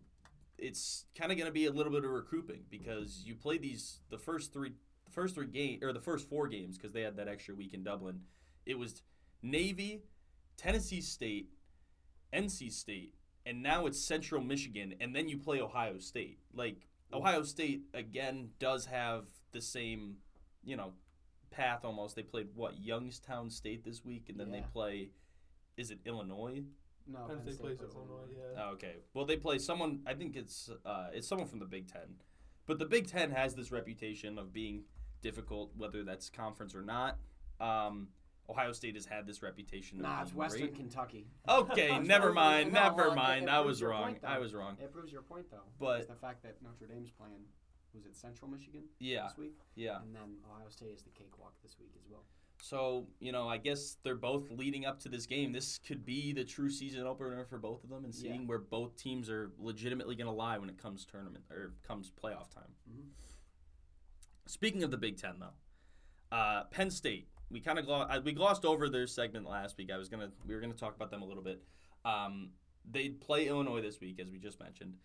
it's 0.57 1.05
kind 1.15 1.31
of 1.31 1.37
going 1.37 1.47
to 1.47 1.53
be 1.53 1.65
a 1.65 1.71
little 1.71 1.91
bit 1.91 2.03
of 2.05 2.11
recouping 2.11 2.65
because 2.69 3.23
you 3.25 3.35
play 3.35 3.57
these 3.57 4.01
the 4.09 4.17
first 4.17 4.53
three 4.53 4.73
the 5.05 5.11
first 5.11 5.33
three 5.35 5.47
game 5.47 5.79
or 5.81 5.91
the 5.93 5.99
first 6.01 6.29
four 6.29 6.47
games 6.47 6.77
because 6.77 6.93
they 6.93 7.01
had 7.01 7.15
that 7.17 7.27
extra 7.27 7.55
week 7.55 7.73
in 7.73 7.83
Dublin. 7.83 8.21
It 8.65 8.77
was 8.77 9.01
Navy, 9.41 10.03
Tennessee 10.57 11.01
State, 11.01 11.49
NC 12.33 12.69
State, 12.71 13.15
and 13.45 13.63
now 13.63 13.87
it's 13.87 13.99
Central 13.99 14.41
Michigan, 14.41 14.93
and 15.01 15.15
then 15.15 15.27
you 15.27 15.37
play 15.37 15.59
Ohio 15.61 15.97
State. 15.97 16.39
Like 16.53 16.87
Ohio 17.11 17.43
State 17.43 17.81
again 17.93 18.51
does 18.59 18.85
have 18.85 19.25
the 19.51 19.61
same, 19.61 20.17
you 20.63 20.77
know, 20.77 20.93
path 21.51 21.81
almost. 21.83 22.15
They 22.15 22.23
played 22.23 22.47
what 22.55 22.79
Youngstown 22.79 23.49
State 23.49 23.83
this 23.85 24.03
week, 24.03 24.25
and 24.29 24.39
then 24.39 24.51
they 24.51 24.63
play. 24.73 25.09
Is 25.77 25.91
it 25.91 25.99
Illinois? 26.05 26.63
No, 27.07 27.19
Penn 27.27 27.41
State 27.41 27.59
plays 27.59 27.79
Illinois. 27.81 28.27
Yeah. 28.31 28.63
Oh, 28.63 28.69
okay. 28.73 28.95
Well, 29.13 29.25
they 29.25 29.37
play 29.37 29.57
someone. 29.57 29.99
I 30.05 30.13
think 30.13 30.35
it's 30.35 30.69
uh, 30.85 31.07
it's 31.13 31.27
someone 31.27 31.47
from 31.47 31.59
the 31.59 31.65
Big 31.65 31.87
Ten, 31.91 32.15
but 32.67 32.79
the 32.79 32.85
Big 32.85 33.07
Ten 33.07 33.31
has 33.31 33.53
this 33.55 33.71
reputation 33.71 34.37
of 34.37 34.53
being 34.53 34.83
difficult, 35.21 35.71
whether 35.77 36.03
that's 36.03 36.29
conference 36.29 36.73
or 36.75 36.81
not. 36.81 37.17
Um, 37.59 38.07
Ohio 38.49 38.71
State 38.73 38.95
has 38.95 39.05
had 39.05 39.25
this 39.25 39.41
reputation. 39.41 39.99
Of 39.99 40.03
Nah, 40.03 40.21
it's 40.21 40.31
being 40.31 40.39
Western 40.39 40.61
great. 40.61 40.75
Kentucky. 40.75 41.27
Okay, 41.47 41.99
never 42.03 42.33
mind. 42.33 42.73
no, 42.73 42.81
never 42.83 43.07
well, 43.07 43.15
mind. 43.15 43.43
it 43.45 43.49
I 43.49 43.59
was 43.61 43.81
wrong. 43.81 44.03
point. 44.03 44.19
I 44.25 44.39
was 44.39 44.53
wrong. 44.53 44.77
It 44.81 44.91
proves 44.91 45.11
your 45.11 45.21
point, 45.21 45.45
though. 45.49 45.61
But- 45.79 46.07
the 46.07 46.15
fact 46.15 46.43
that 46.43 46.57
Notre 46.61 46.91
Dame's 46.91 47.11
playing, 47.11 47.43
was 47.93 48.06
it 48.06 48.15
Central 48.15 48.49
Michigan 48.49 48.84
Yeah, 48.99 49.27
this 49.27 49.38
week? 49.38 49.58
yeah. 49.75 50.01
And 50.01 50.15
then 50.15 50.38
Ohio 50.49 50.69
State 50.69 50.91
is 50.93 51.01
the 51.04 51.10
cakewalk 51.12 51.54
this 51.62 51.77
week 51.80 51.91
as 51.95 52.06
well. 52.10 52.23
So 52.62 53.08
you 53.19 53.32
know, 53.32 53.47
I 53.47 53.58
guess 53.58 53.97
they're 54.04 54.15
both 54.15 54.49
leading 54.51 54.86
up 54.86 54.99
to 55.01 55.10
this 55.10 55.25
game. 55.25 55.51
This 55.51 55.80
could 55.80 56.06
be 56.06 56.32
the 56.32 56.43
true 56.43 56.69
season 56.69 57.06
opener 57.08 57.43
for 57.45 57.58
both 57.58 57.84
of 57.84 57.89
them, 57.89 58.06
and 58.06 58.13
Yeah. 58.13 58.21
seeing 58.21 58.47
where 58.47 58.60
both 58.60 58.95
teams 58.95 59.30
are 59.30 59.51
legitimately 59.58 60.15
going 60.15 60.27
to 60.27 60.32
lie 60.34 60.58
when 60.58 60.69
it 60.69 60.77
comes 60.77 61.06
tournament 61.06 61.43
or 61.49 61.73
comes 61.84 62.12
playoff 62.12 62.49
time. 62.49 62.75
Mhm. 62.89 63.10
Speaking 64.47 64.84
of 64.84 64.91
the 64.91 64.97
Big 64.97 65.17
Ten, 65.17 65.39
though, 65.39 65.54
uh, 66.36 66.65
Penn 66.65 66.89
State. 66.91 67.27
We 67.49 67.60
kind 67.60 67.77
of 67.77 67.86
glo- 67.86 68.01
uh, 68.10 68.21
we 68.23 68.32
glossed 68.32 68.63
over 68.63 68.88
their 68.89 69.08
segment 69.08 69.45
last 69.45 69.77
week. 69.77 69.91
I 69.91 69.97
was 69.97 70.08
gonna 70.08 70.32
we 70.45 70.54
were 70.56 70.62
gonna 70.62 70.73
talk 70.73 70.95
about 70.95 71.12
them 71.12 71.21
a 71.21 71.25
little 71.25 71.43
bit. 71.43 71.62
Um, 72.06 72.54
they 72.89 73.10
play 73.10 73.47
Illinois 73.47 73.82
this 73.82 73.99
week, 73.99 74.19
as 74.19 74.32
we 74.32 74.39
just 74.39 74.60
mentioned. 74.60 74.97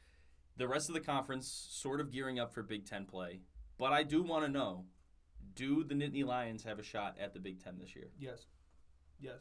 The 0.57 0.67
rest 0.69 0.89
of 0.89 0.95
the 0.95 1.01
conference 1.01 1.49
sort 1.71 2.01
of 2.01 2.11
gearing 2.11 2.39
up 2.39 2.53
for 2.53 2.63
Big 2.63 2.87
Ten 2.87 3.05
play, 3.05 3.41
but 3.79 3.93
I 3.93 4.03
do 4.03 4.23
want 4.23 4.45
to 4.47 4.51
know: 4.51 4.85
Do 5.55 5.85
the 5.85 5.95
Nittany 5.95 6.25
Lions 6.25 6.65
have 6.65 6.79
a 6.79 6.83
shot 6.83 7.17
at 7.21 7.35
the 7.35 7.41
Big 7.41 7.63
Ten 7.63 7.79
this 7.79 7.95
year? 7.95 8.09
Yes. 8.19 8.47
Yes. 9.21 9.41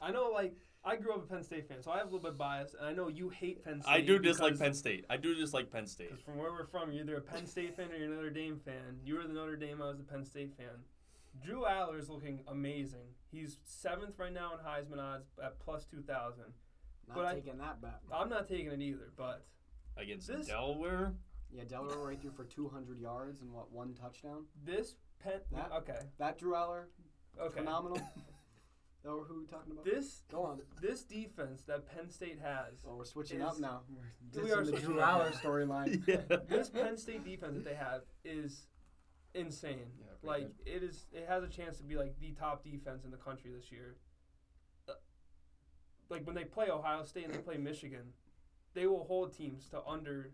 I 0.00 0.10
know. 0.12 0.30
Like 0.32 0.54
I 0.84 0.96
grew 0.96 1.12
up 1.14 1.24
a 1.24 1.26
Penn 1.26 1.42
State 1.42 1.68
fan, 1.68 1.82
so 1.82 1.90
I 1.90 1.98
have 1.98 2.06
a 2.06 2.10
little 2.10 2.20
bit 2.20 2.32
of 2.32 2.38
bias, 2.38 2.74
and 2.78 2.86
I 2.86 2.92
know 2.92 3.08
you 3.08 3.28
hate 3.28 3.64
Penn 3.64 3.80
State. 3.82 3.90
I 3.92 4.00
do 4.00 4.18
dislike 4.18 4.58
Penn 4.58 4.74
State. 4.74 5.04
I 5.10 5.16
do 5.16 5.34
dislike 5.34 5.70
Penn 5.70 5.86
State. 5.86 6.10
Because 6.10 6.24
from 6.24 6.38
where 6.38 6.50
we're 6.52 6.66
from, 6.66 6.92
you're 6.92 7.02
either 7.04 7.16
a 7.16 7.20
Penn 7.20 7.46
State 7.46 7.76
fan 7.76 7.90
or 7.92 7.96
you're 7.96 8.12
a 8.12 8.16
Notre 8.16 8.30
Dame 8.30 8.58
fan. 8.64 8.98
You 9.04 9.16
were 9.16 9.22
the 9.26 9.32
Notre 9.34 9.56
Dame, 9.56 9.80
I 9.82 9.88
was 9.88 9.98
the 9.98 10.04
Penn 10.04 10.24
State 10.24 10.54
fan. 10.56 10.84
Drew 11.44 11.62
Allar 11.62 11.98
is 11.98 12.08
looking 12.10 12.40
amazing. 12.48 13.06
He's 13.30 13.58
seventh 13.64 14.18
right 14.18 14.32
now 14.32 14.52
in 14.54 14.58
Heisman 14.58 14.98
odds 15.00 15.26
at 15.42 15.58
plus 15.60 15.84
2,000. 15.86 16.44
Not 17.08 17.16
But 17.16 17.24
I- 17.26 17.34
taking 17.34 17.58
that 17.58 17.80
bet. 17.80 18.00
I'm 18.12 18.28
not 18.28 18.48
taking 18.48 18.70
it 18.72 18.80
either, 18.80 19.12
but 19.16 19.46
Against 19.96 20.26
This- 20.28 20.46
Delaware, 20.46 21.14
Yeah, 21.50 21.64
Delaware 21.64 21.98
right 21.98 22.20
through 22.20 22.30
for 22.32 22.44
200 22.44 22.98
yards 22.98 23.42
and 23.42 23.52
what, 23.52 23.70
one 23.70 23.94
touchdown? 23.94 24.46
this 24.64 24.96
Penn. 25.18 25.40
That- 25.52 25.70
okay. 25.72 26.00
That 26.18 26.38
Drew 26.38 26.52
Allar, 26.54 26.86
Okay. 27.38 27.58
phenomenal. 27.60 27.98
Or 29.04 29.24
who 29.24 29.34
are 29.34 29.38
we 29.40 29.46
talking 29.46 29.72
about? 29.72 29.84
This 29.84 30.22
Go 30.30 30.44
on. 30.44 30.62
this 30.80 31.02
defense 31.02 31.62
that 31.62 31.86
Penn 31.86 32.08
State 32.08 32.38
has, 32.38 32.84
Well, 32.84 32.96
we're 32.98 33.04
switching 33.04 33.40
is- 33.40 33.44
up 33.48 33.58
now. 33.58 33.82
We're 33.88 34.44
We 34.44 34.52
are 34.52 34.60
the 34.64 34.70
switching 34.70 34.90
Drew. 34.90 35.00
Allar 35.00 35.32
storyline. 35.32 36.06
yeah. 36.30 36.36
this 36.48 36.68
Penn 36.70 36.96
State 36.96 37.24
defense 37.24 37.54
that 37.56 37.64
they 37.64 37.74
have 37.74 38.02
is 38.24 38.68
insane. 39.34 39.90
Yeah, 39.98 40.06
pretty 40.22 40.44
like 40.44 40.54
it 40.64 40.84
is, 40.84 41.06
it 41.12 41.26
has 41.26 41.42
a 41.42 41.48
chance 41.48 41.78
to 41.78 41.82
be 41.82 41.96
like 41.96 42.16
the 42.20 42.30
top 42.30 42.62
defense 42.62 43.04
in 43.04 43.10
the 43.10 43.16
country 43.16 43.50
this 43.50 43.72
year. 43.72 43.96
Uh, 44.88 44.92
Like 46.08 46.24
when 46.24 46.36
they 46.36 46.44
play 46.44 46.70
Ohio 46.70 47.02
State 47.02 47.24
and 47.24 47.34
they 47.34 47.38
play 47.40 47.56
Michigan, 47.56 48.12
they 48.74 48.86
will 48.86 49.04
hold 49.04 49.36
teams 49.36 49.68
to 49.68 49.82
under. 49.86 50.32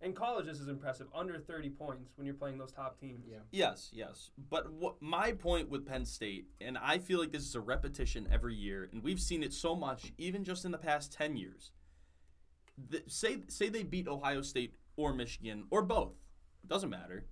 In 0.00 0.12
college, 0.14 0.46
this 0.46 0.58
is 0.58 0.66
impressive. 0.66 1.06
Under 1.14 1.38
30 1.38 1.70
points 1.70 2.10
when 2.16 2.26
you're 2.26 2.34
playing 2.34 2.58
those 2.58 2.72
top 2.72 2.98
teams. 2.98 3.24
Yeah. 3.30 3.38
Yes, 3.52 3.90
yes. 3.92 4.30
But 4.50 4.72
what 4.72 5.00
my 5.00 5.30
point 5.32 5.70
with 5.70 5.86
Penn 5.86 6.04
State, 6.04 6.48
and 6.60 6.76
I 6.76 6.98
feel 6.98 7.20
like 7.20 7.30
this 7.30 7.44
is 7.44 7.54
a 7.54 7.60
repetition 7.60 8.28
every 8.32 8.56
year, 8.56 8.88
and 8.92 9.02
we've 9.02 9.20
seen 9.20 9.44
it 9.44 9.52
so 9.52 9.76
much, 9.76 10.12
even 10.18 10.42
just 10.42 10.64
in 10.64 10.72
the 10.72 10.78
past 10.78 11.12
ten 11.12 11.36
years. 11.36 11.70
The, 12.90 13.02
say 13.06 13.42
say 13.48 13.68
they 13.68 13.84
beat 13.84 14.08
Ohio 14.08 14.42
State 14.42 14.74
or 14.96 15.12
Michigan 15.12 15.64
or 15.70 15.82
both, 15.82 16.14
doesn't 16.66 16.90
matter. 16.90 17.26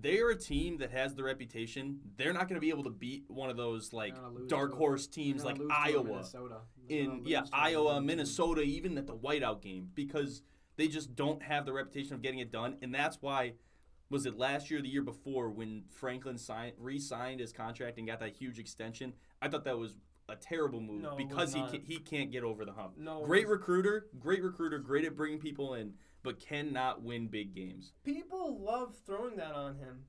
They're 0.00 0.30
a 0.30 0.36
team 0.36 0.78
that 0.78 0.90
has 0.90 1.14
the 1.14 1.22
reputation. 1.22 2.00
They're 2.16 2.32
not 2.32 2.48
going 2.48 2.56
to 2.56 2.60
be 2.60 2.70
able 2.70 2.84
to 2.84 2.90
beat 2.90 3.24
one 3.28 3.50
of 3.50 3.56
those 3.56 3.92
like 3.92 4.14
They're 4.14 4.22
gonna 4.22 4.34
lose 4.34 4.50
dark 4.50 4.72
horse 4.74 5.06
teams 5.06 5.44
like 5.44 5.58
lose 5.58 5.68
to 5.68 5.74
a 5.74 5.78
Iowa. 5.78 6.04
Minnesota. 6.04 6.56
In 6.88 7.22
yeah 7.24 7.44
Iowa, 7.52 8.00
Minnesota 8.00 8.60
even 8.62 8.98
at 8.98 9.06
the 9.06 9.16
whiteout 9.16 9.62
game 9.62 9.88
because 9.94 10.42
they 10.76 10.88
just 10.88 11.14
don't 11.14 11.42
have 11.42 11.64
the 11.64 11.72
reputation 11.72 12.14
of 12.14 12.22
getting 12.22 12.40
it 12.40 12.50
done, 12.50 12.76
and 12.82 12.94
that's 12.94 13.18
why 13.20 13.54
was 14.10 14.26
it 14.26 14.36
last 14.36 14.70
year 14.70 14.80
or 14.80 14.82
the 14.82 14.88
year 14.88 15.02
before 15.02 15.50
when 15.50 15.84
Franklin 15.90 16.36
signed 16.36 16.74
re-signed 16.78 17.40
his 17.40 17.52
contract 17.52 17.98
and 17.98 18.06
got 18.06 18.20
that 18.20 18.34
huge 18.34 18.58
extension? 18.58 19.14
I 19.40 19.48
thought 19.48 19.64
that 19.64 19.78
was 19.78 19.94
a 20.28 20.36
terrible 20.36 20.80
move 20.80 21.02
No, 21.02 21.16
because 21.16 21.52
he 21.52 21.62
can, 21.62 21.82
he 21.82 21.98
can't 21.98 22.30
get 22.30 22.44
over 22.44 22.64
the 22.64 22.72
hump. 22.72 22.94
No, 22.96 23.24
great 23.24 23.48
recruiter, 23.48 24.06
great 24.18 24.42
recruiter, 24.42 24.78
great 24.78 25.04
at 25.04 25.16
bringing 25.16 25.38
people 25.38 25.74
in, 25.74 25.94
but 26.24 26.40
cannot 26.40 27.02
win 27.02 27.28
big 27.28 27.54
games. 27.54 27.92
People 28.02 28.58
love 28.58 28.96
throwing 29.06 29.36
that 29.36 29.52
on 29.52 29.76
him. 29.76 30.00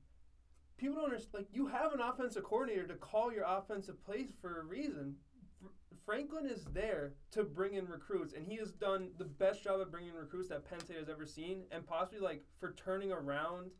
People 0.78 0.96
don't 0.96 1.04
understand. 1.04 1.44
Like 1.44 1.54
you 1.54 1.68
have 1.68 1.92
an 1.92 2.00
offensive 2.00 2.42
coordinator 2.42 2.86
to 2.88 2.94
call 2.94 3.32
your 3.32 3.44
offensive 3.46 4.02
plays 4.04 4.32
for 4.40 4.60
a 4.60 4.64
reason. 4.64 5.14
Fr- 5.60 5.68
Franklin 6.04 6.46
is 6.46 6.64
there 6.72 7.12
to 7.32 7.44
bring 7.44 7.74
in 7.74 7.86
recruits, 7.86 8.32
and 8.32 8.44
he 8.44 8.56
has 8.56 8.72
done 8.72 9.10
the 9.18 9.24
best 9.24 9.62
job 9.62 9.80
of 9.80 9.90
bringing 9.90 10.14
recruits 10.14 10.48
that 10.48 10.68
Penn 10.68 10.80
State 10.80 10.98
has 10.98 11.08
ever 11.08 11.26
seen, 11.26 11.64
and 11.70 11.86
possibly 11.86 12.18
like 12.18 12.42
for 12.58 12.72
turning 12.72 13.12
around 13.12 13.70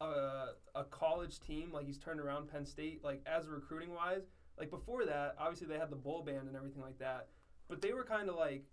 a, 0.00 0.48
a 0.74 0.84
college 0.90 1.40
team. 1.40 1.72
Like 1.72 1.86
he's 1.86 1.98
turned 1.98 2.20
around 2.20 2.50
Penn 2.50 2.64
State, 2.66 3.04
like 3.04 3.22
as 3.26 3.46
recruiting 3.46 3.94
wise. 3.94 4.22
Like 4.58 4.70
before 4.70 5.04
that, 5.04 5.36
obviously 5.38 5.66
they 5.66 5.78
had 5.78 5.90
the 5.90 5.96
bowl 5.96 6.22
band 6.22 6.48
and 6.48 6.56
everything 6.56 6.80
like 6.80 6.98
that, 6.98 7.28
but 7.68 7.82
they 7.82 7.92
were 7.92 8.04
kind 8.04 8.30
of 8.30 8.36
like 8.36 8.64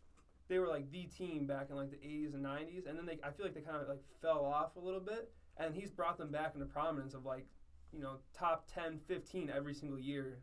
they 0.50 0.60
were 0.60 0.68
like 0.68 0.92
the 0.92 1.06
team 1.06 1.46
back 1.48 1.68
in 1.70 1.76
like 1.76 1.90
the 1.92 1.98
80s 1.98 2.34
and 2.34 2.46
90s, 2.46 2.88
and 2.88 2.98
then 2.98 3.06
they 3.06 3.20
I 3.24 3.32
feel 3.32 3.46
like 3.46 3.56
they 3.56 3.62
kind 3.62 3.78
of 3.82 3.88
like 3.88 4.04
fell 4.22 4.44
off 4.46 4.76
a 4.76 4.80
little 4.80 5.00
bit, 5.00 5.32
and 5.58 5.74
he's 5.76 5.90
brought 5.92 6.18
them 6.18 6.32
back 6.32 6.54
into 6.54 6.66
prominence 6.66 7.14
of 7.14 7.26
like 7.26 7.46
you 7.92 8.00
know 8.02 8.18
top 8.34 8.68
10, 8.74 9.00
15 9.08 9.52
every 9.56 9.74
single 9.74 10.00
year. 10.00 10.40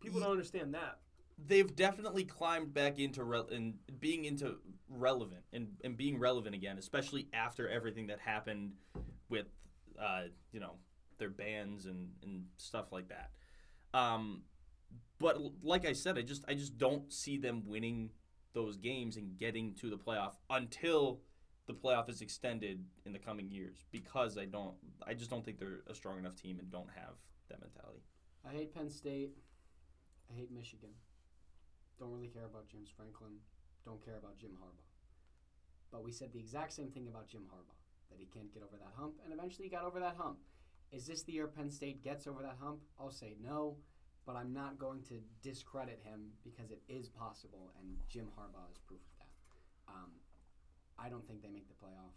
People 0.00 0.20
don't 0.20 0.30
understand 0.30 0.74
that. 0.74 0.98
they've 1.46 1.74
definitely 1.74 2.24
climbed 2.24 2.72
back 2.74 2.98
into 2.98 3.24
re- 3.24 3.42
and 3.52 3.74
being 3.98 4.24
into 4.26 4.56
relevant 4.88 5.42
and, 5.52 5.68
and 5.84 5.96
being 5.96 6.18
relevant 6.18 6.54
again, 6.54 6.76
especially 6.78 7.28
after 7.32 7.68
everything 7.68 8.06
that 8.08 8.18
happened 8.20 8.72
with 9.30 9.46
uh, 10.00 10.22
you 10.52 10.60
know 10.60 10.74
their 11.18 11.30
bands 11.30 11.86
and, 11.86 12.10
and 12.22 12.44
stuff 12.58 12.92
like 12.92 13.08
that. 13.08 13.30
Um, 13.92 14.42
but 15.18 15.38
like 15.62 15.86
I 15.86 15.92
said, 15.92 16.16
I 16.18 16.22
just 16.22 16.44
I 16.48 16.54
just 16.54 16.78
don't 16.78 17.12
see 17.12 17.36
them 17.38 17.62
winning 17.66 18.10
those 18.52 18.76
games 18.76 19.16
and 19.16 19.38
getting 19.38 19.74
to 19.74 19.90
the 19.90 19.96
playoff 19.96 20.32
until 20.48 21.20
the 21.66 21.74
playoff 21.74 22.08
is 22.08 22.20
extended 22.20 22.84
in 23.06 23.12
the 23.12 23.18
coming 23.18 23.50
years 23.50 23.84
because 23.92 24.36
I 24.36 24.44
don't 24.44 24.74
I 25.06 25.14
just 25.14 25.30
don't 25.30 25.44
think 25.44 25.58
they're 25.58 25.82
a 25.88 25.94
strong 25.94 26.18
enough 26.18 26.34
team 26.34 26.58
and 26.58 26.70
don't 26.70 26.90
have 26.94 27.14
that 27.48 27.60
mentality. 27.60 28.02
I 28.48 28.52
hate 28.52 28.74
Penn 28.74 28.90
State. 28.90 29.30
I 30.32 30.36
hate 30.36 30.50
Michigan. 30.50 30.90
Don't 31.98 32.10
really 32.10 32.28
care 32.28 32.46
about 32.46 32.68
James 32.68 32.88
Franklin. 32.96 33.32
Don't 33.84 34.04
care 34.04 34.16
about 34.16 34.38
Jim 34.38 34.52
Harbaugh. 34.60 34.88
But 35.92 36.04
we 36.04 36.12
said 36.12 36.32
the 36.32 36.38
exact 36.38 36.72
same 36.72 36.90
thing 36.90 37.08
about 37.08 37.28
Jim 37.28 37.42
Harbaugh 37.42 37.76
that 38.10 38.18
he 38.18 38.26
can't 38.26 38.52
get 38.52 38.62
over 38.62 38.76
that 38.76 38.92
hump, 38.96 39.14
and 39.24 39.32
eventually 39.32 39.66
he 39.66 39.70
got 39.70 39.84
over 39.84 40.00
that 40.00 40.16
hump. 40.18 40.38
Is 40.92 41.06
this 41.06 41.22
the 41.22 41.32
year 41.32 41.46
Penn 41.46 41.70
State 41.70 42.02
gets 42.02 42.26
over 42.26 42.42
that 42.42 42.56
hump? 42.60 42.80
I'll 42.98 43.10
say 43.10 43.36
no, 43.40 43.76
but 44.26 44.36
I'm 44.36 44.52
not 44.52 44.78
going 44.78 45.02
to 45.10 45.18
discredit 45.42 46.00
him 46.04 46.32
because 46.44 46.70
it 46.70 46.82
is 46.88 47.08
possible, 47.08 47.72
and 47.80 47.96
Jim 48.08 48.28
Harbaugh 48.36 48.68
is 48.70 48.78
proof 48.84 49.00
of 49.00 49.14
that. 49.20 49.32
Um, 49.90 50.10
I 51.00 51.08
don't 51.08 51.24
think 51.24 51.40
they 51.40 51.50
make 51.50 51.66
the 51.66 51.78
playoff. 51.80 52.14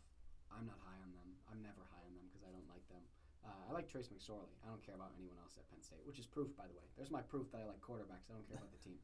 I'm 0.52 0.68
not 0.68 0.78
high 0.86 1.00
on 1.02 1.12
them. 1.16 1.30
I'm 1.50 1.64
never 1.64 1.82
high 1.90 2.06
on 2.06 2.14
them 2.14 2.28
because 2.30 2.46
I 2.46 2.52
don't 2.54 2.68
like 2.70 2.86
them. 2.92 3.02
Uh, 3.44 3.68
I 3.68 3.72
like 3.76 3.92
Trace 3.92 4.08
McSorley. 4.08 4.54
I 4.64 4.72
don't 4.72 4.84
care 4.84 4.96
about 4.96 5.12
anyone 5.20 5.36
else 5.42 5.60
at 5.60 5.68
Penn 5.68 5.84
State, 5.84 6.04
which 6.08 6.20
is 6.20 6.28
proof, 6.28 6.52
by 6.56 6.68
the 6.68 6.76
way. 6.76 6.86
There's 6.96 7.12
my 7.12 7.24
proof 7.26 7.52
that 7.52 7.60
I 7.60 7.68
like 7.68 7.82
quarterbacks. 7.84 8.32
I 8.32 8.36
don't 8.38 8.48
care 8.48 8.60
about 8.60 8.72
the 8.72 8.84
team. 8.84 9.00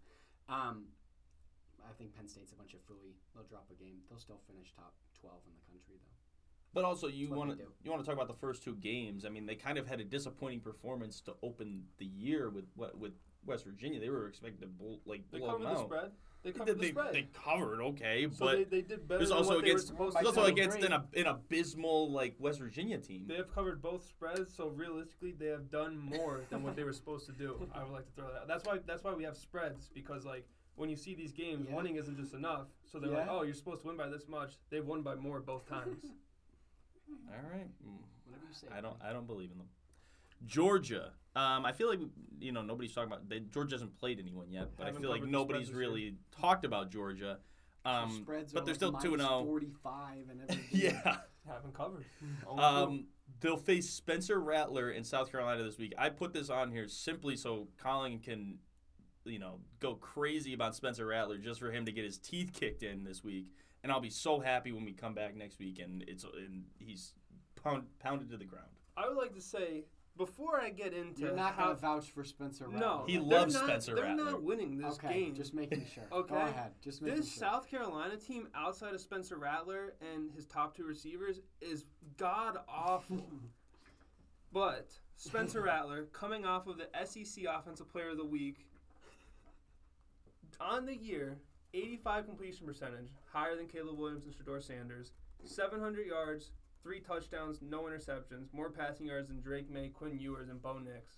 Um, 0.47 0.91
I 1.83 1.91
think 1.95 2.15
Penn 2.15 2.27
State's 2.27 2.51
a 2.51 2.59
bunch 2.59 2.75
of 2.75 2.83
fooey. 2.87 3.15
They'll 3.35 3.47
drop 3.47 3.67
a 3.71 3.77
game. 3.79 4.03
They'll 4.07 4.21
still 4.21 4.39
finish 4.47 4.71
top 4.75 4.95
12 5.19 5.43
in 5.47 5.53
the 5.55 5.63
country, 5.67 5.99
though. 5.99 6.18
But 6.73 6.85
also, 6.85 7.07
you 7.07 7.29
want 7.29 7.57
to 7.57 7.65
you 7.83 7.89
want 7.91 8.03
to 8.03 8.05
talk 8.05 8.15
about 8.15 8.27
the 8.27 8.39
first 8.39 8.63
two 8.63 8.75
games. 8.75 9.25
I 9.25 9.29
mean, 9.29 9.45
they 9.45 9.55
kind 9.55 9.77
of 9.77 9.87
had 9.87 9.99
a 9.99 10.03
disappointing 10.03 10.59
performance 10.59 11.19
to 11.21 11.33
open 11.41 11.83
the 11.97 12.05
year 12.05 12.49
with 12.49 12.65
what 12.75 12.97
with 12.97 13.13
West 13.45 13.65
Virginia. 13.65 13.99
They 13.99 14.09
were 14.09 14.27
expected 14.27 14.61
to 14.61 14.67
blow, 14.67 14.99
like 15.05 15.23
They 15.31 15.39
blow 15.39 15.47
covered 15.51 15.65
them 15.65 15.73
the 15.73 15.79
out. 15.79 15.85
spread. 15.85 16.11
They 16.43 16.51
They, 16.51 16.57
covered 16.59 16.79
the 16.79 16.87
spread. 16.87 17.13
they 17.13 17.27
covered 17.33 17.81
okay, 17.81 18.27
so 18.31 18.45
but 18.45 18.55
they, 18.57 18.63
they 18.63 18.81
did 18.81 19.07
better 19.07 19.17
there's 19.17 19.29
than 19.29 19.37
also 19.39 19.55
what 19.55 19.63
against 19.65 19.87
supposed 19.87 20.15
there's 20.15 20.25
also 20.27 20.45
against 20.45 20.77
an, 20.79 20.93
an 21.15 21.25
abysmal 21.25 22.11
like 22.11 22.35
West 22.39 22.59
Virginia 22.59 22.97
team. 22.99 23.25
They 23.27 23.35
have 23.35 23.53
covered 23.53 23.81
both 23.81 24.07
spreads, 24.07 24.53
so 24.55 24.67
realistically, 24.69 25.31
they 25.31 25.47
have 25.47 25.69
done 25.71 25.97
more 25.97 26.41
than 26.51 26.61
what 26.63 26.75
they 26.75 26.83
were 26.83 26.93
supposed 26.93 27.25
to 27.25 27.31
do. 27.33 27.67
I 27.73 27.83
would 27.83 27.91
like 27.91 28.05
to 28.05 28.11
throw 28.11 28.27
that. 28.31 28.41
out. 28.41 28.47
That's 28.47 28.63
why. 28.65 28.77
That's 28.85 29.03
why 29.03 29.13
we 29.13 29.23
have 29.23 29.35
spreads 29.35 29.89
because 29.93 30.23
like 30.23 30.47
when 30.75 30.87
you 30.89 30.95
see 30.95 31.13
these 31.15 31.31
games, 31.33 31.65
Yeah. 31.67 31.75
winning 31.75 31.95
isn't 31.97 32.15
just 32.15 32.33
enough. 32.33 32.67
So 32.85 32.99
they're 32.99 33.09
like, 33.09 33.27
oh, 33.29 33.41
you're 33.41 33.53
supposed 33.55 33.81
to 33.81 33.87
win 33.87 33.97
by 33.97 34.07
this 34.07 34.27
much. 34.29 34.53
They've 34.69 34.85
won 34.85 35.01
by 35.01 35.15
more 35.15 35.39
both 35.41 35.67
times. 35.67 35.97
All 37.29 37.49
right. 37.51 37.67
Whatever 38.25 38.45
you 38.47 38.53
say. 38.53 38.67
I 38.75 38.81
don't. 38.81 38.95
I 39.03 39.13
don't 39.13 39.27
believe 39.27 39.51
in 39.51 39.57
them. 39.57 39.67
Georgia. 40.45 41.11
Um, 41.35 41.65
I 41.65 41.71
feel 41.71 41.89
like 41.89 41.99
you 42.39 42.51
know 42.51 42.61
nobody's 42.61 42.93
talking 42.93 43.11
about. 43.11 43.29
They, 43.29 43.39
Georgia 43.41 43.75
hasn't 43.75 43.97
played 43.97 44.19
anyone 44.19 44.47
yet, 44.51 44.69
but 44.77 44.83
I 44.83 44.85
Haven't 44.87 45.01
feel 45.01 45.11
like 45.11 45.23
nobody's 45.23 45.67
spread 45.67 45.75
this 45.77 45.81
year. 45.81 45.89
really 45.89 46.15
talked 46.39 46.65
about 46.65 46.91
Georgia. 46.91 47.37
Their 47.85 47.93
Um, 47.93 48.11
spreads 48.23 48.51
but 48.53 48.63
are 48.63 48.65
they're 48.65 48.73
like 48.73 48.75
still 48.75 48.91
two 48.93 49.13
and 49.13 49.21
minus 49.23 49.37
zero. 49.37 49.45
45 49.45 50.17
and 50.31 50.41
everything. 50.41 50.65
Yeah. 50.71 51.17
Haven't 51.47 51.73
covered. 51.73 52.05
Only 52.45 52.63
Um, 52.63 53.05
they'll 53.39 53.57
face 53.57 53.89
Spencer 53.89 54.39
Rattler 54.39 54.91
in 54.91 55.03
South 55.03 55.31
Carolina 55.31 55.63
this 55.63 55.77
week. 55.77 55.93
I 55.97 56.09
put 56.09 56.33
this 56.33 56.49
on 56.49 56.71
here 56.71 56.87
simply 56.87 57.35
so 57.37 57.67
Collin 57.77 58.19
can, 58.19 58.59
you 59.25 59.39
know, 59.39 59.59
go 59.79 59.95
crazy 59.95 60.53
about 60.53 60.75
Spencer 60.75 61.05
Rattler 61.07 61.37
just 61.37 61.59
for 61.59 61.71
him 61.71 61.85
to 61.85 61.91
get 61.91 62.03
his 62.03 62.17
teeth 62.19 62.51
kicked 62.53 62.83
in 62.83 63.03
this 63.03 63.23
week. 63.23 63.47
And 63.83 63.91
I'll 63.91 64.01
be 64.01 64.09
so 64.09 64.39
happy 64.39 64.71
when 64.71 64.83
we 64.85 64.91
come 64.93 65.13
back 65.13 65.35
next 65.35 65.57
week 65.59 65.79
and 65.79 66.03
it's 66.07 66.23
and 66.25 66.63
he's 66.79 67.13
pound, 67.63 67.83
pounded 67.99 68.29
to 68.31 68.37
the 68.37 68.45
ground. 68.45 68.67
I 68.97 69.07
would 69.07 69.17
like 69.17 69.33
to 69.35 69.41
say 69.41 69.85
before 70.17 70.59
I 70.59 70.69
get 70.69 70.93
into 70.93 71.21
You're 71.21 71.33
not 71.35 71.55
how 71.55 71.65
going 71.67 71.75
to 71.77 71.81
vouch 71.81 72.09
for 72.11 72.25
Spencer 72.25 72.65
Rattler. 72.67 72.79
no, 72.79 73.03
He 73.07 73.13
they're 73.13 73.21
loves 73.23 73.53
not- 73.53 73.63
Spencer 73.63 73.95
They're 73.95 74.03
Rattler. 74.03 74.31
not 74.31 74.43
winning 74.43 74.77
this 74.77 74.95
okay, 74.95 75.13
game. 75.25 75.35
just 75.35 75.53
making 75.53 75.85
sure. 75.93 76.03
Okay. 76.11 76.33
Go 76.33 76.41
ahead. 76.41 76.73
Just 76.83 77.01
making 77.01 77.19
This 77.21 77.31
sure. 77.33 77.39
South 77.39 77.69
Carolina 77.69 78.17
team, 78.17 78.49
outside 78.53 78.93
of 78.93 78.99
Spencer 78.99 79.37
Rattler 79.37 79.93
and 80.13 80.29
his 80.33 80.45
top 80.45 80.75
two 80.75 80.83
receivers, 80.83 81.39
is 81.61 81.85
god 82.17 82.57
awful. 82.67 83.25
but 84.51 84.89
Spencer 85.15 85.61
Rattler, 85.61 86.03
coming 86.11 86.45
off 86.45 86.67
of 86.67 86.77
the 86.77 86.89
SEC 87.05 87.45
Offensive 87.45 87.87
Player 87.89 88.09
of 88.09 88.17
the 88.17 88.25
Week, 88.25 88.65
on 90.59 90.85
the 90.85 90.95
year, 90.97 91.37
85 91.73 92.25
completion 92.25 92.65
percentage, 92.65 93.09
higher 93.31 93.55
than 93.55 93.67
Caleb 93.67 93.97
Williams 93.97 94.25
and 94.25 94.33
Shedeur 94.33 94.61
Sanders, 94.61 95.11
700 95.45 96.05
yards, 96.07 96.51
three 96.83 96.99
touchdowns, 96.99 97.59
no 97.61 97.81
interceptions, 97.83 98.51
more 98.53 98.69
passing 98.69 99.05
yards 99.07 99.27
than 99.29 99.39
Drake 99.41 99.69
Maye, 99.69 99.89
Quinn 99.89 100.17
Ewers, 100.19 100.49
and 100.49 100.61
Bo 100.61 100.79
Nix. 100.79 101.17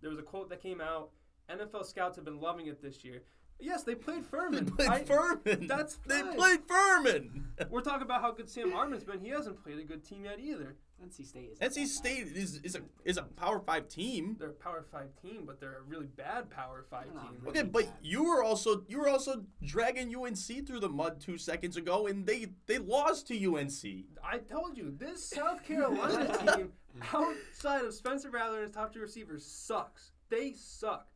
There 0.00 0.10
was 0.10 0.18
a 0.18 0.22
quote 0.22 0.48
that 0.50 0.62
came 0.62 0.80
out. 0.80 1.10
NFL 1.50 1.84
scouts 1.86 2.16
have 2.16 2.24
been 2.24 2.40
loving 2.40 2.66
it 2.66 2.80
this 2.82 3.04
year. 3.04 3.22
Yes, 3.60 3.82
they 3.84 3.94
played 3.94 4.24
Furman. 4.30 4.64
They 4.64 4.70
played 4.86 4.88
I- 4.90 5.04
Furman. 5.04 5.66
that's 5.66 5.96
fine. 5.96 6.26
they 6.30 6.36
played 6.36 6.60
Furman. 6.66 7.44
We're 7.70 7.80
talking 7.82 8.02
about 8.02 8.20
how 8.20 8.32
good 8.32 8.48
Sam 8.48 8.72
Hartman's 8.72 9.04
been. 9.04 9.20
He 9.20 9.28
hasn't 9.28 9.62
played 9.62 9.78
a 9.78 9.84
good 9.84 10.04
team 10.04 10.24
yet 10.24 10.38
either. 10.40 10.76
NC 11.04 11.26
State 11.26 11.50
is. 11.52 11.58
NC 11.58 11.86
State 11.86 12.26
is, 12.36 12.60
is 12.62 12.74
a 12.76 12.80
is 13.04 13.16
a 13.16 13.22
Power 13.22 13.60
Five 13.60 13.88
team. 13.88 14.36
They're 14.38 14.50
a 14.50 14.52
Power 14.52 14.84
Five 14.90 15.08
team, 15.22 15.42
but 15.46 15.60
they're 15.60 15.78
a 15.78 15.82
really 15.82 16.06
bad 16.06 16.50
Power 16.50 16.84
5 16.90 17.04
They're 17.04 17.14
not 17.14 17.30
team. 17.30 17.38
really 17.42 17.58
Okay, 17.60 17.68
but 17.68 17.84
bad. 17.84 17.92
you 18.02 18.24
were 18.24 18.42
also 18.42 18.84
you 18.88 18.98
were 18.98 19.08
also 19.08 19.44
dragging 19.62 20.14
UNC 20.14 20.66
through 20.66 20.80
the 20.80 20.88
mud 20.88 21.20
two 21.20 21.38
seconds 21.38 21.76
ago, 21.76 22.06
and 22.06 22.26
they 22.26 22.46
they 22.66 22.78
lost 22.78 23.28
to 23.28 23.34
UNC. 23.54 24.04
I 24.22 24.38
told 24.38 24.76
you 24.76 24.94
this 24.96 25.24
South 25.24 25.62
Carolina 25.64 26.36
team, 26.56 26.72
outside 27.12 27.84
of 27.84 27.94
Spencer 27.94 28.30
Rattler 28.30 28.56
and 28.58 28.66
his 28.66 28.74
top 28.74 28.92
two 28.92 29.00
receivers, 29.00 29.44
sucks. 29.44 30.12
They 30.30 30.52
suck. 30.52 31.06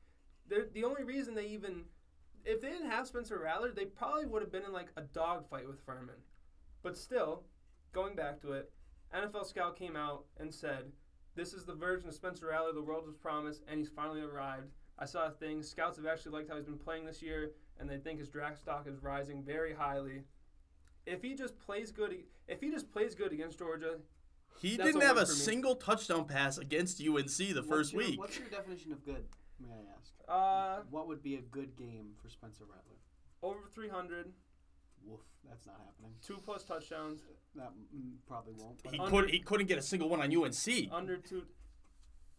They're 0.48 0.66
the 0.72 0.84
only 0.84 1.04
reason 1.04 1.34
they 1.34 1.46
even, 1.46 1.84
if 2.44 2.60
they 2.60 2.68
didn't 2.70 2.90
have 2.90 3.06
Spencer 3.06 3.38
Rattler, 3.38 3.70
they 3.72 3.84
probably 3.84 4.26
would 4.26 4.42
have 4.42 4.52
been 4.52 4.64
in 4.64 4.72
like 4.72 4.88
a 4.96 5.02
dogfight 5.02 5.66
with 5.66 5.80
Furman. 5.84 6.16
But 6.82 6.96
still, 6.96 7.42
going 7.92 8.14
back 8.14 8.40
to 8.42 8.52
it, 8.52 8.70
NFL 9.14 9.46
Scout 9.46 9.76
came 9.76 9.96
out 9.96 10.24
and 10.38 10.52
said, 10.52 10.92
"This 11.34 11.52
is 11.54 11.64
the 11.64 11.74
version 11.74 12.08
of 12.08 12.14
Spencer 12.14 12.46
Rattler 12.48 12.72
the 12.72 12.82
world 12.82 13.06
was 13.06 13.16
promised, 13.16 13.62
and 13.68 13.78
he's 13.78 13.88
finally 13.88 14.20
arrived." 14.22 14.70
I 14.98 15.04
saw 15.04 15.26
a 15.26 15.30
thing. 15.30 15.62
Scouts 15.62 15.96
have 15.96 16.06
actually 16.06 16.32
liked 16.32 16.48
how 16.50 16.56
he's 16.56 16.64
been 16.64 16.78
playing 16.78 17.04
this 17.06 17.22
year, 17.22 17.52
and 17.78 17.88
they 17.88 17.98
think 17.98 18.18
his 18.18 18.28
draft 18.28 18.58
stock 18.58 18.86
is 18.86 19.02
rising 19.02 19.42
very 19.42 19.72
highly. 19.72 20.24
If 21.06 21.22
he 21.22 21.34
just 21.34 21.58
plays 21.58 21.90
good, 21.92 22.24
if 22.48 22.60
he 22.60 22.70
just 22.70 22.90
plays 22.90 23.14
good 23.14 23.32
against 23.32 23.58
Georgia, 23.58 24.00
He 24.60 24.76
That's 24.76 24.88
didn't 24.88 25.02
a 25.02 25.06
have 25.06 25.18
a 25.18 25.26
single 25.26 25.76
touchdown 25.76 26.24
pass 26.26 26.58
against 26.58 27.00
UNC 27.00 27.52
the 27.52 27.54
What's 27.54 27.68
first 27.68 27.92
your- 27.92 28.02
week. 28.02 28.18
What's 28.18 28.36
your 28.40 28.48
definition 28.48 28.90
of 28.90 29.04
good? 29.04 29.24
May 29.60 29.68
I 29.72 29.84
ask? 29.96 30.12
uh, 30.26 30.82
What 30.90 31.06
would 31.06 31.22
be 31.22 31.36
a 31.36 31.40
good 31.42 31.76
game 31.76 32.16
for 32.20 32.28
Spencer 32.28 32.64
Rattler? 32.64 32.96
over 33.40 33.68
300, 33.72 34.32
Woof, 35.08 35.20
that's 35.48 35.66
not 35.66 35.76
happening. 35.84 36.12
two 36.22 36.36
plus 36.44 36.64
touchdowns, 36.64 37.22
That 37.54 37.72
mm, 37.94 38.12
probably 38.26 38.52
won't. 38.54 38.80
He 38.90 38.98
Under- 38.98 39.10
could 39.22 39.30
he 39.30 39.40
couldn't 39.40 39.66
get 39.66 39.78
a 39.78 39.82
single 39.82 40.08
one 40.08 40.20
on 40.20 40.30
UNC. 40.30 40.88
under 40.92 41.16
two, 41.16 41.44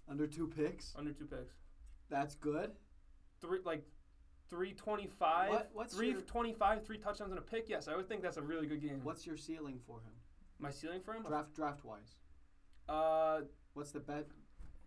under 0.08 0.28
two 0.28 0.48
picks, 0.48 0.94
under 0.96 1.12
two 1.12 1.26
picks, 1.26 1.56
that's 2.10 2.36
good. 2.36 2.72
three 3.42 3.60
like. 3.64 3.84
325, 4.50 5.50
What- 5.52 5.70
what's 5.74 5.94
your- 5.94 6.00
325, 6.00 6.84
three 6.84 6.98
touchdowns 6.98 7.30
and 7.30 7.38
a 7.38 7.42
pick. 7.44 7.70
Yes, 7.70 7.88
I 7.88 7.96
would 7.96 8.08
think 8.08 8.24
that's 8.24 8.38
a 8.38 8.42
really 8.42 8.66
good 8.66 8.82
game. 8.82 9.04
What's 9.04 9.28
your 9.28 9.38
ceiling 9.38 9.80
for 9.86 10.00
him, 10.02 10.14
my 10.58 10.72
ceiling 10.72 11.02
for 11.04 11.14
him? 11.14 11.22
draft 11.22 11.54
draft 11.54 11.84
wise? 11.86 12.16
Uh, 12.88 13.42
What's 13.74 13.92
the 13.92 14.00
bet? 14.00 14.28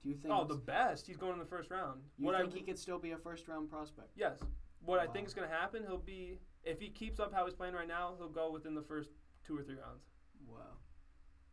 Do 0.02 0.08
you 0.08 0.16
think? 0.16 0.34
oh, 0.34 0.44
the 0.44 0.56
best. 0.56 1.06
He's 1.06 1.16
going 1.16 1.34
in 1.34 1.38
the 1.38 1.44
first 1.46 1.70
round. 1.70 2.02
you 2.18 2.26
what 2.26 2.36
think 2.36 2.52
I 2.52 2.56
he 2.58 2.62
could 2.64 2.76
still 2.76 2.98
be 2.98 3.12
a 3.12 3.18
first 3.18 3.46
round 3.46 3.70
prospect? 3.70 4.10
yes, 4.16 4.36
what 4.80 4.98
I 4.98 5.06
think 5.06 5.28
is 5.28 5.34
going 5.34 5.48
to 5.48 5.54
happen, 5.54 5.84
he'll 5.84 5.96
be 5.96 6.40
if 6.64 6.80
he 6.80 6.88
keeps 6.88 7.20
up 7.20 7.32
how 7.32 7.44
he's 7.44 7.54
playing 7.54 7.74
right 7.74 7.88
now, 7.88 8.14
he'll 8.18 8.28
go 8.28 8.50
within 8.50 8.74
the 8.74 8.82
first 8.82 9.10
two 9.46 9.56
or 9.56 9.62
three 9.62 9.76
rounds. 9.76 10.04
Wow. 10.46 10.58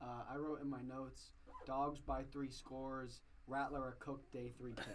Uh, 0.02 0.34
I 0.34 0.38
wrote 0.38 0.62
in 0.62 0.70
my 0.70 0.82
notes: 0.82 1.32
dogs 1.66 2.00
by 2.00 2.24
three 2.32 2.50
scores. 2.50 3.22
Rattler 3.48 3.90
a 3.90 4.04
cook 4.04 4.32
day 4.32 4.52
three 4.58 4.74
pick. 4.74 4.86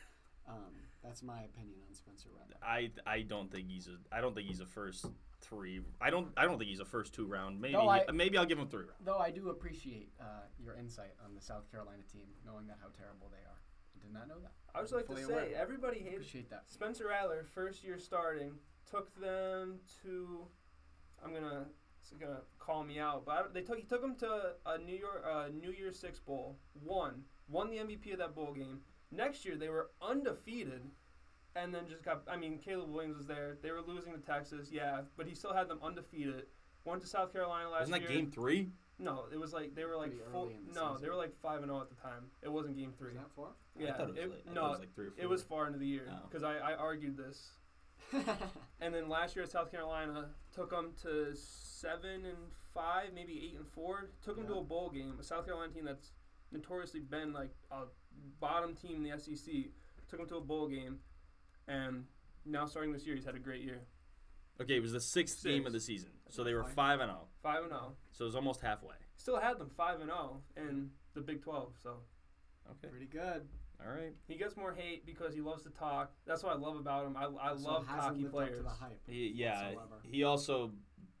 um, 0.48 0.72
that's 1.02 1.22
my 1.22 1.42
opinion 1.42 1.78
on 1.88 1.94
Spencer 1.94 2.28
Rattler. 2.32 2.56
I 2.62 2.90
I 3.06 3.22
don't 3.22 3.50
think 3.50 3.68
he's 3.68 3.88
a 3.88 3.96
I 4.14 4.20
don't 4.20 4.34
think 4.34 4.48
he's 4.48 4.60
a 4.60 4.66
first 4.66 5.06
three. 5.40 5.80
I 6.00 6.10
don't 6.10 6.28
I 6.36 6.44
don't 6.44 6.58
think 6.58 6.70
he's 6.70 6.80
a 6.80 6.84
first 6.84 7.12
two 7.12 7.26
round. 7.26 7.60
Maybe 7.60 7.74
No, 7.74 7.88
I- 7.88 8.04
maybe 8.12 8.38
I'll 8.38 8.46
give 8.46 8.58
him 8.58 8.68
three 8.68 8.84
rounds. 8.84 9.04
Though 9.04 9.18
I 9.18 9.30
do 9.30 9.50
appreciate 9.50 10.12
uh, 10.20 10.46
your 10.58 10.76
insight 10.76 11.14
on 11.24 11.34
the 11.34 11.40
South 11.40 11.70
Carolina 11.70 12.02
team, 12.10 12.26
knowing 12.46 12.66
that 12.68 12.78
how 12.80 12.88
terrible 12.96 13.28
they 13.30 13.44
are. 13.44 13.60
I 13.96 14.00
did 14.00 14.12
not 14.12 14.28
know 14.28 14.40
that. 14.40 14.52
I 14.74 14.80
would 14.80 14.90
like 14.90 15.06
to 15.08 15.16
say 15.16 15.22
aware. 15.24 15.48
everybody 15.56 15.98
hates 15.98 16.14
Appreciate 16.14 16.50
that. 16.50 16.64
Spencer 16.66 17.08
Rattler, 17.08 17.44
first 17.54 17.84
year 17.84 17.98
starting, 17.98 18.54
took 18.90 19.14
them 19.20 19.78
to. 20.02 20.46
I'm 21.24 21.32
gonna 21.32 21.64
it's 22.00 22.10
gonna 22.12 22.40
call 22.58 22.84
me 22.84 22.98
out, 22.98 23.24
but 23.24 23.32
I, 23.32 23.42
they 23.52 23.62
took 23.62 23.76
he 23.78 23.84
took 23.84 24.00
them 24.02 24.14
to 24.16 24.52
a 24.66 24.78
New 24.78 24.96
York 24.96 25.24
uh, 25.28 25.46
New 25.58 25.70
Year's 25.72 25.98
Six 25.98 26.18
bowl, 26.18 26.58
won, 26.82 27.22
won 27.48 27.70
the 27.70 27.76
MVP 27.78 28.12
of 28.12 28.18
that 28.18 28.34
bowl 28.34 28.52
game. 28.52 28.80
Next 29.10 29.44
year 29.44 29.56
they 29.56 29.68
were 29.68 29.90
undefeated, 30.02 30.82
and 31.56 31.74
then 31.74 31.86
just 31.88 32.02
got. 32.02 32.22
I 32.30 32.36
mean, 32.36 32.58
Caleb 32.58 32.90
Williams 32.90 33.16
was 33.16 33.26
there. 33.26 33.56
They 33.62 33.70
were 33.70 33.80
losing 33.80 34.12
to 34.12 34.18
Texas, 34.18 34.68
yeah, 34.70 35.00
but 35.16 35.26
he 35.26 35.34
still 35.34 35.54
had 35.54 35.68
them 35.68 35.78
undefeated. 35.82 36.44
Went 36.84 37.00
to 37.00 37.08
South 37.08 37.32
Carolina 37.32 37.70
last 37.70 37.80
Wasn't 37.88 37.94
that 38.02 38.10
year. 38.10 38.20
game 38.20 38.30
three? 38.30 38.68
No, 38.98 39.24
it 39.32 39.40
was 39.40 39.52
like 39.54 39.74
they 39.74 39.84
were 39.86 39.96
like 39.96 40.10
Pretty 40.10 40.30
full, 40.30 40.46
the 40.48 40.74
no, 40.74 40.88
season. 40.88 41.02
they 41.02 41.08
were 41.08 41.16
like 41.16 41.34
five 41.40 41.58
and 41.62 41.66
zero 41.70 41.80
at 41.80 41.88
the 41.88 41.94
time. 41.96 42.24
It 42.42 42.52
wasn't 42.52 42.76
game 42.76 42.92
three. 42.98 43.12
Is 43.12 43.16
that 43.16 43.30
far? 43.34 43.48
Yeah, 43.78 43.94
I 43.94 43.96
thought 43.96 44.08
it 44.10 44.10
was, 44.10 44.18
it- 44.18 44.46
like, 44.46 44.54
no, 44.54 44.66
it 44.66 44.70
was 44.70 44.78
like 44.80 44.94
three 44.94 45.06
or 45.06 45.10
four. 45.12 45.24
it 45.24 45.28
was 45.28 45.42
far 45.42 45.66
into 45.66 45.78
the 45.78 45.86
year 45.86 46.06
Oh. 46.12 46.18
because 46.28 46.42
I, 46.44 46.58
I 46.58 46.74
argued 46.74 47.16
this 47.16 47.52
And 48.80 48.94
then 48.94 49.08
last 49.08 49.34
year 49.34 49.44
at 49.44 49.50
South 49.50 49.70
Carolina, 49.70 50.26
took 50.54 50.70
them 50.70 50.92
to 51.02 51.34
seven 51.34 52.26
and 52.26 52.36
five, 52.74 53.14
maybe 53.14 53.40
eight 53.44 53.56
and 53.56 53.66
four. 53.66 54.10
Took 54.22 54.36
them 54.36 54.46
to 54.48 54.54
a 54.56 54.62
bowl 54.62 54.90
game. 54.90 55.14
A 55.18 55.22
South 55.22 55.46
Carolina 55.46 55.72
team 55.72 55.86
that's 55.86 56.10
notoriously 56.52 57.00
been 57.00 57.32
like 57.32 57.50
a 57.70 57.84
bottom 58.40 58.74
team 58.74 58.96
in 58.96 59.10
the 59.10 59.18
SEC. 59.18 59.54
Took 60.10 60.18
them 60.18 60.28
to 60.28 60.36
a 60.36 60.40
bowl 60.40 60.68
game, 60.68 60.98
and 61.66 62.04
now 62.44 62.66
starting 62.66 62.92
this 62.92 63.06
year, 63.06 63.16
he's 63.16 63.24
had 63.24 63.36
a 63.36 63.38
great 63.38 63.62
year. 63.62 63.80
Okay, 64.60 64.76
it 64.76 64.82
was 64.82 64.92
the 64.92 65.00
sixth 65.00 65.42
game 65.42 65.66
of 65.66 65.72
the 65.72 65.80
season, 65.80 66.10
so 66.28 66.44
they 66.44 66.52
were 66.52 66.62
Fine. 66.64 66.74
five 66.74 67.00
and 67.00 67.10
zero. 67.10 67.20
Five 67.42 67.62
and 67.62 67.70
zero. 67.70 67.92
So 68.12 68.24
it 68.24 68.26
was 68.26 68.36
almost 68.36 68.60
halfway. 68.60 68.96
Still 69.16 69.38
had 69.40 69.58
them 69.58 69.70
five 69.76 70.00
and 70.00 70.10
zero 70.10 70.42
in 70.56 70.90
the 71.14 71.22
Big 71.22 71.42
Twelve. 71.42 71.72
So 71.82 71.96
Okay, 72.70 72.88
Pretty 72.88 73.06
good. 73.06 73.48
All 73.84 73.92
right. 73.92 74.12
he 74.26 74.36
gets 74.36 74.56
more 74.56 74.72
hate 74.72 75.06
because 75.06 75.34
he 75.34 75.40
loves 75.40 75.62
to 75.64 75.70
talk. 75.70 76.12
That's 76.26 76.42
what 76.42 76.52
I 76.54 76.58
love 76.58 76.76
about 76.76 77.06
him. 77.06 77.16
I, 77.16 77.24
I 77.24 77.50
Also 77.50 77.68
love 77.68 77.86
hasn't 77.86 78.02
cocky 78.02 78.22
lived 78.22 78.32
players. 78.34 78.50
Up 78.50 78.56
to 78.58 78.62
the 78.80 78.84
hype. 78.86 79.00
He, 79.06 79.32
yeah, 79.34 79.62
whatsoever. 79.70 80.00
he 80.10 80.22
also 80.24 80.72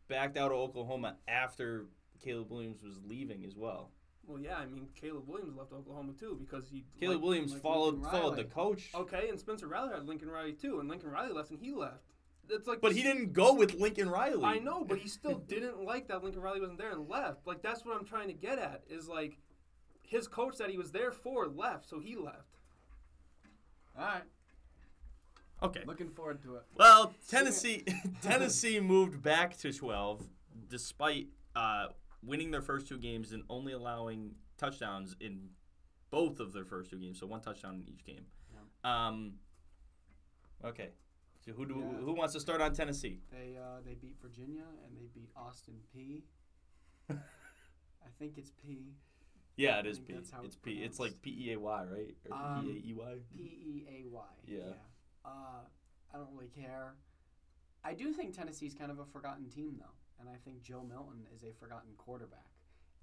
backed 0.08 0.36
out 0.36 0.50
of 0.52 0.58
Oklahoma 0.58 1.16
after 1.28 1.86
Caleb 2.22 2.50
Williams 2.50 2.82
was 2.82 3.00
leaving 3.06 3.44
as 3.44 3.56
well. 3.56 3.90
Well, 4.26 4.40
yeah, 4.40 4.56
I 4.56 4.64
mean 4.66 4.88
Caleb 4.98 5.28
Williams 5.28 5.56
left 5.56 5.72
Oklahoma 5.72 6.12
too 6.18 6.36
because 6.40 6.66
he 6.68 6.84
Caleb 6.98 7.16
like- 7.16 7.24
Williams 7.24 7.52
like 7.52 7.62
followed 7.62 8.02
followed 8.06 8.36
the 8.36 8.44
coach, 8.44 8.90
Okay, 8.94 9.28
and 9.28 9.38
Spencer 9.38 9.68
Riley 9.68 9.90
had 9.92 10.06
Lincoln 10.06 10.30
Riley 10.30 10.52
too, 10.54 10.80
and 10.80 10.88
Lincoln 10.88 11.10
Riley 11.10 11.32
left 11.32 11.50
and 11.50 11.58
he 11.60 11.72
left. 11.72 12.04
It's 12.48 12.66
like 12.68 12.80
but 12.80 12.92
he 12.92 13.02
didn't 13.02 13.32
go 13.32 13.52
with 13.54 13.74
Lincoln 13.74 14.08
Riley. 14.08 14.44
I 14.44 14.58
know, 14.58 14.84
but 14.84 14.98
he 14.98 15.08
still 15.08 15.38
didn't 15.48 15.82
like 15.84 16.08
that 16.08 16.22
Lincoln 16.24 16.40
Riley 16.42 16.60
wasn't 16.60 16.78
there 16.78 16.92
and 16.92 17.08
left. 17.08 17.46
Like 17.46 17.62
that's 17.62 17.84
what 17.84 17.96
I'm 17.98 18.06
trying 18.06 18.28
to 18.28 18.34
get 18.34 18.58
at 18.58 18.82
is 18.88 19.08
like 19.08 19.36
his 20.06 20.28
coach 20.28 20.56
that 20.58 20.70
he 20.70 20.78
was 20.78 20.92
there 20.92 21.10
for 21.12 21.46
left, 21.46 21.88
so 21.88 21.98
he 22.00 22.16
left. 22.16 22.58
All 23.98 24.04
right. 24.04 24.22
Okay. 25.62 25.82
Looking 25.86 26.10
forward 26.10 26.42
to 26.42 26.56
it. 26.56 26.62
Well, 26.76 27.14
Tennessee 27.28 27.84
Tennessee 28.22 28.80
moved 28.80 29.22
back 29.22 29.56
to 29.58 29.72
12 29.72 30.26
despite 30.68 31.28
uh, 31.56 31.86
winning 32.22 32.50
their 32.50 32.60
first 32.62 32.88
two 32.88 32.98
games 32.98 33.32
and 33.32 33.42
only 33.48 33.72
allowing 33.72 34.32
touchdowns 34.58 35.16
in 35.20 35.48
both 36.10 36.38
of 36.40 36.52
their 36.52 36.64
first 36.64 36.90
two 36.90 36.98
games, 36.98 37.18
so 37.20 37.26
one 37.26 37.40
touchdown 37.40 37.74
in 37.76 37.88
each 37.92 38.04
game. 38.04 38.26
Um, 38.84 39.34
okay. 40.64 40.90
So 41.44 41.52
who 41.52 41.64
do 41.66 41.74
Yeah. 41.78 41.98
who 42.04 42.12
wants 42.12 42.34
to 42.34 42.40
start 42.40 42.60
on 42.60 42.74
Tennessee? 42.74 43.20
They 43.30 43.56
uh, 43.56 43.80
they 43.84 43.94
beat 43.94 44.16
Virginia 44.20 44.64
and 44.86 44.96
they 44.96 45.06
beat 45.14 45.30
Austin 45.36 45.74
P. 45.92 46.24
I 47.10 47.14
think 48.18 48.36
it's 48.38 48.50
P. 48.50 48.92
Yeah, 49.56 49.78
it 49.78 49.86
is 49.86 49.98
P. 50.00 50.12
It's 50.14 50.32
it's 50.42 50.56
P. 50.56 50.82
It's 50.82 50.98
like. 50.98 51.20
P 51.22 51.30
E 51.48 51.52
A 51.52 51.58
Y, 51.60 51.84
right? 51.84 52.14
Or 52.30 52.36
Um, 52.36 52.64
P 52.64 52.70
A 52.70 52.90
E 52.90 52.94
Y. 52.94 53.14
P 53.36 53.42
E 53.42 53.86
A 53.88 54.08
Y. 54.08 54.24
Yeah. 54.46 54.60
Uh, 55.24 55.62
I 56.12 56.18
don't 56.18 56.32
really 56.32 56.48
care. 56.54 56.94
I 57.84 57.94
do 57.94 58.12
think 58.12 58.34
Tennessee's 58.34 58.74
kind 58.74 58.90
of 58.90 58.98
a 58.98 59.04
forgotten 59.04 59.48
team, 59.50 59.76
though, 59.78 59.94
and 60.18 60.28
I 60.28 60.36
think 60.44 60.62
Joe 60.62 60.82
Milton 60.82 61.26
is 61.34 61.44
a 61.44 61.52
forgotten 61.52 61.90
quarterback, 61.98 62.48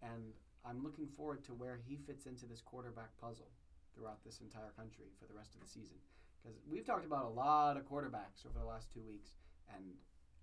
and 0.02 0.34
I'm 0.66 0.84
looking 0.84 1.08
forward 1.08 1.44
to 1.46 1.54
where 1.54 1.78
he 1.88 1.96
fits 1.98 2.26
into 2.26 2.46
this 2.48 2.62
quarterback 2.62 3.16
puzzle 3.20 3.50
throughout 3.96 4.24
this 4.24 4.42
entire 4.42 4.72
country 4.76 5.06
for 5.20 5.28
the 5.28 5.34
rest 5.36 5.54
of 5.56 5.62
the 5.62 5.68
season. 5.68 5.98
Because 6.42 6.58
we've 6.70 6.86
talked 6.86 7.06
about 7.06 7.26
a 7.26 7.30
lot 7.30 7.78
of 7.78 7.84
quarterbacks 7.88 8.46
over 8.48 8.58
the 8.58 8.66
last 8.66 8.92
two 8.92 9.04
weeks, 9.04 9.30
and 9.74 9.84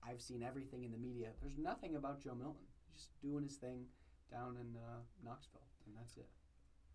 I've 0.06 0.20
seen 0.22 0.42
everything 0.44 0.84
in 0.84 0.92
the 0.92 0.98
media. 0.98 1.30
There's 1.42 1.59
nothing 1.59 1.96
about 1.96 2.20
Joe 2.22 2.34
Milton. 2.38 2.66
He's 2.92 3.02
just 3.06 3.20
doing 3.20 3.42
his 3.42 3.56
thing 3.56 3.86
down 4.30 4.56
in 4.61 4.76
uh, 4.76 5.00
Knoxville, 5.24 5.66
and 5.89 5.97
that's 5.97 6.16
it. 6.16 6.28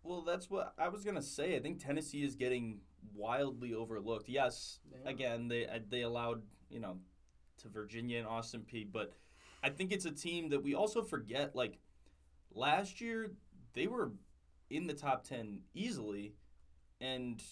Well, 0.02 0.22
that's 0.22 0.48
what 0.50 0.74
I 0.78 0.88
was 0.88 1.04
gonna 1.04 1.22
say. 1.22 1.56
I 1.56 1.60
think 1.60 1.82
Tennessee 1.84 2.22
is 2.24 2.34
getting 2.36 2.80
wildly 3.14 3.74
overlooked. 3.74 4.28
Yes, 4.28 4.78
They 5.04 5.10
again, 5.10 5.48
they 5.48 5.66
uh, 5.66 5.78
they 5.88 6.02
allowed 6.02 6.42
you 6.70 6.80
know 6.80 6.98
to 7.58 7.68
Virginia 7.68 8.18
and 8.18 8.26
Austin 8.26 8.62
P, 8.62 8.84
but 8.84 9.12
I 9.62 9.70
think 9.70 9.92
it's 9.92 10.04
a 10.04 10.10
team 10.10 10.50
that 10.50 10.62
we 10.62 10.74
also 10.74 11.02
forget. 11.02 11.54
Like 11.56 11.78
last 12.54 13.00
year, 13.00 13.32
they 13.72 13.86
were 13.86 14.12
in 14.70 14.86
the 14.86 14.94
top 14.94 15.24
ten 15.24 15.60
easily, 15.74 16.34
and 17.00 17.42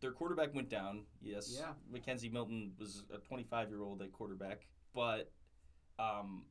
their 0.00 0.12
quarterback 0.12 0.54
went 0.54 0.68
down. 0.68 1.06
Yes, 1.20 1.58
Yeah. 1.58 1.72
McKenzie 1.92 2.32
Milton 2.32 2.72
was 2.78 3.04
a 3.12 3.18
25 3.18 3.68
year 3.70 3.82
old 3.82 4.02
at 4.02 4.12
quarterback, 4.12 4.66
but 4.94 5.30
um, 5.98 6.44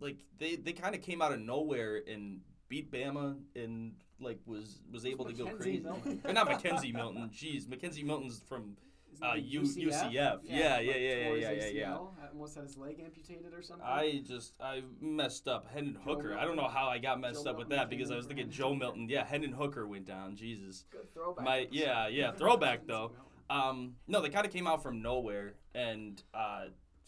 like 0.00 0.18
they 0.38 0.56
they 0.56 0.72
kind 0.72 0.94
of 0.94 1.02
came 1.02 1.20
out 1.20 1.32
of 1.32 1.40
nowhere 1.40 2.02
and 2.06 2.40
beat 2.68 2.90
Bama 2.90 3.36
and 3.54 3.92
like 4.20 4.38
was 4.46 4.80
was 4.92 5.04
able 5.06 5.24
to 5.26 5.32
go 5.32 5.46
crazy. 5.46 5.80
Milton? 5.80 6.20
Or 6.24 6.32
not 6.32 6.48
McKenzie 6.48 6.92
Milton. 6.94 7.30
Jeez, 7.34 7.66
McKenzie 7.66 8.04
Milton's 8.04 8.40
from 8.48 8.76
Uh, 9.22 9.34
U- 9.34 9.60
UCF. 9.62 10.10
Yeah, 10.12 10.36
yeah, 10.42 10.80
yeah, 10.80 10.96
yeah, 10.96 11.24
tore 11.24 11.34
his 11.36 11.42
yeah, 11.42 11.50
yeah, 11.52 11.66
yeah. 11.68 11.98
Almost 12.32 12.54
had 12.56 12.64
his 12.64 12.76
leg 12.76 13.00
amputated 13.04 13.54
or 13.54 13.62
something. 13.62 13.86
I 13.86 14.22
just 14.26 14.54
I 14.60 14.82
messed 15.00 15.46
up. 15.46 15.68
Hendon 15.72 15.94
Joe 15.94 16.00
Hooker. 16.16 16.36
I 16.36 16.44
don't 16.44 16.56
know 16.56 16.66
how 16.68 16.88
I 16.88 16.98
got 16.98 17.20
messed 17.20 17.44
Joe 17.44 17.50
up 17.50 17.58
with 17.58 17.68
Milton 17.68 17.88
that 17.88 17.90
because 17.96 18.10
I 18.10 18.16
was 18.16 18.26
thinking 18.26 18.50
Joe 18.50 18.74
Milton. 18.74 19.08
Yeah, 19.08 19.24
Hendon 19.24 19.52
Hooker 19.52 19.86
went 19.86 20.04
down. 20.06 20.34
Jesus. 20.36 20.84
Good 20.90 21.12
throwback. 21.14 21.44
My 21.44 21.68
yeah 21.70 22.08
yeah 22.08 22.32
throwback 22.32 22.86
though. 22.86 23.12
Um, 23.50 23.94
no, 24.08 24.20
they 24.20 24.30
kind 24.30 24.46
of 24.46 24.52
came 24.52 24.66
out 24.66 24.82
from 24.82 25.00
nowhere 25.02 25.54
and 25.74 26.20
uh, 26.32 26.64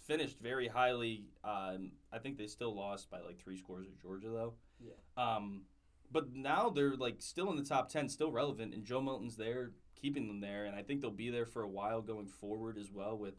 finished 0.06 0.38
very 0.40 0.68
highly. 0.68 1.24
Um, 1.42 1.92
I 2.12 2.18
think 2.18 2.38
they 2.38 2.46
still 2.46 2.74
lost 2.76 3.10
by 3.10 3.20
like 3.20 3.40
three 3.40 3.56
scores 3.56 3.86
at 3.88 3.98
Georgia 4.00 4.28
though. 4.28 4.54
Yeah. 4.80 4.92
Um, 5.16 5.62
but 6.10 6.32
now 6.34 6.70
they're 6.70 6.96
like 6.96 7.16
still 7.20 7.50
in 7.50 7.56
the 7.56 7.64
top 7.64 7.88
ten, 7.88 8.08
still 8.08 8.30
relevant, 8.30 8.74
and 8.74 8.84
Joe 8.84 9.00
Milton's 9.00 9.36
there, 9.36 9.72
keeping 10.00 10.26
them 10.28 10.40
there, 10.40 10.64
and 10.66 10.74
I 10.76 10.82
think 10.82 11.00
they'll 11.00 11.10
be 11.10 11.30
there 11.30 11.46
for 11.46 11.62
a 11.62 11.68
while 11.68 12.00
going 12.02 12.26
forward 12.28 12.78
as 12.78 12.90
well 12.92 13.16
with 13.18 13.34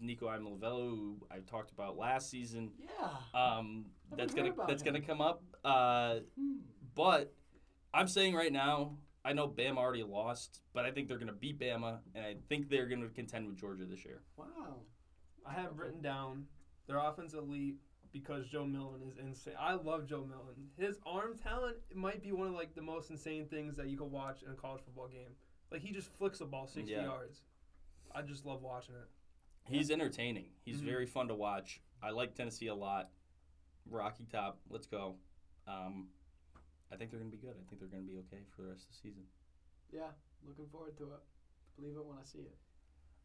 Nico 0.00 0.26
Iamaleava, 0.28 0.88
who 0.90 1.18
I 1.30 1.38
talked 1.40 1.70
about 1.70 1.96
last 1.96 2.30
season. 2.30 2.72
Yeah. 2.78 3.08
Um, 3.40 3.86
that's 4.16 4.34
gonna 4.34 4.52
that's 4.66 4.82
him. 4.82 4.94
gonna 4.94 5.04
come 5.04 5.20
up. 5.20 5.42
Uh, 5.64 6.20
Hmm. 6.38 6.56
but 6.94 7.32
I'm 7.94 8.08
saying 8.08 8.34
right 8.34 8.52
now, 8.52 8.96
I 9.24 9.32
know 9.32 9.48
Bama 9.48 9.78
already 9.78 10.02
lost, 10.04 10.60
but 10.72 10.84
I 10.84 10.90
think 10.90 11.08
they're 11.08 11.18
gonna 11.18 11.32
beat 11.32 11.58
Bama, 11.58 11.98
and 12.14 12.24
I 12.24 12.36
think 12.48 12.68
they're 12.68 12.86
gonna 12.88 13.08
contend 13.08 13.46
with 13.46 13.56
Georgia 13.56 13.84
this 13.84 14.04
year. 14.04 14.22
Wow. 14.36 14.82
I 15.44 15.52
have 15.52 15.78
written 15.78 16.00
down 16.02 16.46
their 16.88 16.98
offense 16.98 17.34
elite 17.34 17.76
because 18.20 18.46
Joe 18.48 18.64
Milton 18.64 19.02
is 19.06 19.18
insane. 19.18 19.54
I 19.58 19.74
love 19.74 20.06
Joe 20.06 20.24
Milton. 20.28 20.68
His 20.78 20.98
arm 21.04 21.36
talent 21.36 21.76
might 21.94 22.22
be 22.22 22.32
one 22.32 22.48
of 22.48 22.54
like 22.54 22.74
the 22.74 22.82
most 22.82 23.10
insane 23.10 23.46
things 23.46 23.76
that 23.76 23.88
you 23.88 23.96
could 23.98 24.10
watch 24.10 24.42
in 24.42 24.50
a 24.50 24.54
college 24.54 24.82
football 24.84 25.08
game. 25.08 25.34
Like 25.70 25.82
he 25.82 25.92
just 25.92 26.08
flicks 26.08 26.40
a 26.40 26.46
ball 26.46 26.66
sixty 26.66 26.92
Yeah. 26.92 27.04
yards. 27.04 27.42
I 28.14 28.22
just 28.22 28.46
love 28.46 28.62
watching 28.62 28.94
it. 28.94 29.08
He's 29.68 29.90
entertaining. 29.90 30.50
He's 30.64 30.80
Mhm. 30.80 30.84
very 30.84 31.06
fun 31.06 31.28
to 31.28 31.34
watch. 31.34 31.82
I 32.02 32.10
like 32.10 32.34
Tennessee 32.34 32.68
a 32.68 32.74
lot. 32.74 33.10
Rocky 33.88 34.24
Top, 34.24 34.60
let's 34.70 34.86
go. 34.86 35.16
Um, 35.66 36.08
I 36.90 36.96
think 36.96 37.10
they're 37.10 37.20
gonna 37.20 37.30
be 37.30 37.36
good. 37.36 37.56
I 37.60 37.64
think 37.68 37.80
they're 37.80 37.88
gonna 37.88 38.02
be 38.02 38.16
okay 38.18 38.44
for 38.54 38.62
the 38.62 38.68
rest 38.68 38.84
of 38.84 38.88
the 38.90 38.94
season. 38.94 39.26
Yeah. 39.92 40.12
Looking 40.46 40.68
forward 40.68 40.96
to 40.98 41.12
it. 41.12 41.20
Believe 41.76 41.96
it 41.96 42.04
when 42.04 42.16
I 42.18 42.22
see 42.22 42.38
it. 42.40 42.56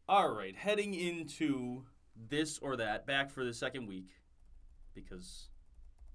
All 0.08 0.34
right, 0.34 0.54
heading 0.56 0.94
into 0.94 1.86
this 2.16 2.58
or 2.58 2.76
that, 2.76 3.06
back 3.06 3.30
for 3.30 3.44
the 3.44 3.54
second 3.54 3.86
week, 3.86 4.10
because 4.94 5.48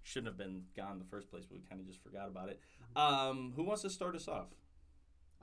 shouldn't 0.04 0.28
have 0.28 0.38
been 0.38 0.64
gone 0.76 0.94
in 0.94 1.00
the 1.00 1.06
first 1.06 1.30
place, 1.30 1.46
but 1.46 1.58
we 1.58 1.64
kind 1.68 1.82
of 1.82 1.88
just 1.88 2.02
forgot 2.02 2.28
about 2.30 2.50
it. 2.50 2.60
Um, 2.96 3.54
who 3.56 3.64
wants 3.64 3.82
to 3.82 3.90
start 3.90 4.16
us 4.16 4.28
off? 4.28 4.48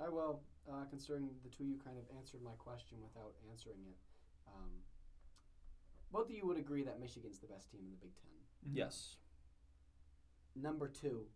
I 0.02 0.08
will, 0.08 0.40
uh, 0.68 0.84
considering 0.88 1.28
the 1.44 1.50
two 1.50 1.64
of 1.64 1.68
you 1.68 1.78
kind 1.84 1.98
of 1.98 2.04
answered 2.16 2.40
my 2.42 2.52
question 2.58 2.98
without 3.02 3.34
answering 3.50 3.80
it. 3.86 3.96
Um, 4.48 4.70
both 6.10 6.30
of 6.30 6.34
you 6.34 6.46
would 6.46 6.56
agree 6.58 6.82
that 6.84 6.98
Michigan's 7.00 7.38
the 7.40 7.46
best 7.46 7.70
team 7.70 7.80
in 7.84 7.90
the 7.90 7.96
Big 7.96 8.14
10 8.14 8.30
Yes. 8.72 9.16
Number 10.56 10.88
two, 10.88 11.26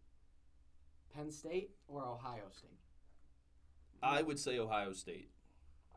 Penn 1.15 1.31
State 1.31 1.73
or 1.87 2.07
Ohio 2.07 2.45
State? 2.51 2.79
I 4.03 4.23
would 4.23 4.39
say 4.39 4.59
Ohio 4.59 4.93
State. 4.93 5.31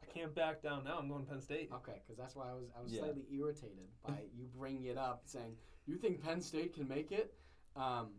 I 0.01 0.11
can't 0.11 0.33
back 0.35 0.61
down 0.61 0.83
now. 0.83 0.97
I'm 0.99 1.07
going 1.07 1.25
Penn 1.25 1.41
State. 1.41 1.69
Okay, 1.73 2.01
because 2.01 2.17
that's 2.17 2.35
why 2.35 2.49
I 2.49 2.53
was 2.53 2.69
I 2.77 2.81
was 2.81 2.91
Yeah. 2.91 3.01
slightly 3.01 3.25
irritated 3.31 3.87
by 4.05 4.13
you 4.35 4.45
bringing 4.57 4.85
it 4.85 4.97
up, 4.97 5.21
saying 5.25 5.57
you 5.85 5.97
think 5.97 6.21
Penn 6.21 6.41
State 6.41 6.73
can 6.73 6.87
make 6.87 7.11
it. 7.11 7.33
Um, 7.75 8.09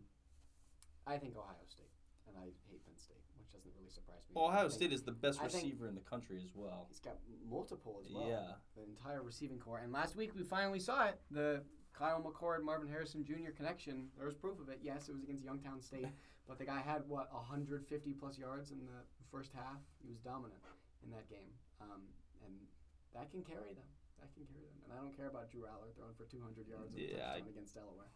I 1.05 1.17
think 1.17 1.35
Ohio 1.37 1.55
State, 1.67 1.91
and 2.27 2.37
I 2.37 2.45
hate 2.69 2.85
Penn 2.85 2.97
State, 2.97 3.21
which 3.37 3.51
doesn't 3.51 3.71
really 3.77 3.89
surprise 3.89 4.23
me. 4.29 4.41
I 4.41 4.45
Ohio 4.45 4.61
think 4.63 4.73
State 4.73 4.93
is 4.93 5.03
the 5.03 5.11
best 5.11 5.41
I 5.41 5.45
receiver 5.45 5.87
in 5.87 5.95
the 5.95 6.01
country 6.01 6.41
as 6.43 6.55
well. 6.55 6.85
He's 6.89 6.99
got 6.99 7.17
multiple 7.47 8.01
as 8.03 8.11
well. 8.11 8.27
Yeah. 8.27 8.53
the 8.75 8.83
entire 8.83 9.21
receiving 9.21 9.59
core. 9.59 9.79
And 9.79 9.91
last 9.91 10.15
week 10.15 10.33
we 10.35 10.43
finally 10.43 10.79
saw 10.79 11.07
it. 11.07 11.19
The 11.29 11.63
Kyle 11.93 12.21
McCord, 12.23 12.63
Marvin 12.63 12.87
Harrison 12.89 13.23
Jr. 13.23 13.51
connection. 13.55 14.09
There 14.17 14.25
was 14.25 14.33
proof 14.33 14.59
of 14.59 14.69
it. 14.69 14.79
Yes, 14.81 15.09
it 15.09 15.13
was 15.13 15.21
against 15.23 15.43
Youngstown 15.43 15.79
State, 15.81 16.07
but 16.47 16.57
the 16.57 16.65
guy 16.65 16.79
had 16.79 17.03
what 17.07 17.31
150 17.33 18.13
plus 18.13 18.37
yards 18.39 18.71
in 18.71 18.79
the 18.85 19.03
first 19.29 19.51
half. 19.53 19.77
He 20.01 20.09
was 20.09 20.17
dominant 20.19 20.61
in 21.03 21.11
that 21.11 21.29
game, 21.29 21.51
um, 21.83 22.01
and 22.45 22.55
that 23.13 23.29
can 23.31 23.43
carry 23.43 23.73
them. 23.75 23.87
That 24.19 24.31
can 24.33 24.45
carry 24.47 24.67
them. 24.71 24.79
And 24.87 24.93
I 24.93 24.97
don't 25.03 25.15
care 25.15 25.27
about 25.27 25.51
Drew 25.51 25.67
Allar 25.67 25.91
throwing 25.95 26.15
for 26.15 26.23
200 26.25 26.67
yards 26.67 26.95
and 26.95 27.03
a 27.03 27.17
Yeah, 27.17 27.31
I- 27.35 27.43
against 27.43 27.75
Delaware. 27.75 28.11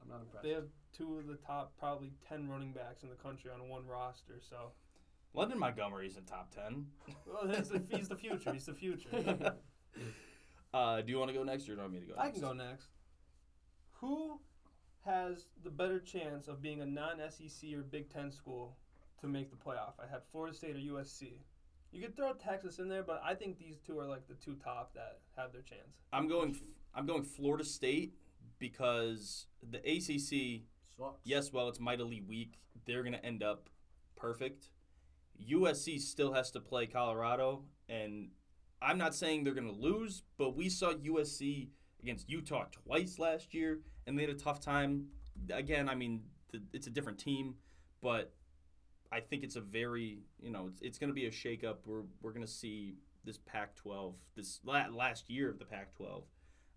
I'm 0.00 0.08
not 0.08 0.20
impressed. 0.20 0.42
They 0.42 0.50
have 0.54 0.66
two 0.92 1.18
of 1.18 1.26
the 1.28 1.36
top 1.36 1.76
probably 1.78 2.10
ten 2.26 2.48
running 2.48 2.72
backs 2.72 3.04
in 3.04 3.08
the 3.08 3.14
country 3.14 3.50
on 3.52 3.68
one 3.68 3.86
roster. 3.86 4.40
So 4.40 4.72
London 5.32 5.58
Montgomery's 5.60 6.16
in 6.16 6.24
top 6.24 6.50
ten. 6.52 6.86
well, 7.26 7.46
he's 7.46 7.68
the, 7.68 7.82
he's 7.88 8.08
the 8.08 8.16
future. 8.16 8.52
He's 8.52 8.66
the 8.66 8.74
future. 8.74 9.08
Uh, 10.74 11.02
do 11.02 11.12
you 11.12 11.18
want 11.18 11.28
to 11.30 11.36
go 11.36 11.44
next, 11.44 11.64
or 11.64 11.66
do 11.66 11.72
you 11.72 11.78
want 11.80 11.92
me 11.92 12.00
to 12.00 12.06
go? 12.06 12.14
I 12.16 12.24
next? 12.24 12.38
can 12.38 12.48
go 12.48 12.54
next. 12.54 12.86
Who 14.00 14.40
has 15.04 15.44
the 15.62 15.68
better 15.70 16.00
chance 16.00 16.48
of 16.48 16.62
being 16.62 16.80
a 16.80 16.86
non-SEC 16.86 17.74
or 17.74 17.82
Big 17.82 18.08
Ten 18.08 18.30
school 18.32 18.78
to 19.20 19.26
make 19.28 19.50
the 19.50 19.56
playoff? 19.56 19.92
I 20.02 20.10
had 20.10 20.22
Florida 20.30 20.56
State 20.56 20.76
or 20.76 20.78
USC. 20.78 21.34
You 21.92 22.00
could 22.00 22.16
throw 22.16 22.32
Texas 22.32 22.78
in 22.78 22.88
there, 22.88 23.02
but 23.02 23.22
I 23.24 23.34
think 23.34 23.58
these 23.58 23.78
two 23.86 23.98
are 23.98 24.06
like 24.06 24.26
the 24.26 24.34
two 24.34 24.56
top 24.56 24.94
that 24.94 25.20
have 25.36 25.52
their 25.52 25.62
chance. 25.62 25.98
I'm 26.12 26.26
going. 26.26 26.56
I'm 26.94 27.06
going 27.06 27.22
Florida 27.22 27.64
State 27.64 28.14
because 28.58 29.46
the 29.70 29.78
ACC. 29.78 30.62
Sucks. 30.96 31.20
Yes, 31.24 31.52
well, 31.52 31.68
it's 31.68 31.80
mightily 31.80 32.22
weak. 32.26 32.58
They're 32.86 33.02
gonna 33.02 33.20
end 33.22 33.42
up 33.42 33.68
perfect. 34.16 34.70
USC 35.50 36.00
still 36.00 36.32
has 36.32 36.50
to 36.52 36.60
play 36.60 36.86
Colorado, 36.86 37.64
and 37.88 38.30
I'm 38.80 38.96
not 38.96 39.14
saying 39.14 39.44
they're 39.44 39.54
gonna 39.54 39.70
lose, 39.70 40.22
but 40.38 40.56
we 40.56 40.68
saw 40.70 40.92
USC 40.92 41.68
against 42.02 42.28
Utah 42.28 42.64
twice 42.70 43.18
last 43.18 43.52
year, 43.52 43.80
and 44.06 44.18
they 44.18 44.22
had 44.22 44.30
a 44.30 44.34
tough 44.34 44.60
time. 44.60 45.08
Again, 45.50 45.88
I 45.88 45.94
mean, 45.94 46.22
th- 46.52 46.64
it's 46.72 46.86
a 46.86 46.90
different 46.90 47.18
team, 47.18 47.54
but 48.00 48.32
I 49.12 49.20
think 49.20 49.44
it's 49.44 49.56
a 49.56 49.60
very, 49.60 50.20
you 50.40 50.50
know, 50.50 50.68
it's, 50.68 50.80
it's 50.80 50.98
going 50.98 51.10
to 51.10 51.14
be 51.14 51.26
a 51.26 51.30
shakeup. 51.30 51.76
We're 51.84 52.02
we're 52.22 52.32
going 52.32 52.46
to 52.46 52.50
see 52.50 52.96
this 53.24 53.38
Pac-12, 53.38 54.14
this 54.34 54.58
la- 54.64 54.88
last 54.88 55.30
year 55.30 55.48
of 55.50 55.58
the 55.58 55.64
Pac-12. 55.64 56.22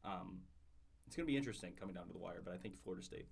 Um, 0.03 0.39
it's 1.07 1.15
going 1.15 1.25
to 1.25 1.31
be 1.31 1.37
interesting 1.37 1.71
coming 1.79 1.95
down 1.95 2.05
to 2.07 2.13
the 2.13 2.19
wire, 2.19 2.41
but 2.43 2.53
I 2.53 2.57
think 2.57 2.75
Florida 2.83 3.03
State. 3.03 3.27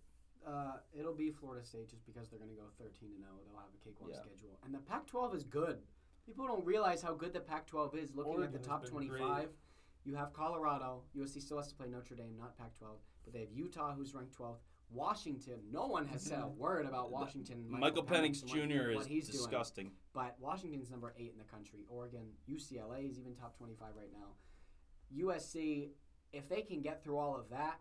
Uh, 0.47 0.77
it'll 0.97 1.13
be 1.13 1.29
Florida 1.29 1.63
State 1.63 1.89
just 1.89 2.05
because 2.05 2.29
they're 2.29 2.39
going 2.39 2.49
to 2.49 2.55
go 2.55 2.63
13 2.79 3.09
and 3.15 3.19
0. 3.23 3.29
They'll 3.45 3.59
have 3.59 3.69
a 3.69 3.85
cakewalk 3.85 4.09
Yeah. 4.13 4.21
schedule, 4.21 4.57
and 4.65 4.73
the 4.73 4.79
Pac-12 4.79 5.35
is 5.35 5.43
good. 5.43 5.77
People 6.25 6.47
don't 6.47 6.65
realize 6.65 7.01
how 7.01 7.13
good 7.13 7.33
the 7.33 7.39
Pac-12 7.41 7.95
is. 8.01 8.15
Looking 8.15 8.31
Oregon 8.33 8.55
at 8.55 8.61
the 8.61 8.67
top 8.67 8.85
25, 8.85 9.19
great. 9.19 9.49
you 10.05 10.15
have 10.15 10.33
Colorado. 10.33 11.03
USC 11.15 11.41
still 11.41 11.57
has 11.57 11.67
to 11.67 11.75
play 11.75 11.87
Notre 11.87 12.15
Dame, 12.15 12.35
not 12.37 12.57
Pac-12, 12.57 12.87
but 13.25 13.33
they 13.33 13.41
have 13.41 13.51
Utah, 13.51 13.93
who's 13.93 14.13
ranked 14.15 14.35
12th. 14.37 14.61
Washington. 14.93 15.59
No 15.71 15.87
one 15.87 16.05
has 16.07 16.21
said 16.21 16.39
a 16.41 16.47
word 16.47 16.85
about 16.85 17.11
Washington. 17.11 17.65
Michael, 17.69 18.03
Penix 18.03 18.41
and 18.41 18.51
what- 18.51 18.69
Jr. 18.69 18.91
is 18.91 19.05
he's 19.05 19.27
doing. 19.27 19.37
disgusting. 19.37 19.91
But 20.13 20.39
Washington's 20.39 20.89
number 20.91 21.13
eight 21.17 21.31
in 21.31 21.37
the 21.37 21.43
country. 21.45 21.85
Oregon, 21.89 22.31
UCLA 22.47 23.09
is 23.09 23.19
even 23.19 23.35
top 23.35 23.57
25 23.57 23.95
right 23.95 24.11
now. 24.11 24.35
USC, 25.15 25.91
if 26.31 26.47
they 26.49 26.61
can 26.61 26.81
get 26.81 27.03
through 27.03 27.17
all 27.17 27.35
of 27.35 27.49
that, 27.49 27.79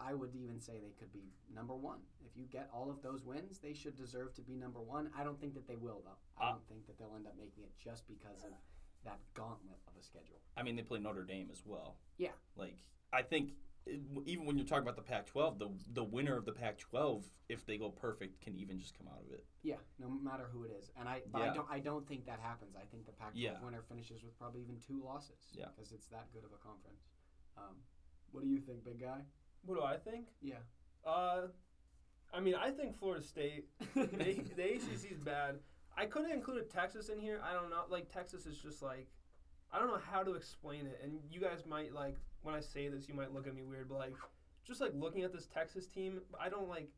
I 0.00 0.12
would 0.12 0.34
even 0.34 0.60
say 0.60 0.80
they 0.80 0.92
could 0.98 1.12
be 1.12 1.32
number 1.54 1.74
one. 1.74 2.00
If 2.26 2.36
you 2.36 2.46
get 2.46 2.68
all 2.72 2.90
of 2.90 3.00
those 3.02 3.24
wins, 3.24 3.58
they 3.60 3.72
should 3.72 3.96
deserve 3.96 4.34
to 4.34 4.42
be 4.42 4.56
number 4.56 4.80
one. 4.80 5.10
I 5.16 5.22
don't 5.24 5.40
think 5.40 5.54
that 5.54 5.66
they 5.68 5.76
will, 5.76 6.02
though. 6.04 6.18
I 6.36 6.48
Uh, 6.48 6.52
don't 6.52 6.66
think 6.68 6.86
that 6.86 6.98
they'll 6.98 7.14
end 7.14 7.26
up 7.26 7.36
making 7.36 7.62
it 7.62 7.76
just 7.78 8.06
because 8.08 8.42
of 8.44 8.52
that 9.04 9.20
gauntlet 9.34 9.78
of 9.86 9.96
a 9.96 10.02
schedule. 10.02 10.40
I 10.56 10.62
mean, 10.62 10.76
they 10.76 10.82
play 10.82 10.98
Notre 10.98 11.24
Dame 11.24 11.50
as 11.50 11.64
well. 11.64 11.96
Yeah. 12.18 12.32
Like 12.56 12.76
I 13.12 13.22
think 13.22 13.54
even 14.24 14.46
when 14.46 14.56
you're 14.56 14.66
talking 14.66 14.82
about 14.82 14.96
the 14.96 15.02
Pac-12, 15.02 15.58
the 15.58 15.68
the 15.92 16.04
winner 16.04 16.36
of 16.36 16.44
the 16.44 16.52
Pac-12, 16.52 17.24
if 17.48 17.66
they 17.66 17.76
go 17.76 17.90
perfect, 17.90 18.40
can 18.40 18.54
even 18.56 18.78
just 18.78 18.96
come 18.96 19.06
out 19.08 19.22
of 19.26 19.32
it. 19.32 19.44
Yeah, 19.62 19.76
no 19.98 20.08
matter 20.08 20.48
who 20.52 20.64
it 20.64 20.70
is, 20.78 20.90
and 20.98 21.08
I, 21.08 21.22
but 21.30 21.42
I 21.42 21.54
don't, 21.54 21.66
I 21.70 21.78
don't 21.80 22.06
think 22.08 22.26
that 22.26 22.40
happens. 22.40 22.74
I 22.76 22.84
think 22.90 23.06
the 23.06 23.12
Pac-12 23.12 23.32
Yeah. 23.34 23.52
winner 23.62 23.82
finishes 23.88 24.22
with 24.22 24.38
probably 24.38 24.62
even 24.62 24.76
two 24.86 25.02
losses. 25.04 25.36
Yeah. 25.52 25.66
because 25.74 25.92
it's 25.92 26.06
that 26.08 26.26
good 26.32 26.44
of 26.44 26.50
a 26.52 26.66
conference. 26.66 27.02
Um, 27.56 27.76
what 28.32 28.42
do 28.42 28.48
you 28.50 28.60
think, 28.60 28.84
big 28.84 29.00
guy? 29.00 29.20
What 29.64 29.76
do 29.76 29.82
I 29.82 29.96
think? 29.96 30.26
Yeah. 30.42 30.54
Uh, 31.06 31.48
I 32.32 32.40
mean, 32.40 32.54
I 32.54 32.70
think 32.70 32.98
Florida 32.98 33.22
State. 33.24 33.66
they, 33.94 34.34
the 34.56 34.62
ACC 34.74 35.12
is 35.12 35.20
bad. 35.22 35.56
I 35.96 36.06
could 36.06 36.22
have 36.24 36.32
included 36.32 36.68
Texas 36.70 37.08
in 37.10 37.20
here. 37.20 37.40
I 37.48 37.52
don't 37.52 37.70
know. 37.70 37.84
Like 37.88 38.12
Texas 38.12 38.46
is 38.46 38.58
just 38.58 38.82
like, 38.82 39.06
I 39.72 39.78
don't 39.78 39.88
know 39.88 40.00
how 40.10 40.22
to 40.22 40.34
explain 40.34 40.86
it. 40.86 41.00
And 41.04 41.20
you 41.30 41.40
guys 41.40 41.64
might 41.66 41.92
like 41.94 42.16
when 42.44 42.54
I 42.54 42.60
say 42.60 42.88
this, 42.88 43.08
you 43.08 43.14
might 43.14 43.32
look 43.32 43.46
at 43.46 43.54
me 43.54 43.62
weird, 43.62 43.88
but 43.88 43.98
like, 43.98 44.12
just 44.64 44.80
like 44.80 44.92
looking 44.94 45.22
at 45.22 45.32
this 45.32 45.46
Texas 45.46 45.86
team, 45.86 46.20
I 46.38 46.48
don't 46.48 46.68
like. 46.68 46.88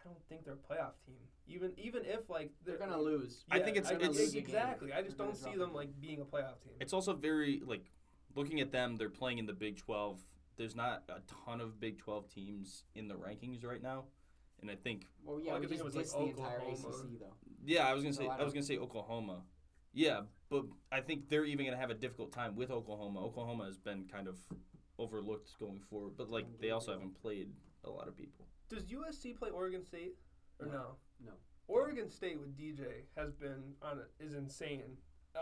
I 0.00 0.08
don't 0.08 0.18
think 0.28 0.44
they're 0.44 0.54
a 0.54 0.56
playoff 0.56 0.94
team. 1.06 1.14
Even 1.46 1.72
even 1.78 2.04
if 2.04 2.28
like 2.30 2.50
They're 2.64 2.78
gonna 2.78 3.00
lose. 3.00 3.44
I 3.50 3.60
think 3.60 3.76
it's- 3.76 3.92
I- 3.92 3.96
it's- 3.96 4.18
ex- 4.18 4.34
exactly. 4.34 4.92
I 4.92 5.02
just 5.02 5.16
They're 5.18 5.26
don't 5.26 5.36
see 5.36 5.54
them 5.56 5.72
like 5.74 6.00
being 6.00 6.20
a 6.20 6.24
playoff 6.24 6.60
team. 6.62 6.72
It's 6.80 6.92
also 6.92 7.12
very 7.14 7.60
like 7.60 7.90
looking 8.34 8.60
at 8.60 8.72
them. 8.72 8.96
They're 8.96 9.10
playing 9.10 9.38
in 9.38 9.46
the 9.46 9.52
Big 9.52 9.76
12. 9.76 10.24
There's 10.56 10.74
not 10.74 11.04
a 11.08 11.20
ton 11.44 11.60
of 11.60 11.78
Big 11.80 11.98
12 11.98 12.28
teams 12.28 12.84
in 12.94 13.06
the 13.08 13.14
rankings 13.14 13.64
right 13.64 13.82
now, 13.82 14.04
and 14.60 14.70
I 14.70 14.74
think 14.76 15.08
Well, 15.24 15.40
yeah, 15.40 15.50
All 15.52 15.56
I 15.56 15.60
we 15.60 15.66
could 15.66 15.76
think 15.78 15.82
just 15.84 15.96
of 15.96 16.02
was, 16.02 16.14
like, 16.14 16.34
the 16.34 16.40
entire 16.42 16.58
ACC 16.60 17.18
though. 17.18 17.34
yeah, 17.64 17.86
I 17.88 17.94
was 17.94 18.02
gonna 18.02 18.14
So 18.14 18.22
say 18.22 18.28
I 18.28 18.38
I, 18.38 18.44
was 18.44 18.52
gonna 18.52 18.64
say 18.64 18.78
Oklahoma. 18.78 19.44
Yeah, 19.92 20.22
but 20.48 20.64
I 20.90 21.00
think 21.00 21.28
they're 21.28 21.44
even 21.44 21.64
gonna 21.66 21.76
have 21.76 21.90
a 21.90 21.94
difficult 21.94 22.32
time 22.32 22.56
with 22.56 22.70
Oklahoma. 22.72 23.20
Oklahoma 23.24 23.66
has 23.66 23.78
been 23.78 24.06
kind 24.08 24.26
of 24.26 24.38
overlooked 24.98 25.58
going 25.58 25.80
forward, 25.90 26.12
but 26.16 26.30
like 26.30 26.46
they 26.60 26.70
also 26.70 26.92
haven't 26.92 27.20
played 27.20 27.48
a 27.84 27.90
lot 27.90 28.08
of 28.08 28.16
people. 28.16 28.46
Does 28.68 28.84
USC 28.84 29.36
play 29.36 29.50
Oregon 29.50 29.84
State 29.84 30.14
or 30.58 30.66
No. 30.66 30.72
no? 30.72 30.96
No. 31.26 31.32
Oregon 31.68 32.10
State 32.10 32.38
with 32.38 32.56
DJ 32.56 33.04
has 33.16 33.32
been 33.32 33.74
on 33.82 33.98
it 33.98 34.10
is 34.24 34.34
insane. 34.34 34.96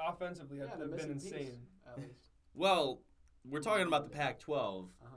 Offensively, 0.07 0.59
Yeah, 0.59 0.68
have 0.68 0.78
been 0.78 0.90
missing 0.90 1.14
piece, 1.14 1.24
insane. 1.24 1.66
at 1.86 1.98
least. 1.98 2.30
Well, 2.55 3.03
we're 3.48 3.61
talking 3.62 3.86
about 3.86 4.11
the 4.11 4.16
Pac-12. 4.16 4.84
Uh 5.01 5.07
huh. 5.09 5.16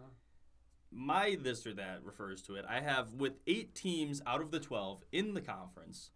my 0.92 1.36
this 1.42 1.66
or 1.66 1.74
that 1.74 2.04
refers 2.04 2.44
to 2.44 2.56
it. 2.56 2.66
I 2.70 2.80
have 2.80 3.14
with 3.14 3.40
eight 3.48 3.74
teams 3.74 4.22
out 4.28 4.40
of 4.42 4.52
the 4.52 4.60
12 4.60 5.04
in 5.12 5.34
the 5.34 5.42
conference. 5.42 6.12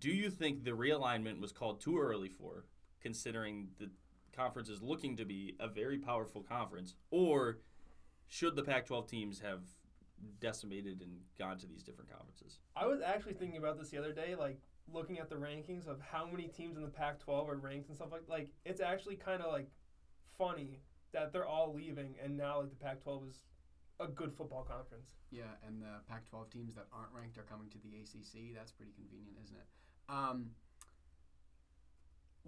Do 0.00 0.10
you 0.10 0.30
think 0.30 0.64
the 0.64 0.72
realignment 0.72 1.40
was 1.40 1.52
called 1.52 1.80
too 1.80 1.98
early 2.00 2.28
for, 2.28 2.66
considering 3.00 3.68
the 3.78 3.90
conference 4.38 4.68
is 4.68 4.80
looking 4.80 5.16
to 5.16 5.24
be 5.24 5.56
a 5.58 5.68
very 5.68 5.98
powerful 5.98 6.42
conference? 6.42 6.94
Or 7.10 7.58
should 8.28 8.54
the 8.56 8.62
Pac 8.62 8.86
12 8.86 9.08
teams 9.08 9.40
have 9.40 9.60
decimated 10.40 11.02
and 11.02 11.18
gone 11.38 11.58
to 11.58 11.66
these 11.66 11.82
different 11.82 12.10
conferences? 12.10 12.60
I 12.76 12.86
was 12.86 13.00
actually 13.04 13.34
thinking 13.34 13.58
about 13.58 13.78
this 13.78 13.90
the 13.90 13.98
other 13.98 14.12
day, 14.12 14.34
like 14.34 14.60
looking 14.92 15.18
at 15.18 15.28
the 15.28 15.36
rankings 15.36 15.86
of 15.86 16.00
how 16.00 16.26
many 16.26 16.48
teams 16.48 16.76
in 16.76 16.82
the 16.82 16.88
Pac-12 16.88 17.48
are 17.48 17.56
ranked 17.56 17.88
and 17.88 17.96
stuff 17.96 18.12
like. 18.12 18.22
Like 18.28 18.50
it's 18.64 18.80
actually 18.80 19.16
kind 19.16 19.42
of 19.42 19.52
like 19.52 19.68
funny 20.36 20.80
that 21.12 21.32
they're 21.32 21.46
all 21.46 21.74
leaving, 21.74 22.14
and 22.22 22.36
now 22.36 22.60
like 22.60 22.70
the 22.70 22.76
Pac-12 22.76 23.28
is 23.28 23.42
a 24.00 24.06
good 24.06 24.32
football 24.32 24.62
conference. 24.62 25.08
Yeah, 25.30 25.58
and 25.66 25.82
the 25.82 26.00
Pac-12 26.08 26.50
teams 26.50 26.74
that 26.76 26.86
aren't 26.92 27.12
ranked 27.12 27.38
are 27.38 27.42
coming 27.42 27.68
to 27.70 27.78
the 27.78 27.88
ACC. 27.88 28.54
That's 28.54 28.72
pretty 28.72 28.92
convenient, 28.92 29.36
isn't 29.42 29.56
it? 29.56 29.66
Um, 30.08 30.50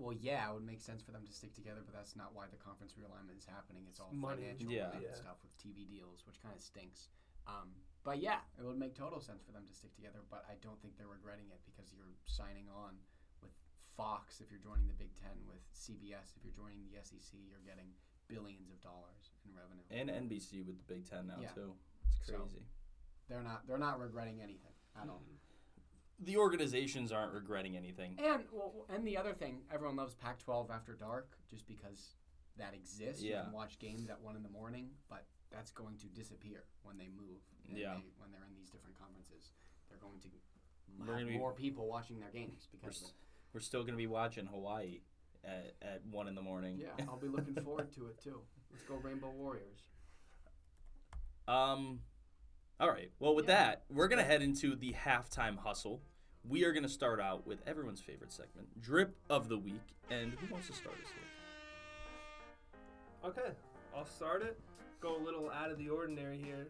well, 0.01 0.17
yeah, 0.17 0.49
it 0.49 0.55
would 0.57 0.65
make 0.65 0.81
sense 0.81 1.03
for 1.05 1.13
them 1.13 1.27
to 1.29 1.33
stick 1.33 1.53
together, 1.53 1.85
but 1.85 1.93
that's 1.95 2.17
not 2.17 2.33
why 2.35 2.49
the 2.49 2.57
conference 2.57 2.97
realignment 2.97 3.37
is 3.37 3.45
happening. 3.45 3.85
It's 3.87 4.01
all 4.01 4.09
Money. 4.13 4.43
financial 4.57 4.73
Yeah. 4.73 4.97
Yeah. 4.99 5.13
stuff 5.15 5.37
with 5.45 5.53
TV 5.61 5.85
deals, 5.85 6.25
which 6.27 6.41
kind 6.41 6.57
of 6.57 6.63
stinks. 6.65 7.09
Um, 7.47 7.75
but 8.03 8.19
yeah, 8.19 8.41
it 8.59 8.65
would 8.65 8.79
make 8.81 8.95
total 8.97 9.21
sense 9.21 9.43
for 9.45 9.53
them 9.53 9.67
to 9.69 9.75
stick 9.77 9.93
together. 9.95 10.25
But 10.31 10.45
I 10.49 10.55
don't 10.65 10.81
think 10.81 10.97
they're 10.97 11.07
regretting 11.13 11.51
it 11.53 11.61
because 11.69 11.93
you're 11.93 12.17
signing 12.25 12.69
on 12.73 12.97
with 13.45 13.53
Fox 13.97 14.41
if 14.41 14.51
you're 14.51 14.61
joining 14.65 14.89
the 14.89 14.97
Big 14.97 15.13
Ten, 15.21 15.37
with 15.47 15.61
CBS 15.77 16.33
if 16.37 16.45
you're 16.45 16.57
joining 16.57 16.81
the 16.89 16.97
SEC. 17.05 17.37
You're 17.45 17.61
getting 17.69 17.93
billions 18.29 18.71
of 18.71 18.81
dollars 18.81 19.37
in 19.45 19.53
revenue. 19.55 19.85
And 19.91 20.09
NBC 20.09 20.65
with 20.65 20.79
the 20.81 20.87
Big 20.95 21.05
Ten 21.05 21.27
now, 21.27 21.41
Yeah. 21.41 21.53
too. 21.53 21.77
It's 22.17 22.27
So- 22.29 22.39
crazy. 22.41 22.65
They're 23.29 23.43
not. 23.43 23.67
They're 23.67 23.79
not 23.79 24.01
regretting 24.01 24.41
anything 24.41 24.73
at 24.97 25.09
all. 25.09 25.23
The 26.23 26.37
organizations 26.37 27.13
aren't 27.13 27.33
regretting 27.33 27.77
anything. 27.77 28.17
And 28.19 28.43
well, 28.53 28.87
and 28.95 29.07
the 29.07 29.17
other 29.17 29.33
thing, 29.33 29.63
everyone 29.73 29.97
loves 29.97 30.15
Pac-12 30.15 30.71
after 30.71 30.95
dark 30.95 31.31
just 31.49 31.67
because 31.67 32.15
that 32.59 32.75
exists. 32.75 33.23
Yeah. 33.23 33.39
You 33.39 33.45
can 33.45 33.53
watch 33.53 33.79
games 33.79 34.09
at 34.11 34.21
one 34.21 34.37
in 34.37 34.43
the 34.43 34.49
morning, 34.51 34.91
but 35.09 35.25
that's 35.51 35.71
going 35.71 35.97
to 35.99 36.07
disappear 36.07 36.65
when 36.83 36.99
they 36.99 37.09
move. 37.09 37.41
Yeah. 37.67 37.95
they- 37.95 38.05
when 38.19 38.31
they're 38.33 38.45
in 38.49 38.55
these 38.55 38.71
different 38.71 38.99
conferences, 38.99 39.53
they're 39.89 39.99
going 39.99 40.21
to 40.21 40.29
We're 41.07 41.19
have 41.19 41.29
be- 41.29 41.39
more 41.39 41.53
people 41.53 41.87
watching 41.89 42.19
their 42.21 42.31
games 42.31 42.69
We're, 42.73 42.81
because. 42.81 43.03
s- 43.03 43.13
we're 43.55 43.61
still 43.61 43.81
going 43.83 43.95
to 43.95 43.97
be 43.99 44.07
watching 44.07 44.47
Hawaii 44.47 45.01
at, 45.45 45.75
at 45.81 46.03
1 46.11 46.29
in 46.29 46.35
the 46.35 46.43
morning. 46.43 46.79
yeah, 46.79 47.05
I'll 47.09 47.17
be 47.19 47.29
looking 47.29 47.55
forward 47.65 47.93
to 47.95 48.07
it 48.09 48.19
too. 48.23 48.41
Let's 48.71 48.83
go 48.85 48.97
Rainbow 48.97 49.31
Warriors. 49.31 49.81
Um, 51.49 52.01
all 52.79 52.89
right. 52.89 53.11
Well, 53.19 53.35
with 53.35 53.49
Yeah. 53.49 53.65
that, 53.65 53.85
we're 53.91 54.09
gonna 54.09 54.23
head 54.25 54.43
into 54.43 54.77
the 54.77 54.93
halftime 54.93 55.59
hustle. 55.59 56.03
We 56.49 56.65
are 56.65 56.73
gonna 56.73 56.89
start 56.89 57.21
out 57.21 57.47
with 57.47 57.59
everyone's 57.67 58.01
favorite 58.01 58.33
segment, 58.33 58.69
drip 58.81 59.15
of 59.29 59.49
the 59.49 59.59
week. 59.59 59.83
And 60.11 60.33
who 60.33 60.53
wants 60.53 60.67
to 60.69 60.73
start 60.73 60.97
us 60.97 61.09
here? 61.13 63.31
Okay, 63.31 63.53
I'll 63.97 64.07
start 64.07 64.43
it. 64.43 64.59
Go 65.01 65.17
a 65.17 65.23
little 65.23 65.51
out 65.51 65.71
of 65.71 65.79
the 65.79 65.89
ordinary 65.89 66.39
here. 66.39 66.69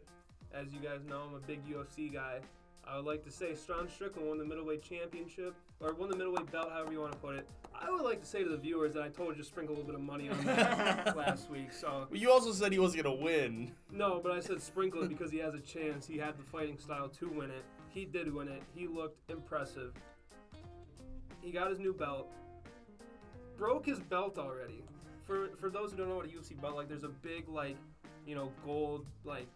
As 0.53 0.73
you 0.73 0.81
guys 0.81 1.01
know, 1.09 1.23
I'm 1.29 1.35
a 1.35 1.39
big 1.39 1.61
UFC 1.67 2.13
guy. 2.13 2.41
I 2.87 2.97
would 2.97 3.05
like 3.05 3.25
to 3.25 3.31
say 3.31 3.55
Sean 3.67 3.89
Strickland 3.89 4.29
won 4.29 4.39
the 4.39 4.45
middleweight 4.45 4.83
championship, 4.83 5.55
or 5.81 5.93
won 5.95 6.11
the 6.11 6.17
middleweight 6.17 6.51
belt, 6.51 6.71
however 6.73 6.93
you 6.93 7.01
want 7.01 7.13
to 7.13 7.19
put 7.19 7.37
it. 7.37 7.47
I 7.75 7.91
would 7.91 8.03
like 8.03 8.21
to 8.21 8.27
say 8.27 8.43
to 8.43 8.49
the 8.49 8.57
viewers 8.57 8.95
that 8.95 9.03
I 9.03 9.09
told 9.09 9.37
you 9.37 9.43
to 9.43 9.49
sprinkle 9.49 9.75
a 9.75 9.77
little 9.77 9.93
bit 9.93 9.95
of 9.95 10.01
money 10.01 10.29
on 10.29 10.45
that 10.45 11.17
last 11.17 11.51
week. 11.51 11.73
So 11.73 12.07
Well, 12.11 12.21
you 12.21 12.31
also 12.31 12.53
said 12.53 12.73
he 12.73 12.79
was 12.79 12.95
gonna 12.97 13.15
win. 13.15 13.73
no, 13.93 14.21
but 14.23 14.33
I 14.33 14.41
said 14.41 14.61
sprinkle 14.61 15.03
it 15.05 15.09
because 15.09 15.31
he 15.31 15.39
has 15.39 15.55
a 15.55 15.61
chance. 15.61 16.07
He 16.07 16.19
had 16.19 16.37
the 16.37 16.43
fighting 16.43 16.79
style 16.79 17.09
to 17.21 17.29
win 17.29 17.51
it. 17.51 17.65
He 17.93 18.05
did 18.05 18.33
win 18.33 18.49
it. 18.49 18.63
He 18.75 18.87
looked 18.87 19.31
impressive. 19.31 19.95
He 21.41 21.51
got 21.51 21.71
his 21.71 21.79
new 21.79 21.93
belt. 21.93 22.31
Broke 23.57 23.87
his 23.87 24.01
belt 24.01 24.39
already. 24.39 24.85
For 25.27 25.49
for 25.59 25.71
those 25.71 25.91
who 25.91 25.99
don't 25.99 26.09
know 26.09 26.17
what 26.17 26.27
a 26.27 26.29
UFC 26.29 26.61
belt 26.61 26.77
like, 26.77 26.89
there's 26.89 27.05
a 27.05 27.09
big 27.09 27.49
like 27.49 27.77
you 28.27 28.35
know, 28.35 28.53
gold 28.65 29.07
like 29.25 29.49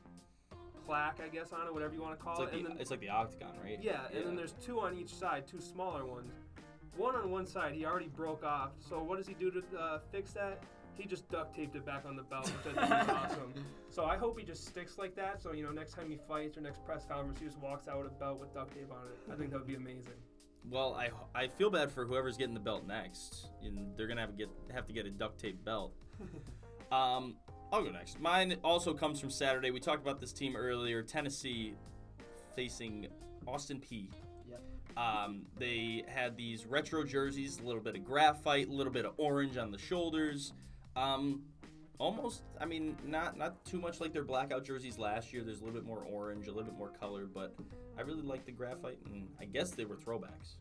plaque, 0.87 1.21
I 1.25 1.29
guess, 1.29 1.53
on 1.53 1.67
it, 1.67 1.73
whatever 1.73 1.95
you 1.95 2.03
want 2.03 2.19
to 2.19 2.23
call 2.23 2.35
It's 2.35 2.41
like, 2.41 2.53
it. 2.53 2.57
And 2.57 2.65
the, 2.65 2.69
then 2.71 2.79
it's 2.81 2.91
like 2.91 3.01
the 3.01 3.09
octagon, 3.09 3.53
right? 3.63 3.79
yeah, 3.81 4.01
and 4.15 4.27
then 4.27 4.37
there's 4.37 4.55
two 4.65 4.81
on 4.81 4.97
each 4.97 5.15
side, 5.15 5.47
two 5.47 5.61
smaller 5.61 6.05
ones. 6.05 6.33
One 6.97 7.17
on 7.17 7.31
one 7.31 7.47
side, 7.47 7.75
he 7.75 7.85
already 7.85 8.09
broke 8.09 8.45
off. 8.45 8.71
So 8.89 9.03
what 9.03 9.19
does 9.19 9.27
he 9.27 9.35
do 9.35 9.51
to 9.51 9.63
uh, 9.79 9.99
fix 10.13 10.33
that? 10.33 10.63
He 10.97 11.07
just 11.07 11.29
duct 11.29 11.55
taped 11.55 11.75
it 11.77 11.85
back 11.85 12.05
on 12.07 12.17
the 12.17 12.23
belt, 12.23 12.51
which 12.65 12.77
I 12.77 12.87
think 12.87 13.03
is 13.03 13.09
awesome. 13.17 13.55
So 13.91 14.05
I 14.05 14.17
hope 14.17 14.39
he 14.39 14.45
just 14.45 14.67
sticks 14.67 14.99
like 14.99 15.15
that. 15.17 15.43
So 15.43 15.53
you 15.53 15.65
know, 15.65 15.71
next 15.71 15.95
time 15.95 16.11
he 16.11 16.19
fights 16.29 16.57
or 16.57 16.61
next 16.61 16.85
press 16.85 17.05
conference, 17.05 17.39
he 17.41 17.47
just 17.47 17.59
walks 17.59 17.89
out 17.89 18.03
with 18.03 18.13
a 18.13 18.15
belt 18.15 18.41
with 18.41 18.55
duct 18.55 18.75
tape 18.75 18.91
on 18.91 19.07
it. 19.09 19.33
I 19.33 19.37
think 19.37 19.51
that 19.51 19.59
would 19.59 19.67
be 19.67 19.75
amazing. 19.75 20.15
Well, 20.71 20.95
I, 20.95 21.11
I 21.35 21.49
feel 21.49 21.71
bad 21.71 21.93
for 21.93 22.07
whoever's 22.07 22.37
getting 22.37 22.55
the 22.55 22.61
belt 22.61 22.87
next. 22.87 23.49
And 23.63 23.93
they're 23.97 24.07
gonna 24.07 24.21
have 24.21 24.31
to 24.31 24.37
get 24.37 24.49
have 24.73 24.87
to 24.87 24.93
get 24.93 25.07
a 25.07 25.11
duct 25.11 25.39
tape 25.39 25.63
belt. 25.65 25.93
um, 26.93 27.37
I'll 27.73 27.83
go 27.83 27.91
next. 27.91 28.21
Mine 28.21 28.57
also 28.63 28.95
comes 28.95 29.21
from 29.21 29.31
Saturday. 29.31 29.71
We 29.71 29.81
talked 29.81 30.03
about 30.03 30.21
this 30.21 30.33
team 30.33 30.57
earlier. 30.57 31.03
Tennessee 31.03 31.75
facing 32.55 33.09
Austin 33.47 33.81
P. 33.81 34.11
Yep. 34.49 34.63
Um, 34.97 35.43
they 35.59 36.05
had 36.07 36.37
these 36.37 36.67
retro 36.67 37.05
jerseys, 37.05 37.59
a 37.59 37.65
little 37.65 37.83
bit 37.83 37.97
of 37.97 38.05
graphite, 38.05 38.69
a 38.69 38.73
little 38.73 38.93
bit 38.93 39.05
of 39.05 39.15
orange 39.17 39.57
on 39.57 39.71
the 39.71 39.79
shoulders. 39.79 40.53
Um, 40.97 41.43
almost, 41.99 42.43
I 42.61 42.65
mean, 42.67 42.97
not 43.05 43.37
not 43.37 43.65
too 43.65 43.81
much 43.81 44.01
like 44.01 44.13
their 44.13 44.25
blackout 44.25 44.65
jerseys 44.65 44.99
last 44.99 45.33
year. 45.33 45.43
There's 45.43 45.61
a 45.61 45.65
little 45.65 45.79
bit 45.79 45.87
more 45.87 46.05
orange, 46.11 46.47
a 46.47 46.51
little 46.53 46.65
bit 46.71 46.79
more 46.79 46.91
color, 46.91 47.27
but 47.27 47.55
I 47.99 48.03
really 48.03 48.23
like 48.23 48.45
the 48.47 48.53
graphite, 48.53 48.99
and 49.07 49.29
I 49.41 49.45
guess 49.45 49.71
they 49.73 49.85
were 49.85 49.97
throwbacks. 49.97 50.59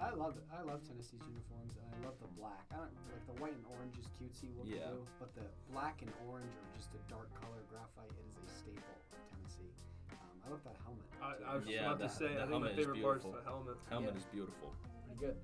I 0.00 0.14
love 0.16 0.36
it. 0.40 0.44
I 0.48 0.62
love 0.64 0.80
Tennessee's 0.88 1.20
uniforms, 1.28 1.76
and 1.76 1.84
I 1.92 2.06
love 2.08 2.16
the 2.24 2.28
black. 2.40 2.64
I 2.72 2.76
don't 2.80 2.88
like 3.12 3.26
the 3.28 3.36
white 3.42 3.52
and 3.52 3.64
orange 3.76 3.98
is 4.00 4.08
cutesy 4.16 4.48
what 4.56 4.64
Yeah. 4.66 4.88
do, 4.96 5.04
but 5.20 5.34
the 5.34 5.44
black 5.72 6.00
and 6.00 6.10
orange 6.26 6.48
or 6.56 6.64
just 6.74 6.88
a 6.96 7.00
dark 7.12 7.28
color 7.36 7.60
graphite, 7.68 8.08
it 8.16 8.24
is 8.32 8.36
a 8.40 8.48
staple 8.48 8.80
of 9.12 9.20
Tennessee. 9.28 9.68
Um, 10.16 10.40
I 10.40 10.48
love 10.56 10.64
that 10.64 10.76
helmet. 10.88 11.04
I. 11.20 11.52
I 11.52 11.54
was 11.54 11.64
just 11.68 11.76
Yeah, 11.76 11.92
about 11.92 11.98
the- 12.00 12.08
to 12.08 12.12
say, 12.16 12.40
I 12.40 12.46
think 12.48 12.62
my 12.64 12.72
favorite 12.72 13.02
part 13.04 13.18
is 13.20 13.24
the 13.28 13.42
helmet. 13.44 13.76
Helmet 13.92 14.12
Yeah. 14.16 14.20
is 14.20 14.24
beautiful. 14.32 14.72
Pretty 15.04 15.20
good. 15.20 15.36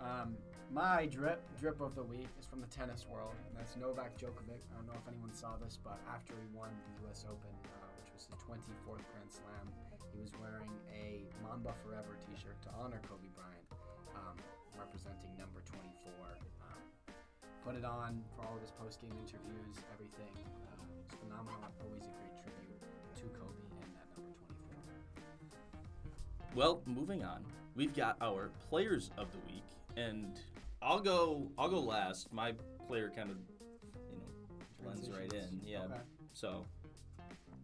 Um, 0.00 0.36
my 0.72 1.06
drip 1.06 1.40
drip 1.60 1.80
of 1.80 1.94
the 1.94 2.02
week 2.02 2.26
is 2.40 2.46
from 2.46 2.60
the 2.60 2.66
tennis 2.66 3.06
world, 3.06 3.34
and 3.46 3.54
that's 3.54 3.76
Novak 3.76 4.18
Djokovic. 4.18 4.58
I 4.58 4.74
don't 4.74 4.86
know 4.86 4.98
if 4.98 5.06
anyone 5.06 5.32
saw 5.32 5.54
this, 5.62 5.78
but 5.78 6.00
after 6.10 6.34
he 6.34 6.46
won 6.56 6.70
the 6.74 7.06
U.S. 7.06 7.24
Open, 7.30 7.54
uh, 7.78 7.86
which 8.02 8.10
was 8.10 8.26
his 8.26 8.34
24th 8.42 9.06
Grand 9.14 9.30
Slam, 9.30 9.66
he 10.10 10.18
was 10.20 10.32
wearing 10.40 10.70
a 10.90 11.22
Mamba 11.46 11.74
Forever 11.86 12.18
T-shirt 12.26 12.58
to 12.66 12.70
honor 12.74 12.98
Kobe 13.06 13.30
Bryant, 13.38 13.66
um, 14.18 14.34
representing 14.74 15.30
number 15.38 15.62
24. 15.62 16.42
Um, 16.66 16.82
put 17.62 17.78
it 17.78 17.84
on 17.86 18.18
for 18.34 18.42
all 18.46 18.56
of 18.58 18.62
his 18.62 18.74
post-game 18.74 19.14
interviews, 19.14 19.78
everything. 19.94 20.34
Uh, 20.74 20.82
it's 21.06 21.14
phenomenal. 21.22 21.62
Always 21.86 22.02
a 22.06 22.12
great 22.18 22.34
tribute 22.42 22.82
to 23.22 23.26
Kobe 23.30 23.62
and 23.78 23.94
that 23.94 24.10
number 24.18 24.34
24. 24.42 24.58
Well, 26.54 26.82
moving 26.86 27.22
on, 27.22 27.44
we've 27.74 27.94
got 27.94 28.16
our 28.20 28.50
players 28.70 29.10
of 29.18 29.30
the 29.30 29.38
week, 29.50 29.64
and 29.96 30.38
I'll 30.82 31.00
go. 31.00 31.50
I'll 31.58 31.68
go 31.68 31.80
last. 31.80 32.32
My 32.32 32.52
player 32.86 33.10
kind 33.14 33.30
of, 33.30 33.36
you 34.10 34.18
know, 34.18 34.24
blends 34.82 35.10
right 35.10 35.32
in. 35.32 35.60
Yeah. 35.64 35.84
Okay. 35.84 35.94
So. 36.32 36.64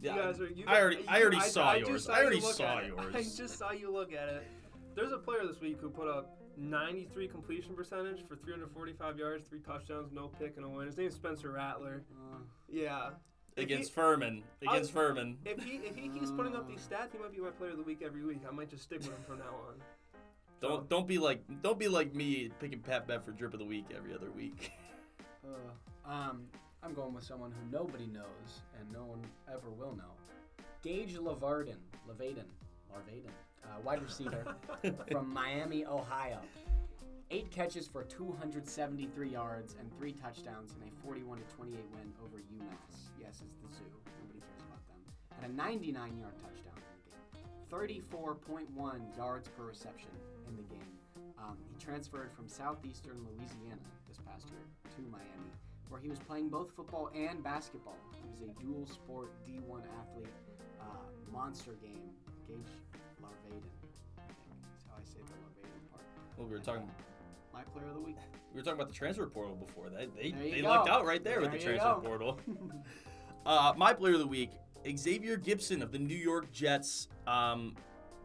You 0.02 0.08
guys 0.08 0.40
are, 0.40 0.48
you 0.48 0.64
I 0.66 0.80
already, 0.80 0.96
you- 0.96 1.04
I 1.08 1.20
already 1.20 1.36
I- 1.36 1.48
saw 1.48 1.72
I 1.72 1.76
yours. 1.76 1.88
just 1.90 2.06
saw 2.06 2.12
I 2.14 2.20
already 2.20 2.36
you 2.36 2.42
saw 2.52 2.78
at 2.78 2.84
it. 2.84 2.86
yours. 2.96 3.14
I 3.14 3.22
just 3.22 3.58
saw 3.58 3.70
you 3.72 3.92
look 3.92 4.14
at 4.14 4.30
it. 4.30 4.46
There's 4.94 5.12
a 5.12 5.18
player 5.18 5.46
this 5.46 5.60
week 5.60 5.78
who 5.78 5.90
put 5.90 6.08
up 6.08 6.38
93 6.56 7.28
completion 7.28 7.74
percentage 7.76 8.26
for 8.26 8.34
345 8.36 9.18
yards, 9.18 9.46
three 9.46 9.60
touchdowns, 9.60 10.10
no 10.10 10.28
pick, 10.28 10.56
and 10.56 10.64
a 10.64 10.68
win. 10.70 10.86
His 10.86 10.96
name's 10.96 11.14
Spencer 11.16 11.50
Rattler. 11.50 12.02
Uh, 12.32 12.38
Yeah. 12.70 13.10
If 13.56 13.68
he- 13.68 13.74
against 13.74 13.92
Furman. 13.92 14.42
Against 14.62 14.90
Furman. 14.92 15.36
If 15.44 15.62
he 15.62 15.72
if 15.84 15.94
he 15.96 16.08
keeps 16.08 16.30
putting 16.30 16.56
up 16.56 16.66
these 16.66 16.80
stats, 16.80 17.12
he 17.12 17.18
might 17.18 17.32
be 17.32 17.38
my 17.42 17.50
player 17.50 17.72
of 17.72 17.76
the 17.76 17.82
week 17.82 18.00
every 18.02 18.24
week. 18.24 18.40
I 18.48 18.52
might 18.52 18.70
just 18.70 18.84
stick 18.84 19.00
with 19.00 19.08
him 19.08 19.22
from 19.26 19.38
now 19.40 19.54
on. 19.68 19.74
Don't 20.60 20.88
don't 20.90 21.08
be 21.08 21.18
like 21.18 21.42
don't 21.62 21.78
be 21.78 21.88
like 21.88 22.14
me 22.14 22.50
picking 22.60 22.80
Pat 22.80 23.06
Bev 23.06 23.24
for 23.24 23.32
drip 23.32 23.54
of 23.54 23.60
the 23.60 23.64
week 23.64 23.86
every 23.96 24.14
other 24.14 24.30
week. 24.30 24.72
Uh, 25.42 26.10
um, 26.10 26.42
I'm 26.82 26.92
going 26.92 27.14
with 27.14 27.24
someone 27.24 27.50
who 27.50 27.76
nobody 27.76 28.06
knows 28.06 28.62
and 28.78 28.90
no 28.92 29.04
one 29.04 29.20
ever 29.48 29.70
will 29.70 29.96
know. 29.96 30.12
Gage 30.82 31.16
Lavarden, 31.16 31.76
Lavaden, 32.08 32.44
Larvaden, 32.92 33.32
uh, 33.64 33.80
wide 33.82 34.02
receiver 34.02 34.54
from 35.10 35.32
Miami, 35.32 35.86
Ohio. 35.86 36.40
Eight 37.30 37.50
catches 37.50 37.86
for 37.86 38.02
273 38.04 39.28
yards 39.28 39.76
and 39.78 39.90
three 39.96 40.12
touchdowns 40.12 40.74
in 40.74 40.88
a 40.88 41.06
41 41.06 41.38
to 41.38 41.44
28 41.56 41.78
win 41.94 42.12
over 42.24 42.38
UMass. 42.38 42.96
Yes, 43.20 43.40
it's 43.46 43.56
the 43.56 43.68
zoo. 43.76 43.84
Nobody 44.20 44.40
cares 44.40 44.62
about 44.66 44.84
them. 44.88 45.44
And 45.44 45.52
a 45.52 45.56
99 45.56 46.18
yard 46.18 46.34
touchdown 46.42 46.74
in 46.76 47.80
the 47.80 47.88
game. 47.88 48.02
34.1 48.76 49.16
yards 49.16 49.48
per 49.56 49.64
reception 49.64 50.10
in 50.50 50.56
the 50.56 50.62
game. 50.64 50.92
Um, 51.38 51.56
he 51.70 51.82
transferred 51.82 52.30
from 52.32 52.48
southeastern 52.48 53.16
Louisiana 53.24 53.80
this 54.08 54.18
past 54.26 54.46
year 54.50 54.60
to 54.96 55.10
Miami, 55.10 55.50
where 55.88 56.00
he 56.00 56.08
was 56.08 56.18
playing 56.18 56.48
both 56.50 56.72
football 56.72 57.10
and 57.14 57.42
basketball. 57.42 57.96
He 58.12 58.28
was 58.30 58.42
a 58.42 58.60
dual 58.60 58.86
sport 58.86 59.30
D1 59.46 59.82
athlete, 60.02 60.28
uh, 60.80 60.84
monster 61.32 61.72
game. 61.80 62.10
Gage 62.46 62.58
Larvaden, 63.22 63.62
That's 64.16 64.84
how 64.88 64.96
I 64.98 65.04
say 65.04 65.20
the 65.24 65.32
Larvaden 65.38 65.90
part. 65.90 66.02
Well, 66.36 66.46
we 66.48 66.52
were 66.52 66.58
talking 66.58 66.90
My 67.54 67.62
player 67.62 67.86
of 67.86 67.94
the 67.94 68.00
week. 68.00 68.16
we 68.52 68.60
were 68.60 68.64
talking 68.64 68.80
about 68.80 68.88
the 68.88 68.94
transfer 68.94 69.26
portal 69.26 69.54
before. 69.54 69.88
They 69.88 70.32
they, 70.32 70.50
they 70.50 70.60
go. 70.62 70.68
lucked 70.68 70.88
out 70.88 71.06
right 71.06 71.22
there, 71.22 71.40
with 71.40 71.52
the 71.52 71.58
transfer 71.58 71.94
go. 71.94 72.00
portal. 72.00 72.40
uh, 73.46 73.72
my 73.76 73.92
player 73.92 74.14
of 74.14 74.20
the 74.20 74.26
week, 74.26 74.50
Xavier 74.96 75.36
Gipson 75.38 75.80
of 75.80 75.92
the 75.92 75.98
New 75.98 76.16
York 76.16 76.50
Jets. 76.52 77.08
Um, 77.26 77.76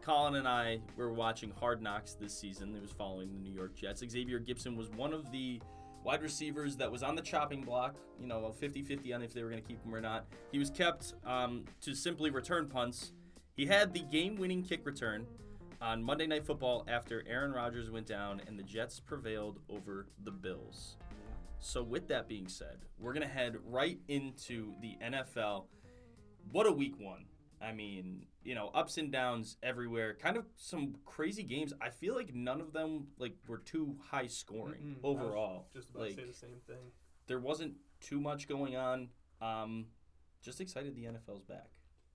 Collin 0.06 0.36
and 0.36 0.46
I 0.46 0.78
were 0.96 1.12
watching 1.12 1.50
Hard 1.58 1.82
Knocks 1.82 2.14
this 2.14 2.32
season. 2.32 2.76
It 2.76 2.80
was 2.80 2.92
following 2.92 3.32
the 3.32 3.40
New 3.40 3.52
York 3.52 3.74
Jets. 3.74 4.04
Xavier 4.08 4.38
Gipson 4.38 4.76
was 4.76 4.88
one 4.90 5.12
of 5.12 5.32
the 5.32 5.60
wide 6.04 6.22
receivers 6.22 6.76
that 6.76 6.92
was 6.92 7.02
on 7.02 7.16
the 7.16 7.22
chopping 7.22 7.60
block, 7.60 7.96
you 8.20 8.28
know, 8.28 8.52
50 8.52 8.82
50 8.82 9.12
on 9.12 9.22
if 9.22 9.34
they 9.34 9.42
were 9.42 9.50
going 9.50 9.60
to 9.60 9.66
keep 9.66 9.84
him 9.84 9.92
or 9.92 10.00
not. 10.00 10.26
He 10.52 10.60
was 10.60 10.70
kept 10.70 11.14
um, 11.24 11.64
to 11.80 11.92
simply 11.92 12.30
return 12.30 12.68
punts. 12.68 13.14
He 13.56 13.66
had 13.66 13.92
the 13.92 14.02
game 14.02 14.36
winning 14.36 14.62
kick 14.62 14.86
return 14.86 15.26
on 15.82 16.04
Monday 16.04 16.28
Night 16.28 16.46
Football 16.46 16.86
after 16.86 17.24
Aaron 17.28 17.50
Rodgers 17.50 17.90
went 17.90 18.06
down 18.06 18.40
and 18.46 18.56
the 18.56 18.62
Jets 18.62 19.00
prevailed 19.00 19.58
over 19.68 20.06
the 20.22 20.30
Bills. 20.30 20.98
So, 21.58 21.82
with 21.82 22.06
that 22.06 22.28
being 22.28 22.46
said, 22.46 22.76
we're 23.00 23.12
going 23.12 23.26
to 23.26 23.34
head 23.34 23.56
right 23.66 23.98
into 24.06 24.72
the 24.80 24.96
NFL. 25.02 25.64
What 26.52 26.68
a 26.68 26.72
week 26.72 26.94
one. 26.96 27.24
I 27.60 27.72
mean, 27.72 28.26
you 28.46 28.54
know, 28.54 28.70
ups 28.74 28.96
and 28.96 29.10
downs 29.10 29.56
everywhere. 29.62 30.14
Kind 30.14 30.36
of 30.36 30.44
some 30.56 30.94
crazy 31.04 31.42
games. 31.42 31.72
I 31.80 31.90
feel 31.90 32.14
like 32.14 32.32
none 32.32 32.60
of 32.60 32.72
them 32.72 33.08
like 33.18 33.34
were 33.48 33.58
too 33.58 33.96
high 34.10 34.28
scoring 34.28 34.82
Mm-mm. 34.82 35.04
I 35.04 35.08
was 35.08 35.16
overall. 35.16 35.66
Just 35.72 35.90
about 35.90 36.02
like 36.02 36.10
to 36.10 36.16
say 36.16 36.24
the 36.26 36.32
same 36.34 36.60
thing. 36.66 36.92
there 37.26 37.40
wasn't 37.40 37.74
too 38.00 38.20
much 38.20 38.46
going 38.48 38.76
on. 38.76 39.08
Um, 39.42 39.86
just 40.42 40.60
excited 40.60 40.94
the 40.94 41.06
NFL's 41.06 41.42
back. 41.42 41.70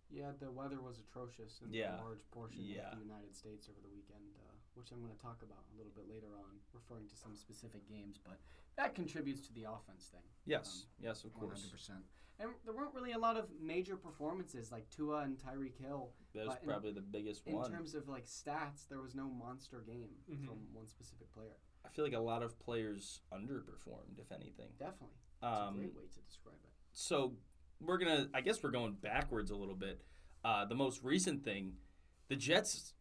Yeah, 0.09 0.31
the 0.39 0.49
weather 0.51 0.81
was 0.81 0.99
atrocious 0.99 1.59
in 1.65 1.73
Yeah. 1.73 1.99
a 1.99 2.03
large 2.03 2.21
portion 2.31 2.61
Yeah. 2.63 2.91
of 2.91 2.97
the 2.99 3.03
United 3.03 3.35
States 3.35 3.67
over 3.69 3.79
the 3.81 3.89
weekend, 3.89 4.23
uh, 4.39 4.50
which 4.75 4.91
I'm 4.91 4.99
going 5.01 5.13
to 5.13 5.21
talk 5.21 5.41
about 5.43 5.63
a 5.73 5.77
little 5.77 5.91
bit 5.95 6.05
later 6.09 6.27
on, 6.37 6.57
referring 6.73 7.07
to 7.09 7.15
some 7.15 7.35
specific 7.35 7.87
games. 7.89 8.17
But 8.23 8.39
that 8.77 8.95
contributes 8.95 9.45
to 9.47 9.53
the 9.53 9.63
offense 9.63 10.05
thing. 10.11 10.21
Yes, 10.45 10.85
yes, 10.99 11.23
of 11.23 11.31
One 11.35 11.47
course. 11.49 11.59
hundred 11.61 11.71
percent. 11.71 11.99
And 12.39 12.49
there 12.65 12.73
weren't 12.73 12.93
really 12.95 13.11
a 13.11 13.19
lot 13.19 13.37
of 13.37 13.45
major 13.61 13.95
performances 13.95 14.71
like 14.71 14.89
Tua 14.89 15.19
and 15.19 15.37
Tyreek 15.37 15.77
Hill. 15.77 16.09
That 16.33 16.47
was 16.47 16.55
But 16.55 16.63
in- 16.63 16.69
probably 16.69 16.91
the 16.93 17.01
biggest 17.01 17.45
In 17.45 17.53
one. 17.55 17.65
In 17.67 17.71
terms 17.77 17.93
of 17.93 18.07
like 18.07 18.25
stats, 18.25 18.87
there 18.89 18.99
was 19.01 19.13
no 19.13 19.29
monster 19.29 19.81
game 19.81 20.09
Mhm. 20.29 20.45
from 20.47 20.73
one 20.73 20.87
specific 20.87 21.31
player. 21.33 21.55
I 21.85 21.89
feel 21.89 22.03
like 22.05 22.13
a 22.13 22.19
lot 22.19 22.41
of 22.41 22.57
players 22.59 23.21
underperformed, 23.31 24.17
if 24.19 24.31
anything. 24.31 24.69
Definitely, 24.79 25.17
that's 25.41 25.57
a 25.57 25.61
Um, 25.67 25.75
great 25.77 25.93
way 25.95 26.07
to 26.07 26.21
describe 26.21 26.55
it. 26.63 26.69
so 26.93 27.35
we're 27.79 27.97
gonna 27.97 28.29
i 28.35 28.41
guess 28.41 28.61
we're 28.61 28.69
going 28.69 28.93
backwards 28.93 29.49
a 29.49 29.55
little 29.55 29.73
bit 29.75 30.05
uh, 30.43 30.65
the 30.65 30.75
most 30.75 31.01
recent 31.03 31.43
thing 31.43 31.75
the 32.31 32.37
jets 32.37 32.93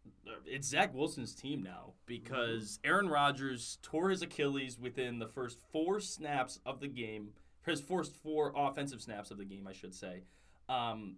it's 0.45 0.66
zach 0.66 0.93
wilson's 0.93 1.37
team 1.37 1.62
now 1.62 1.93
because 2.05 2.81
aaron 2.83 3.09
rodgers 3.09 3.78
tore 3.81 4.11
his 4.11 4.22
achilles 4.22 4.76
within 4.76 5.20
the 5.20 5.28
first 5.28 5.61
four 5.72 6.01
snaps 6.01 6.59
of 6.66 6.81
the 6.81 6.89
game 6.89 7.28
his 7.64 7.81
first 7.81 8.16
four 8.16 8.53
offensive 8.57 9.01
snaps 9.01 9.31
of 9.31 9.39
the 9.39 9.45
game 9.45 9.68
i 9.68 9.72
should 9.72 9.95
say 9.95 10.24
um, 10.68 11.14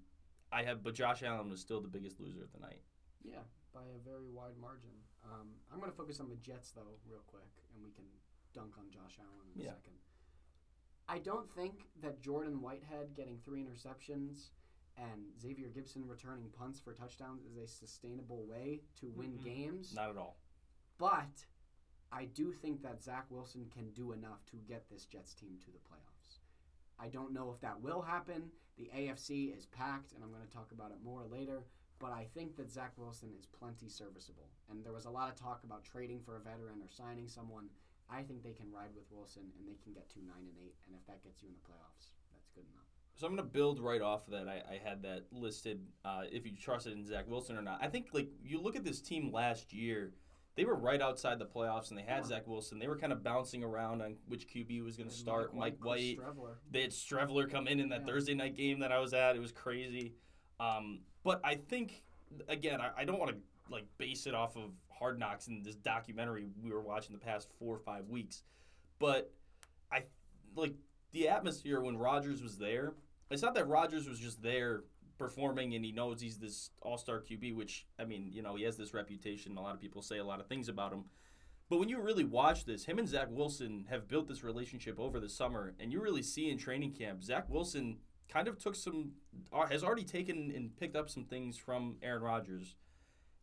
i 0.53 0.63
have 0.63 0.83
but 0.83 0.95
josh 0.95 1.23
allen 1.23 1.49
was 1.49 1.59
still 1.61 1.81
the 1.81 1.89
biggest 1.89 2.21
loser 2.21 2.43
of 2.43 2.53
the 2.53 2.61
night 2.61 2.83
Yeah, 3.25 3.45
by 3.73 3.81
a 3.81 3.99
very 4.05 4.29
wide 4.31 4.59
margin. 4.61 4.91
Um, 5.25 5.49
I'm 5.73 5.79
going 5.79 5.91
to 5.91 5.97
focus 5.97 6.21
on 6.21 6.29
the 6.29 6.37
Jets 6.37 6.73
though, 6.73 6.99
real 7.09 7.23
quick, 7.27 7.49
and 7.75 7.83
we 7.85 7.91
can 7.93 8.05
dunk 8.53 8.73
on 8.77 8.91
Josh 8.91 9.17
Allen 9.21 9.47
in 9.55 9.61
a 9.63 9.65
Yeah. 9.65 9.71
second. 9.77 9.97
I 11.09 11.19
don't 11.21 11.49
think 11.55 11.87
that 12.03 12.21
Jordan 12.21 12.61
Whitehead 12.61 13.15
getting 13.15 13.39
three 13.45 13.65
interceptions 13.65 14.51
and 14.99 15.25
Xavier 15.41 15.69
Gipson 15.69 16.09
returning 16.09 16.49
punts 16.57 16.81
for 16.81 16.93
touchdowns 16.93 17.45
is 17.45 17.57
a 17.57 17.67
sustainable 17.67 18.45
way 18.47 18.81
to 19.01 19.11
win 19.17 19.39
Mm-mm. 19.39 19.45
games. 19.45 19.95
not 19.95 20.11
at 20.11 20.17
all 20.17 20.37
But 20.99 21.47
I 22.13 22.27
do 22.27 22.53
think 22.53 22.83
that 22.83 23.03
Zach 23.03 23.27
Wilson 23.31 23.67
can 23.73 23.91
do 23.93 24.13
enough 24.13 24.45
to 24.51 24.57
get 24.57 24.89
this 24.91 25.07
Jets 25.07 25.35
team 25.35 25.57
to 25.65 25.71
the 25.71 25.79
playoffs. 25.79 26.39
I 26.99 27.09
don't 27.09 27.33
know 27.33 27.51
if 27.51 27.61
that 27.63 27.81
will 27.81 28.03
happen. 28.03 28.51
The 28.79 28.91
AFC 28.95 29.57
is 29.57 29.67
packed, 29.67 30.13
and 30.13 30.23
I'm 30.23 30.31
going 30.31 30.47
to 30.47 30.53
talk 30.55 30.73
about 30.73 30.91
it 30.93 31.03
more 31.03 31.25
later. 31.25 31.65
But 31.99 32.13
I 32.13 32.27
think 32.35 32.57
that 32.57 32.71
Zach 32.71 32.93
Wilson 32.97 33.31
is 33.39 33.47
plenty 33.47 33.89
serviceable. 33.89 34.51
And 34.71 34.85
there 34.85 34.93
was 34.93 35.07
a 35.07 35.11
lot 35.11 35.31
of 35.31 35.37
talk 35.37 35.65
about 35.65 35.85
trading 35.85 36.21
for 36.21 36.37
a 36.37 36.41
veteran 36.41 36.83
or 36.83 36.91
signing 36.91 37.29
someone. 37.29 37.71
I 38.11 38.23
think 38.23 38.43
they 38.43 38.53
can 38.53 38.71
ride 38.71 38.93
with 38.95 39.11
Wilson, 39.11 39.51
and 39.59 39.67
they 39.67 39.79
can 39.83 39.93
get 39.93 40.11
to 40.11 40.19
nine 40.21 40.45
and 40.47 40.59
eight. 40.61 40.77
And 40.87 40.95
if 40.95 41.07
that 41.07 41.23
gets 41.25 41.43
you 41.43 41.49
in 41.49 41.55
the 41.55 41.65
playoffs, 41.65 42.13
that's 42.31 42.51
good 42.55 42.67
enough. 42.75 42.91
So 43.17 43.27
I'm 43.27 43.37
gonna 43.37 43.47
build 43.49 43.79
right 43.79 44.01
off 44.01 44.27
of 44.27 44.33
that. 44.33 44.49
I, 44.49 44.63
I 44.75 44.81
had 44.83 45.03
that 45.03 45.25
listed. 45.33 45.81
Uh, 46.05 46.23
if 46.31 46.45
you 46.47 46.53
trusted 46.57 46.93
in 46.95 47.05
Zach 47.05 47.29
Wilson 47.29 47.57
or 47.57 47.63
not, 47.63 47.79
I 47.83 47.89
think 47.89 48.09
like 48.13 48.29
you 48.43 48.61
look 48.61 48.75
at 48.77 48.85
this 48.85 49.01
team 49.01 49.33
last 49.33 49.73
year, 49.73 50.13
they 50.57 50.65
were 50.65 50.75
right 50.75 51.01
outside 51.01 51.39
the 51.39 51.47
playoffs, 51.47 51.91
and 51.91 51.99
they 51.99 52.03
had 52.03 52.19
Yeah. 52.23 52.29
Zach 52.29 52.47
Wilson. 52.49 52.79
They 52.79 52.89
were 52.89 52.97
kind 52.99 53.13
of 53.13 53.23
bouncing 53.23 53.63
around 53.63 54.03
on 54.03 54.17
which 54.27 54.49
QB 54.49 54.83
was 54.83 54.97
gonna 54.97 55.09
And 55.09 55.17
start. 55.17 55.55
Mike 55.55 55.83
White. 55.85 56.19
Streveler. 56.19 56.55
They 56.71 56.83
had 56.83 56.91
Streveler 56.91 57.49
come 57.51 57.69
in 57.69 57.81
in 57.81 57.91
that 57.91 58.01
Yeah. 58.01 58.07
Thursday 58.07 58.35
night 58.35 58.57
game 58.57 58.81
that 58.81 58.91
I 58.93 58.99
was 58.99 59.13
at. 59.15 59.37
It 59.37 59.41
was 59.41 59.53
crazy. 59.53 60.15
Um, 60.59 61.01
but 61.23 61.41
I 61.45 61.55
think 61.57 62.03
again, 62.49 62.81
I, 62.81 62.91
I 62.99 63.05
don't 63.05 63.19
want 63.19 63.31
to 63.33 63.37
like 63.71 63.85
base 63.99 64.27
it 64.27 64.35
off 64.35 64.57
of 64.57 64.73
Hard 64.91 65.19
Knocks 65.19 65.49
and 65.49 65.65
this 65.65 65.77
documentary 65.77 66.49
we 66.63 66.71
were 66.71 66.81
watching 66.81 67.13
the 67.15 67.21
past 67.21 67.49
four 67.59 67.75
or 67.75 67.79
five 67.79 68.09
weeks. 68.09 68.43
But 68.99 69.33
I 69.91 70.05
like 70.57 70.75
the 71.13 71.29
atmosphere 71.29 71.81
when 71.81 71.97
Rodgers 71.97 72.43
was 72.43 72.59
there. 72.59 72.95
It's 73.31 73.43
not 73.43 73.55
that 73.55 73.69
Rodgers 73.69 74.09
was 74.09 74.19
just 74.19 74.43
there 74.43 74.85
performing 75.19 75.75
and 75.75 75.85
he 75.85 75.93
knows 75.93 76.21
he's 76.21 76.39
this 76.39 76.71
all-star 76.81 77.21
QB, 77.21 77.55
which 77.55 77.87
I 77.99 78.05
mean, 78.05 78.29
you 78.33 78.43
know, 78.43 78.57
he 78.57 78.65
has 78.65 78.77
this 78.77 78.93
reputation. 78.95 79.57
A 79.57 79.63
lot 79.63 79.75
of 79.75 79.81
people 79.81 80.03
say 80.03 80.19
a 80.19 80.25
lot 80.25 80.41
of 80.41 80.47
things 80.47 80.69
about 80.69 80.93
him. 80.93 81.05
But 81.69 81.79
when 81.79 81.89
you 81.89 82.01
really 82.01 82.25
watch 82.25 82.67
this, 82.67 82.85
him 82.85 82.99
and 82.99 83.09
Zach 83.09 83.29
Wilson 83.31 83.87
have 83.89 84.09
built 84.09 84.29
this 84.29 84.45
relationship 84.45 84.99
over 84.99 85.19
the 85.19 85.29
summer, 85.29 85.75
and 85.81 85.91
you 85.91 86.03
really 86.03 86.23
see 86.23 86.51
in 86.51 86.59
training 86.59 86.93
camp, 86.93 87.23
Zach 87.23 87.49
Wilson 87.49 87.97
kind 88.29 88.47
of 88.47 88.59
took 88.59 88.75
some, 88.75 89.13
uh, 89.53 89.67
has 89.67 89.83
already 89.83 90.05
taken 90.05 90.53
and 90.55 90.77
picked 90.77 90.97
up 90.97 91.09
some 91.09 91.25
things 91.25 91.57
from 91.57 91.97
Aaron 92.03 92.23
Rodgers. 92.23 92.77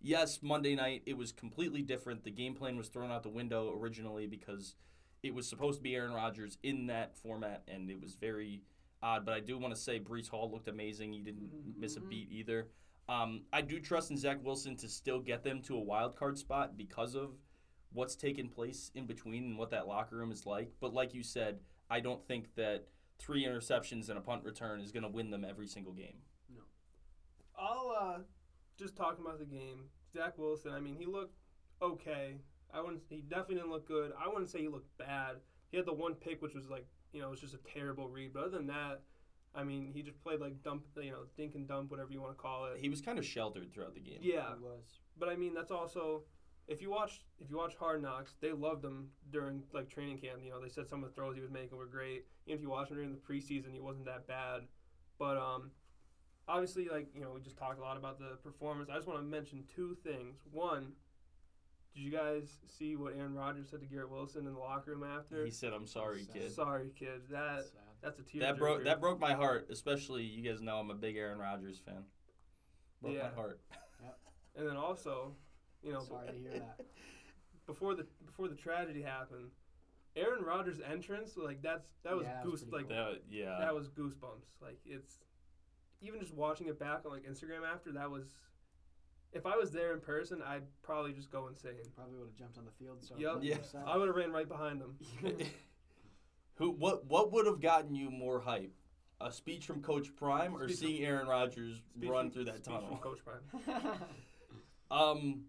Yes, 0.02 0.44
Monday 0.44 0.76
night 0.76 1.02
it 1.06 1.18
was 1.18 1.32
completely 1.32 1.82
different. 1.82 2.24
The 2.24 2.32
game 2.32 2.54
plan 2.54 2.78
was 2.78 2.88
thrown 2.90 3.12
out 3.12 3.24
the 3.24 3.30
window 3.30 3.76
originally 3.76 4.28
because 4.28 4.76
it 5.24 5.34
was 5.34 5.48
supposed 5.48 5.80
to 5.80 5.84
be 5.84 5.96
Aaron 5.96 6.14
Rodgers 6.14 6.58
in 6.64 6.88
that 6.88 7.16
format, 7.18 7.64
and 7.68 7.90
it 7.90 8.02
was 8.02 8.16
very 8.16 8.62
odd. 9.02 9.26
But 9.26 9.34
I 9.34 9.40
do 9.40 9.58
want 9.58 9.74
to 9.74 9.80
say 9.80 10.00
Breece 10.00 10.30
Hall 10.30 10.50
looked 10.52 10.68
amazing. 10.68 11.14
He 11.14 11.20
didn't 11.20 11.50
miss 11.78 11.98
a 11.98 12.02
beat 12.02 12.30
either. 12.32 12.68
Um, 13.08 13.42
I 13.52 13.62
do 13.62 13.80
trust 13.80 14.12
in 14.12 14.18
Zach 14.18 14.38
Wilson 14.44 14.76
to 14.78 14.88
still 14.88 15.20
get 15.20 15.44
them 15.44 15.62
to 15.64 15.76
a 15.76 15.80
wild 15.80 16.16
card 16.16 16.38
spot 16.38 16.78
because 16.78 17.16
of 17.16 17.32
what's 17.92 18.16
taken 18.16 18.50
place 18.50 18.92
in 18.94 19.08
between 19.08 19.46
and 19.46 19.58
what 19.58 19.72
that 19.72 19.88
locker 19.88 20.16
room 20.16 20.32
is 20.32 20.46
like. 20.46 20.72
But 20.80 20.94
like 20.94 21.14
you 21.14 21.24
said, 21.24 21.60
I 21.90 22.02
don't 22.02 22.24
think 22.28 22.54
that 22.56 22.86
three 23.18 23.46
interceptions 23.46 24.10
and 24.10 24.18
a 24.18 24.22
punt 24.22 24.44
return 24.44 24.80
is 24.80 24.92
going 24.92 25.04
to 25.04 25.10
win 25.10 25.32
them 25.32 25.44
every 25.44 25.68
single 25.68 25.94
game. 25.94 26.18
No. 26.54 26.62
I'll 27.58 27.96
uh, 28.00 28.20
just 28.78 28.96
talk 28.96 29.18
about 29.20 29.40
the 29.40 29.46
game. 29.46 29.86
Zach 30.14 30.38
Wilson. 30.38 30.72
I 30.72 30.80
mean, 30.80 30.96
he 30.96 31.06
looked 31.06 31.36
okay. 31.82 32.38
I 32.74 32.82
wouldn't. 32.82 33.02
He 33.10 33.22
definitely 33.22 33.56
didn't 33.56 33.72
look 33.72 33.88
good. 33.88 34.12
I 34.24 34.28
wouldn't 34.28 34.50
say 34.50 34.60
he 34.62 34.68
looked 34.68 34.96
bad. 34.98 35.38
He 35.72 35.78
had 35.78 35.86
the 35.86 35.94
one 35.94 36.14
pick, 36.16 36.42
which 36.42 36.54
was 36.54 36.70
like 36.70 36.86
you 37.12 37.22
know, 37.22 37.28
it 37.28 37.32
was 37.32 37.42
just 37.42 37.56
a 37.56 37.60
terrible 37.74 38.08
read. 38.08 38.34
But 38.34 38.44
other 38.44 38.58
than 38.58 38.68
that, 38.68 39.02
I 39.56 39.64
mean, 39.64 39.92
he 39.92 40.04
just 40.04 40.22
played 40.22 40.40
like 40.40 40.62
dump, 40.64 40.84
you 40.98 41.12
know, 41.12 41.24
dink 41.36 41.56
and 41.56 41.68
dump, 41.68 41.90
whatever 41.90 42.12
you 42.12 42.22
want 42.22 42.38
to 42.38 42.42
call 42.42 42.66
it. 42.68 42.78
He 42.80 42.90
was 42.90 43.02
kind 43.02 43.18
of 43.18 43.26
sheltered 43.26 43.74
throughout 43.74 43.96
the 43.96 44.00
game. 44.00 44.20
Yeah, 44.22 44.54
He 44.58 44.64
was. 44.64 44.84
but 45.18 45.30
I 45.30 45.36
mean, 45.36 45.54
that's 45.56 45.72
also 45.72 46.24
if 46.68 46.82
you 46.84 46.92
watch 46.92 47.22
if 47.40 47.50
you 47.50 47.58
watch 47.58 47.76
Hard 47.76 48.04
Knocks, 48.04 48.36
they 48.42 48.52
loved 48.52 48.86
him 48.86 49.10
during 49.32 49.64
like 49.74 49.90
training 49.90 50.20
camp. 50.20 50.42
You 50.44 50.52
know, 50.52 50.62
they 50.62 50.70
said 50.70 50.88
some 50.88 51.04
of 51.04 51.10
the 51.10 51.16
throws 51.16 51.36
he 51.36 51.42
was 51.42 51.50
making 51.50 51.78
were 51.78 51.88
great. 51.88 52.26
Even 52.46 52.58
if 52.58 52.62
you 52.62 52.70
watch 52.70 52.90
him 52.90 52.98
during 52.98 53.12
the 53.12 53.18
preseason, 53.18 53.74
he 53.74 53.80
wasn't 53.80 54.06
that 54.06 54.28
bad. 54.28 54.62
But 55.18 55.38
um, 55.38 55.72
obviously, 56.48 56.88
like 56.90 57.08
you 57.16 57.22
know, 57.22 57.32
we 57.34 57.42
just 57.42 57.58
talked 57.58 57.80
a 57.80 57.82
lot 57.82 57.98
about 57.98 58.20
the 58.20 58.38
performance. 58.44 58.90
I 58.92 58.96
just 58.96 59.08
want 59.08 59.20
to 59.20 59.26
mention 59.26 59.64
two 59.76 59.98
things. 60.04 60.38
One, 60.52 60.92
did 61.94 62.02
you 62.02 62.12
guys 62.12 62.60
see 62.78 62.96
what 62.96 63.14
Aaron 63.18 63.34
Rodgers 63.34 63.70
said 63.70 63.82
to 63.82 63.86
Garrett 63.88 64.12
Wilson 64.12 64.46
in 64.48 64.54
the 64.54 64.60
locker 64.60 64.92
room 64.92 65.04
after? 65.04 65.44
He 65.46 65.52
said, 65.52 65.74
"I'm 65.74 65.88
sorry, 65.88 66.24
Sad. 66.24 66.34
kid." 66.36 66.52
Sorry, 66.54 66.92
kid. 66.98 67.22
That 67.30 67.64
Sad. 67.64 67.72
that's 68.02 68.20
a 68.20 68.24
tear. 68.24 68.42
That 68.42 68.58
broke 68.58 68.84
that 68.84 69.02
broke 69.02 69.20
my 69.20 69.34
heart. 69.34 69.68
Especially 69.70 70.24
you 70.24 70.42
guys 70.50 70.62
know 70.62 70.78
I'm 70.78 70.90
a 70.92 70.96
big 70.96 71.18
Aaron 71.18 71.40
Rodgers 71.40 71.80
fan. 71.80 72.04
Broke 73.02 73.16
Yeah. 73.16 73.24
my 73.24 73.36
heart. 73.36 73.60
And 74.56 74.68
then 74.68 74.76
also, 74.76 75.36
you 75.82 75.94
know, 75.94 76.02
Sorry 76.02 76.28
to 76.28 76.34
hear 76.38 76.52
that. 76.60 76.82
before 77.66 77.96
the 77.96 78.06
before 78.26 78.50
the 78.50 78.56
tragedy 78.56 79.02
happened, 79.02 79.52
Aaron 80.18 80.44
Rodgers' 80.44 80.82
entrance, 80.82 81.38
like 81.38 81.62
that's 81.62 81.88
that 82.04 82.14
was 82.16 82.26
Yeah, 82.26 82.34
that 82.44 82.52
was 82.52 82.62
goose 82.64 82.74
like 82.74 82.88
cool. 82.90 82.98
That, 82.98 83.22
yeah. 83.30 83.58
that 83.60 83.74
was 83.74 83.88
goosebumps. 83.90 84.60
Like 84.62 84.80
it's 84.86 85.20
even 86.02 86.20
just 86.20 86.34
watching 86.34 86.68
it 86.68 86.78
back 86.78 87.04
on 87.06 87.12
like 87.12 87.24
Instagram 87.24 87.62
after 87.72 87.92
that 87.94 88.10
was. 88.12 88.26
If 89.32 89.46
I 89.46 89.56
was 89.56 89.72
there 89.72 89.94
in 89.94 90.00
person, 90.00 90.42
I'd 90.46 90.64
probably 90.82 91.14
just 91.14 91.30
go 91.32 91.48
insane. 91.48 91.74
Probably 91.96 92.18
would 92.18 92.28
have 92.28 92.36
jumped 92.36 92.58
on 92.58 92.66
the 92.66 92.72
field. 92.84 92.98
So 93.04 93.16
Yup. 93.18 93.40
Yeah. 93.42 93.58
I 93.86 93.96
would 93.98 94.08
have 94.08 94.16
ran 94.16 94.32
right 94.32 94.48
behind 94.48 94.82
them. 94.82 94.96
Who? 96.56 96.72
What? 96.72 97.06
What 97.06 97.32
would 97.32 97.46
have 97.46 97.62
gotten 97.62 97.94
you 97.96 98.10
more 98.10 98.40
hype? 98.40 98.74
A 99.22 99.32
speech 99.32 99.66
from 99.66 99.82
Coach 99.82 100.16
Prime 100.16 100.56
or 100.56 100.68
Speech 100.68 100.80
from- 100.80 100.88
seeing 100.88 101.06
Aaron 101.06 101.28
Rodgers 101.28 101.82
run 102.02 102.26
from- 102.26 102.32
through 102.32 102.46
that 102.46 102.56
speech 102.66 102.74
from 102.74 102.82
tunnel? 102.84 102.98
Coach 102.98 103.20
Prime. 103.24 103.98
Um, 104.92 105.42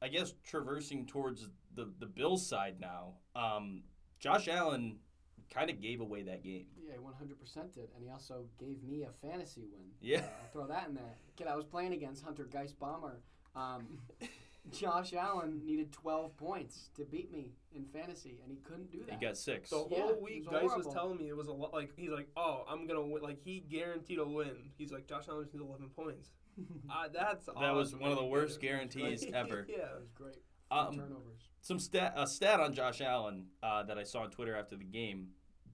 I 0.00 0.08
guess 0.08 0.32
traversing 0.42 1.04
towards 1.04 1.46
the 1.74 1.92
the 1.98 2.06
Bills 2.06 2.46
side 2.48 2.76
now. 2.80 3.16
Um, 3.36 3.82
Josh 4.18 4.48
Allen 4.48 4.96
kind 5.52 5.70
of 5.70 5.80
gave 5.80 6.00
away 6.00 6.22
that 6.22 6.42
game. 6.42 6.66
yeah, 6.86 6.94
he 6.94 6.98
100% 6.98 7.74
did, 7.74 7.88
and 7.94 8.04
he 8.04 8.10
also 8.10 8.44
gave 8.58 8.82
me 8.82 9.02
a 9.02 9.26
fantasy 9.26 9.62
win. 9.72 9.88
Yeah. 10.00 10.18
Uh, 10.18 10.22
I'll 10.22 10.50
throw 10.52 10.66
that 10.68 10.88
in 10.88 10.94
there. 10.94 11.16
Kid, 11.36 11.46
I 11.48 11.56
was 11.56 11.64
playing 11.64 11.92
against 11.92 12.24
Hunter 12.24 12.44
Geist 12.44 12.78
Bomber. 12.78 13.20
Um, 13.56 13.98
Josh 14.72 15.14
Allen 15.14 15.62
needed 15.64 15.90
12 15.92 16.36
points 16.36 16.90
to 16.96 17.04
beat 17.04 17.32
me 17.32 17.52
in 17.74 17.84
fantasy, 17.86 18.38
and 18.42 18.52
he 18.52 18.58
couldn't 18.58 18.90
do 18.92 19.02
that. 19.08 19.18
He 19.18 19.24
got 19.26 19.36
six. 19.36 19.70
The 19.70 19.76
whole 19.76 19.88
Yeah, 19.90 20.10
it 20.10 20.22
week, 20.22 20.50
was 20.50 20.60
Dice 20.60 20.84
was 20.84 20.94
telling 20.94 21.16
me 21.18 21.28
it 21.28 21.36
was 21.36 21.48
a 21.48 21.52
lot. 21.52 21.72
Like 21.72 21.90
he's 21.96 22.10
like, 22.10 22.28
"Oh, 22.36 22.64
I'm 22.68 22.86
gonna 22.86 23.00
win." 23.00 23.22
Like 23.22 23.38
he 23.42 23.60
guaranteed 23.60 24.18
a 24.18 24.24
win. 24.24 24.70
He's 24.76 24.92
like, 24.92 25.06
"Josh 25.08 25.24
Allen 25.28 25.44
just 25.44 25.54
needs 25.54 25.64
11 25.66 25.88
points." 25.96 26.30
uh, 26.90 27.08
that's 27.12 27.46
That 27.46 27.74
was 27.74 27.96
one 27.96 28.10
of 28.12 28.18
the 28.18 28.24
worst 28.24 28.60
did 28.60 28.66
guarantees 28.68 29.24
ever. 29.34 29.66
yeah. 29.68 29.78
That 29.78 30.00
was 30.00 30.10
great. 30.14 30.36
Um, 30.70 30.94
turnovers. 30.94 31.48
Some 31.62 31.78
stat 31.78 32.12
a 32.16 32.26
stat 32.26 32.60
on 32.60 32.74
Josh 32.74 33.00
Allen 33.00 33.46
uh, 33.62 33.82
that 33.84 33.98
I 33.98 34.04
saw 34.04 34.20
on 34.20 34.30
Twitter 34.30 34.54
after 34.54 34.76
the 34.76 34.84
game. 34.84 35.28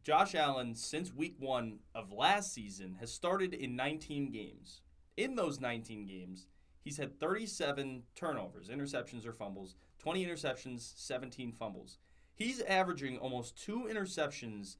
Josh 0.07 0.37
Allen, 0.37 0.77
since 0.77 1.13
week 1.13 1.35
one 1.41 1.81
of 1.93 2.13
last 2.13 2.55
season, 2.55 2.95
has 3.01 3.13
started 3.13 3.53
in 3.53 3.75
19 3.75 4.31
games. 4.31 4.83
In 5.17 5.35
those 5.35 5.59
19 5.61 6.07
games, 6.07 6.47
he's 6.85 6.97
had 6.97 7.19
37 7.19 8.05
turnovers, 8.15 8.69
interceptions 8.69 9.27
or 9.27 9.33
fumbles, 9.33 9.75
20 9.99 10.25
interceptions, 10.25 10.93
17 10.95 11.51
fumbles. 11.51 11.99
He's 12.37 12.61
averaging 12.61 13.19
almost 13.19 13.61
two 13.61 13.89
interceptions 13.91 14.77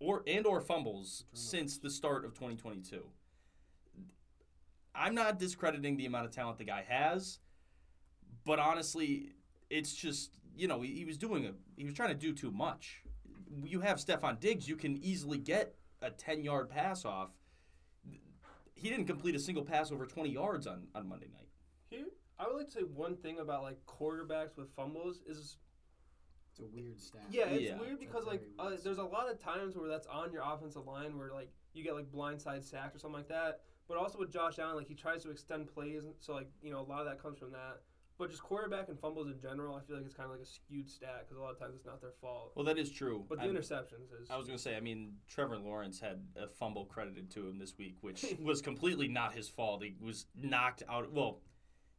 or 0.00 0.22
and 0.26 0.46
or 0.46 0.62
fumbles 0.62 1.24
Turnovers. 1.26 1.50
since 1.50 1.76
the 1.76 1.90
start 1.90 2.24
of 2.24 2.32
2022. 2.32 3.04
I'm 4.94 5.14
not 5.14 5.38
discrediting 5.38 5.98
the 5.98 6.06
amount 6.06 6.24
of 6.24 6.30
talent 6.30 6.56
the 6.56 6.64
guy 6.64 6.86
has, 6.88 7.38
but 8.46 8.58
honestly, 8.58 9.34
it's 9.68 9.92
just 9.92 10.30
you 10.56 10.68
know 10.68 10.80
he, 10.80 10.94
he 10.94 11.04
was 11.04 11.18
doing 11.18 11.44
a 11.44 11.52
he 11.76 11.84
was 11.84 11.92
trying 11.92 12.08
to 12.08 12.14
do 12.14 12.32
too 12.32 12.50
much. 12.50 13.02
You 13.52 13.80
have 13.80 13.98
Stefon 13.98 14.40
Diggs, 14.40 14.66
you 14.68 14.76
can 14.76 14.96
easily 14.98 15.38
get 15.38 15.74
a 16.00 16.10
10 16.10 16.42
yard 16.42 16.68
pass 16.70 17.04
off. 17.04 17.30
He 18.74 18.88
didn't 18.88 19.06
complete 19.06 19.34
a 19.34 19.38
single 19.38 19.62
pass 19.64 19.92
over 19.92 20.06
20 20.06 20.30
yards 20.30 20.66
on, 20.66 20.88
on 20.94 21.08
Monday 21.08 21.28
night. 21.32 21.48
Here, 21.90 22.06
I 22.38 22.46
would 22.48 22.56
like 22.56 22.66
to 22.66 22.72
say 22.72 22.80
one 22.80 23.16
thing 23.16 23.38
about 23.38 23.62
like 23.62 23.78
quarterbacks 23.86 24.56
with 24.56 24.74
fumbles 24.74 25.20
is 25.26 25.58
It's 26.50 26.60
a 26.60 26.64
weird 26.64 26.98
stat. 27.00 27.20
yeah, 27.30 27.44
it's 27.44 27.62
Yeah. 27.62 27.78
weird 27.78 28.00
because 28.00 28.24
like 28.26 28.40
very 28.56 28.74
uh, 28.74 28.76
there's 28.82 28.98
a 28.98 29.04
lot 29.04 29.30
of 29.30 29.38
times 29.38 29.76
where 29.76 29.88
that's 29.88 30.06
on 30.06 30.32
your 30.32 30.42
offensive 30.44 30.86
line 30.86 31.16
where 31.16 31.30
like 31.32 31.50
you 31.74 31.84
get 31.84 31.94
like 31.94 32.10
blindside 32.10 32.64
sacked 32.64 32.96
or 32.96 32.98
something 32.98 33.18
like 33.18 33.28
that. 33.28 33.60
But 33.88 33.98
also 33.98 34.18
with 34.18 34.32
Josh 34.32 34.58
Allen, 34.58 34.76
like 34.76 34.88
he 34.88 34.94
tries 34.94 35.22
to 35.24 35.30
extend 35.30 35.72
plays, 35.72 36.02
so 36.20 36.32
like 36.34 36.48
you 36.62 36.70
know 36.72 36.80
a 36.80 36.88
lot 36.88 37.00
of 37.00 37.06
that 37.06 37.22
comes 37.22 37.38
from 37.38 37.52
that. 37.52 37.82
But 38.22 38.30
just 38.30 38.44
quarterback 38.44 38.88
and 38.88 38.96
fumbles 38.96 39.26
in 39.26 39.40
general, 39.40 39.74
I 39.74 39.80
feel 39.80 39.96
like 39.96 40.04
it's 40.04 40.14
kind 40.14 40.26
of 40.26 40.36
like 40.36 40.46
a 40.46 40.48
skewed 40.48 40.88
stat 40.88 41.24
because 41.24 41.36
a 41.36 41.40
lot 41.40 41.50
of 41.50 41.58
times 41.58 41.74
it's 41.74 41.84
not 41.84 42.00
their 42.00 42.12
fault. 42.20 42.52
Well, 42.54 42.64
that 42.66 42.78
is 42.78 42.88
true. 42.88 43.24
But 43.28 43.38
the 43.38 43.46
I'm- 43.46 43.56
interceptions 43.56 44.12
is 44.22 44.30
I 44.30 44.36
was 44.36 44.46
going 44.46 44.56
to 44.56 44.62
say, 44.62 44.76
I 44.76 44.80
mean, 44.80 45.14
Trevor 45.26 45.58
Lawrence 45.58 45.98
had 45.98 46.22
a 46.36 46.46
fumble 46.46 46.84
credited 46.84 47.32
to 47.32 47.48
him 47.48 47.58
this 47.58 47.76
week, 47.76 47.96
which 48.00 48.24
was 48.40 48.62
completely 48.62 49.08
not 49.08 49.34
his 49.34 49.48
fault. 49.48 49.82
He 49.82 49.96
was 50.00 50.26
knocked 50.40 50.84
out. 50.88 51.12
Well, 51.12 51.40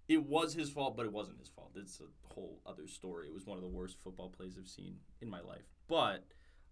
it 0.07 0.23
was 0.25 0.53
his 0.53 0.69
fault, 0.69 0.95
but 0.95 1.05
it 1.05 1.11
wasn't 1.11 1.39
his 1.39 1.49
fault. 1.49 1.71
It's 1.75 1.99
a 1.99 2.33
whole 2.33 2.61
other 2.65 2.87
story. 2.87 3.27
It 3.27 3.33
was 3.33 3.45
one 3.45 3.57
of 3.57 3.61
the 3.61 3.69
worst 3.69 3.97
football 4.01 4.29
plays 4.29 4.55
I've 4.57 4.69
seen 4.69 4.95
in 5.19 5.29
my 5.29 5.41
life. 5.41 5.67
But 5.89 6.23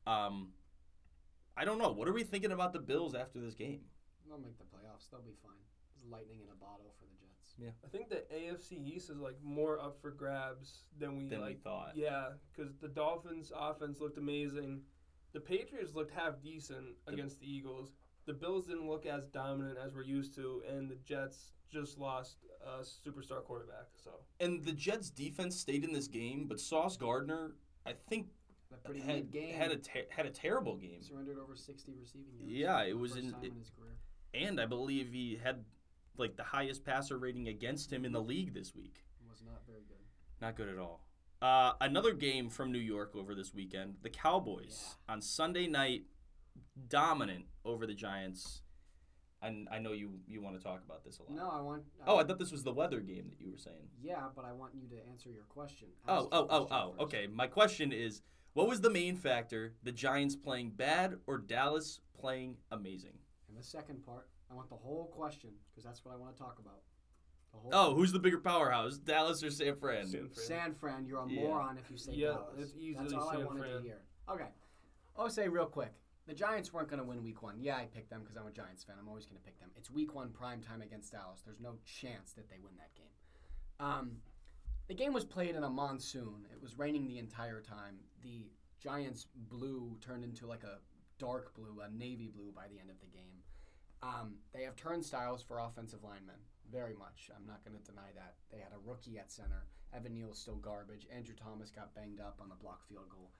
um, 0.08 0.54
I 1.58 1.66
don't 1.66 1.78
know. 1.78 1.92
What 1.92 2.08
are 2.08 2.14
we 2.14 2.24
thinking 2.24 2.54
about 2.54 2.72
the 2.72 2.80
Bills 2.80 3.16
after 3.16 3.42
this 3.42 3.56
game? 3.56 3.82
They'll 4.30 4.40
make 4.40 4.58
the 4.58 4.64
playoffs. 4.64 5.12
They'll 5.12 5.20
be 5.20 5.36
fine. 5.44 5.60
It's 5.94 6.06
lightning 6.10 6.40
in 6.40 6.48
a 6.48 6.56
bottle 6.56 6.96
for 6.98 7.04
the 7.04 7.21
Jets. 7.60 7.82
I 7.86 7.88
think 7.90 8.10
the 8.10 8.24
AFC 8.34 8.74
East 8.74 9.10
is 9.10 9.18
like 9.20 9.38
more 9.44 9.80
up 9.80 10.00
for 10.02 10.12
grabs 10.12 10.84
than 11.00 11.18
we 11.18 11.28
Than 11.28 11.40
we 11.40 11.46
like. 11.46 11.62
thought. 11.64 11.94
Yeah, 11.96 12.30
because 12.56 12.74
the 12.82 12.88
Dolphins' 12.88 13.52
offense 13.56 14.00
looked 14.00 14.18
amazing. 14.18 14.82
the 15.34 15.40
Patriots 15.40 15.94
looked 15.96 16.12
half 16.12 16.42
decent 16.42 16.88
against 17.08 17.40
the 17.40 17.50
Eagles. 17.50 17.94
The 18.26 18.34
Bills 18.34 18.68
didn't 18.68 18.88
look 18.88 19.06
as 19.06 19.28
dominant 19.28 19.78
as 19.78 19.94
we're 19.96 20.04
used 20.04 20.36
to, 20.36 20.62
and 20.70 20.90
the 20.90 20.98
Jets 21.06 21.54
just 21.72 21.98
lost 21.98 22.36
a 22.66 22.82
superstar 22.84 23.42
quarterback. 23.44 23.88
So 23.96 24.12
And 24.42 24.64
the 24.66 24.74
Jets 24.74 25.10
defense 25.10 25.58
stayed 25.58 25.84
in 25.86 25.94
this 25.94 26.08
game, 26.08 26.48
but 26.48 26.60
Sauce 26.60 26.98
Gardner, 26.98 27.56
I 27.86 27.94
think, 27.94 28.28
A 28.74 28.76
pretty 28.78 29.00
had 29.02 29.32
good 29.32 29.32
game. 29.32 29.54
had 29.56 29.72
a 29.72 29.78
ter- 29.78 30.06
had 30.10 30.26
a 30.26 30.30
terrible 30.30 30.76
game. 30.76 31.02
surrendered 31.02 31.40
over 31.40 31.56
60 31.56 31.94
receiving 32.00 32.34
yards. 32.38 32.52
Yeah, 32.54 32.84
it 32.84 32.98
was 32.98 33.16
in- 33.16 33.34
it- 33.36 33.44
in 33.52 33.56
his 33.56 33.70
career. 33.70 33.98
And 34.34 34.60
I 34.62 34.66
believe 34.66 35.12
he 35.12 35.38
had 35.38 35.64
like 36.22 36.38
the 36.38 36.44
highest 36.44 36.86
passer 36.86 37.18
rating 37.18 37.50
against 37.50 37.92
him 37.92 38.06
in 38.06 38.14
the 38.14 38.22
league 38.22 38.54
this 38.54 38.74
week. 38.74 39.04
Was 39.30 39.42
not 39.46 39.62
very 39.68 39.82
good. 39.88 39.98
Not 40.42 40.56
good 40.56 40.70
at 40.70 40.78
all. 40.78 41.06
Uh, 41.42 41.74
another 41.82 42.14
game 42.14 42.50
from 42.50 42.72
New 42.72 42.80
York 42.80 43.16
over 43.16 43.34
this 43.34 43.54
weekend. 43.54 43.96
The 44.04 44.10
Cowboys 44.10 44.96
on 45.10 45.22
Sunday 45.22 45.68
night, 45.68 46.04
dominant 46.88 47.46
over 47.66 47.88
the 47.88 47.96
Giants. 47.96 48.62
And 49.42 49.68
I 49.72 49.80
know 49.80 49.92
you 49.92 50.20
you 50.28 50.40
want 50.40 50.56
to 50.56 50.64
talk 50.64 50.84
about 50.86 51.04
this 51.04 51.18
a 51.18 51.24
lot. 51.24 51.32
No, 51.32 51.50
I 51.50 51.62
want. 51.62 51.82
Oh, 52.06 52.18
I 52.18 52.24
thought 52.24 52.38
this 52.38 52.52
was 52.52 52.64
the 52.64 52.72
weather 52.72 53.00
game 53.00 53.26
that 53.32 53.42
you 53.44 53.50
were 53.50 53.58
saying. 53.58 53.88
Yeah, 54.00 54.28
but 54.36 54.46
I 54.46 54.52
want 54.52 54.74
you 54.76 54.88
to 54.90 55.10
answer 55.10 55.30
your 55.32 55.46
question. 55.50 55.88
Oh, 56.08 56.30
oh, 56.32 56.38
your 56.38 56.48
oh, 56.52 56.66
question 56.66 56.78
oh. 56.78 56.92
first. 56.92 57.02
Okay. 57.02 57.28
My 57.28 57.48
question 57.48 57.92
is, 57.92 58.22
what 58.54 58.68
was 58.68 58.82
the 58.82 58.92
main 58.92 59.16
factor? 59.16 59.74
The 59.82 59.92
Giants 59.92 60.36
playing 60.36 60.72
bad 60.72 61.16
or 61.26 61.40
Dallas 61.40 62.02
playing 62.20 62.58
amazing? 62.72 63.18
And 63.50 63.58
the 63.58 63.64
second 63.64 64.06
part, 64.06 64.28
I 64.52 64.54
want 64.56 64.70
the 64.70 64.76
whole 64.76 65.06
question 65.16 65.52
because 65.70 65.84
that's 65.86 66.04
what 66.04 66.14
I 66.14 66.18
want 66.18 66.36
to 66.36 66.42
talk 66.42 66.60
about. 66.60 66.82
The 67.54 67.58
whole 67.60 67.72
Oh, 67.74 67.96
who's 67.96 68.12
the 68.12 68.20
bigger 68.20 68.38
powerhouse, 68.40 68.98
Dallas 68.98 69.44
or 69.44 69.50
San 69.50 69.76
Fran? 69.78 70.08
San 70.08 70.28
Fran. 70.30 70.46
San 70.46 70.76
Fran, 70.76 71.06
you're 71.06 71.20
a 71.20 71.28
Yeah. 71.30 71.42
moron 71.48 71.78
if 71.78 71.90
you 71.90 71.98
say 71.98 72.14
Yeah, 72.14 72.30
Dallas. 72.34 72.60
it's 72.60 72.74
easily 72.76 72.94
That's 72.94 73.14
all 73.14 73.30
I 73.30 73.36
San 73.36 73.46
wanted 73.46 73.64
to 73.64 73.70
Fran. 73.70 73.84
hear. 73.84 74.02
Okay. 74.30 74.50
I'll 75.16 75.30
say 75.30 75.48
real 75.48 75.66
quick. 75.68 75.94
The 76.28 76.34
Giants 76.34 76.72
weren't 76.72 76.88
going 76.88 77.00
to 77.02 77.06
win 77.06 77.24
week 77.24 77.42
one. 77.42 77.60
Yeah, 77.60 77.78
I 77.78 77.86
picked 77.86 78.10
them 78.10 78.22
because 78.22 78.38
I'm 78.38 78.46
a 78.48 78.52
Giants 78.52 78.84
fan. 78.84 78.96
I'm 79.00 79.08
always 79.08 79.26
going 79.26 79.38
to 79.40 79.44
pick 79.44 79.60
them. 79.60 79.72
It's 79.76 79.90
week 79.90 80.14
one 80.14 80.32
prime 80.32 80.62
time 80.62 80.82
against 80.82 81.12
Dallas. 81.12 81.42
There's 81.42 81.60
no 81.60 81.78
chance 81.84 82.34
that 82.34 82.50
they 82.50 82.60
win 82.60 82.76
that 82.78 82.94
game. 82.96 83.12
Um, 83.80 84.22
the 84.88 84.94
game 84.94 85.14
was 85.14 85.26
played 85.26 85.56
in 85.56 85.64
a 85.64 85.70
monsoon. 85.70 86.46
It 86.52 86.62
was 86.62 86.78
raining 86.78 87.08
the 87.08 87.18
entire 87.18 87.62
time. 87.62 88.00
The 88.22 88.52
Giants' 88.80 89.26
blue 89.36 89.98
turned 90.00 90.24
into 90.24 90.46
like 90.46 90.64
a 90.64 90.80
dark 91.18 91.54
blue, 91.56 91.82
a 91.82 91.90
navy 91.90 92.28
blue 92.28 92.52
by 92.52 92.68
the 92.68 92.80
end 92.80 92.90
of 92.90 93.00
the 93.00 93.08
game. 93.08 93.41
Um, 94.04 94.36
they 94.54 94.64
have 94.64 94.76
turnstiles 94.76 95.44
for 95.44 95.60
offensive 95.60 96.04
linemen, 96.04 96.36
very 96.72 96.94
much. 96.96 97.30
I'm 97.36 97.46
not 97.46 97.64
going 97.64 97.78
to 97.78 97.84
deny 97.92 98.10
that. 98.16 98.36
They 98.52 98.58
had 98.60 98.74
a 98.74 98.90
rookie 98.90 99.18
at 99.20 99.32
center. 99.32 99.66
Evan 99.94 100.14
Neal's 100.14 100.40
still 100.40 100.56
garbage. 100.56 101.06
Andrew 101.16 101.36
Thomas 101.36 101.70
got 101.70 101.94
banged 101.94 102.20
up 102.20 102.40
on 102.42 102.50
the 102.50 102.56
block 102.56 102.82
field 102.88 103.10
goal. 103.10 103.32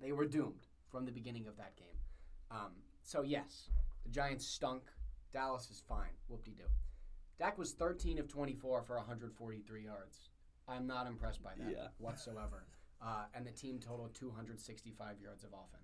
They 0.00 0.12
were 0.12 0.26
doomed 0.26 0.66
from 0.90 1.04
the 1.06 1.12
beginning 1.12 1.46
of 1.46 1.56
that 1.56 1.76
game. 1.76 1.98
Um, 2.50 2.72
so, 3.02 3.22
yes, 3.22 3.68
the 4.04 4.10
Giants 4.10 4.46
stunk. 4.46 4.82
Dallas 5.32 5.70
is 5.70 5.82
fine. 5.88 6.10
Whoop 6.28 6.44
de 6.44 6.50
doo. 6.50 6.64
Dak 7.38 7.56
was 7.58 7.72
13 7.72 8.18
of 8.18 8.28
24 8.28 8.82
for 8.82 8.96
143 8.96 9.84
yards. 9.84 10.28
I'm 10.68 10.86
not 10.86 11.06
impressed 11.06 11.42
by 11.42 11.54
that 11.58 11.70
Yeah. 11.70 11.88
whatsoever. 11.98 12.66
Uh, 13.00 13.24
and 13.34 13.46
the 13.46 13.50
team 13.50 13.78
totaled 13.78 14.14
265 14.14 15.20
yards 15.20 15.42
of 15.42 15.50
offense. 15.54 15.79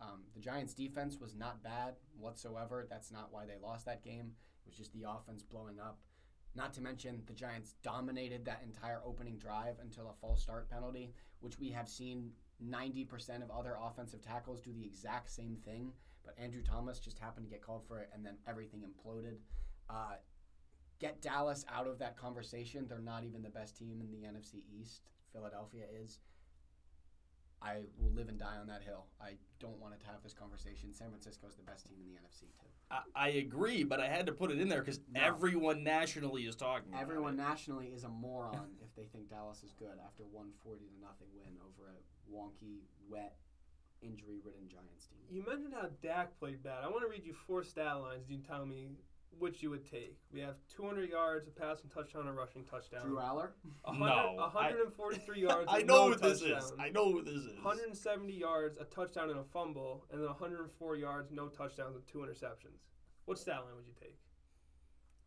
Um, 0.00 0.22
the 0.34 0.40
Giants' 0.40 0.74
defense 0.74 1.18
was 1.20 1.34
not 1.34 1.62
bad 1.62 1.94
whatsoever. 2.18 2.86
That's 2.88 3.10
not 3.10 3.28
why 3.32 3.46
they 3.46 3.56
lost 3.62 3.86
that 3.86 4.04
game. 4.04 4.32
It 4.64 4.68
was 4.68 4.76
just 4.76 4.92
the 4.92 5.04
offense 5.08 5.42
blowing 5.42 5.78
up. 5.80 5.98
Not 6.54 6.72
to 6.74 6.80
mention, 6.80 7.22
the 7.26 7.34
Giants 7.34 7.74
dominated 7.82 8.44
that 8.44 8.62
entire 8.64 9.00
opening 9.04 9.36
drive 9.36 9.76
until 9.80 10.08
a 10.08 10.20
false 10.20 10.42
start 10.42 10.70
penalty, 10.70 11.12
which 11.40 11.58
we 11.58 11.70
have 11.70 11.88
seen 11.88 12.30
90% 12.64 13.42
of 13.42 13.50
other 13.50 13.76
offensive 13.82 14.22
tackles 14.22 14.62
do 14.62 14.72
the 14.72 14.84
exact 14.84 15.30
same 15.30 15.56
thing. 15.64 15.92
But 16.24 16.34
Andrew 16.38 16.62
Thomas 16.62 16.98
just 16.98 17.18
happened 17.18 17.46
to 17.46 17.50
get 17.50 17.62
called 17.62 17.84
for 17.86 18.00
it, 18.00 18.10
and 18.14 18.24
then 18.24 18.36
everything 18.48 18.80
imploded. 18.80 19.36
Uh, 19.88 20.16
get 20.98 21.20
Dallas 21.20 21.64
out 21.72 21.86
of 21.86 21.98
that 21.98 22.16
conversation. 22.16 22.86
They're 22.88 22.98
not 22.98 23.24
even 23.24 23.42
the 23.42 23.50
best 23.50 23.76
team 23.76 24.00
in 24.00 24.10
the 24.10 24.26
NFC 24.26 24.62
East. 24.80 25.02
Philadelphia 25.32 25.84
is. 26.02 26.20
I 27.62 27.82
will 27.98 28.12
live 28.12 28.28
and 28.28 28.38
die 28.38 28.56
on 28.60 28.66
that 28.68 28.82
hill. 28.82 29.06
I 29.20 29.32
don't 29.60 29.78
want 29.80 29.98
to 29.98 30.06
have 30.06 30.22
this 30.22 30.34
conversation. 30.34 30.92
San 30.92 31.08
Francisco 31.08 31.46
is 31.48 31.54
the 31.56 31.62
best 31.62 31.86
team 31.86 31.96
in 32.00 32.06
the 32.12 32.18
NFC 32.20 32.42
too. 32.52 32.68
I, 32.90 33.00
I 33.16 33.28
agree, 33.30 33.82
but 33.82 33.98
I 34.00 34.08
had 34.08 34.26
to 34.26 34.32
put 34.32 34.50
it 34.50 34.60
in 34.60 34.68
there 34.68 34.80
because 34.80 35.00
No. 35.12 35.20
everyone 35.22 35.82
nationally 35.82 36.42
is 36.42 36.54
talking. 36.54 36.90
about 36.90 37.02
Everyone 37.02 37.34
it. 37.34 37.38
nationally 37.38 37.86
is 37.88 38.04
a 38.04 38.08
moron 38.08 38.68
if 38.82 38.94
they 38.94 39.04
think 39.12 39.28
Dallas 39.30 39.62
is 39.64 39.72
good 39.72 39.98
after 40.04 40.22
one 40.24 40.50
forty 40.62 40.84
to 40.84 41.00
nothing 41.00 41.28
win 41.34 41.56
over 41.64 41.90
a 41.90 42.30
wonky, 42.32 42.80
wet, 43.08 43.36
injury-ridden 44.02 44.68
Giants 44.68 45.06
team. 45.06 45.18
You 45.30 45.44
mentioned 45.44 45.74
how 45.74 45.88
Dak 46.02 46.38
played 46.38 46.62
bad. 46.62 46.84
I 46.84 46.88
want 46.88 47.02
to 47.02 47.08
read 47.08 47.24
you 47.24 47.34
four 47.46 47.64
stat 47.64 48.00
lines. 48.00 48.24
Do 48.26 48.34
you 48.34 48.40
can 48.40 48.46
tell 48.48 48.66
me 48.66 48.90
which 49.38 49.62
you 49.62 49.70
would 49.70 49.84
take. 49.90 50.16
We 50.32 50.40
have 50.40 50.54
200 50.74 51.10
yards, 51.10 51.46
a 51.48 51.50
passing 51.50 51.90
touchdown, 51.90 52.26
a 52.26 52.32
rushing 52.32 52.64
touchdown. 52.64 53.02
Drew 53.06 53.16
Allar, 53.18 53.50
A 53.84 53.92
No, 53.92 53.98
hundred- 53.98 54.10
I- 54.10 54.34
143 54.36 55.40
yards. 55.42 55.66
I 55.70 55.82
know 55.82 56.04
no 56.04 56.08
what 56.08 56.22
this 56.22 56.40
is. 56.42 56.72
I 56.78 56.88
know 56.90 57.08
what 57.08 57.24
this 57.26 57.34
is. 57.34 57.54
170 57.62 58.32
yards, 58.32 58.78
a 58.78 58.84
touchdown, 58.84 59.30
and 59.30 59.38
a 59.38 59.44
fumble, 59.44 60.04
and 60.10 60.20
then 60.20 60.28
104 60.28 60.96
yards, 60.96 61.30
no 61.30 61.48
touchdowns, 61.48 61.96
and 61.96 62.06
two 62.06 62.18
interceptions. 62.18 62.80
What 63.26 63.38
stat 63.38 63.56
line 63.64 63.74
would 63.76 63.86
you 63.86 63.94
take? 64.00 64.16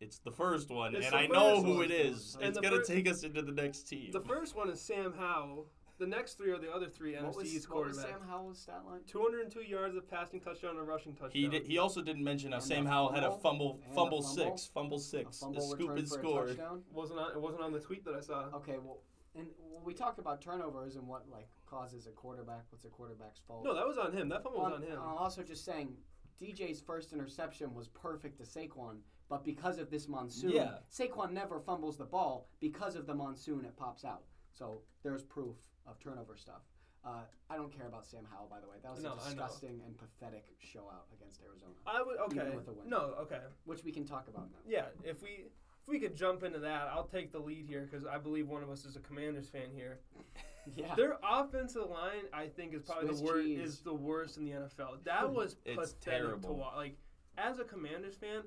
It's 0.00 0.18
the 0.18 0.32
first 0.32 0.70
one, 0.70 0.94
It's 0.96 1.06
and 1.06 1.14
I 1.14 1.26
know 1.26 1.62
who 1.62 1.74
one. 1.76 1.84
it 1.84 1.90
is. 1.90 2.34
And 2.40 2.48
it's 2.48 2.58
gonna 2.58 2.76
fir- 2.78 2.84
take 2.84 3.06
us 3.06 3.22
into 3.22 3.42
the 3.42 3.52
next 3.52 3.82
team. 3.86 4.10
The 4.12 4.20
first 4.22 4.56
one 4.56 4.70
is 4.70 4.80
Sam 4.80 5.12
Howell. 5.12 5.68
The 6.00 6.06
next 6.06 6.38
three 6.38 6.50
are 6.50 6.58
the 6.58 6.72
other 6.72 6.88
three 6.88 7.14
what 7.14 7.36
was, 7.36 7.46
NFC 7.46 7.68
what 7.68 7.84
was 7.84 7.98
quarterbacks. 7.98 8.02
Sam 8.08 8.20
Howell's 8.26 8.58
stat 8.58 8.80
line? 8.88 9.00
202 9.06 9.60
yards 9.60 9.94
of 9.96 10.08
passing 10.10 10.40
touchdown 10.40 10.70
and 10.70 10.78
a 10.80 10.82
rushing 10.82 11.12
touchdown. 11.12 11.30
he 11.42 11.46
did, 11.46 11.66
he 11.66 11.76
also 11.76 12.00
didn't 12.00 12.24
mention 12.24 12.52
how 12.52 12.56
And 12.56 12.64
Sam 12.64 12.86
Howell 12.86 13.12
had 13.12 13.22
a 13.22 13.30
fumble? 13.32 13.42
fumble, 13.42 13.80
a 13.90 13.94
fumble, 13.94 14.22
fumble? 14.22 14.22
six, 14.56 14.66
fumble 14.72 14.98
six, 14.98 15.36
a 15.36 15.40
fumble 15.44 15.60
scoop 15.60 15.90
return 15.90 15.98
and 15.98 16.08
score. 16.08 16.48
wasn't 16.90 17.20
on. 17.20 17.32
It 17.32 17.40
wasn't 17.40 17.62
on 17.62 17.72
the 17.72 17.80
tweet 17.80 18.02
that 18.06 18.14
I 18.14 18.20
saw. 18.20 18.44
Okay, 18.54 18.78
well, 18.82 19.00
and 19.36 19.48
well, 19.58 19.82
we 19.84 19.92
talk 19.92 20.16
about 20.16 20.40
turnovers 20.40 20.96
and 20.96 21.06
what 21.06 21.28
like 21.30 21.48
causes 21.66 22.06
a 22.06 22.12
quarterback. 22.12 22.64
What's 22.70 22.86
a 22.86 22.88
quarterback's 22.88 23.40
fault? 23.46 23.62
No, 23.62 23.74
that 23.74 23.86
was 23.86 23.98
on 23.98 24.14
him. 24.14 24.30
That 24.30 24.42
fumble 24.42 24.60
was 24.62 24.72
On- 24.72 24.82
on 24.82 24.82
him. 24.82 24.98
I'm 24.98 25.18
also 25.18 25.42
just 25.42 25.66
saying, 25.66 25.92
DJ's 26.40 26.80
first 26.80 27.12
interception 27.12 27.74
was 27.74 27.88
perfect 27.88 28.38
to 28.38 28.44
Saquon, 28.44 29.00
but 29.28 29.44
because 29.44 29.76
of 29.78 29.90
this 29.90 30.08
monsoon, 30.08 30.52
Yeah. 30.52 30.78
Saquon 30.90 31.32
never 31.32 31.60
fumbles 31.60 31.98
the 31.98 32.06
ball 32.06 32.48
because 32.58 32.96
of 32.96 33.04
the 33.06 33.14
monsoon. 33.14 33.66
It 33.66 33.76
pops 33.76 34.02
out. 34.06 34.22
So 34.54 34.80
there's 35.02 35.22
proof 35.22 35.56
of 35.90 35.98
turnover 36.00 36.36
stuff. 36.36 36.62
Uh, 37.04 37.20
I 37.48 37.56
don't 37.56 37.74
care 37.76 37.86
about 37.86 38.04
Sam 38.06 38.26
Howell, 38.30 38.48
by 38.50 38.60
the 38.60 38.68
way. 38.68 38.76
That 38.82 38.92
was 38.92 39.02
No, 39.02 39.10
a 39.10 39.12
I 39.12 39.16
know. 39.16 39.24
disgusting 39.24 39.80
and 39.86 39.96
pathetic 39.96 40.44
show 40.58 40.80
out 40.92 41.06
against 41.14 41.40
Arizona, 41.42 41.72
I 41.86 42.02
would 42.02 42.18
okay. 42.28 42.40
Even 42.46 42.56
with 42.56 42.68
a 42.68 42.72
win. 42.72 42.88
No, 42.90 43.14
okay. 43.20 43.38
which 43.64 43.82
we 43.84 43.90
can 43.92 44.04
talk 44.04 44.28
about 44.28 44.50
now. 44.50 44.58
Yeah, 44.68 44.84
if 45.02 45.22
we 45.22 45.46
if 45.82 45.88
we 45.88 45.98
could 45.98 46.14
jump 46.14 46.42
into 46.42 46.58
that, 46.58 46.88
I'll 46.92 47.04
take 47.06 47.32
the 47.32 47.38
lead 47.38 47.64
here 47.66 47.88
because 47.90 48.04
I 48.06 48.18
believe 48.18 48.48
one 48.48 48.62
of 48.62 48.68
us 48.68 48.84
is 48.84 48.96
a 48.96 49.00
Commanders 49.00 49.48
fan 49.48 49.68
here. 49.74 50.00
Yeah. 50.76 50.94
Their 50.94 51.16
offensive 51.24 51.88
line, 51.88 52.24
I 52.34 52.46
think, 52.46 52.74
is 52.74 52.82
probably 52.82 53.08
Swiss 53.08 53.20
the 53.20 53.24
worst. 53.26 53.46
cheese. 53.46 53.60
Is 53.60 53.78
the 53.80 53.94
worst 53.94 54.36
in 54.36 54.44
the 54.44 54.50
NFL. 54.52 55.02
That 55.04 55.28
was 55.32 55.56
It's 55.64 55.74
pathetic 55.94 56.00
to 56.00 56.10
terrible. 56.10 56.54
watch. 56.56 56.76
Like 56.76 56.96
as 57.38 57.58
a 57.60 57.64
Commanders 57.64 58.14
fan, 58.14 58.42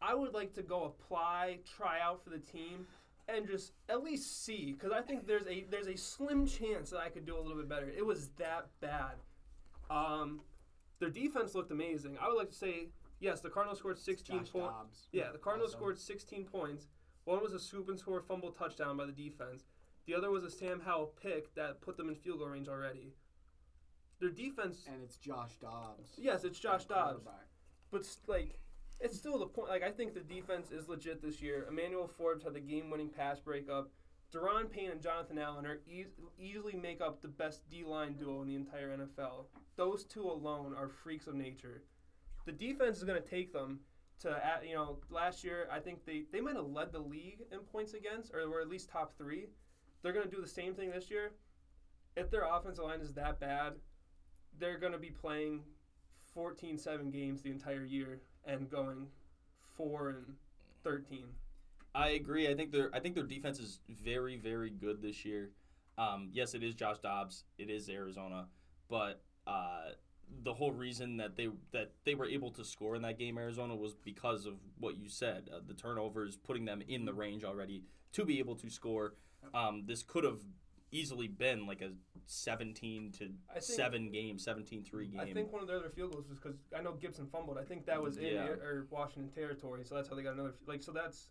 I 0.00 0.14
would 0.14 0.32
like 0.32 0.54
to 0.54 0.62
go 0.62 0.84
apply, 0.84 1.58
try 1.76 2.00
out 2.00 2.22
for 2.22 2.30
the 2.30 2.38
team, 2.38 2.86
and 3.28 3.46
just 3.46 3.72
at 3.88 4.02
least 4.04 4.44
see 4.44 4.72
because 4.72 4.92
I 4.92 5.00
think 5.02 5.26
there's 5.26 5.46
a 5.46 5.64
there's 5.70 5.88
a 5.88 5.96
slim 5.96 6.46
chance 6.46 6.90
that 6.90 7.00
I 7.00 7.08
could 7.08 7.26
do 7.26 7.36
a 7.36 7.40
little 7.40 7.56
bit 7.56 7.68
better. 7.68 7.88
It 7.88 8.04
was 8.04 8.28
that 8.38 8.68
bad. 8.80 9.16
Um, 9.90 10.40
their 10.98 11.10
defense 11.10 11.54
looked 11.54 11.70
amazing. 11.70 12.16
I 12.20 12.28
would 12.28 12.36
like 12.36 12.50
to 12.50 12.54
say 12.56 12.88
yes. 13.20 13.40
The 13.40 13.50
Cardinals 13.50 13.78
scored 13.80 13.98
16 13.98 14.44
points. 14.46 15.08
Yeah, 15.12 15.30
the 15.32 15.38
Cardinals 15.38 15.70
Also. 15.72 15.78
scored 15.78 15.98
16 15.98 16.44
points. 16.44 16.86
One 17.24 17.42
was 17.42 17.52
a 17.52 17.58
scoop 17.58 17.88
and 17.88 17.98
score 17.98 18.20
fumble 18.22 18.52
touchdown 18.52 18.96
by 18.96 19.04
the 19.06 19.12
defense. 19.12 19.64
The 20.06 20.14
other 20.14 20.30
was 20.30 20.44
a 20.44 20.50
Sam 20.50 20.80
Howell 20.84 21.12
pick 21.20 21.52
that 21.56 21.80
put 21.80 21.96
them 21.96 22.08
in 22.08 22.14
field 22.14 22.38
goal 22.38 22.48
range 22.48 22.68
already. 22.68 23.12
Their 24.20 24.30
defense, 24.30 24.84
And 24.86 25.02
it's 25.02 25.16
Josh 25.16 25.56
Dobbs. 25.60 26.10
yes, 26.16 26.44
it's 26.44 26.58
Josh 26.58 26.84
Dobbs, 26.86 27.20
but 27.90 28.06
like, 28.26 28.58
it's 29.00 29.16
still 29.16 29.38
the 29.38 29.46
point. 29.46 29.68
Like, 29.68 29.82
I 29.82 29.90
think 29.90 30.14
the 30.14 30.20
defense 30.20 30.70
is 30.70 30.88
legit 30.88 31.22
this 31.22 31.42
year. 31.42 31.66
Emmanuel 31.68 32.08
Forbes 32.08 32.44
had 32.44 32.54
the 32.54 32.60
game-winning 32.60 33.10
pass 33.10 33.38
breakup. 33.38 33.90
Daron 34.34 34.70
Payne 34.70 34.90
and 34.90 35.00
Jonathan 35.00 35.38
Allen 35.38 35.66
are 35.66 35.80
eas 35.86 36.08
easily 36.38 36.74
make 36.74 37.00
up 37.00 37.22
the 37.22 37.28
best 37.28 37.68
D-line 37.70 38.14
duo 38.14 38.42
in 38.42 38.48
the 38.48 38.56
entire 38.56 38.96
NFL. 38.96 39.46
Those 39.76 40.04
two 40.04 40.24
alone 40.24 40.74
are 40.76 40.88
freaks 40.88 41.26
of 41.26 41.34
nature. 41.34 41.84
The 42.44 42.52
defense 42.52 42.98
is 42.98 43.04
going 43.04 43.22
to 43.22 43.28
take 43.28 43.52
them 43.52 43.80
to 44.20 44.40
you 44.66 44.74
know 44.74 44.98
last 45.10 45.44
year 45.44 45.68
I 45.70 45.78
think 45.78 46.04
they 46.06 46.24
they 46.32 46.40
might 46.40 46.56
have 46.56 46.66
led 46.66 46.90
the 46.90 46.98
league 46.98 47.42
in 47.52 47.58
points 47.58 47.92
against 47.92 48.32
or 48.34 48.48
were 48.48 48.60
at 48.60 48.68
least 48.68 48.88
top 48.88 49.16
three. 49.18 49.48
They're 50.02 50.12
going 50.12 50.28
to 50.28 50.34
do 50.34 50.40
the 50.40 50.48
same 50.48 50.74
thing 50.74 50.90
this 50.90 51.10
year. 51.10 51.32
If 52.16 52.30
their 52.30 52.44
offensive 52.44 52.84
line 52.84 53.00
is 53.00 53.12
that 53.14 53.40
bad, 53.40 53.74
they're 54.58 54.78
going 54.78 54.92
to 54.92 54.98
be 54.98 55.10
playing 55.10 55.60
14-7 56.34 57.12
games 57.12 57.42
the 57.42 57.50
entire 57.50 57.84
year 57.84 58.20
and 58.46 58.70
going 58.70 59.06
four 59.76 60.10
and 60.10 60.34
13. 60.84 61.24
I 61.94 62.10
agree. 62.10 62.48
I 62.48 62.54
think 62.54 62.72
their 62.72 62.90
I 62.94 63.00
think 63.00 63.14
their 63.14 63.24
defense 63.24 63.58
is 63.58 63.80
very 63.88 64.36
very 64.36 64.70
good 64.70 65.00
this 65.00 65.24
year. 65.24 65.50
Um, 65.98 66.28
yes, 66.32 66.54
it 66.54 66.62
is 66.62 66.74
Josh 66.74 66.98
Dobbs. 66.98 67.44
It 67.58 67.70
is 67.70 67.88
Arizona, 67.88 68.48
but 68.88 69.22
uh, 69.46 69.92
the 70.42 70.52
whole 70.52 70.72
reason 70.72 71.16
that 71.16 71.36
they 71.36 71.48
that 71.72 71.92
they 72.04 72.14
were 72.14 72.26
able 72.26 72.50
to 72.52 72.64
score 72.64 72.96
in 72.96 73.02
that 73.02 73.18
game, 73.18 73.38
Arizona, 73.38 73.74
was 73.74 73.94
because 73.94 74.44
of 74.44 74.54
what 74.78 74.98
you 74.98 75.08
said. 75.08 75.48
Uh, 75.52 75.60
the 75.66 75.74
turnovers, 75.74 76.36
putting 76.36 76.66
them 76.66 76.82
in 76.86 77.06
the 77.06 77.14
range 77.14 77.44
already 77.44 77.82
to 78.12 78.24
be 78.24 78.38
able 78.38 78.56
to 78.56 78.68
score. 78.68 79.14
Um, 79.54 79.84
this 79.86 80.02
could 80.02 80.24
have 80.24 80.40
easily 80.96 81.28
been 81.28 81.66
like 81.66 81.82
a 81.82 81.92
17 82.26 83.12
to 83.12 83.18
think- 83.18 83.62
7 83.62 84.10
game, 84.10 84.38
17-3 84.38 85.06
game. 85.12 85.20
I 85.20 85.32
think 85.32 85.52
one 85.52 85.62
of 85.62 85.68
their 85.68 85.78
other 85.78 85.90
field 85.90 86.12
goals 86.12 86.28
was 86.28 86.38
because 86.38 86.56
I 86.76 86.80
know 86.82 86.92
Gibson 86.94 87.26
fumbled. 87.28 87.58
I 87.58 87.64
think 87.64 87.86
that 87.86 88.02
was 88.02 88.16
in 88.16 88.24
Yeah. 88.34 88.44
Air- 88.44 88.60
or 88.62 88.86
Washington 88.90 89.30
territory, 89.30 89.84
so 89.84 89.94
that's 89.94 90.08
how 90.08 90.14
they 90.14 90.22
got 90.22 90.34
another. 90.34 90.54
Like 90.66 90.82
so 90.82 90.92
that's 90.92 91.30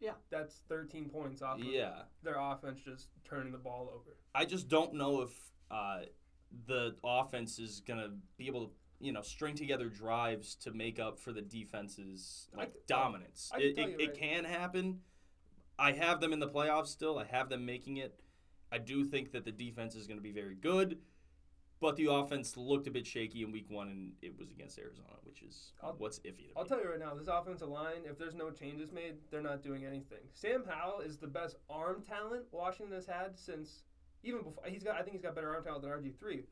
Yeah. 0.00 0.14
that's 0.30 0.60
13 0.68 1.08
points 1.08 1.42
off 1.42 1.58
of 1.58 1.64
yeah. 1.64 2.04
their 2.22 2.36
offense 2.38 2.80
just 2.82 3.08
turning 3.24 3.52
the 3.52 3.58
ball 3.58 3.90
over. 3.94 4.16
I 4.34 4.44
just 4.44 4.68
don't 4.68 4.94
know 4.94 5.22
if 5.22 5.52
uh, 5.70 6.02
the 6.66 6.96
offense 7.02 7.58
is 7.58 7.80
gonna 7.80 8.10
be 8.36 8.46
able 8.46 8.66
to, 8.68 8.74
you 9.00 9.12
know, 9.12 9.22
string 9.22 9.54
together 9.54 9.88
drives 9.88 10.54
to 10.56 10.72
make 10.72 10.98
up 11.00 11.18
for 11.18 11.32
the 11.32 11.40
defense's 11.42 12.48
like 12.54 12.72
c- 12.74 12.80
dominance. 12.86 13.50
I 13.52 13.58
can 13.58 13.66
it 13.68 13.78
it, 13.78 13.90
you 13.90 13.96
it 14.06 14.14
can 14.14 14.44
happen. 14.44 15.00
I 15.78 15.92
have 15.92 16.20
them 16.20 16.32
in 16.34 16.38
the 16.40 16.48
playoffs 16.48 16.88
still. 16.88 17.18
I 17.18 17.24
have 17.24 17.48
them 17.48 17.64
making 17.64 17.96
it. 17.96 18.20
I 18.72 18.78
do 18.78 19.04
think 19.04 19.32
that 19.32 19.44
the 19.44 19.52
defense 19.52 19.94
is 19.94 20.06
going 20.06 20.16
to 20.18 20.22
be 20.22 20.32
very 20.32 20.54
good, 20.54 20.98
but 21.78 21.94
the 21.96 22.06
offense 22.06 22.56
looked 22.56 22.86
a 22.86 22.90
bit 22.90 23.06
shaky 23.06 23.42
in 23.42 23.52
week 23.52 23.66
one, 23.68 23.88
and 23.88 24.12
it 24.22 24.36
was 24.38 24.50
against 24.50 24.78
Arizona, 24.78 25.16
which 25.24 25.42
is 25.42 25.74
I'll- 25.82 25.94
what's 25.98 26.20
iffy 26.20 26.48
to 26.48 26.52
I'll 26.56 26.62
me. 26.62 26.68
tell 26.70 26.80
you 26.82 26.88
right 26.88 26.98
now, 26.98 27.14
this 27.14 27.28
offensive 27.28 27.68
line, 27.68 28.04
if 28.06 28.16
there's 28.18 28.34
no 28.34 28.50
changes 28.50 28.90
made, 28.90 29.18
they're 29.30 29.42
not 29.42 29.62
doing 29.62 29.84
anything. 29.84 30.26
Sam 30.32 30.64
Howell 30.64 31.00
is 31.00 31.18
the 31.18 31.26
best 31.28 31.56
arm 31.68 32.02
talent 32.02 32.46
Washington 32.50 32.94
has 32.94 33.06
had 33.06 33.38
since 33.38 33.84
even 34.22 34.42
before 34.42 34.64
he's 34.66 34.82
got. 34.82 34.96
I 34.96 35.02
think 35.02 35.12
he's 35.12 35.22
got 35.22 35.34
better 35.34 35.52
arm 35.54 35.64
talent 35.64 35.82
than 35.82 35.90
RG 35.90 36.12
three, 36.18 36.46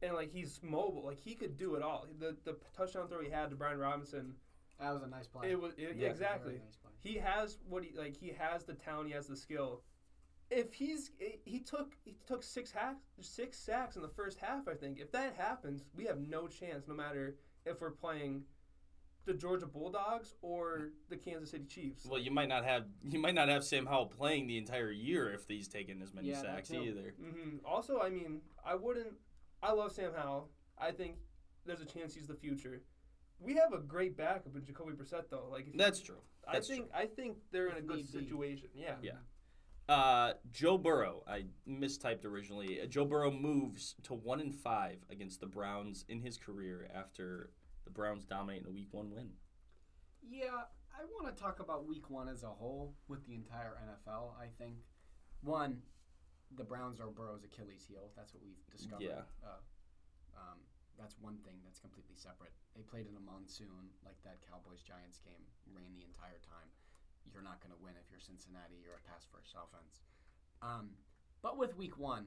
and 0.00 0.14
like 0.14 0.30
he's 0.30 0.62
mobile, 0.62 1.04
like 1.04 1.18
he 1.18 1.34
could 1.34 1.58
do 1.58 1.74
it 1.74 1.82
all. 1.82 2.06
The 2.18 2.36
the 2.44 2.56
touchdown 2.74 3.08
throw 3.08 3.20
he 3.20 3.28
had 3.28 3.50
to 3.50 3.56
Brian 3.56 3.78
Robinson, 3.78 4.36
That 4.78 4.92
was 4.92 5.02
a 5.02 5.06
nice 5.08 5.26
play. 5.26 5.50
it 5.50 5.60
was 5.60 5.74
it, 5.76 5.96
Yeah. 5.96 6.08
exactly. 6.08 6.54
Nice 6.64 6.76
play. 6.76 6.92
He 7.00 7.14
has 7.18 7.58
what 7.68 7.82
he 7.84 7.94
like. 7.94 8.16
He 8.16 8.28
has 8.28 8.64
the 8.64 8.74
talent. 8.74 9.08
He 9.08 9.14
has 9.14 9.26
the 9.26 9.36
skill. 9.36 9.82
If 10.50 10.74
he's 10.74 11.10
he 11.44 11.58
took 11.60 11.94
he 12.04 12.16
took 12.26 12.42
six 12.42 12.70
hacks 12.70 13.04
six 13.20 13.58
sacks 13.58 13.96
in 13.96 14.02
the 14.02 14.08
first 14.08 14.38
half. 14.38 14.68
I 14.68 14.74
think 14.74 15.00
if 15.00 15.10
that 15.12 15.34
happens, 15.36 15.84
we 15.94 16.04
have 16.04 16.18
no 16.18 16.46
chance. 16.46 16.86
No 16.86 16.94
matter 16.94 17.36
if 17.64 17.80
we're 17.80 17.90
playing 17.90 18.44
the 19.24 19.34
Georgia 19.34 19.66
Bulldogs 19.66 20.34
or 20.40 20.90
the 21.08 21.16
Kansas 21.16 21.50
City 21.50 21.64
Chiefs. 21.64 22.06
Well, 22.08 22.20
you 22.20 22.30
might 22.30 22.48
not 22.48 22.64
have 22.64 22.84
you 23.02 23.18
might 23.18 23.34
not 23.34 23.48
have 23.48 23.64
Sam 23.64 23.86
Howell 23.86 24.06
playing 24.06 24.46
the 24.46 24.56
entire 24.56 24.92
year 24.92 25.32
if 25.32 25.48
he's 25.48 25.66
taking 25.66 26.00
as 26.00 26.14
many 26.14 26.28
Yeah, 26.28 26.42
sacks 26.42 26.68
too. 26.68 26.80
either. 26.82 27.14
hmm 27.20 27.56
Also, 27.64 28.00
I 28.00 28.08
mean, 28.08 28.40
I 28.64 28.76
wouldn't. 28.76 29.14
I 29.62 29.72
love 29.72 29.90
Sam 29.90 30.12
Howell. 30.16 30.50
I 30.78 30.92
think 30.92 31.16
there's 31.64 31.80
a 31.80 31.86
chance 31.86 32.14
he's 32.14 32.28
the 32.28 32.36
future. 32.36 32.82
We 33.40 33.54
have 33.56 33.72
a 33.72 33.78
great 33.78 34.16
backup 34.16 34.54
in 34.54 34.64
Jacoby 34.64 34.92
Brissett, 34.92 35.24
though. 35.28 35.48
Like, 35.50 35.66
if 35.66 35.76
That's 35.76 36.00
true. 36.00 36.20
I 36.46 36.52
That's 36.54 36.68
think 36.68 36.88
I 36.94 37.06
think 37.06 37.38
they're 37.50 37.68
in 37.68 37.78
a 37.78 37.82
good 37.82 37.96
need 37.96 38.12
be. 38.12 38.18
situation. 38.20 38.68
Yeah. 38.74 38.94
Yeah. 39.02 39.12
Uh, 39.88 40.32
Joe 40.50 40.78
Burrow, 40.78 41.22
I 41.28 41.44
mistyped 41.68 42.24
originally. 42.24 42.80
Uh, 42.80 42.86
Joe 42.86 43.04
Burrow 43.04 43.30
moves 43.30 43.94
to 44.02 44.14
one 44.14 44.40
and 44.40 44.54
five 44.54 44.98
against 45.10 45.40
the 45.40 45.46
Browns 45.46 46.04
in 46.08 46.20
his 46.20 46.36
career 46.36 46.88
after 46.92 47.50
the 47.84 47.90
Browns 47.90 48.24
dominate 48.24 48.62
in 48.62 48.66
a 48.66 48.70
Week 48.70 48.88
One 48.90 49.10
win. 49.10 49.30
Yeah, 50.28 50.66
I 50.90 51.04
want 51.14 51.30
to 51.30 51.36
talk 51.40 51.60
about 51.60 51.86
week 51.86 52.10
one 52.10 52.28
as 52.28 52.42
a 52.42 52.48
whole 52.48 52.96
with 53.06 53.24
the 53.26 53.34
entire 53.34 53.78
NFL. 53.84 54.34
I 54.40 54.48
think, 54.58 54.82
one, 55.42 55.78
the 56.56 56.64
Browns 56.64 56.98
are 56.98 57.06
Burrow's 57.06 57.44
Achilles 57.44 57.84
heel. 57.86 58.10
That's 58.16 58.34
what 58.34 58.42
we've 58.42 58.64
discovered. 58.72 59.04
Yeah. 59.04 59.28
Uh, 59.44 59.62
um, 60.34 60.58
that's 60.98 61.14
one 61.20 61.36
thing 61.44 61.60
that's 61.62 61.78
completely 61.78 62.16
separate. 62.16 62.50
They 62.74 62.82
played 62.82 63.06
in 63.06 63.14
a 63.14 63.22
monsoon, 63.22 63.92
like 64.04 64.16
that 64.24 64.40
Cowboys 64.42 64.80
Giants 64.80 65.20
game, 65.20 65.44
rain 65.70 65.92
the 65.94 66.02
entire 66.08 66.40
time. 66.42 66.68
You're 67.36 67.44
not 67.44 67.60
going 67.60 67.76
to 67.76 67.84
win 67.84 67.92
if 68.00 68.10
you're 68.10 68.18
Cincinnati. 68.18 68.80
You're 68.82 68.96
a 68.96 69.10
pass 69.12 69.28
first 69.30 69.52
offense. 69.52 70.00
Um, 70.62 70.88
but 71.42 71.58
with 71.58 71.76
week 71.76 71.98
one, 71.98 72.24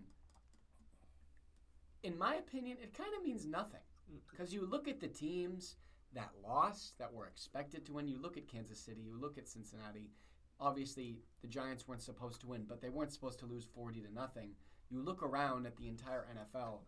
in 2.04 2.16
my 2.16 2.36
opinion, 2.36 2.78
it 2.80 2.94
kind 2.94 3.10
of 3.18 3.24
means 3.24 3.48
nothing. 3.48 3.82
Because 4.30 4.54
you 4.54 4.68
look 4.68 4.88
at 4.88 5.00
the 5.00 5.08
teams 5.08 5.78
that 6.14 6.30
lost, 6.46 7.00
that 7.00 7.12
were 7.12 7.26
expected 7.26 7.88
to 7.88 7.94
win. 7.94 8.08
You 8.08 8.22
look 8.22 8.38
at 8.38 8.48
Kansas 8.48 8.80
City, 8.80 9.02
you 9.02 9.20
look 9.20 9.40
at 9.40 9.50
Cincinnati. 9.50 10.12
Obviously, 10.60 11.18
the 11.42 11.48
Giants 11.48 11.88
weren't 11.88 12.04
supposed 12.04 12.42
to 12.42 12.48
win, 12.48 12.66
but 12.68 12.82
they 12.82 12.90
weren't 12.90 13.14
supposed 13.14 13.40
to 13.40 13.48
lose 13.48 13.66
40 13.66 14.02
to 14.02 14.14
nothing. 14.14 14.52
You 14.90 15.02
look 15.02 15.24
around 15.24 15.66
at 15.66 15.76
the 15.78 15.88
entire 15.88 16.28
NFL, 16.36 16.82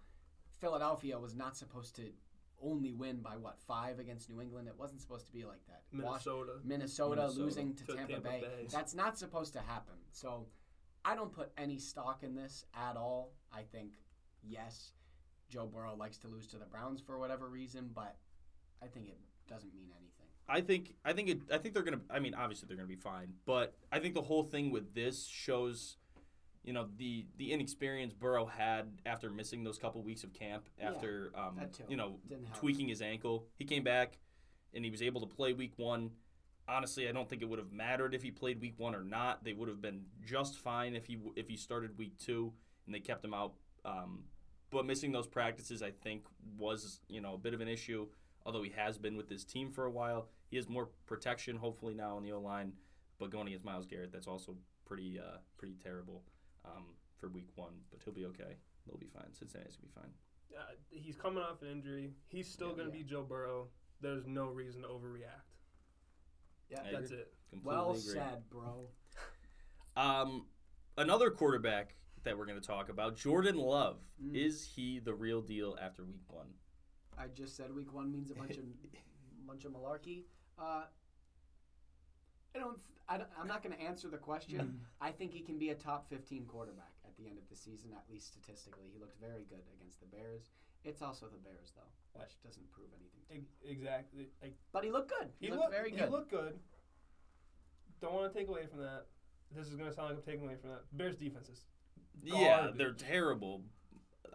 Philadelphia 0.59 1.17
was 1.17 1.35
not 1.35 1.57
supposed 1.57 1.95
to 1.95 2.11
only 2.61 2.91
win 2.91 3.17
by 3.21 3.37
what, 3.37 3.59
five 3.67 3.99
against 3.99 4.29
New 4.29 4.41
England? 4.41 4.67
It 4.67 4.75
wasn't 4.77 5.01
supposed 5.01 5.25
to 5.25 5.31
be 5.31 5.45
like 5.45 5.65
that. 5.67 5.81
Wash- 5.93 6.25
Minnesota. 6.25 6.51
Minnesota, 6.63 7.15
Minnesota. 7.21 7.43
losing 7.43 7.75
to, 7.75 7.85
To 7.85 7.93
Tampa, 7.95 8.13
Tampa 8.13 8.29
Bay. 8.29 8.41
Bay. 8.41 8.67
That's 8.71 8.93
not 8.93 9.17
supposed 9.17 9.53
to 9.53 9.59
happen. 9.59 9.95
So 10.11 10.47
I 11.03 11.15
don't 11.15 11.31
put 11.31 11.51
any 11.57 11.77
stock 11.77 12.23
in 12.23 12.35
this 12.35 12.65
at 12.75 12.95
all. 12.97 13.33
I 13.51 13.61
think, 13.63 13.93
yes, 14.43 14.93
Joe 15.49 15.65
Burrow 15.67 15.95
likes 15.95 16.17
to 16.19 16.27
lose 16.27 16.47
to 16.47 16.57
the 16.57 16.65
Browns 16.65 17.01
for 17.01 17.17
whatever 17.17 17.49
reason, 17.49 17.89
but 17.93 18.15
I 18.81 18.87
think 18.87 19.07
it 19.07 19.17
doesn't 19.47 19.73
mean 19.73 19.89
anything. 19.91 20.07
I 20.47 20.61
think 20.61 20.95
I 21.05 21.13
think 21.13 21.29
it 21.29 21.39
I 21.51 21.57
think 21.57 21.73
they're 21.73 21.83
gonna 21.83 22.01
I 22.09 22.19
mean 22.19 22.33
obviously 22.33 22.67
they're 22.67 22.75
gonna 22.77 22.87
be 22.87 22.95
fine, 22.95 23.33
but 23.45 23.75
I 23.91 23.99
think 23.99 24.15
the 24.15 24.21
whole 24.21 24.43
thing 24.43 24.71
with 24.71 24.93
this 24.93 25.25
shows 25.27 25.97
you 26.63 26.73
know 26.73 26.87
the 26.97 27.25
the 27.37 27.51
inexperience 27.51 28.13
Burrow 28.13 28.45
had 28.45 28.91
after 29.05 29.29
missing 29.29 29.63
those 29.63 29.77
couple 29.77 30.01
weeks 30.03 30.23
of 30.23 30.33
camp 30.33 30.69
Yeah, 30.79 30.89
after 30.89 31.31
um, 31.35 31.59
you 31.87 31.97
know 31.97 32.19
tweaking 32.53 32.87
his 32.87 33.01
ankle. 33.01 33.47
He 33.57 33.65
came 33.65 33.83
back 33.83 34.17
and 34.73 34.85
he 34.85 34.91
was 34.91 35.01
able 35.01 35.21
to 35.21 35.27
play 35.27 35.53
week 35.53 35.73
1. 35.77 36.11
Honestly, 36.67 37.09
I 37.09 37.11
don't 37.11 37.27
think 37.27 37.41
it 37.41 37.49
would 37.49 37.59
have 37.59 37.71
mattered 37.71 38.13
if 38.13 38.21
he 38.23 38.31
played 38.31 38.61
week 38.61 38.75
1 38.77 38.95
or 38.95 39.03
not. 39.03 39.43
They 39.43 39.53
would 39.53 39.67
have 39.67 39.81
been 39.81 40.03
just 40.23 40.57
fine 40.57 40.95
if 40.95 41.05
he 41.05 41.17
if 41.35 41.47
he 41.47 41.57
started 41.57 41.97
week 41.97 42.17
2 42.19 42.53
and 42.85 42.95
they 42.95 42.99
kept 42.99 43.25
him 43.25 43.33
out 43.33 43.53
um, 43.83 44.23
but 44.69 44.85
missing 44.85 45.11
those 45.11 45.27
practices 45.27 45.81
I 45.81 45.91
think 45.91 46.25
was, 46.57 47.01
you 47.09 47.21
know, 47.21 47.33
a 47.33 47.37
bit 47.37 47.53
of 47.53 47.61
an 47.61 47.67
issue 47.67 48.07
although 48.45 48.63
he 48.63 48.71
has 48.75 48.97
been 48.97 49.15
with 49.15 49.29
this 49.29 49.43
team 49.43 49.71
for 49.71 49.85
a 49.85 49.91
while. 49.91 50.27
He 50.49 50.57
has 50.57 50.67
more 50.67 50.89
protection, 51.05 51.55
hopefully 51.55 51.93
now 51.93 52.15
on 52.15 52.23
the 52.23 52.31
O 52.31 52.39
line. 52.39 52.73
But 53.19 53.29
going 53.29 53.47
against 53.47 53.65
Myles 53.65 53.85
Garrett, 53.85 54.11
that's 54.11 54.27
also 54.27 54.55
pretty 54.85 55.19
uh, 55.19 55.37
pretty 55.57 55.75
terrible 55.81 56.23
um, 56.65 56.85
for 57.19 57.29
Week 57.29 57.49
One. 57.55 57.73
But 57.91 58.01
he'll 58.03 58.13
be 58.13 58.25
okay. 58.25 58.57
They'll 58.87 58.97
be 58.99 59.07
fine. 59.07 59.33
Cincinnati's 59.33 59.75
gonna 59.77 59.87
be 59.87 60.01
fine. 60.01 60.13
Uh, 60.57 60.73
he's 60.89 61.15
coming 61.15 61.41
off 61.43 61.61
an 61.61 61.69
injury. 61.69 62.11
He's 62.27 62.47
still 62.51 62.69
Yeah. 62.69 62.75
going 62.75 62.91
to 62.91 62.97
Yeah. 62.97 63.03
be 63.03 63.09
Joe 63.09 63.23
Burrow. 63.23 63.69
There's 64.01 64.27
no 64.27 64.47
reason 64.47 64.81
to 64.81 64.89
overreact. 64.89 65.47
Yeah. 66.69 66.81
I 66.81 66.91
That's 66.91 67.05
agree. 67.11 67.17
it. 67.19 67.33
Completely 67.49 67.77
Well 67.77 67.89
agree. 67.91 68.01
said, 68.01 68.49
bro. 68.49 68.89
Um, 69.97 70.47
another 70.97 71.29
quarterback 71.31 71.95
that 72.23 72.37
we're 72.37 72.45
gonna 72.45 72.61
talk 72.61 72.87
about, 72.89 73.17
Jordan 73.17 73.57
Love. 73.57 73.99
Mm. 74.23 74.35
Is 74.35 74.63
he 74.65 74.99
the 74.99 75.13
real 75.13 75.41
deal 75.41 75.77
after 75.81 76.05
Week 76.05 76.23
One? 76.31 76.47
I 77.17 77.27
just 77.27 77.57
said 77.57 77.73
week 77.75 77.91
one 77.93 78.09
means 78.09 78.31
a 78.31 78.35
bunch 78.35 78.57
of 78.57 78.63
bunch 79.45 79.65
of 79.65 79.73
malarkey. 79.73 80.23
Uh, 80.57 80.85
I 82.55 82.59
don't. 82.59 82.77
I 83.09 83.17
don't 83.17 83.29
I'm 83.39 83.47
not 83.47 83.63
going 83.63 83.75
to 83.75 83.81
answer 83.81 84.07
the 84.07 84.17
question. 84.17 84.79
I 85.01 85.11
think 85.11 85.33
he 85.33 85.41
can 85.41 85.57
be 85.57 85.69
a 85.69 85.75
top 85.75 86.07
15 86.09 86.45
quarterback 86.45 86.93
at 87.05 87.11
the 87.17 87.27
end 87.27 87.37
of 87.37 87.43
the 87.49 87.55
season, 87.55 87.91
at 87.93 88.03
least 88.09 88.27
statistically. 88.27 88.87
He 88.93 88.99
looked 88.99 89.19
very 89.19 89.45
good 89.49 89.63
against 89.75 89.99
the 89.99 90.07
Bears. 90.07 90.51
It's 90.83 91.01
also 91.01 91.27
the 91.27 91.37
Bears, 91.37 91.73
though, 91.75 92.19
which 92.19 92.41
doesn't 92.43 92.71
prove 92.71 92.87
anything. 92.95 93.21
To 93.27 93.67
me. 93.67 93.71
Exactly. 93.71 94.29
Like 94.41 94.55
But 94.71 94.83
he 94.83 94.91
looked 94.91 95.09
good. 95.09 95.29
He, 95.39 95.47
he 95.47 95.51
looked 95.51 95.63
looked 95.63 95.73
very 95.75 95.91
good. 95.91 95.99
He 95.99 96.05
looked 96.07 96.31
good. 96.31 96.59
Don't 98.01 98.13
want 98.13 98.31
to 98.31 98.39
take 98.39 98.47
away 98.47 98.65
from 98.69 98.79
that. 98.79 99.05
This 99.55 99.67
is 99.67 99.75
going 99.75 99.89
to 99.89 99.95
sound 99.95 100.09
like 100.09 100.17
I'm 100.17 100.23
taking 100.23 100.45
away 100.45 100.55
from 100.59 100.71
that. 100.71 100.81
Bears 100.93 101.17
defenses. 101.17 101.65
Yeah, 102.23 102.61
Garbage. 102.61 102.77
they're 102.77 102.93
terrible. 102.93 103.61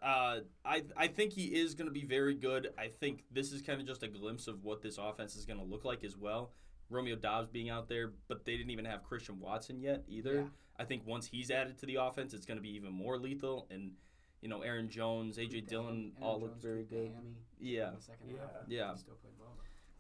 Uh, 0.02 0.40
I 0.64 0.82
I 0.96 1.08
think 1.08 1.32
he 1.32 1.46
is 1.46 1.74
going 1.74 1.86
to 1.86 1.92
be 1.92 2.04
very 2.04 2.34
good. 2.34 2.68
I 2.78 2.88
think 2.88 3.24
this 3.30 3.52
is 3.52 3.62
kind 3.62 3.80
of 3.80 3.86
just 3.86 4.02
a 4.02 4.08
glimpse 4.08 4.46
of 4.46 4.62
what 4.62 4.82
this 4.82 4.98
offense 4.98 5.36
is 5.36 5.46
going 5.46 5.58
to 5.58 5.64
look 5.64 5.84
like 5.84 6.04
as 6.04 6.16
well. 6.16 6.52
Romeo 6.91 7.16
Doubs 7.16 7.49
being 7.49 7.70
out 7.70 7.89
there, 7.89 8.12
but 8.28 8.45
they 8.45 8.57
didn't 8.57 8.70
even 8.70 8.84
have 8.84 9.03
Christian 9.03 9.41
Watson 9.41 9.80
yet 9.80 10.05
either. 10.09 10.34
Yeah. 10.34 10.45
I 10.78 10.84
think 10.84 11.07
once 11.07 11.26
he's 11.26 11.51
added 11.51 11.78
to 11.78 11.87
the 11.87 11.97
offense, 11.97 12.34
it's 12.34 12.47
going 12.47 12.59
to 12.59 12.62
be 12.62 12.70
even 12.74 12.93
more 12.93 13.18
lethal. 13.18 13.66
And 13.70 13.93
you 14.43 14.49
know, 14.49 14.61
Aaron 14.62 14.89
Jones, 14.91 15.39
AJ 15.39 15.51
Tweaked 15.51 15.68
Dillon, 15.70 16.12
ham- 16.14 16.22
all 16.22 16.32
Aaron 16.32 16.43
look 16.43 16.62
very 16.62 16.84
good. 16.84 17.11
hammy 17.14 17.34
Yeah, 17.59 17.89
in 17.89 17.95
the 17.97 18.01
second 18.03 18.28
Yeah. 18.30 18.41
half. 18.41 18.51
Yeah. 18.68 18.95
Still 18.95 19.14
well. 19.39 19.49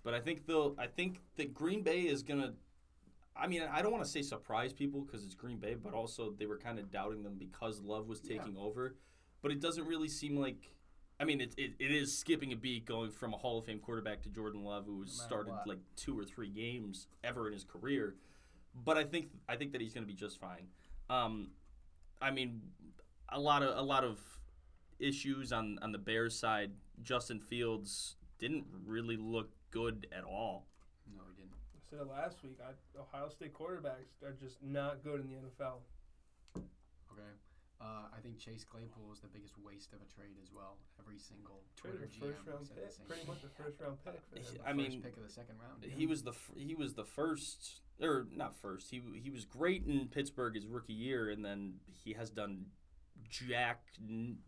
but 0.04 0.14
I 0.14 0.20
think 0.20 0.46
they'll. 0.46 0.74
I 0.78 0.86
think 0.86 1.20
that 1.36 1.52
Green 1.54 1.82
Bay 1.82 2.02
is 2.02 2.22
going 2.22 2.40
to. 2.40 2.52
I 3.34 3.46
mean, 3.48 3.62
I 3.62 3.82
don't 3.82 3.92
want 3.92 4.04
to 4.04 4.10
say 4.10 4.22
surprise 4.22 4.72
people 4.72 5.00
because 5.02 5.24
it's 5.24 5.34
Green 5.34 5.58
Bay, 5.58 5.74
but 5.74 5.92
also 5.94 6.30
they 6.38 6.46
were 6.46 6.56
kind 6.58 6.78
of 6.78 6.90
doubting 6.90 7.22
them 7.22 7.34
because 7.38 7.80
Love 7.80 8.06
was 8.06 8.20
Yeah. 8.24 8.38
taking 8.38 8.56
over. 8.56 8.94
But 9.42 9.50
it 9.52 9.60
doesn't 9.60 9.86
really 9.86 10.08
seem 10.08 10.36
like. 10.36 10.70
I 11.18 11.24
mean, 11.24 11.40
it, 11.40 11.54
it, 11.56 11.72
it 11.78 11.90
is 11.90 12.16
skipping 12.16 12.52
a 12.52 12.56
beat 12.56 12.84
going 12.84 13.10
from 13.10 13.32
a 13.32 13.36
Hall 13.36 13.58
of 13.58 13.64
Fame 13.64 13.78
quarterback 13.78 14.22
to 14.22 14.28
Jordan 14.28 14.62
Love, 14.62 14.84
who 14.86 15.00
No 15.00 15.06
started 15.06 15.52
what. 15.52 15.66
like 15.66 15.78
two 15.96 16.18
or 16.18 16.24
three 16.24 16.50
games 16.50 17.06
ever 17.24 17.46
in 17.46 17.54
his 17.54 17.64
career. 17.64 18.16
But 18.84 18.98
I 18.98 19.04
think 19.04 19.28
I 19.48 19.56
think 19.56 19.72
that 19.72 19.80
he's 19.80 19.94
going 19.94 20.06
to 20.06 20.12
be 20.12 20.18
just 20.18 20.38
fine. 20.38 20.66
Um, 21.08 21.52
I 22.20 22.30
mean, 22.30 22.60
a 23.30 23.40
lot 23.40 23.62
of 23.62 23.76
a 23.76 23.82
lot 23.82 24.04
of 24.04 24.18
issues 24.98 25.52
on 25.52 25.78
on 25.80 25.92
the 25.92 25.98
Bears 25.98 26.38
side. 26.38 26.72
Justin 27.02 27.40
Fields 27.40 28.16
didn't 28.38 28.66
really 28.86 29.16
look 29.16 29.50
good 29.70 30.06
at 30.16 30.24
all. 30.24 30.66
No, 31.14 31.22
he 31.30 31.42
didn't. 31.42 31.52
I 31.52 31.80
said 31.88 32.00
it 32.00 32.08
last 32.08 32.42
week. 32.42 32.58
I, 32.62 32.72
Ohio 33.00 33.28
State 33.30 33.54
quarterbacks 33.54 34.22
are 34.22 34.32
just 34.32 34.62
not 34.62 35.02
good 35.02 35.20
in 35.20 35.28
the 35.28 35.36
NFL. 35.36 35.78
Okay. 36.56 37.32
Uh, 37.80 38.08
I 38.16 38.20
think 38.22 38.38
Chase 38.38 38.64
Claypool 38.64 39.12
is 39.12 39.20
the 39.20 39.28
biggest 39.28 39.54
waste 39.62 39.92
of 39.92 39.98
a 40.00 40.08
trade 40.12 40.36
as 40.42 40.48
well. 40.50 40.78
Every 40.98 41.18
single 41.18 41.60
Twitter 41.76 42.04
a 42.04 42.06
GM 42.06 42.20
first 42.32 42.46
round 42.46 42.66
said 42.66 42.76
the 42.76 42.80
pick, 42.82 42.92
same 42.92 43.06
pretty 43.06 43.26
much 43.26 43.44
a 43.44 43.62
first 43.62 43.80
round 43.80 43.96
pick 44.04 44.20
for 44.30 44.36
him. 44.38 44.60
I 44.64 44.72
First 44.72 44.76
mean, 44.76 45.02
pick 45.02 45.16
of 45.16 45.22
the 45.22 45.28
second 45.32 45.56
round. 45.60 45.82
yeah. 45.84 45.90
He 45.94 46.06
was 46.06 46.22
the 46.22 46.30
f- 46.30 46.50
he 46.56 46.74
was 46.74 46.94
the 46.94 47.04
first 47.04 47.82
or 48.00 48.26
not 48.34 48.56
first. 48.56 48.90
He 48.90 49.02
he 49.22 49.28
was 49.30 49.44
great 49.44 49.84
in 49.86 50.08
Pittsburgh 50.08 50.54
his 50.54 50.66
rookie 50.66 50.94
year, 50.94 51.28
and 51.28 51.44
then 51.44 51.74
he 52.04 52.14
has 52.14 52.30
done 52.30 52.66
jack 53.28 53.82
n- 54.00 54.38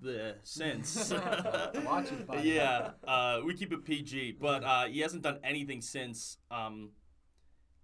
the 0.00 0.36
since. 0.42 1.12
Watch 1.84 2.10
it, 2.10 2.26
buddy. 2.26 2.48
yeah, 2.50 2.92
uh, 3.06 3.40
we 3.44 3.54
keep 3.54 3.70
it 3.72 3.84
PG, 3.84 4.38
but 4.40 4.64
uh, 4.64 4.86
he 4.86 5.00
hasn't 5.00 5.22
done 5.22 5.38
anything 5.44 5.82
since. 5.82 6.38
Um, 6.50 6.92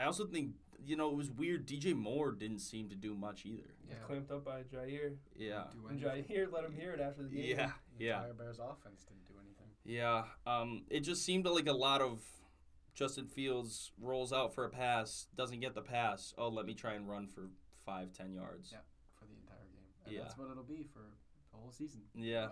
I 0.00 0.05
also 0.05 0.26
think 0.26 0.52
you 0.85 0.97
know 0.97 1.11
it 1.11 1.16
was 1.16 1.30
weird. 1.30 1.66
DJ 1.66 1.95
Moore 1.95 2.32
didn't 2.32 2.59
seem 2.61 2.89
to 2.91 2.95
do 2.95 3.14
much 3.14 3.45
either. 3.47 3.74
Yeah. 3.89 3.95
Clamped 4.07 4.30
up 4.30 4.45
by 4.45 4.62
Jair. 4.62 5.16
Yeah, 5.37 5.64
Do 5.72 5.87
And 5.89 6.05
anything. 6.05 6.37
Jair 6.37 6.53
let 6.53 6.64
him 6.64 6.72
hear 6.72 6.93
it 6.93 7.01
after 7.01 7.22
the 7.22 7.28
game. 7.28 7.57
yeah, 7.57 7.70
The 7.99 8.05
yeah. 8.05 8.16
entire 8.18 8.32
Bears 8.35 8.59
offense 8.59 9.05
didn't 9.05 9.26
do 9.28 9.35
anything. 9.41 9.66
Yeah, 9.85 10.24
um, 10.47 10.85
it 10.91 11.01
just 11.01 11.24
seemed 11.24 11.47
like 11.47 11.66
a 11.66 11.72
lot 11.72 12.01
of 12.01 12.20
Justin 12.95 13.26
Fields 13.26 13.93
rolls 14.01 14.32
out 14.32 14.55
for 14.55 14.64
a 14.64 14.70
pass, 14.70 15.26
doesn't 15.37 15.61
get 15.61 15.74
the 15.74 15.82
pass. 15.82 16.32
Oh, 16.39 16.49
let 16.49 16.64
me 16.66 16.74
try 16.74 16.95
and 16.95 17.09
run 17.09 17.26
for 17.26 17.49
five, 17.85 18.12
ten 18.12 18.32
yards. 18.32 18.70
Yeah. 18.72 18.78
for 19.18 19.26
the 19.26 19.35
entire 19.35 19.66
game. 19.72 19.82
And 20.07 20.14
Yeah. 20.14 20.22
that's 20.22 20.39
what 20.39 20.51
it'll 20.51 20.62
be 20.62 20.85
for 20.93 21.01
the 21.53 21.59
whole 21.59 21.70
season. 21.72 22.03
Yeah, 22.14 22.51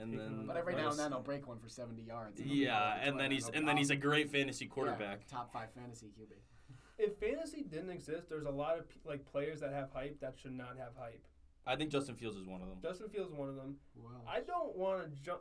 and 0.00 0.18
then 0.18 0.46
But 0.46 0.56
every 0.56 0.74
now 0.74 0.88
and 0.90 0.98
then 0.98 1.10
nice. 1.10 1.16
he'll 1.18 1.22
break 1.22 1.46
one 1.46 1.58
for 1.58 1.68
70 1.68 2.02
yards. 2.02 2.40
and 2.40 2.50
Yeah, 2.50 2.94
and 3.02 3.18
then 3.20 3.30
he's 3.30 3.48
and 3.48 3.68
then 3.68 3.76
he's 3.76 3.90
a 3.90 3.96
great 3.96 4.30
fantasy 4.30 4.64
Yeah, 4.64 4.70
quarterback. 4.72 5.26
top 5.28 5.52
five 5.52 5.70
fantasy 5.74 6.06
QB. 6.18 6.32
If 6.98 7.16
fantasy 7.18 7.62
didn't 7.62 7.90
exist, 7.90 8.28
there's 8.28 8.46
a 8.46 8.50
lot 8.50 8.78
of 8.78 8.84
like 9.04 9.24
players 9.24 9.60
that 9.60 9.72
have 9.72 9.90
hype 9.92 10.20
that 10.20 10.34
should 10.40 10.56
not 10.56 10.76
have 10.78 10.92
hype. 10.98 11.22
I 11.66 11.76
think 11.76 11.90
Justin 11.90 12.16
Fields 12.16 12.36
is 12.36 12.46
one 12.46 12.60
of 12.60 12.68
them. 12.68 12.78
Justin 12.82 13.08
Fields 13.08 13.30
is 13.30 13.36
one 13.36 13.48
of 13.48 13.56
them. 13.56 13.76
Well, 13.94 14.24
I 14.28 14.40
don't 14.40 14.76
want 14.76 15.02
to 15.02 15.22
jump. 15.22 15.40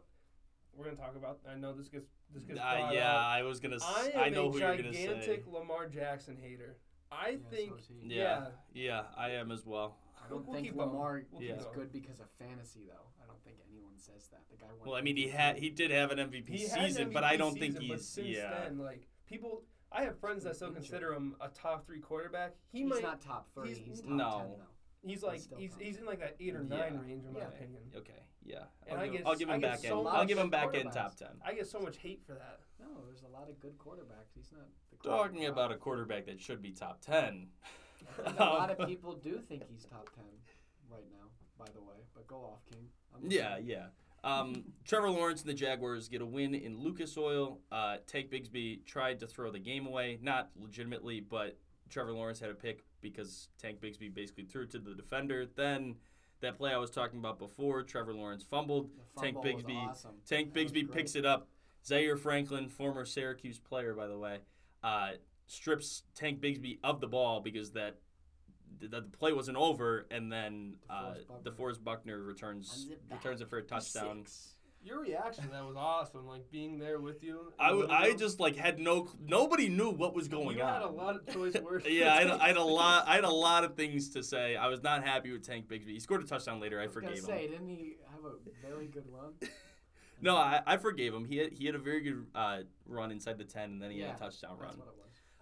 We're 0.75 0.85
gonna 0.85 0.97
talk 0.97 1.15
about. 1.15 1.39
I 1.49 1.55
know 1.55 1.73
this 1.73 1.87
gets 1.89 2.07
this 2.33 2.43
gets. 2.43 2.59
Uh, 2.59 2.63
brought 2.63 2.93
yeah, 2.93 3.15
up. 3.15 3.25
I 3.25 3.43
was 3.43 3.59
gonna. 3.59 3.75
s- 3.75 3.83
I 3.83 4.11
I 4.15 4.27
am 4.27 4.33
know 4.33 4.47
a 4.47 4.51
who 4.51 4.59
you're 4.59 4.77
gonna 4.77 4.93
say. 4.93 5.07
gigantic 5.07 5.43
Lamar 5.51 5.87
Jackson 5.87 6.37
hater. 6.41 6.77
I 7.11 7.29
yeah, 7.31 7.37
think 7.49 7.69
so 7.71 7.75
is 7.77 7.87
he. 7.87 8.15
Yeah, 8.15 8.45
yeah, 8.73 9.01
I 9.17 9.31
am 9.31 9.51
as 9.51 9.65
well. 9.65 9.97
I 10.23 10.29
don't 10.29 10.45
We'll 10.45 10.55
think 10.55 10.67
keep. 10.67 10.75
Lamar 10.77 11.23
We'll 11.31 11.41
keep 11.41 11.57
is 11.57 11.65
good 11.73 11.91
because 11.91 12.19
of 12.19 12.27
fantasy, 12.39 12.81
though. 12.87 13.07
I 13.21 13.27
don't 13.27 13.43
think 13.43 13.57
anyone 13.69 13.97
says 13.97 14.29
that. 14.31 14.41
The 14.49 14.57
guy 14.57 14.71
won. 14.79 14.89
Well, 14.89 14.95
I 14.95 15.01
mean, 15.01 15.17
he 15.17 15.27
had 15.27 15.57
he 15.57 15.69
did 15.69 15.91
have 15.91 16.11
an 16.11 16.19
MVP 16.19 16.49
he 16.49 16.67
had 16.67 16.79
an 16.79 16.87
season, 16.87 17.09
but 17.11 17.23
I 17.23 17.35
don't 17.35 17.57
think 17.57 17.73
season, 17.73 17.87
but 17.89 17.97
he's 17.97 18.07
since 18.07 18.27
yeah. 18.27 18.63
then, 18.63 18.77
like 18.77 19.07
people. 19.27 19.63
I 19.91 20.03
have 20.03 20.17
friends 20.19 20.43
that 20.45 20.55
still 20.55 20.69
Injured. 20.69 20.83
consider 20.83 21.13
him 21.13 21.35
a 21.41 21.49
top 21.49 21.85
three 21.85 21.99
quarterback. 21.99 22.53
He 22.71 22.79
He's 22.81 22.89
might. 22.89 23.01
not 23.03 23.21
top 23.21 23.49
three. 23.53 23.69
he's- 23.73 23.79
He's, 23.85 24.01
top 24.01 24.09
No. 24.09 24.37
10, 24.39 24.49
though. 24.51 24.57
he's 25.03 25.23
like 25.23 25.39
still 25.41 25.57
he's 25.57 25.75
he's 25.79 25.97
in 25.97 26.05
like 26.05 26.19
that 26.19 26.35
eight 26.39 26.55
or 26.55 26.61
Yeah. 26.63 26.77
nine 26.77 26.99
range 26.99 27.25
in 27.25 27.33
my 27.33 27.39
Yeah. 27.39 27.47
opinion. 27.47 27.83
Okay, 27.95 28.23
yeah. 28.43 28.63
And 28.87 28.97
I'll, 28.97 29.03
I 29.03 29.07
give, 29.07 29.17
get- 29.17 29.27
I'll 29.27 29.35
give 29.35 29.49
him 29.49 29.59
get 29.59 29.71
back 29.71 29.79
so 29.79 30.01
in. 30.01 30.07
I'll 30.07 30.25
give 30.25 30.37
him 30.37 30.49
back 30.49 30.73
in 30.75 30.89
top 30.91 31.15
ten. 31.15 31.29
I 31.45 31.53
get 31.53 31.67
so 31.67 31.79
much 31.79 31.97
hate 31.97 32.21
for 32.25 32.33
that. 32.33 32.59
No, 32.79 32.87
there's 33.05 33.23
a 33.23 33.27
lot 33.27 33.49
of 33.49 33.59
good 33.59 33.77
quarterbacks. 33.77 34.31
He's 34.35 34.51
not. 34.51 34.67
The 35.03 35.09
Talking 35.09 35.45
about 35.47 35.71
a 35.71 35.75
quarterback 35.77 36.25
that 36.27 36.39
should 36.39 36.61
be 36.61 36.71
top 36.71 37.01
ten. 37.01 37.49
A 38.25 38.31
lot 38.33 38.69
of 38.71 38.77
people 38.87 39.13
do 39.15 39.39
think 39.39 39.63
he's 39.69 39.83
top 39.85 40.09
ten 40.15 40.25
right 40.89 41.03
now. 41.11 41.27
By 41.57 41.65
the 41.73 41.81
way, 41.81 41.97
but 42.15 42.25
go 42.27 42.37
off, 42.37 42.59
King. 42.71 42.87
I'm 43.13 43.29
Yeah, 43.29 43.55
listening. 43.55 43.69
yeah. 43.69 43.85
Um, 44.23 44.63
Trevor 44.85 45.09
Lawrence 45.09 45.41
and 45.41 45.49
the 45.49 45.53
Jaguars 45.53 46.07
get 46.07 46.21
a 46.21 46.25
win 46.25 46.53
in 46.53 46.79
Lucas 46.79 47.17
Oil. 47.17 47.59
Uh, 47.71 47.97
Tank 48.05 48.29
Bigsby 48.29 48.85
tried 48.85 49.19
to 49.21 49.27
throw 49.27 49.51
the 49.51 49.59
game 49.59 49.87
away, 49.87 50.19
not 50.21 50.49
legitimately, 50.55 51.21
but 51.21 51.57
Trevor 51.89 52.13
Lawrence 52.13 52.39
had 52.39 52.49
a 52.49 52.55
pick 52.55 52.85
because 53.01 53.49
Tank 53.59 53.81
Bigsby 53.81 54.13
basically 54.13 54.45
threw 54.45 54.63
it 54.63 54.71
to 54.71 54.79
the 54.79 54.93
defender. 54.93 55.45
Then 55.55 55.95
that 56.41 56.57
play 56.57 56.71
I 56.71 56.77
was 56.77 56.91
talking 56.91 57.19
about 57.19 57.39
before, 57.39 57.83
Trevor 57.83 58.13
Lawrence 58.13 58.43
fumbled. 58.43 58.89
Tank 59.19 59.37
Bigsby, 59.37 59.89
awesome. 59.89 60.11
Tank 60.27 60.53
That 60.53 60.59
Bigsby 60.67 60.91
picks 60.91 61.15
it 61.15 61.25
up. 61.25 61.47
Zaire 61.85 62.15
Franklin, 62.17 62.69
former 62.69 63.05
Syracuse 63.05 63.57
player, 63.59 63.95
by 63.95 64.07
the 64.07 64.17
way, 64.17 64.39
uh, 64.83 65.11
strips 65.47 66.03
Tank 66.13 66.39
Bigsby 66.39 66.77
of 66.83 67.01
the 67.01 67.07
ball 67.07 67.41
because 67.41 67.71
that 67.71 67.97
the, 68.81 68.87
the 68.87 69.01
play 69.17 69.33
wasn't 69.33 69.57
over, 69.57 70.05
and 70.11 70.31
then 70.31 70.75
uh, 70.89 71.13
DeForest 71.43 71.83
Buckner. 71.83 72.17
Buckner 72.17 72.19
returns 72.23 72.87
it 72.91 73.01
returns 73.11 73.41
it 73.41 73.49
for 73.49 73.57
a 73.57 73.63
touchdown. 73.63 74.19
six. 74.25 74.47
Your 74.83 74.99
reaction 75.01 75.43
to 75.43 75.51
that 75.51 75.63
was 75.63 75.75
awesome. 75.77 76.25
Like 76.25 76.49
being 76.49 76.79
there 76.79 76.99
with 76.99 77.23
you. 77.23 77.39
in 77.39 77.45
I, 77.59 77.65
the 77.71 77.77
w- 77.81 77.81
living 77.87 78.13
I 78.13 78.17
just 78.17 78.39
like 78.39 78.55
had 78.55 78.79
no 78.79 79.05
cl- 79.05 79.15
nobody 79.27 79.69
knew 79.69 79.91
what 79.91 80.15
was 80.15 80.27
going 80.27 80.57
you 80.57 80.63
on. 80.63 80.73
had 80.73 80.81
a 80.81 80.87
lot 80.89 81.15
of 81.15 81.31
choice 81.31 81.53
words. 81.63 81.85
yeah, 81.87 82.15
I 82.15 82.21
had, 82.21 82.31
I 82.31 82.47
had 82.47 82.57
a 82.57 82.63
lot. 82.63 83.03
I 83.07 83.13
had 83.13 83.23
a 83.23 83.29
lot 83.29 83.63
of 83.63 83.75
things 83.75 84.09
to 84.09 84.23
say. 84.23 84.55
I 84.55 84.67
was 84.67 84.81
not 84.81 85.03
happy 85.03 85.31
with 85.31 85.45
Tank 85.45 85.67
Bigsby. 85.67 85.89
He 85.89 85.99
scored 85.99 86.23
a 86.23 86.25
touchdown 86.25 86.59
later. 86.59 86.79
I 86.79 86.83
I 86.83 86.85
was 86.87 86.95
gonna 86.95 87.07
forgave 87.09 87.23
say, 87.23 87.45
him. 87.45 87.51
didn't 87.51 87.67
he 87.69 87.97
have 88.11 88.25
a 88.25 88.67
very 88.67 88.87
good 88.87 89.05
run? 89.11 89.33
No, 90.23 90.35
I, 90.37 90.61
I 90.67 90.77
forgave 90.77 91.15
him. 91.15 91.25
He 91.25 91.37
had, 91.37 91.51
he 91.51 91.65
had 91.65 91.73
a 91.73 91.79
very 91.79 91.99
good 92.01 92.27
uh, 92.35 92.57
run 92.85 93.09
inside 93.09 93.39
the 93.39 93.43
ten, 93.43 93.71
and 93.71 93.81
then 93.81 93.89
he 93.89 94.01
yeah, 94.01 94.07
had 94.09 94.17
a 94.17 94.19
touchdown 94.19 94.57
that's 94.61 94.77
run. 94.77 94.85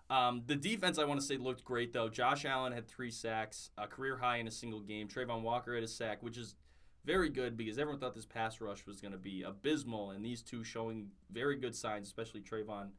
Um, 0.09 0.41
the 0.47 0.55
defense, 0.55 0.97
I 0.97 1.05
want 1.05 1.19
to 1.19 1.25
say, 1.25 1.37
looked 1.37 1.63
great 1.63 1.93
though. 1.93 2.09
Josh 2.09 2.45
Allen 2.45 2.73
had 2.73 2.87
three 2.87 3.11
sacks, 3.11 3.69
a 3.77 3.87
career 3.87 4.17
high 4.17 4.37
in 4.37 4.47
a 4.47 4.51
single 4.51 4.79
game. 4.79 5.07
Travon 5.07 5.41
Walker 5.41 5.75
had 5.75 5.83
a 5.83 5.87
sack, 5.87 6.23
which 6.23 6.37
is 6.37 6.55
very 7.05 7.29
good 7.29 7.55
because 7.55 7.77
everyone 7.77 7.99
thought 7.99 8.15
this 8.15 8.25
pass 8.25 8.59
rush 8.59 8.85
was 8.85 9.01
going 9.01 9.11
to 9.11 9.19
be 9.19 9.43
abysmal, 9.43 10.11
and 10.11 10.25
these 10.25 10.41
two 10.41 10.63
showing 10.63 11.09
very 11.31 11.55
good 11.55 11.75
signs, 11.75 12.07
especially 12.07 12.41
Travon, 12.41 12.89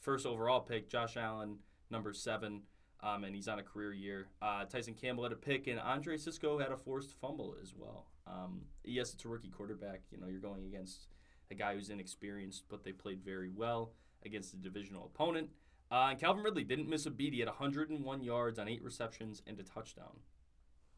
first 0.00 0.26
overall 0.26 0.60
pick. 0.60 0.88
Josh 0.88 1.16
Allen, 1.16 1.58
number 1.90 2.12
seven, 2.12 2.62
um, 3.02 3.24
and 3.24 3.34
he's 3.34 3.48
on 3.48 3.58
a 3.58 3.62
career 3.62 3.92
year. 3.92 4.28
Uh, 4.40 4.64
Tyson 4.64 4.94
Campbell 4.94 5.24
had 5.24 5.32
a 5.32 5.36
pick, 5.36 5.66
and 5.66 5.78
Andre 5.78 6.16
Cisco 6.16 6.58
had 6.58 6.72
a 6.72 6.76
forced 6.76 7.12
fumble 7.20 7.54
as 7.62 7.74
well. 7.76 8.06
Um, 8.26 8.62
yes, 8.84 9.12
it's 9.12 9.24
a 9.24 9.28
rookie 9.28 9.48
quarterback. 9.48 10.00
You 10.10 10.18
know, 10.18 10.26
you're 10.26 10.40
going 10.40 10.64
against 10.64 11.08
a 11.50 11.54
guy 11.54 11.74
who's 11.74 11.90
inexperienced, 11.90 12.64
but 12.68 12.82
they 12.82 12.92
played 12.92 13.22
very 13.22 13.50
well 13.54 13.92
against 14.24 14.54
a 14.54 14.56
divisional 14.56 15.10
opponent. 15.14 15.50
Uh, 15.90 16.08
and 16.10 16.18
Calvin 16.18 16.42
Ridley 16.42 16.64
didn't 16.64 16.88
miss 16.88 17.06
a 17.06 17.10
beat. 17.10 17.32
He 17.32 17.40
had 17.40 17.48
101 17.48 18.22
yards 18.22 18.58
on 18.58 18.68
eight 18.68 18.82
receptions 18.82 19.42
and 19.46 19.58
a 19.60 19.62
touchdown. 19.62 20.18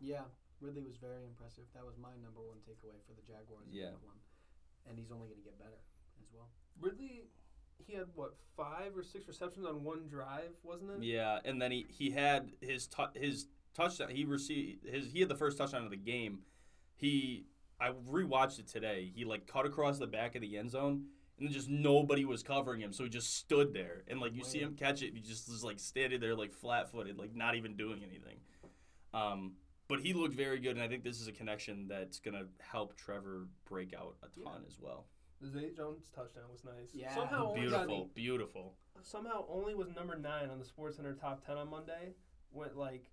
Yeah, 0.00 0.22
Ridley 0.60 0.82
was 0.82 0.96
very 0.96 1.24
impressive. 1.24 1.64
That 1.74 1.84
was 1.84 1.96
my 2.00 2.12
number 2.22 2.40
one 2.40 2.58
takeaway 2.58 2.96
for 3.06 3.12
the 3.14 3.22
Jaguars. 3.22 3.68
Yeah. 3.70 3.90
one. 4.02 4.16
and 4.88 4.98
he's 4.98 5.10
only 5.10 5.26
going 5.26 5.38
to 5.40 5.44
get 5.44 5.58
better 5.58 5.78
as 6.22 6.28
well. 6.32 6.48
Ridley, 6.80 7.24
he 7.86 7.94
had 7.94 8.06
what 8.14 8.36
five 8.56 8.96
or 8.96 9.02
six 9.02 9.28
receptions 9.28 9.66
on 9.66 9.84
one 9.84 10.06
drive, 10.08 10.52
wasn't 10.62 10.90
it? 10.92 11.02
Yeah, 11.02 11.40
and 11.44 11.60
then 11.60 11.70
he, 11.70 11.86
he 11.90 12.10
had 12.10 12.52
his 12.60 12.86
tou- 12.86 13.12
his 13.14 13.46
touchdown. 13.74 14.08
He 14.10 14.24
received 14.24 14.86
his 14.86 15.12
he 15.12 15.20
had 15.20 15.28
the 15.28 15.36
first 15.36 15.58
touchdown 15.58 15.84
of 15.84 15.90
the 15.90 15.96
game. 15.96 16.40
He 16.96 17.44
I 17.80 17.90
rewatched 17.90 18.58
it 18.58 18.66
today. 18.68 19.10
He 19.14 19.24
like 19.24 19.46
cut 19.46 19.66
across 19.66 19.98
the 19.98 20.06
back 20.06 20.34
of 20.34 20.40
the 20.40 20.56
end 20.58 20.70
zone, 20.70 21.06
and 21.40 21.50
just 21.50 21.68
nobody 21.68 22.24
was 22.24 22.42
covering 22.42 22.80
him, 22.80 22.92
so 22.92 23.04
he 23.04 23.10
just 23.10 23.36
stood 23.36 23.72
there. 23.72 24.02
And 24.08 24.20
like 24.20 24.34
you 24.34 24.44
see 24.44 24.60
him 24.60 24.74
catch 24.74 25.02
it, 25.02 25.14
he 25.14 25.20
just 25.20 25.48
was 25.48 25.62
like 25.64 25.78
standing 25.78 26.20
there 26.20 26.34
like 26.34 26.52
flat 26.52 26.90
footed, 26.90 27.18
like 27.18 27.34
not 27.34 27.54
even 27.54 27.76
doing 27.76 28.02
anything. 28.02 28.38
Um, 29.14 29.52
but 29.88 30.00
he 30.00 30.12
looked 30.12 30.34
very 30.34 30.58
good, 30.58 30.72
and 30.76 30.82
I 30.82 30.88
think 30.88 31.02
this 31.02 31.20
is 31.20 31.28
a 31.28 31.32
connection 31.32 31.86
that's 31.88 32.18
gonna 32.18 32.44
help 32.60 32.96
Trevor 32.96 33.48
break 33.68 33.94
out 33.94 34.16
a 34.22 34.44
ton 34.44 34.62
as 34.66 34.78
well. 34.80 35.06
The 35.40 35.48
Zay 35.48 35.70
Jones 35.76 36.10
touchdown 36.14 36.44
was 36.50 36.64
nice. 36.64 36.90
Yeah. 36.92 37.14
Somehow 37.14 37.50
only 37.50 37.68
got 37.68 37.86
Beautiful, 37.86 38.10
beautiful. 38.14 38.74
somehow 39.02 39.44
only 39.48 39.74
was 39.74 39.88
number 39.94 40.18
nine 40.18 40.50
on 40.50 40.58
the 40.58 40.64
Sports 40.64 40.96
Center 40.96 41.14
top 41.14 41.44
ten 41.46 41.56
on 41.56 41.70
Monday. 41.70 42.14
Went 42.50 42.76
like 42.76 43.04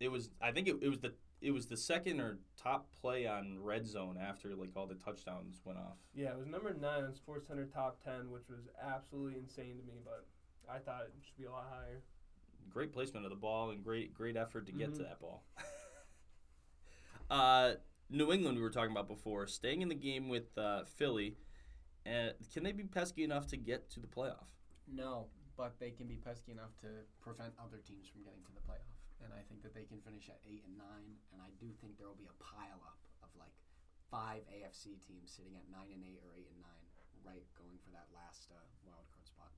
It 0.00 0.08
was. 0.08 0.30
I 0.40 0.52
think 0.52 0.68
it, 0.68 0.76
it 0.82 0.88
was 0.88 0.98
the. 0.98 1.14
It 1.44 1.52
was 1.52 1.66
the 1.66 1.76
second 1.76 2.20
or 2.20 2.38
top 2.56 2.90
play 3.00 3.26
on 3.26 3.58
red 3.62 3.86
zone 3.86 4.16
after 4.18 4.54
like 4.56 4.70
all 4.76 4.86
the 4.86 4.94
touchdowns 4.94 5.60
went 5.64 5.78
off. 5.78 5.98
yeah, 6.14 6.30
it 6.30 6.38
was 6.38 6.46
number 6.46 6.72
nine 6.72 7.04
on 7.04 7.14
Sports 7.14 7.46
Center 7.48 7.66
top 7.66 8.02
ten, 8.02 8.30
which 8.30 8.48
was 8.48 8.60
absolutely 8.82 9.38
insane 9.38 9.76
to 9.76 9.82
me. 9.84 9.98
But 10.02 10.24
I 10.72 10.78
thought 10.78 11.02
it 11.02 11.12
should 11.22 11.36
be 11.36 11.44
a 11.44 11.50
lot 11.50 11.66
higher. 11.70 12.02
Great 12.70 12.92
placement 12.94 13.26
of 13.26 13.30
the 13.30 13.36
ball 13.36 13.70
and 13.70 13.84
great 13.84 14.14
great 14.14 14.38
effort 14.38 14.64
to 14.66 14.72
get 14.72 14.94
to 14.94 15.00
Mhm. 15.00 15.04
that 15.04 15.20
ball. 15.20 15.44
uh, 17.30 17.74
New 18.08 18.32
England, 18.32 18.56
we 18.56 18.62
were 18.62 18.70
talking 18.70 18.92
about 18.92 19.08
before, 19.08 19.46
staying 19.46 19.82
in 19.82 19.88
the 19.90 19.94
game 19.94 20.30
with 20.30 20.56
uh, 20.56 20.84
Philly. 20.84 21.36
Uh, 22.06 22.30
can 22.52 22.62
they 22.62 22.72
be 22.72 22.84
pesky 22.84 23.22
enough 23.22 23.46
to 23.48 23.56
get 23.58 23.90
to 23.90 24.00
the 24.00 24.06
playoff? 24.06 24.48
No, 24.86 25.26
but 25.56 25.78
they 25.78 25.90
can 25.90 26.06
be 26.06 26.16
pesky 26.16 26.52
enough 26.52 26.74
to 26.80 26.86
prevent 27.20 27.52
other 27.62 27.78
teams 27.86 28.06
from 28.08 28.22
getting 28.22 28.42
to 28.44 28.52
the 28.52 28.60
playoff. 28.60 28.93
And 29.24 29.32
I 29.32 29.42
think 29.48 29.64
that 29.64 29.72
they 29.72 29.88
can 29.88 30.04
finish 30.04 30.28
at 30.28 30.38
eight 30.44 30.62
and 30.68 30.76
nine. 30.76 31.16
And 31.32 31.40
I 31.40 31.50
do 31.56 31.72
think 31.80 31.96
there 31.96 32.06
will 32.06 32.20
be 32.20 32.28
a 32.28 32.36
pile 32.38 32.80
up 32.84 33.00
of 33.24 33.32
like 33.40 33.56
five 34.12 34.44
AFC 34.52 35.00
teams 35.00 35.32
sitting 35.32 35.56
at 35.56 35.64
nine 35.72 35.90
and 35.90 36.04
eight 36.04 36.20
or 36.20 36.36
eight 36.36 36.46
and 36.52 36.60
nine, 36.60 36.84
right, 37.24 37.42
going 37.56 37.80
for 37.82 37.90
that 37.96 38.06
last 38.12 38.52
uh, 38.52 38.60
wild 38.84 39.08
card 39.10 39.26
spot. 39.26 39.52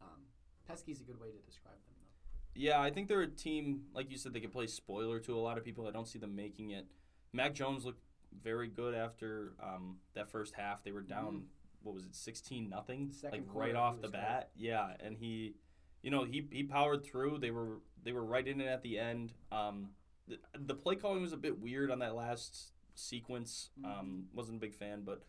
Um, 0.00 0.26
pesky 0.66 0.92
is 0.92 1.00
a 1.00 1.06
good 1.06 1.20
way 1.20 1.28
to 1.28 1.40
describe 1.44 1.78
them, 1.84 1.94
though. 2.00 2.10
Yeah, 2.56 2.80
I 2.80 2.90
think 2.90 3.08
they're 3.08 3.22
a 3.22 3.28
team 3.28 3.86
like 3.94 4.10
you 4.10 4.16
said. 4.16 4.32
They 4.32 4.40
could 4.40 4.52
play 4.52 4.66
spoiler 4.66 5.20
to 5.20 5.36
a 5.36 5.42
lot 5.42 5.58
of 5.58 5.64
people. 5.64 5.86
I 5.86 5.90
don't 5.90 6.08
see 6.08 6.18
them 6.18 6.34
making 6.34 6.70
it. 6.70 6.86
Mac 7.32 7.54
Jones 7.54 7.84
looked 7.84 8.02
very 8.42 8.68
good 8.68 8.94
after 8.94 9.54
um, 9.62 9.96
that 10.14 10.30
first 10.30 10.54
half. 10.54 10.82
They 10.84 10.92
were 10.92 11.02
down 11.02 11.44
what 11.82 11.94
was 11.94 12.04
it, 12.04 12.14
sixteen 12.14 12.68
nothing, 12.68 13.12
like 13.30 13.44
right 13.52 13.74
off 13.74 14.00
the 14.00 14.08
bat. 14.08 14.50
Yeah, 14.56 14.88
and 15.00 15.16
he, 15.16 15.54
you 16.02 16.10
know, 16.10 16.24
he 16.24 16.46
he 16.50 16.62
powered 16.62 17.04
through. 17.04 17.38
They 17.38 17.50
were 17.50 17.78
they 18.04 18.12
were 18.12 18.24
right 18.24 18.46
in 18.46 18.60
it 18.60 18.66
at 18.66 18.82
the 18.82 18.98
end. 18.98 19.32
Um, 19.50 19.90
the, 20.28 20.38
the 20.58 20.74
play 20.74 20.96
calling 20.96 21.22
was 21.22 21.32
a 21.32 21.36
bit 21.36 21.58
weird 21.60 21.90
on 21.90 21.98
that 22.00 22.14
last 22.14 22.72
sequence. 22.94 23.70
Mm-hmm. 23.80 23.98
Um, 23.98 24.24
wasn't 24.32 24.58
a 24.58 24.60
big 24.60 24.74
fan, 24.74 25.02
but 25.04 25.22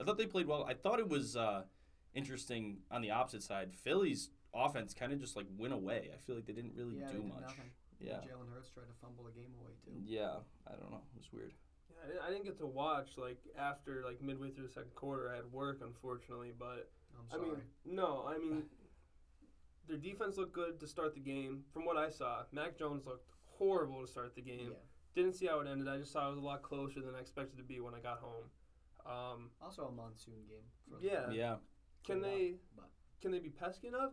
I 0.00 0.04
thought 0.04 0.18
they 0.18 0.26
played 0.26 0.46
well. 0.46 0.64
I 0.68 0.74
thought 0.74 0.98
it 0.98 1.08
was 1.08 1.36
uh, 1.36 1.62
interesting 2.14 2.78
on 2.90 3.02
the 3.02 3.10
opposite 3.10 3.42
side. 3.42 3.74
Philly's 3.74 4.30
offense 4.54 4.94
kind 4.94 5.12
of 5.12 5.20
just 5.20 5.36
like 5.36 5.46
went 5.58 5.72
away. 5.74 6.10
I 6.14 6.18
feel 6.26 6.36
like 6.36 6.46
they 6.46 6.52
didn't 6.52 6.72
really 6.76 6.98
yeah, 6.98 7.06
they 7.06 7.12
do 7.14 7.18
did 7.20 7.28
much. 7.28 7.42
nothing. 7.42 7.70
Yeah, 8.00 8.14
Jalen 8.14 8.48
Hurts 8.54 8.70
tried 8.70 8.86
to 8.88 8.94
fumble 9.02 9.24
the 9.24 9.32
game 9.32 9.52
away 9.60 9.72
too. 9.84 9.92
yeah. 10.02 10.36
I 10.66 10.72
don't 10.72 10.90
know. 10.90 11.02
It 11.14 11.18
was 11.18 11.28
weird. 11.32 11.52
Yeah, 11.90 12.20
I 12.26 12.30
didn't- 12.30 12.44
get 12.44 12.56
to 12.58 12.66
watch 12.66 13.10
like 13.18 13.38
after 13.58 14.02
like 14.06 14.22
midway 14.22 14.50
through 14.50 14.66
the 14.66 14.72
second 14.72 14.94
quarter. 14.94 15.30
I 15.30 15.36
had 15.36 15.52
work, 15.52 15.80
unfortunately, 15.84 16.52
but 16.58 16.90
I'm 17.32 17.40
I 17.40 17.44
mean, 17.44 17.56
no, 17.84 18.24
I 18.26 18.38
mean, 18.38 18.62
their 19.88 19.96
defense 19.98 20.36
looked 20.36 20.52
good 20.52 20.78
to 20.80 20.86
start 20.86 21.14
the 21.14 21.20
game. 21.20 21.64
From 21.72 21.84
what 21.84 21.96
I 21.96 22.10
saw, 22.10 22.42
Mac 22.52 22.76
Jones 22.78 23.06
looked 23.06 23.28
horrible 23.44 24.00
to 24.02 24.06
start 24.06 24.34
the 24.34 24.42
game. 24.42 24.70
yeah. 24.70 24.76
Didn't 25.14 25.34
see 25.34 25.46
how 25.46 25.60
it 25.60 25.66
ended. 25.66 25.88
I 25.88 25.98
just 25.98 26.12
saw 26.12 26.26
it 26.28 26.30
was 26.30 26.38
a 26.38 26.42
lot 26.42 26.62
closer 26.62 27.00
than 27.00 27.14
I 27.16 27.20
expected 27.20 27.56
to 27.58 27.64
be 27.64 27.80
when 27.80 27.94
I 27.94 28.00
got 28.00 28.18
home. 28.20 28.44
Um, 29.04 29.50
Also 29.60 29.86
a 29.86 29.90
monsoon 29.92 30.44
game. 30.48 30.70
For 30.88 31.00
Yeah. 31.00 31.30
Yeah. 31.30 31.56
can 32.04 32.20
For 32.20 32.26
a 32.26 32.30
they 32.30 32.58
but- 32.76 32.90
can 33.20 33.32
they 33.32 33.40
be 33.40 33.50
pesky 33.50 33.88
enough? 33.88 34.12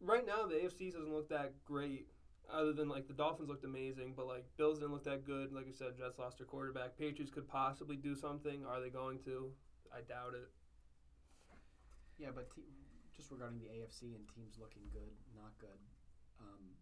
Right 0.00 0.26
now, 0.26 0.46
the 0.46 0.56
AFC 0.56 0.90
doesn't 0.90 1.12
look 1.12 1.28
that 1.28 1.64
great. 1.64 2.08
Other 2.50 2.72
than 2.74 2.88
like 2.88 3.06
the 3.06 3.14
Dolphins 3.14 3.48
looked 3.48 3.64
amazing, 3.64 4.14
but 4.14 4.26
like 4.26 4.44
Bills 4.56 4.78
didn't 4.78 4.92
look 4.92 5.04
that 5.04 5.24
good. 5.24 5.52
Like 5.52 5.66
I 5.68 5.70
said, 5.70 5.96
Jets 5.96 6.18
lost 6.18 6.36
their 6.38 6.46
quarterback. 6.46 6.98
Patriots 6.98 7.30
could 7.32 7.48
possibly 7.48 7.96
do 7.96 8.14
something. 8.14 8.66
Are 8.66 8.80
they 8.80 8.90
going 8.90 9.20
to? 9.20 9.54
I 9.92 10.02
doubt 10.02 10.34
it. 10.34 10.50
Yeah, 12.18 12.30
but 12.34 12.50
te- 12.54 12.62
just 13.16 13.30
regarding 13.30 13.58
the 13.58 13.66
AFC 13.66 14.14
and 14.14 14.26
teams 14.34 14.56
looking 14.58 14.82
good, 14.92 15.12
not 15.34 15.52
good. 15.58 15.78
Um, 16.40 16.74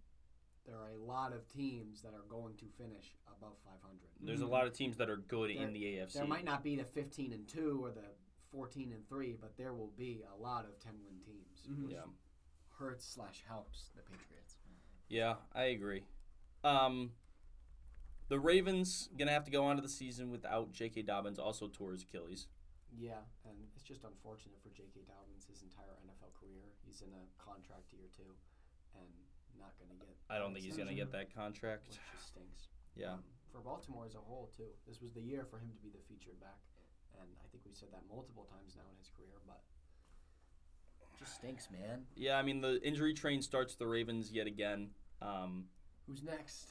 there 0.67 0.77
are 0.77 0.91
a 0.91 0.97
lot 0.97 1.33
of 1.33 1.47
teams 1.49 2.03
that 2.03 2.15
are 2.15 2.25
going 2.29 2.55
to 2.57 2.67
finish 2.79 3.15
above 3.27 3.57
500. 3.65 3.99
There's 4.21 4.41
a 4.41 4.47
lot 4.47 4.67
of 4.67 4.73
teams 4.73 4.97
that 4.99 5.11
are 5.11 5.17
good 5.17 5.51
in 5.51 5.73
the 5.73 5.83
AFC. 5.85 6.13
There 6.15 6.25
might 6.27 6.45
not 6.45 6.63
be 6.63 6.77
the 6.77 6.85
15 6.85 7.33
and 7.33 7.47
two 7.49 7.81
or 7.83 7.91
the 7.91 8.05
14 8.51 8.93
and 8.93 9.07
three, 9.09 9.37
but 9.41 9.57
there 9.57 9.75
will 9.75 9.93
be 9.97 10.23
a 10.33 10.41
lot 10.41 10.65
of 10.65 10.79
10 10.79 10.93
win 11.05 11.21
teams. 11.21 11.67
Mhm. 11.69 11.85
which 11.85 11.93
Yeah. 11.93 12.05
hurts 12.79 13.05
slash 13.05 13.43
helps 13.47 13.91
the 13.95 14.03
Patriots. 14.03 14.57
Yeah, 15.09 15.37
I 15.53 15.65
agree. 15.65 16.05
Um, 16.65 17.15
the 18.29 18.41
Ravens 18.41 19.09
gonna 19.17 19.31
have 19.31 19.45
to 19.45 19.51
go 19.51 19.65
on 19.65 19.77
to 19.77 19.83
the 19.83 19.89
season 19.89 20.31
without 20.31 20.73
J.K. 20.73 21.03
Dobbins, 21.03 21.39
also 21.39 21.69
tore 21.69 21.93
his 21.93 22.03
Achilles. 22.03 22.49
Yeah, 22.93 23.25
and 23.49 23.57
it's 23.75 23.83
just 23.83 24.05
unfortunate 24.05 24.61
for 24.61 24.69
J.K. 24.71 25.09
Dobbins 25.09 25.49
his 25.49 25.65
entire 25.65 25.97
NFL 26.05 26.37
career. 26.37 26.69
He's 26.85 27.01
in 27.01 27.09
a 27.17 27.25
contract 27.41 27.89
year 27.93 28.05
two, 28.13 28.29
and 28.95 29.09
not 29.57 29.73
going 29.81 29.89
to 29.89 29.97
get. 29.97 30.13
I 30.29 30.37
don't 30.39 30.53
think 30.53 30.65
he's 30.65 30.77
gonna 30.77 30.95
get 30.95 31.13
that 31.13 31.33
contract. 31.35 31.89
Which 31.89 32.01
just 32.13 32.29
stinks. 32.37 32.69
Yeah, 32.97 33.17
Um, 33.17 33.25
for 33.51 33.61
Baltimore 33.65 34.05
as 34.05 34.15
a 34.15 34.21
whole, 34.21 34.53
too. 34.57 34.69
This 34.87 35.01
was 35.01 35.13
the 35.13 35.23
year 35.25 35.45
for 35.49 35.57
him 35.59 35.73
to 35.73 35.81
be 35.81 35.89
the 35.89 36.01
featured 36.09 36.39
back, 36.41 36.61
and 37.17 37.29
I 37.41 37.47
think 37.49 37.65
we've 37.65 37.77
said 37.77 37.89
that 37.93 38.05
multiple 38.09 38.45
times 38.45 38.77
now 38.77 38.85
in 38.93 38.97
his 39.01 39.09
career, 39.17 39.41
but 39.47 39.61
just 41.19 41.37
stinks, 41.37 41.69
man. 41.71 42.05
yeah. 42.17 42.37
I 42.37 42.43
mean, 42.43 42.61
the 42.61 42.83
injury 42.83 43.15
train 43.15 43.41
starts 43.43 43.77
the 43.77 43.87
Ravens 43.87 44.31
yet 44.33 44.47
again. 44.47 44.91
Um, 45.21 45.67
Who's 46.07 46.23
next? 46.23 46.69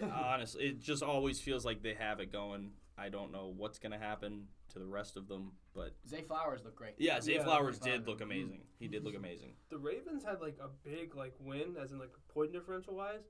yeah, 0.00 0.06
honestly, 0.08 0.64
it 0.66 0.80
just 0.80 1.02
always 1.02 1.40
feels 1.40 1.64
like 1.64 1.82
they 1.82 1.94
have 1.94 2.18
it 2.20 2.32
going. 2.32 2.70
I 3.00 3.08
don't 3.08 3.32
know 3.32 3.52
what's 3.56 3.78
gonna 3.78 3.98
happen 3.98 4.46
to 4.72 4.78
the 4.78 4.86
rest 4.86 5.16
of 5.16 5.26
them, 5.26 5.52
but 5.74 5.94
Zay 6.06 6.22
Flowers 6.22 6.62
looked 6.64 6.76
great. 6.76 6.94
yeah, 6.98 7.18
Zay 7.20 7.34
Yeah, 7.36 7.44
Flowers 7.44 7.76
Zay 7.80 7.92
did 7.92 8.04
Flowers. 8.04 8.08
look 8.08 8.20
amazing. 8.20 8.62
He 8.78 8.88
did 8.88 9.02
look 9.04 9.14
amazing. 9.14 9.54
The 9.70 9.78
Ravens 9.78 10.22
had 10.24 10.40
like 10.40 10.56
a 10.60 10.68
big 10.84 11.14
like 11.16 11.34
win, 11.40 11.76
as 11.80 11.92
in 11.92 11.98
like 11.98 12.12
point 12.28 12.52
differential 12.52 12.94
wise. 12.94 13.22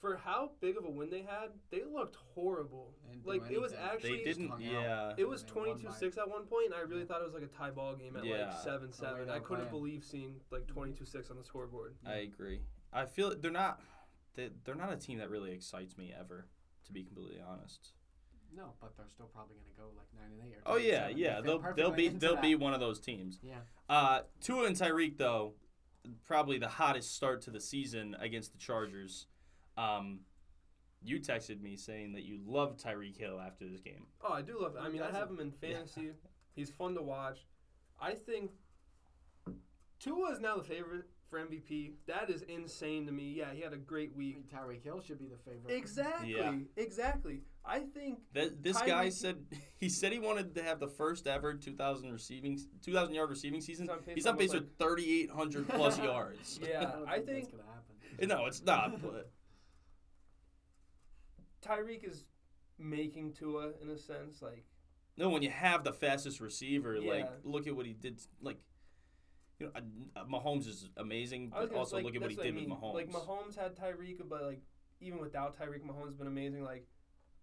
For 0.00 0.16
how 0.16 0.50
big 0.60 0.76
of 0.76 0.84
a 0.84 0.90
win 0.90 1.08
they 1.08 1.22
had, 1.22 1.50
they 1.70 1.82
looked 1.84 2.16
horrible. 2.34 2.94
They 3.06 3.12
didn't 3.14 3.24
do 3.24 3.30
Like 3.30 3.50
it 3.50 3.58
was 3.60 3.72
anything. 3.72 3.90
actually 3.90 4.16
They 4.18 4.24
didn't. 4.24 4.48
hung 4.50 4.64
out. 4.66 4.72
Yeah, 4.72 5.14
It 5.16 5.24
was 5.26 5.42
They 5.44 5.52
won 5.52 5.64
22 5.64 5.88
by- 5.88 5.94
6 5.94 6.18
at 6.18 6.28
one 6.28 6.44
point, 6.46 6.66
and 6.66 6.74
I 6.74 6.80
really 6.80 7.00
Yeah. 7.02 7.06
thought 7.06 7.22
it 7.22 7.24
was 7.24 7.32
like 7.34 7.42
a 7.44 7.46
tie 7.46 7.70
ball 7.70 7.94
game 7.96 8.14
at 8.16 8.24
Yeah. 8.24 8.48
like 8.48 8.58
7 8.58 8.92
7. 8.92 9.26
they 9.28 9.32
I 9.32 9.38
were 9.38 9.44
couldn't 9.46 9.68
playing. 9.68 9.82
believe 9.82 10.04
seeing 10.04 10.40
like 10.50 10.66
22 10.66 11.06
6 11.06 11.30
on 11.30 11.38
the 11.38 11.44
scoreboard. 11.44 11.96
I 12.04 12.16
agree. 12.16 12.60
I 12.92 13.06
feel 13.06 13.34
they're 13.34 13.50
not. 13.50 13.80
They, 14.34 14.50
they're 14.64 14.74
not 14.74 14.92
a 14.92 14.96
team 14.96 15.18
that 15.18 15.30
really 15.30 15.52
excites 15.52 15.96
me 15.96 16.12
ever, 16.12 16.48
to 16.84 16.92
be 16.92 17.04
completely 17.04 17.40
honest. 17.40 17.94
No, 18.56 18.72
but 18.80 18.96
they're 18.96 19.06
still 19.08 19.26
probably 19.26 19.56
going 19.56 19.66
to 19.74 19.80
go 19.80 19.88
like 19.96 20.06
9 20.14 20.24
and 20.40 20.52
8 20.52 20.56
or 20.56 20.62
Oh 20.66 20.78
10 20.78 20.84
and 20.84 20.86
yeah, 20.86 21.06
7. 21.08 21.18
yeah. 21.18 21.40
They 21.40 21.52
fit 21.52 21.62
They'll 21.62 21.74
they'll 21.74 21.90
be 21.96 22.08
they'll 22.08 22.34
that. 22.34 22.42
be 22.42 22.54
one 22.54 22.74
of 22.74 22.80
those 22.80 23.00
teams. 23.00 23.38
Yeah. 23.42 23.54
Uh, 23.88 24.20
Tua 24.40 24.66
and 24.66 24.76
Tyreek 24.76 25.16
though, 25.18 25.54
probably 26.26 26.58
the 26.58 26.68
hottest 26.68 27.14
start 27.14 27.42
to 27.42 27.50
the 27.50 27.60
season 27.60 28.16
against 28.20 28.52
the 28.52 28.58
Chargers. 28.58 29.26
Um, 29.76 30.20
you 31.02 31.18
texted 31.20 31.60
me 31.60 31.76
saying 31.76 32.12
that 32.12 32.22
you 32.24 32.38
love 32.46 32.76
Tyreek 32.76 33.16
Hill 33.18 33.40
after 33.40 33.68
this 33.68 33.80
game. 33.80 34.06
Oh, 34.22 34.32
I 34.32 34.40
do 34.42 34.58
love 34.60 34.76
it. 34.76 34.80
I 34.82 34.88
mean, 34.88 35.02
I 35.02 35.10
have 35.10 35.28
him 35.28 35.40
in 35.40 35.50
fantasy. 35.50 36.10
He's 36.54 36.70
fun 36.70 36.94
to 36.94 37.02
watch. 37.02 37.44
I 38.00 38.12
think 38.14 38.52
Tua 40.00 40.30
is 40.32 40.40
now 40.40 40.56
the 40.56 40.62
favorite 40.64 41.06
for 41.30 41.38
MVP. 41.38 41.92
That 42.06 42.30
is 42.30 42.42
insane 42.42 43.06
to 43.06 43.12
me. 43.12 43.32
Yeah, 43.36 43.52
he 43.52 43.60
had 43.62 43.72
a 43.72 43.76
great 43.76 44.12
I 44.14 44.18
week. 44.18 44.36
mean, 44.36 44.44
Tyreek 44.52 44.82
Hill 44.82 45.00
should 45.00 45.18
be 45.18 45.26
the 45.26 45.38
favorite. 45.38 45.74
Exactly. 45.74 46.36
Yeah. 46.36 46.54
Exactly. 46.76 47.40
I 47.64 47.80
think 47.80 48.20
That 48.34 48.62
this 48.62 48.76
guy 48.80 49.06
Tyreek- 49.08 49.12
said 49.12 49.46
he 49.78 49.88
said 49.88 50.12
he 50.12 50.18
wanted 50.18 50.54
to 50.54 50.62
have 50.62 50.80
the 50.80 50.88
first 50.88 51.26
ever 51.26 51.54
2,000 51.54 52.10
receiving 52.12 52.60
2,000 52.82 53.14
yard 53.14 53.30
receiving 53.30 53.60
season. 53.60 53.86
He's 53.86 53.90
on 53.96 53.98
pace 54.02 54.14
He's 54.14 54.26
on 54.26 54.36
pace 54.36 54.50
almost 54.50 54.68
for 54.78 54.84
3,800 54.96 55.68
plus 55.68 55.98
yards. 56.02 56.60
Yeah, 56.62 56.80
don't 56.92 57.08
I 57.08 57.16
that's 57.16 57.26
think 57.26 57.50
going 57.52 57.62
to 57.64 57.68
happen. 57.70 58.28
No, 58.28 58.46
it's 58.46 58.62
not. 58.62 59.00
But 59.02 59.30
Tyreek 61.62 62.04
is 62.08 62.24
making 62.78 63.32
Tua 63.32 63.70
in 63.82 63.88
a 63.90 63.96
sense. 63.96 64.42
Like 64.42 64.64
no, 65.16 65.28
when 65.30 65.42
you 65.42 65.50
have 65.50 65.84
the 65.84 65.92
fastest 65.92 66.40
receiver, 66.40 67.00
like 67.00 67.28
look 67.44 67.66
at 67.66 67.74
what 67.74 67.86
he 67.86 67.92
did. 67.94 68.20
Like, 68.42 68.58
you 69.58 69.66
know, 69.66 69.72
uh, 70.16 70.20
uh, 70.20 70.24
Mahomes 70.24 70.66
is 70.66 70.88
amazing, 70.96 71.50
but 71.50 71.66
gonna 71.68 71.78
also 71.78 71.96
like, 71.96 72.04
look 72.04 72.14
at 72.16 72.22
what 72.22 72.30
he 72.30 72.36
that's 72.36 72.46
did 72.46 72.54
I 72.54 72.56
mean. 72.60 72.70
with 72.70 72.78
Mahomes. 72.78 72.94
Like 72.94 73.10
Mahomes 73.10 73.56
had 73.58 73.76
Tyreek, 73.76 74.20
but 74.28 74.42
like 74.42 74.60
even 75.00 75.18
without 75.20 75.58
Tyreek, 75.58 75.82
Mahomes 75.84 76.06
has 76.06 76.14
been 76.14 76.26
amazing. 76.26 76.64
Like 76.64 76.86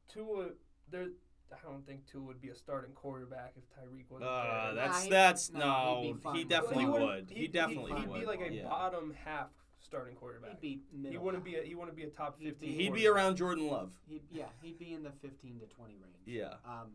Tua, 0.09 0.49
there. 0.89 1.07
I 1.53 1.67
don't 1.69 1.85
think 1.85 2.05
Tua 2.09 2.21
would 2.23 2.39
be 2.41 2.47
a 2.49 2.55
starting 2.55 2.93
quarterback 2.93 3.55
if 3.57 3.63
Tyreek 3.77 4.09
wasn't 4.09 4.29
Uh, 4.29 4.67
there. 4.67 4.75
that's 4.75 5.07
that's 5.07 5.51
no, 5.51 5.59
no. 5.59 6.01
he'd 6.03 6.13
be 6.13 6.19
fine 6.21 6.35
He 6.37 6.43
definitely 6.45 6.85
that. 6.85 6.91
would. 6.91 7.29
He, 7.29 7.39
He'd, 7.41 7.51
definitely 7.51 7.91
he'd, 7.99 8.07
would. 8.07 8.19
be 8.21 8.25
like 8.25 8.39
a 8.41 8.53
yeah. 8.53 8.63
bottom 8.63 9.13
half 9.25 9.49
starting 9.79 10.15
quarterback. 10.15 10.51
He'd 10.51 10.61
be 10.61 10.81
middle. 10.93 11.11
He 11.11 11.17
wouldn't 11.17 11.43
be 11.43 11.55
a 11.55 11.63
he 11.63 11.75
wouldn't 11.75 11.97
be 11.97 12.03
a 12.03 12.09
top 12.09 12.37
He'd 12.39 12.51
fifteen. 12.51 12.77
be- 12.77 12.83
He'd 12.85 12.93
be 12.93 13.05
around 13.07 13.35
Jordan 13.35 13.67
Love. 13.67 13.91
He'd, 14.07 14.21
yeah, 14.31 14.45
he'd 14.61 14.79
be 14.79 14.93
in 14.93 15.03
the 15.03 15.11
15 15.11 15.59
to 15.59 15.65
20 15.65 15.93
range. 15.95 16.23
Yeah. 16.25 16.53
Um, 16.65 16.91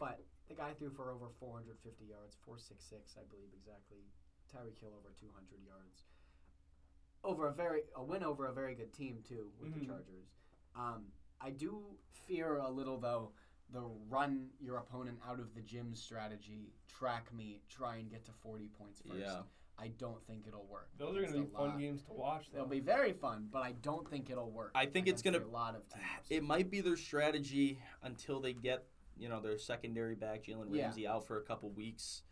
but 0.00 0.20
the 0.48 0.54
guy 0.54 0.72
threw 0.78 0.90
for 0.90 1.10
over 1.12 1.26
450 1.38 2.06
yards, 2.06 2.36
466, 2.44 3.14
I 3.16 3.22
believe 3.30 3.50
exactly. 3.54 4.02
Tyreek 4.52 4.78
Hill 4.80 4.92
over 4.98 5.12
200 5.20 5.62
yards. 5.64 6.04
Over 7.24 7.48
a 7.48 7.52
very 7.52 7.82
a 7.94 8.02
win 8.02 8.22
over 8.22 8.46
a 8.46 8.52
very 8.52 8.74
good 8.74 8.92
team 8.92 9.22
too 9.26 9.52
with 9.58 9.74
Mhm. 9.74 9.80
the 9.80 9.86
Chargers. 9.86 10.26
Um, 10.74 11.12
I 11.40 11.50
do 11.50 11.98
fear 12.12 12.56
a 12.58 12.70
little 12.70 12.98
though 12.98 13.32
the 13.70 13.80
run 14.08 14.48
your 14.60 14.76
opponent 14.76 15.18
out 15.24 15.40
of 15.40 15.52
the 15.54 15.60
gym 15.60 15.92
strategy, 15.96 16.72
track 16.86 17.32
me, 17.32 17.60
try 17.68 17.96
and 17.96 18.08
get 18.08 18.24
to 18.24 18.32
40 18.32 18.68
points 18.68 19.00
first. 19.00 19.18
Yeah. 19.18 19.42
I 19.76 19.88
don't 19.88 20.24
think 20.24 20.46
it'll 20.46 20.64
work. 20.66 20.88
Those 20.96 21.16
are 21.16 21.22
going 21.22 21.32
to 21.32 21.40
a 21.40 21.44
be 21.44 21.50
fun 21.50 21.78
games 21.78 22.02
to 22.04 22.12
watch. 22.12 22.48
Though. 22.50 22.58
They'll 22.58 22.66
be 22.68 22.80
very 22.80 23.12
fun, 23.12 23.48
but 23.50 23.62
I 23.62 23.72
don't 23.72 24.08
think 24.08 24.30
it'll 24.30 24.50
work. 24.52 24.70
I 24.74 24.86
think 24.86 25.08
it's 25.08 25.20
gonna- 25.20 25.40
a 25.40 25.46
lot 25.48 25.74
of 25.74 25.86
teams. 25.88 26.04
It 26.30 26.44
might 26.44 26.70
be 26.70 26.80
their 26.80 26.96
strategy 26.96 27.80
until 28.02 28.40
they 28.40 28.52
get 28.54 28.86
you 29.18 29.28
know 29.30 29.40
their 29.40 29.58
secondary 29.58 30.14
back, 30.14 30.44
Jalen 30.44 30.72
Yeah. 30.74 30.82
Ramsey, 30.84 31.06
out 31.08 31.24
for 31.24 31.38
a 31.38 31.42
couple 31.42 31.70
weeks, 31.70 32.22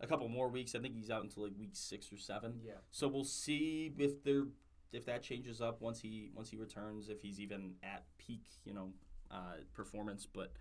a 0.00 0.06
couple 0.06 0.28
more 0.28 0.48
weeks. 0.48 0.74
I 0.74 0.78
think 0.78 0.94
he's 0.94 1.10
out 1.10 1.22
until 1.22 1.44
like 1.44 1.52
week 1.58 1.70
six 1.74 2.12
or 2.12 2.16
seven. 2.16 2.60
yeah. 2.64 2.72
So 2.90 3.06
we'll 3.08 3.24
see 3.24 3.92
if 3.98 4.22
they're 4.24 4.44
if 4.92 5.04
that 5.06 5.22
changes 5.22 5.60
up 5.60 5.80
once 5.80 6.00
he 6.00 6.30
once 6.34 6.50
he 6.50 6.56
returns, 6.56 7.08
if 7.08 7.20
he's 7.22 7.38
even 7.40 7.74
at 7.82 8.04
peak, 8.18 8.42
you 8.64 8.74
know, 8.74 8.92
uh, 9.30 9.54
performance. 9.74 10.26
But 10.32 10.52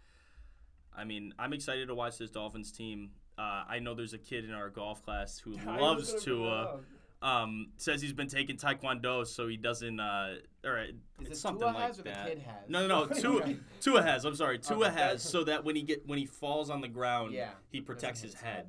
I 0.95 1.03
mean, 1.03 1.33
I'm 1.39 1.53
excited 1.53 1.87
to 1.87 1.95
watch 1.95 2.17
this 2.17 2.29
Dolphins 2.29 2.71
team. 2.71 3.11
Uh, 3.37 3.63
I 3.69 3.79
know 3.79 3.93
there's 3.95 4.13
a 4.13 4.17
kid 4.17 4.43
in 4.45 4.51
our 4.51 4.69
golf 4.69 5.03
class 5.03 5.39
who 5.39 5.55
I 5.67 5.79
loves 5.79 6.13
Tua. 6.23 6.79
Um, 7.21 7.71
says 7.77 8.01
he's 8.01 8.13
been 8.13 8.29
taking 8.29 8.55
Taekwondo, 8.55 9.27
so 9.27 9.47
he 9.47 9.57
doesn't. 9.57 9.99
Uh, 9.99 10.35
or 10.63 10.77
it's 11.19 11.31
it 11.31 11.35
something 11.37 11.59
Tua 11.67 11.71
like 11.77 11.95
that. 11.97 12.03
the 12.25 12.29
kid 12.29 12.39
has? 12.39 12.69
No, 12.69 12.87
no, 12.87 13.05
no. 13.05 13.07
Tua, 13.19 13.55
Tua 13.81 14.01
has. 14.01 14.23
I'm 14.25 14.35
sorry. 14.35 14.57
Tua 14.59 14.87
Okay. 14.87 14.95
has 14.99 15.21
so 15.21 15.43
that 15.43 15.65
when 15.65 15.75
he 15.75 15.81
get 15.83 16.07
when 16.07 16.17
he 16.17 16.25
falls 16.25 16.69
on 16.69 16.79
the 16.81 16.87
ground, 16.87 17.33
Yeah, 17.33 17.49
he 17.69 17.81
protects 17.81 18.21
his 18.21 18.33
his 18.33 18.41
head. 18.41 18.55
head. 18.55 18.67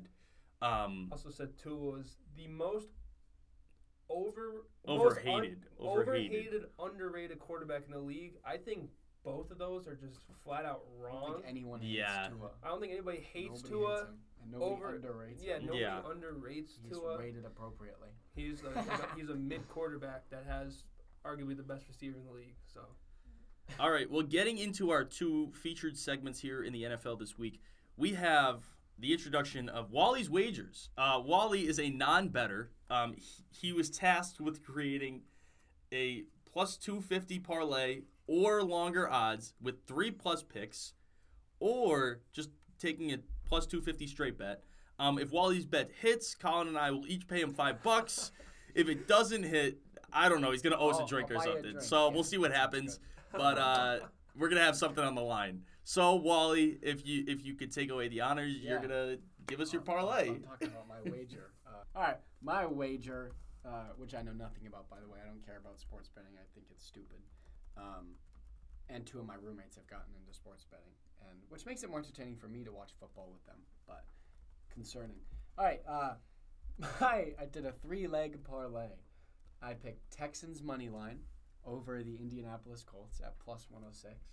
Um, 0.61 1.09
Also 1.11 1.29
said 1.29 1.57
Tua 1.57 1.75
was 1.75 2.17
the 2.35 2.47
most 2.47 2.89
over 4.09 4.65
Overhated. 4.85 5.65
most 5.67 5.79
un- 5.79 5.87
Overhated. 5.87 6.37
overhated, 6.49 6.65
underrated 6.79 7.39
quarterback 7.39 7.85
in 7.85 7.91
the 7.91 7.99
league. 7.99 8.37
I 8.45 8.57
think 8.57 8.89
both 9.23 9.51
of 9.51 9.57
those 9.57 9.87
are 9.87 9.95
just 9.95 10.19
flat 10.43 10.65
out 10.65 10.83
I 10.85 10.89
don't 10.91 11.01
wrong. 11.01 11.33
think 11.35 11.45
anyone 11.47 11.79
Yeah. 11.81 12.23
hates 12.23 12.35
Tua. 12.35 12.51
I 12.63 12.67
don't 12.67 12.81
think 12.81 12.91
anybody 12.93 13.19
hates 13.19 13.63
Nobody 13.63 13.69
Tua. 13.69 13.89
hates 13.97 14.01
him, 14.09 14.19
and 14.41 14.51
nobody 14.51 14.71
over- 14.73 14.99
underrates 14.99 15.43
Yeah, 15.43 15.57
him. 15.57 15.65
nobody 15.65 15.81
Yeah. 15.81 16.01
underrates 16.03 16.71
He's 16.81 16.91
Tua. 16.91 17.17
rated 17.19 17.45
appropriately. 17.45 18.09
He's 18.35 18.63
a, 18.63 19.15
he's 19.15 19.29
a 19.29 19.35
mid 19.35 19.67
quarterback 19.69 20.29
that 20.29 20.45
has 20.45 20.83
arguably 21.23 21.55
the 21.55 21.63
best 21.63 21.87
receiver 21.87 22.17
in 22.17 22.25
the 22.25 22.31
league. 22.31 22.57
So 22.65 22.85
All 23.79 23.91
right. 23.91 24.09
Well, 24.09 24.23
getting 24.23 24.57
into 24.57 24.89
our 24.89 25.05
two 25.05 25.51
featured 25.53 25.95
segments 25.97 26.39
here 26.41 26.61
in 26.63 26.73
the 26.73 26.83
NFL 26.83 27.15
this 27.17 27.37
week, 27.37 27.61
we 27.95 28.13
have 28.15 28.65
the 28.99 29.11
introduction 29.13 29.67
of 29.69 29.91
Wally's 29.91 30.29
Wagers. 30.29 30.89
Uh, 30.97 31.19
Wally 31.23 31.67
is 31.67 31.79
a 31.79 31.89
non-better. 31.89 32.71
Um, 32.89 33.13
he, 33.13 33.23
he 33.67 33.73
was 33.73 33.89
tasked 33.89 34.39
with 34.39 34.63
creating 34.63 35.21
a 35.93 36.23
plus 36.51 36.77
250 36.77 37.39
parlay 37.39 38.01
or 38.27 38.61
longer 38.63 39.09
odds 39.09 39.53
with 39.61 39.85
three 39.87 40.11
plus 40.11 40.43
picks, 40.43 40.93
or 41.59 42.21
just 42.31 42.49
taking 42.79 43.11
a 43.11 43.17
plus 43.45 43.65
250 43.65 44.07
straight 44.07 44.37
bet. 44.37 44.63
Um, 44.99 45.17
if 45.17 45.31
Wally's 45.31 45.65
bet 45.65 45.89
hits, 45.99 46.35
Collin 46.35 46.67
and 46.67 46.77
I 46.77 46.91
will 46.91 47.07
each 47.07 47.27
pay 47.27 47.41
him 47.41 47.53
five 47.53 47.81
bucks. 47.81 48.31
if 48.75 48.87
it 48.87 49.07
doesn't 49.07 49.43
hit, 49.43 49.79
I 50.13 50.29
don't 50.29 50.41
know. 50.41 50.51
He's 50.51 50.61
gonna 50.61 50.77
owe 50.77 50.89
us 50.89 50.97
Oh, 50.99 51.05
a 51.05 51.07
drink 51.07 51.31
or 51.31 51.35
buy 51.35 51.43
you 51.45 51.49
a 51.49 51.53
something. 51.53 51.71
drink. 51.71 51.81
So 51.81 52.07
Yeah, 52.07 52.13
we'll 52.13 52.23
see 52.23 52.37
what 52.37 52.51
happens. 52.53 52.99
But 53.31 53.57
uh, 53.57 53.99
we're 54.37 54.49
gonna 54.49 54.61
have 54.61 54.75
something 54.75 55.03
on 55.03 55.15
the 55.15 55.21
line. 55.21 55.61
So 55.91 56.15
Wally, 56.15 56.77
if 56.81 57.05
you 57.05 57.25
if 57.27 57.43
you 57.43 57.53
could 57.53 57.69
take 57.69 57.91
away 57.91 58.07
the 58.07 58.21
honors, 58.21 58.55
you're 58.55 58.79
gonna 58.79 59.17
give 59.45 59.59
us 59.59 59.73
your 59.73 59.81
parlay. 59.81 60.29
I'm 60.29 60.41
talking 60.41 60.69
about 60.69 60.87
my 60.87 61.11
wager. 61.11 61.51
Uh, 61.67 61.83
all 61.95 62.03
right, 62.03 62.17
my 62.41 62.65
wager, 62.65 63.31
uh, 63.65 63.91
which 63.95 64.13
I 64.13 64.21
know 64.21 64.33
nothing 64.33 64.67
about, 64.67 64.89
by 64.89 64.99
the 64.99 65.07
way. 65.07 65.19
I 65.23 65.27
don't 65.27 65.45
care 65.45 65.57
about 65.57 65.79
sports 65.79 66.09
betting. 66.13 66.31
I 66.35 66.43
think 66.53 66.67
it's 66.69 66.85
stupid. 66.85 67.19
Um, 67.77 68.15
and 68.89 69.05
two 69.05 69.19
of 69.19 69.25
my 69.25 69.35
roommates 69.35 69.77
have 69.77 69.87
gotten 69.87 70.13
into 70.19 70.33
sports 70.33 70.65
betting, 70.69 70.91
and 71.29 71.39
which 71.47 71.65
makes 71.65 71.83
it 71.83 71.89
more 71.89 71.99
entertaining 71.99 72.35
for 72.35 72.49
me 72.49 72.65
to 72.65 72.71
watch 72.73 72.91
football 72.99 73.29
with 73.31 73.45
them, 73.45 73.55
but 73.87 74.03
concerning. 74.69 75.19
All 75.57 75.63
right, 75.63 75.81
uh, 75.87 76.15
my 77.01 77.33
I 77.39 77.45
did 77.51 77.65
a 77.65 77.71
three-leg 77.71 78.43
parlay. 78.43 78.91
I 79.61 79.73
picked 79.73 80.11
Texans 80.11 80.61
money 80.61 80.89
line 80.89 81.19
over 81.65 82.03
the 82.03 82.15
Indianapolis 82.15 82.83
Colts 82.83 83.21
at 83.21 83.39
plus 83.39 83.67
106. 83.69 84.27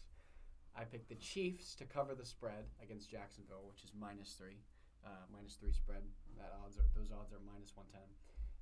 I 0.78 0.84
picked 0.84 1.09
the 1.09 1.16
Chiefs 1.16 1.74
to 1.76 1.84
cover 1.84 2.14
the 2.14 2.24
spread 2.24 2.70
against 2.82 3.10
Jacksonville, 3.10 3.66
which 3.66 3.82
is 3.82 3.90
minus 3.98 4.34
three, 4.38 4.62
uh, 5.05 5.26
minus 5.32 5.55
three 5.55 5.72
spread. 5.72 6.02
That 6.36 6.55
odds 6.64 6.78
are 6.78 6.86
those 6.94 7.10
odds 7.10 7.32
are 7.32 7.42
minus 7.44 7.74
110. 7.74 7.98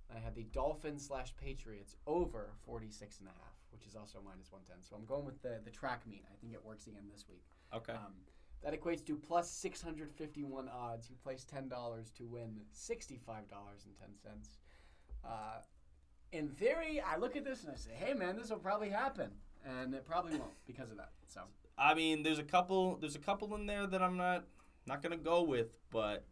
I 0.09 0.19
had 0.19 0.35
the 0.35 0.45
Dolphins 0.45 1.07
slash 1.07 1.35
Patriots 1.37 1.97
over 2.07 2.55
46 2.65 3.19
and 3.19 3.29
a 3.29 3.33
half, 3.33 3.53
which 3.71 3.87
is 3.87 3.97
also 3.97 4.23
minus 4.25 4.51
110. 4.51 4.83
So 4.83 4.97
I'm 4.97 5.05
going 5.05 5.27
with 5.27 5.43
the 5.43 5.61
the 5.65 5.71
track 5.71 6.07
meet. 6.07 6.25
I 6.33 6.37
think 6.41 6.55
it 6.55 6.65
works 6.65 6.87
again 6.87 7.05
this 7.13 7.27
week. 7.29 7.45
Okay. 7.75 7.93
Um, 7.93 8.15
that 8.63 8.73
equates 8.73 9.05
to 9.07 9.17
plus 9.17 9.51
651 9.51 10.69
odds. 10.69 11.11
You 11.11 11.17
place 11.23 11.45
$10 11.45 11.69
to 12.15 12.27
win 12.27 12.61
$65.10. 12.75 13.29
Uh, 15.25 15.29
in 16.33 16.49
theory, 16.49 17.01
I 17.01 17.17
look 17.17 17.37
at 17.37 17.45
this 17.45 17.63
and 17.63 17.73
I 17.73 17.77
say, 17.77 17.91
hey, 17.95 18.15
man, 18.15 18.37
this 18.37 18.51
will 18.51 18.59
probably 18.59 18.89
happen. 18.89 19.31
And 19.65 19.95
it 19.95 20.07
probably 20.07 20.33
won't 20.33 20.53
because 20.67 20.91
of 20.91 20.97
that. 20.97 21.11
So, 21.27 21.43
I 21.79 21.95
mean, 21.95 22.23
there's 22.23 22.39
a 22.39 22.45
couple 22.45 22.97
there's 22.97 23.17
a 23.17 23.21
couple 23.21 23.55
in 23.55 23.67
there 23.67 23.87
that 23.87 24.03
I'm 24.03 24.17
not 24.17 24.45
not 24.87 25.03
gonna 25.03 25.17
go 25.17 25.43
with, 25.43 25.77
but 25.91 26.25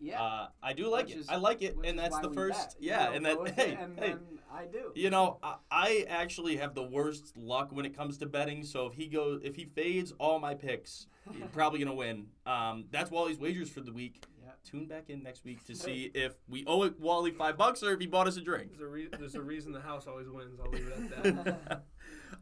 yeah. 0.00 0.20
uh, 0.22 0.48
I 0.62 0.72
do 0.72 0.88
like 0.88 1.06
Which 1.06 1.14
it. 1.16 1.20
is- 1.20 1.28
I 1.28 1.36
like 1.36 1.62
it, 1.62 1.76
and 1.84 1.98
that's 1.98 2.18
the 2.20 2.30
first. 2.30 2.58
bet. 2.58 2.74
Yeah, 2.80 3.06
don't 3.06 3.14
and 3.16 3.24
go 3.24 3.30
that 3.34 3.42
with 3.42 3.54
hey 3.56 3.78
and 3.80 3.98
hey. 3.98 4.08
then 4.08 4.18
I 4.52 4.64
do. 4.66 4.92
You 4.94 5.10
know, 5.10 5.38
I, 5.42 5.56
I 5.70 6.06
actually 6.08 6.56
have 6.56 6.74
the 6.74 6.82
worst 6.82 7.36
luck 7.36 7.70
when 7.72 7.86
it 7.86 7.96
comes 7.96 8.18
to 8.18 8.26
betting. 8.26 8.64
So 8.64 8.86
if 8.86 8.94
he 8.94 9.06
goes, 9.06 9.40
if 9.44 9.54
he 9.56 9.64
fades 9.64 10.12
all 10.18 10.38
my 10.38 10.54
picks, 10.54 11.06
he's 11.32 11.44
probably 11.52 11.78
gonna 11.78 11.94
win. 11.94 12.26
Um, 12.46 12.84
that's 12.90 13.10
Wally's 13.10 13.38
wagers 13.38 13.70
for 13.70 13.80
the 13.80 13.92
week. 13.92 14.24
Yeah. 14.42 14.50
Tune 14.64 14.86
back 14.86 15.08
in 15.10 15.22
next 15.22 15.44
week 15.44 15.64
to 15.66 15.74
see 15.76 16.10
if 16.14 16.34
we 16.48 16.64
owe 16.66 16.82
it 16.82 16.98
Wally 16.98 17.30
five 17.30 17.56
bucks 17.56 17.82
or 17.82 17.92
if 17.92 18.00
he 18.00 18.06
bought 18.06 18.26
us 18.26 18.36
a 18.36 18.40
drink. 18.42 18.70
there's 18.70 18.80
a 18.82 18.86
re- 18.86 19.08
there's 19.18 19.34
a 19.34 19.42
reason 19.42 19.72
the 19.72 19.80
house 19.80 20.06
always 20.06 20.28
wins. 20.28 20.58
I'll 20.62 20.70
leave 20.70 20.88
it 20.88 21.24
at 21.26 21.46
that. 21.46 21.84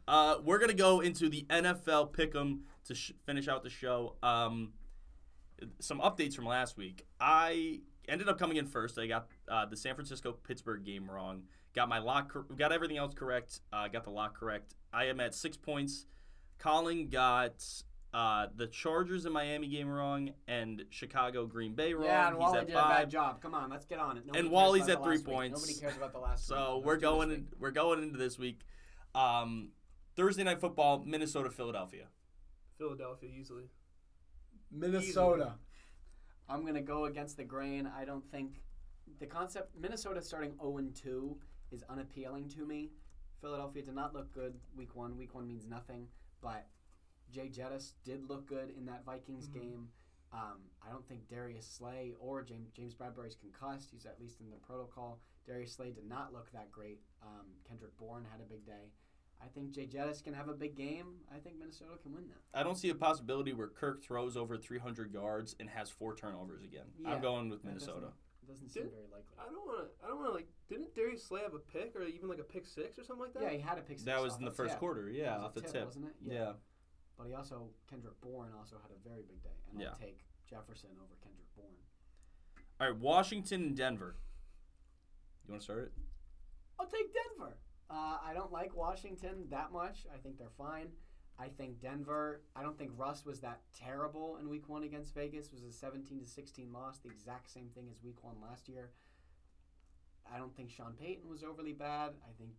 Uh, 0.07 0.35
we're 0.43 0.59
gonna 0.59 0.73
go 0.73 0.99
into 1.01 1.29
the 1.29 1.45
NFL 1.49 2.11
pick'em 2.13 2.59
to 2.85 2.95
sh- 2.95 3.11
finish 3.25 3.47
out 3.47 3.63
the 3.63 3.69
show. 3.69 4.15
Um, 4.23 4.73
some 5.79 5.99
updates 5.99 6.35
from 6.35 6.45
last 6.45 6.77
week. 6.77 7.05
I 7.19 7.81
ended 8.07 8.27
up 8.29 8.39
coming 8.39 8.57
in 8.57 8.65
first. 8.65 8.97
I 8.97 9.07
got 9.07 9.27
uh, 9.47 9.65
the 9.65 9.75
San 9.77 9.95
Francisco 9.95 10.31
Pittsburgh 10.31 10.83
game 10.83 11.09
wrong. 11.09 11.43
Got 11.75 11.89
my 11.89 11.99
lock. 11.99 12.31
Cor- 12.33 12.45
got 12.57 12.71
everything 12.71 12.97
else 12.97 13.13
correct. 13.13 13.59
Uh, 13.71 13.87
got 13.87 14.03
the 14.03 14.09
lock 14.09 14.35
correct. 14.37 14.73
I 14.91 15.05
am 15.05 15.19
at 15.19 15.35
six 15.35 15.57
points. 15.57 16.05
Collin 16.57 17.07
got 17.09 17.63
uh, 18.13 18.47
the 18.55 18.67
Chargers 18.67 19.25
and 19.25 19.33
Miami 19.33 19.67
game 19.67 19.87
wrong, 19.87 20.31
and 20.47 20.83
Chicago 20.89 21.45
Green 21.45 21.75
Bay 21.75 21.93
wrong. 21.93 22.05
Yeah, 22.05 22.27
and 22.27 22.35
He's 22.37 22.41
Wally 22.41 22.59
at 22.59 22.67
did 22.67 22.75
a 22.75 22.79
bad 22.79 23.09
job. 23.09 23.41
Come 23.41 23.53
on, 23.53 23.69
let's 23.69 23.85
get 23.85 23.99
on 23.99 24.17
it. 24.17 24.25
Nobody 24.25 24.39
And 24.39 24.51
Wally's 24.51 24.89
at 24.89 25.03
three 25.03 25.17
week. 25.17 25.25
points. 25.25 25.59
Nobody 25.61 25.79
cares 25.79 25.95
about 25.95 26.11
the 26.13 26.19
last. 26.19 26.47
So 26.47 26.81
we're 26.83 26.97
going. 26.97 27.31
In, 27.31 27.47
we're 27.59 27.71
going 27.71 28.01
into 28.01 28.17
this 28.17 28.39
week. 28.39 28.61
Um, 29.13 29.69
Thursday 30.19 30.43
night 30.43 30.59
football, 30.59 31.01
Minnesota, 31.05 31.49
Philadelphia. 31.49 32.07
Philadelphia 32.77 33.29
easily. 33.39 33.69
Minnesota. 34.69 35.53
I'm 36.49 36.65
gonna 36.65 36.81
go 36.81 37.05
against 37.05 37.37
the 37.37 37.45
grain. 37.45 37.87
I 37.87 38.03
don't 38.03 38.29
think 38.29 38.59
the 39.19 39.25
concept 39.25 39.77
Minnesota 39.79 40.21
starting 40.21 40.57
0 40.57 40.77
and 40.79 40.93
2 40.93 41.37
is 41.71 41.85
unappealing 41.87 42.49
to 42.49 42.65
me. 42.65 42.91
Philadelphia 43.39 43.81
did 43.81 43.95
not 43.95 44.13
look 44.13 44.29
good 44.33 44.59
week 44.75 44.93
one. 44.93 45.15
Week 45.15 45.33
one 45.33 45.47
means 45.47 45.65
nothing, 45.65 46.09
but 46.41 46.67
Jay 47.31 47.47
Jettis 47.47 47.93
did 48.03 48.27
look 48.27 48.45
good 48.45 48.71
in 48.77 48.85
that 48.87 49.05
Vikings 49.05 49.47
Mhm. 49.47 49.53
game. 49.53 49.91
Um, 50.33 50.69
I 50.81 50.89
don't 50.89 51.07
think 51.07 51.29
Darius 51.29 51.65
Slay 51.65 52.13
or 52.19 52.43
James 52.43 52.71
James 52.71 52.93
Bradberry's 52.93 53.35
concussed. 53.35 53.89
He's 53.91 54.05
at 54.05 54.19
least 54.19 54.41
in 54.41 54.49
the 54.49 54.57
protocol. 54.57 55.21
Darius 55.45 55.71
Slay 55.75 55.93
did 55.93 56.05
not 56.09 56.33
look 56.33 56.51
that 56.51 56.73
great. 56.73 56.99
Um, 57.21 57.55
Kendrick 57.63 57.95
Bourne 57.95 58.25
had 58.25 58.41
a 58.41 58.45
big 58.45 58.65
day. 58.65 58.91
I 59.41 59.47
think 59.47 59.71
Jay 59.71 59.87
Jettis 59.87 60.23
can 60.23 60.33
have 60.33 60.49
a 60.49 60.53
big 60.53 60.75
game. 60.75 61.15
I 61.33 61.39
think 61.39 61.57
Minnesota 61.59 61.91
can 62.01 62.13
win 62.13 62.27
that. 62.27 62.59
I 62.59 62.63
don't 62.63 62.77
see 62.77 62.89
a 62.89 62.95
possibility 62.95 63.53
where 63.53 63.67
Kirk 63.67 64.03
throws 64.03 64.35
over 64.35 64.57
300 64.57 65.13
yards 65.13 65.55
and 65.59 65.69
has 65.69 65.89
four 65.89 66.15
turnovers 66.15 66.63
again. 66.63 66.85
Yeah, 66.99 67.11
I'm 67.11 67.21
going 67.21 67.49
with 67.49 67.61
that 67.63 67.67
Minnesota. 67.69 68.07
It 68.43 68.47
doesn't 68.51 68.69
seem 68.69 68.83
Did- 68.83 68.91
very 68.91 69.05
likely. 69.11 69.35
I 69.39 69.45
don't 69.45 69.65
want 69.65 69.87
to. 69.87 70.05
I 70.05 70.07
don't 70.09 70.17
want 70.17 70.29
to 70.29 70.33
like. 70.33 70.47
Didn't 70.67 70.93
Darius 70.93 71.23
Slay 71.23 71.41
have 71.41 71.53
a 71.53 71.59
pick 71.59 71.95
or 71.95 72.03
even 72.03 72.27
like 72.27 72.39
a 72.39 72.43
pick 72.43 72.65
six 72.65 72.99
or 72.99 73.03
something 73.03 73.23
like 73.25 73.33
that? 73.35 73.43
Yeah, 73.43 73.49
he 73.51 73.59
had 73.59 73.77
a 73.77 73.81
pick. 73.81 73.97
six 73.99 74.03
That 74.03 74.21
was 74.21 74.35
in 74.37 74.43
the 74.45 74.51
first 74.51 74.71
tip. 74.73 74.79
quarter. 74.79 75.09
Yeah, 75.09 75.37
off 75.37 75.53
the 75.53 75.61
tip, 75.61 75.71
tip. 75.71 75.85
wasn't 75.85 76.05
it? 76.05 76.13
Yeah. 76.21 76.53
But 77.17 77.27
he 77.27 77.33
also 77.33 77.69
Kendrick 77.89 78.19
Bourne 78.21 78.51
also 78.57 78.77
had 78.81 78.91
a 78.91 79.07
very 79.07 79.21
big 79.23 79.41
day, 79.43 79.49
and 79.71 79.79
Yeah. 79.81 79.89
I'll 79.89 79.95
take 79.95 80.19
Jefferson 80.49 80.89
over 80.97 81.15
Kendrick 81.23 81.47
Bourne. 81.55 81.75
All 82.81 82.87
right, 82.91 82.97
Washington 82.99 83.61
and 83.63 83.77
Denver. 83.77 84.15
You 85.45 85.51
want 85.53 85.61
to 85.61 85.63
start 85.65 85.79
it? 85.83 85.91
I'll 86.79 86.87
take 86.87 87.07
Denver. 87.13 87.57
Uh, 87.89 88.17
I 88.23 88.33
don't 88.33 88.51
like 88.51 88.75
Washington 88.75 89.45
that 89.49 89.71
much. 89.71 90.05
I 90.13 90.17
think 90.17 90.37
they're 90.37 90.47
fine. 90.57 90.89
I 91.39 91.47
think 91.47 91.81
Denver. 91.81 92.41
I 92.55 92.61
don't 92.61 92.77
think 92.77 92.91
Russ 92.97 93.25
was 93.25 93.39
that 93.39 93.61
terrible 93.77 94.37
in 94.39 94.49
Week 94.49 94.67
One 94.67 94.83
against 94.83 95.15
Vegas. 95.15 95.47
It 95.47 95.53
was 95.53 95.63
a 95.63 95.71
17 95.71 96.19
to 96.19 96.25
16 96.25 96.71
loss, 96.71 96.99
the 96.99 97.09
exact 97.09 97.49
same 97.49 97.69
thing 97.73 97.87
as 97.89 98.03
Week 98.03 98.23
One 98.23 98.35
last 98.41 98.67
year. 98.67 98.91
I 100.31 100.37
don't 100.37 100.55
think 100.55 100.69
Sean 100.69 100.93
Payton 100.99 101.27
was 101.29 101.43
overly 101.43 101.73
bad. 101.73 102.11
I 102.23 102.31
think 102.37 102.51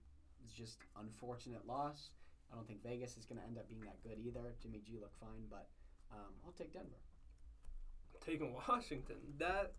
it's 0.43 0.53
just 0.55 0.79
unfortunate 0.99 1.67
loss. 1.67 2.11
I 2.51 2.57
don't 2.57 2.67
think 2.67 2.83
Vegas 2.83 3.17
is 3.17 3.25
going 3.27 3.41
to 3.41 3.47
end 3.47 3.59
up 3.59 3.69
being 3.69 3.83
that 3.83 4.03
good 4.03 4.19
either. 4.19 4.55
Jimmy 4.61 4.81
G 4.85 4.99
looked 5.01 5.21
fine, 5.21 5.45
but 5.49 5.69
um, 6.11 6.33
I'll 6.45 6.53
take 6.53 6.73
Denver. 6.73 6.99
taking 8.25 8.53
Washington. 8.69 9.17
That 9.39 9.75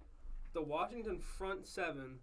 the 0.54 0.62
Washington 0.62 1.20
front 1.20 1.68
seven 1.68 2.20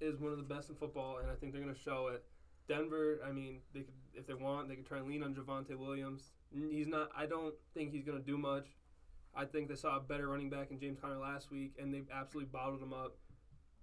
is 0.00 0.18
one 0.18 0.32
of 0.32 0.38
the 0.38 0.44
best 0.44 0.68
in 0.68 0.74
football, 0.76 1.18
and 1.18 1.30
I 1.30 1.34
think 1.34 1.52
they're 1.52 1.62
going 1.62 1.74
to 1.74 1.80
show 1.80 2.08
it. 2.08 2.24
Denver, 2.68 3.20
I 3.26 3.32
mean, 3.32 3.60
they 3.72 3.80
could 3.80 3.94
if 4.18 4.26
they 4.26 4.34
want, 4.34 4.68
they 4.68 4.74
could 4.74 4.86
try 4.86 4.98
and 4.98 5.06
lean 5.06 5.22
on 5.22 5.34
Javonte 5.34 5.76
Williams. 5.76 6.32
He's 6.52 6.88
not. 6.88 7.10
I 7.16 7.26
don't 7.26 7.54
think 7.72 7.92
he's 7.92 8.04
going 8.04 8.18
to 8.18 8.24
do 8.24 8.36
much. 8.36 8.66
I 9.34 9.44
think 9.44 9.68
they 9.68 9.76
saw 9.76 9.96
a 9.96 10.00
better 10.00 10.28
running 10.28 10.50
back 10.50 10.70
in 10.70 10.80
James 10.80 10.98
Conner 11.00 11.18
last 11.18 11.50
week, 11.50 11.74
and 11.80 11.94
they 11.94 12.02
absolutely 12.12 12.50
bottled 12.52 12.82
him 12.82 12.92
up. 12.92 13.16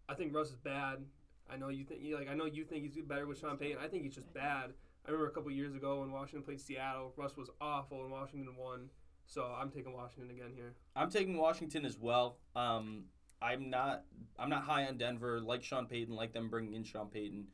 I 0.09 0.13
think 0.13 0.35
Russ 0.35 0.49
is 0.49 0.57
bad. 0.57 1.05
I 1.49 1.55
know 1.55 1.69
you 1.69 1.85
think 1.85 2.01
like. 2.13 2.29
I 2.29 2.33
know 2.33 2.45
you 2.45 2.65
think 2.65 2.93
he's 2.93 3.03
better 3.05 3.25
with 3.25 3.39
Sean 3.39 3.57
Payton. 3.57 3.77
I 3.81 3.87
think 3.87 4.03
he's 4.03 4.15
just 4.15 4.31
bad. 4.33 4.73
I 5.07 5.11
remember 5.11 5.29
a 5.29 5.31
couple 5.31 5.51
years 5.51 5.75
ago 5.75 6.01
when 6.01 6.11
Washington 6.11 6.43
played 6.43 6.59
Seattle, 6.59 7.13
Russ 7.15 7.37
was 7.37 7.49
awful, 7.61 8.01
and 8.01 8.11
Washington 8.11 8.55
won. 8.57 8.89
So 9.27 9.43
I'm 9.57 9.69
taking 9.69 9.93
Washington 9.93 10.31
again 10.35 10.51
here. 10.55 10.73
I'm 10.95 11.09
taking 11.09 11.37
Washington 11.37 11.85
as 11.85 11.97
well. 11.97 12.37
Um, 12.55 13.05
I'm 13.41 13.69
not. 13.69 14.03
I'm 14.37 14.49
not 14.49 14.63
high 14.63 14.85
on 14.85 14.97
Denver. 14.97 15.39
Like 15.39 15.63
Sean 15.63 15.85
Payton, 15.85 16.13
like 16.15 16.33
them 16.33 16.49
bringing 16.49 16.73
in 16.73 16.83
Sean 16.83 17.07
Payton, 17.07 17.45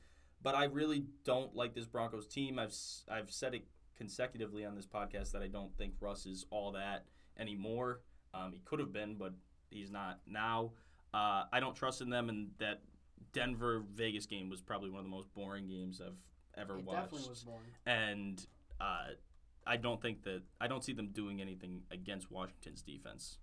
but 0.43 0.55
I 0.55 0.65
really 0.65 1.05
don't 1.23 1.55
like 1.55 1.73
this 1.73 1.85
Broncos 1.85 2.27
team. 2.27 2.59
I've 2.59 2.75
I've 3.09 3.31
said 3.31 3.53
it 3.55 3.65
consecutively 3.97 4.65
on 4.65 4.75
this 4.75 4.87
podcast 4.87 5.31
that 5.31 5.41
I 5.41 5.47
don't 5.47 5.75
think 5.77 5.93
Russ 5.99 6.25
is 6.25 6.45
all 6.49 6.71
that 6.71 7.05
anymore. 7.37 8.01
Um, 8.33 8.51
he 8.51 8.59
could 8.65 8.79
have 8.79 8.91
been, 8.93 9.15
but 9.15 9.33
he's 9.69 9.91
not 9.91 10.19
now. 10.25 10.71
Uh, 11.13 11.43
I 11.51 11.59
don't 11.59 11.75
trust 11.75 12.01
in 12.01 12.09
them, 12.09 12.29
and 12.29 12.49
that 12.59 12.81
Denver 13.33 13.83
Vegas 13.93 14.25
game 14.25 14.49
was 14.49 14.61
probably 14.61 14.89
one 14.89 14.99
of 14.99 15.05
the 15.05 15.11
most 15.11 15.33
boring 15.33 15.67
games 15.67 16.01
I've 16.05 16.15
ever 16.57 16.77
it 16.77 16.85
watched. 16.85 17.01
definitely 17.03 17.29
was 17.29 17.43
boring. 17.43 17.61
and 17.85 18.45
uh, 18.79 19.07
I 19.67 19.77
don't 19.77 20.01
think 20.01 20.23
that 20.23 20.41
I 20.59 20.67
don't 20.67 20.83
see 20.83 20.93
them 20.93 21.09
doing 21.13 21.41
anything 21.41 21.81
against 21.91 22.31
Washington's 22.31 22.81
defense. 22.81 23.37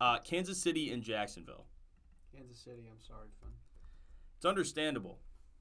Uh, 0.00 0.18
Kansas 0.20 0.62
City 0.62 0.90
and 0.92 1.02
Jacksonville. 1.02 1.66
Kansas 2.34 2.58
City. 2.58 2.84
I'm 2.90 3.00
sorry, 3.00 3.28
Finn. 3.40 3.50
It's 4.36 4.44
understandable, 4.46 5.18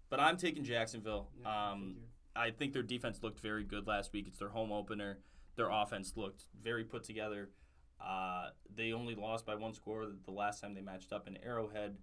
but 0.09 0.19
I'm 0.19 0.37
taking 0.37 0.63
Jacksonville. 0.63 1.29
Yeah, 1.41 1.49
I 1.49 1.71
um. 1.71 1.95
I 2.35 2.51
think 2.51 2.73
their 2.73 2.83
defense 2.83 3.23
looked 3.23 3.39
very 3.39 3.63
good 3.63 3.87
last 3.87 4.11
week. 4.11 4.25
It's 4.27 4.39
their 4.39 4.49
home 4.49 4.71
opener. 4.71 5.19
Their 5.55 5.69
offense 5.69 6.13
looked 6.17 6.43
very 6.61 6.83
put 6.83 7.03
together. 7.03 7.49
Uh, 8.05 8.49
they 8.75 8.91
only 8.91 9.15
lost 9.15 9.45
by 9.45 9.55
one 9.55 9.73
score 9.73 10.05
the 10.25 10.31
last 10.31 10.61
time 10.61 10.73
they 10.73 10.81
matched 10.81 11.13
up 11.13 11.27
in 11.27 11.37
Arrowhead 11.37 11.95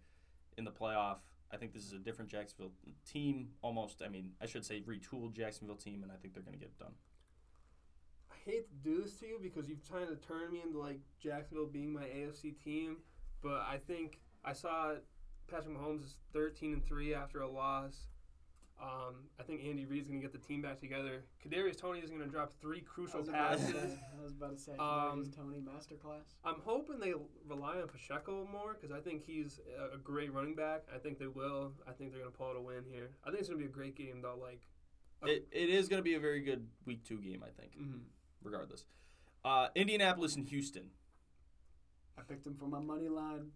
in 0.56 0.64
the 0.64 0.70
playoff. 0.70 1.18
I 1.52 1.58
think 1.58 1.74
this 1.74 1.84
is 1.84 1.92
a 1.92 1.98
different 1.98 2.30
Jacksonville 2.30 2.72
team. 3.06 3.50
Almost, 3.60 4.02
I 4.02 4.08
mean, 4.08 4.30
I 4.40 4.46
should 4.46 4.64
say 4.64 4.80
retooled 4.80 5.34
Jacksonville 5.34 5.76
team, 5.76 6.02
and 6.02 6.10
I 6.10 6.16
think 6.16 6.32
they're 6.32 6.42
going 6.42 6.54
to 6.54 6.58
get 6.58 6.70
it 6.70 6.78
done. 6.78 6.94
I 8.30 8.50
hate 8.50 8.68
to 8.70 8.90
do 8.90 9.02
this 9.02 9.18
to 9.20 9.26
you 9.26 9.38
because 9.40 9.68
you've 9.68 9.86
trying 9.86 10.08
to 10.08 10.16
turn 10.16 10.50
me 10.50 10.62
into 10.64 10.78
like 10.78 11.00
Jacksonville 11.22 11.66
being 11.66 11.92
my 11.92 12.04
AFC 12.04 12.58
team, 12.62 12.96
but 13.42 13.66
I 13.68 13.78
think 13.86 14.20
I 14.44 14.54
saw 14.54 14.94
Patrick 15.52 15.76
Mahomes 15.76 16.04
is 16.04 16.14
13 16.32 16.72
and 16.72 16.84
three 16.84 17.14
after 17.14 17.42
a 17.42 17.48
loss. 17.48 18.06
Um, 18.82 19.14
I 19.38 19.44
think 19.44 19.60
Andy 19.64 19.84
Reid's 19.84 20.08
going 20.08 20.20
to 20.20 20.26
get 20.26 20.32
the 20.32 20.44
team 20.44 20.62
back 20.62 20.80
together. 20.80 21.22
Kadarius 21.46 21.76
Toney 21.78 22.00
is 22.00 22.10
going 22.10 22.22
to 22.22 22.26
drop 22.26 22.52
three 22.60 22.80
crucial 22.80 23.20
was, 23.20 23.28
passes. 23.28 23.68
say, 23.70 23.98
I 24.18 24.22
was 24.24 24.32
about 24.32 24.56
to 24.56 24.58
say, 24.58 24.72
Um, 24.72 24.78
Kadarius 25.24 25.36
Toney 25.36 25.58
masterclass. 25.60 26.34
I'm 26.44 26.56
hoping 26.64 26.98
they 26.98 27.12
rely 27.46 27.80
on 27.80 27.86
Pacheco 27.86 28.48
more 28.50 28.74
because 28.74 28.90
I 28.90 29.00
think 29.00 29.24
he's 29.24 29.60
a- 29.78 29.94
a 29.94 29.98
great 29.98 30.32
running 30.32 30.56
back. 30.56 30.82
I 30.92 30.98
think 30.98 31.18
they 31.18 31.28
will. 31.28 31.74
I 31.86 31.92
think 31.92 32.10
they're 32.10 32.20
going 32.22 32.32
to 32.32 32.36
pull 32.36 32.48
out 32.48 32.56
a 32.56 32.60
win 32.60 32.84
here. 32.90 33.10
I 33.24 33.28
think 33.28 33.40
it's 33.40 33.48
going 33.48 33.60
to 33.60 33.64
be 33.64 33.70
a 33.70 33.72
great 33.74 33.94
game 33.94 34.20
though. 34.22 34.36
Like, 34.40 34.62
It, 35.24 35.46
it 35.52 35.68
is 35.68 35.88
going 35.88 35.98
to 36.00 36.04
be 36.04 36.14
a 36.14 36.20
very 36.20 36.40
good 36.40 36.66
week 36.84 37.04
two 37.04 37.20
game, 37.20 37.44
I 37.46 37.50
think, 37.50 37.76
mhm. 37.78 38.00
regardless. 38.42 38.84
Uh, 39.44 39.68
Indianapolis 39.76 40.34
and 40.34 40.44
Houston. 40.48 40.90
I 42.18 42.22
picked 42.22 42.42
them 42.42 42.56
for 42.56 42.66
my 42.66 42.80
money 42.80 43.08
line. 43.08 43.52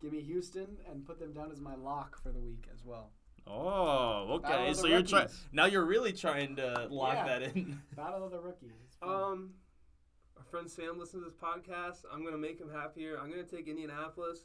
Give 0.00 0.12
me 0.12 0.20
Houston 0.22 0.76
and 0.90 1.04
put 1.04 1.18
them 1.18 1.32
down 1.32 1.50
as 1.50 1.60
my 1.60 1.74
lock 1.74 2.22
for 2.22 2.30
the 2.30 2.40
week 2.40 2.66
as 2.72 2.84
well. 2.84 3.10
Oh, 3.46 4.26
okay. 4.44 4.68
of 4.70 4.76
the 4.76 4.82
So 4.82 4.86
you're 4.88 5.02
trying 5.02 5.28
now. 5.52 5.64
You're 5.66 5.84
really 5.86 6.12
trying 6.12 6.56
to 6.56 6.86
lock 6.90 7.14
Yeah. 7.14 7.24
that 7.38 7.42
in. 7.42 7.80
Battle 7.96 8.24
of 8.24 8.30
the 8.30 8.38
rookies. 8.40 8.96
Um, 9.02 9.54
our 10.36 10.44
friend 10.50 10.70
Sam 10.70 10.98
listens 10.98 11.24
to 11.24 11.30
this 11.30 11.34
podcast. 11.34 12.04
I'm 12.12 12.24
gonna 12.24 12.36
make 12.38 12.60
him 12.60 12.70
happier. 12.70 13.18
I'm 13.18 13.30
gonna 13.30 13.44
take 13.44 13.66
Indianapolis. 13.66 14.44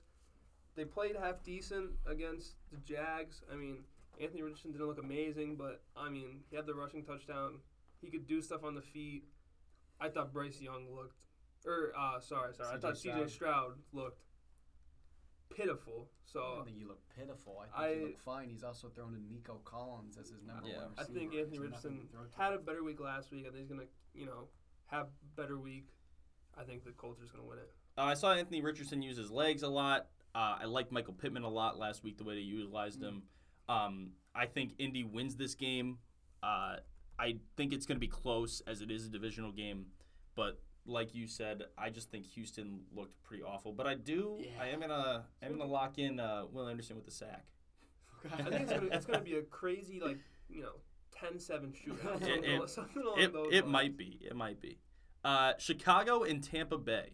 They 0.76 0.86
played 0.86 1.16
half 1.16 1.44
decent 1.44 1.92
against 2.08 2.56
the 2.72 2.78
Jags. 2.78 3.44
I 3.52 3.56
mean, 3.56 3.84
Anthony 4.20 4.42
Richardson 4.42 4.72
didn't 4.72 4.88
look 4.88 5.00
amazing, 5.04 5.56
but 5.58 5.84
I 5.96 6.10
mean, 6.10 6.40
he 6.50 6.56
had 6.56 6.66
the 6.66 6.74
rushing 6.74 7.04
touchdown. 7.04 7.60
He 8.02 8.10
could 8.10 8.26
do 8.26 8.42
stuff 8.42 8.64
on 8.64 8.74
the 8.74 8.82
feet. 8.82 9.26
I 10.00 10.10
thought 10.10 10.34
Bryce 10.34 10.60
Young 10.60 10.88
looked, 10.94 11.18
or 11.66 11.92
uh, 11.98 12.20
sorry, 12.20 12.54
sorry, 12.54 12.76
I 12.76 12.80
thought 12.80 12.98
C.J. 12.98 13.28
Stroud 13.28 13.74
looked 13.94 14.22
pitiful. 15.56 16.10
I 16.12 16.16
So 16.26 16.40
don't 16.56 16.66
think 16.66 16.78
you 16.78 16.88
look 16.88 17.02
pitiful. 17.16 17.60
I 17.60 17.66
think 17.66 17.78
I- 17.78 17.92
you 18.00 18.06
look 18.08 18.20
fine. 18.20 18.50
He's 18.50 18.64
also 18.64 18.90
thrown 18.90 19.14
in 19.16 19.30
Nico 19.30 19.60
Collins 19.66 20.18
as 20.18 20.30
his 20.30 20.42
number 20.44 20.68
Yeah. 20.68 20.84
one 20.84 20.94
I 20.98 21.04
think 21.04 21.34
Anthony 21.34 21.58
so 21.58 21.64
Richardson 21.64 22.00
to 22.02 22.08
throw 22.08 22.26
to. 22.26 22.36
had 22.38 22.54
a 22.54 22.58
better 22.60 22.84
week 22.84 23.00
last 23.00 23.32
week. 23.32 23.42
I 23.46 23.50
think 23.50 23.60
he's 23.60 23.70
gonna, 23.70 23.88
you 24.14 24.26
know, 24.26 24.48
have 24.88 25.10
better 25.36 25.58
week. 25.58 25.88
I 26.56 26.64
think 26.64 26.84
the 26.84 26.92
Colts 26.92 27.22
are 27.22 27.26
gonna 27.28 27.44
win 27.48 27.60
it. 27.60 27.74
Uh, 27.98 28.02
I 28.04 28.14
saw 28.16 28.34
Anthony 28.34 28.62
Richardson 28.62 29.02
use 29.02 29.18
his 29.18 29.32
legs 29.32 29.64
a 29.64 29.70
lot. 29.70 30.10
Uh, 30.36 30.58
I 30.62 30.66
liked 30.66 30.92
Michael 30.92 31.14
Pittman 31.14 31.44
a 31.44 31.50
lot 31.50 31.78
last 31.78 32.04
week, 32.04 32.18
the 32.18 32.24
way 32.24 32.36
they 32.36 32.42
utilized 32.42 33.02
him. 33.02 33.28
Um, 33.70 34.16
I 34.34 34.48
think 34.48 34.74
Indy 34.80 35.04
wins 35.04 35.36
this 35.36 35.54
game. 35.56 36.00
Uh, 36.42 36.78
I 37.20 37.40
think 37.56 37.72
it's 37.72 37.86
going 37.86 37.96
to 37.98 38.00
be 38.00 38.08
close 38.08 38.62
as 38.62 38.82
it 38.82 38.90
is 38.90 39.06
a 39.06 39.10
divisional 39.10 39.52
game. 39.52 39.92
But 40.36 40.60
like 40.86 41.16
you 41.16 41.28
said, 41.28 41.64
I 41.78 41.90
just 41.90 42.12
think 42.12 42.26
Houston 42.28 42.82
looked 42.96 43.22
pretty 43.24 43.44
awful. 43.44 43.72
But 43.72 43.88
I 43.88 43.96
do, 43.96 44.40
I 44.60 44.68
am 44.70 44.80
gonna, 44.82 45.24
I'm 45.42 45.58
gonna 45.58 45.66
lock 45.72 45.98
in 45.98 46.20
uh, 46.20 46.44
Will 46.52 46.68
Anderson 46.68 46.96
with 46.96 47.06
the 47.06 47.12
sack. 47.12 47.46
I 48.34 48.44
think 48.44 48.62
it's 48.62 48.72
gonna, 48.74 48.88
it's 48.92 49.06
gonna 49.06 49.22
be 49.22 49.36
a 49.36 49.42
crazy 49.42 50.00
like 50.00 50.18
you 50.50 50.62
know 50.64 50.74
10-7 51.22 51.74
shootout. 51.74 52.22
It- 52.22 52.24
Something, 52.24 52.44
it- 52.44 52.70
something 52.70 53.04
along 53.04 53.20
It, 53.20 53.34
those 53.34 53.48
it 53.54 53.62
lines. 53.62 53.72
might 53.72 53.98
be, 53.98 54.20
it 54.22 54.36
might 54.36 54.62
be. 54.62 54.80
Uh, 55.24 55.54
Chicago 55.58 56.24
and 56.24 56.44
Tampa 56.44 56.78
Bay. 56.78 57.14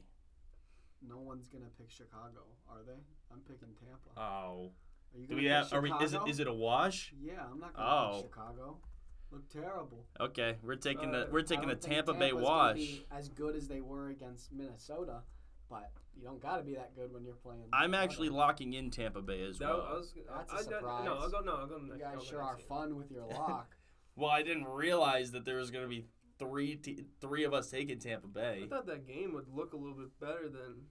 No 1.08 1.18
one's 1.18 1.48
gonna 1.48 1.66
pick 1.78 1.90
Chicago, 1.92 2.42
are 2.70 2.82
they? 2.86 3.00
I'm 3.32 3.40
picking 3.42 3.70
Tampa. 3.80 4.20
Oh, 4.20 4.72
are 5.14 5.20
you 5.20 5.28
do 5.28 5.30
gonna 5.30 5.36
we 5.36 5.42
pick 5.44 5.52
have? 5.52 5.74
Are 5.74 5.82
we? 5.82 5.92
Is 5.92 6.14
it? 6.14 6.16
Chicago? 6.16 6.30
Is 6.32 6.40
it 6.40 6.48
a 6.48 6.54
wash? 6.54 7.14
Yeah, 7.22 7.34
I'm 7.52 7.60
not 7.60 7.76
gonna 7.76 7.88
Oh. 7.88 8.22
pick 8.24 8.32
Chicago. 8.32 8.78
Look 9.32 9.48
terrible. 9.50 10.06
Okay, 10.20 10.58
we're 10.64 10.76
taking 10.76 11.14
Uh, 11.14 11.26
a 11.28 11.32
we're 11.32 11.42
taking 11.44 11.70
a 11.70 11.76
Tampa 11.76 12.14
Bay 12.14 12.34
wash. 12.34 12.76
be 12.76 13.06
as 13.12 13.30
good 13.30 13.56
as 13.56 13.68
they 13.68 13.82
were 13.82 14.10
against 14.10 14.52
Minnesota, 14.52 15.22
but 15.70 15.92
you 16.16 16.24
don't 16.24 16.42
got 16.42 16.58
to 16.58 16.64
be 16.64 16.74
that 16.76 16.96
good 16.96 17.14
when 17.14 17.24
you're 17.24 17.36
playing. 17.36 17.66
I'm 17.72 17.92
Chicago. 17.92 18.04
actually 18.04 18.30
locking 18.30 18.74
in 18.74 18.90
Tampa 18.90 19.22
Bay 19.22 19.42
as 19.44 19.60
well. 19.60 19.86
I 19.88 19.94
was, 19.94 20.14
That's 20.28 20.52
a 20.52 20.56
I, 20.56 20.58
I, 20.58 20.62
surprise. 20.64 21.06
No, 21.06 21.14
I'll 21.18 21.30
go. 21.30 21.42
No, 21.42 21.56
I'll 21.58 21.68
go 21.68 21.78
You 21.78 21.94
guys 22.00 22.16
I'll 22.16 22.24
sure 22.24 22.42
are 22.42 22.58
fun 22.58 22.96
with 22.96 23.12
your 23.12 23.26
lock. 23.32 23.76
Well, 24.16 24.32
I 24.32 24.42
didn't 24.42 24.66
realize 24.66 25.32
that 25.32 25.46
there 25.46 25.58
was 25.58 25.70
going 25.70 25.84
to 25.86 25.90
be 25.90 26.06
three 26.40 26.76
te- 26.78 27.06
three 27.22 27.44
of 27.44 27.54
us 27.54 27.70
taking 27.70 28.00
Tampa 28.00 28.28
Bay. 28.28 28.62
I 28.66 28.68
thought 28.68 28.88
that 28.88 29.06
game 29.08 29.34
would 29.34 29.48
look 29.54 29.74
a 29.74 29.78
little 29.78 29.96
bit 29.96 30.20
better 30.20 30.50
than 30.50 30.86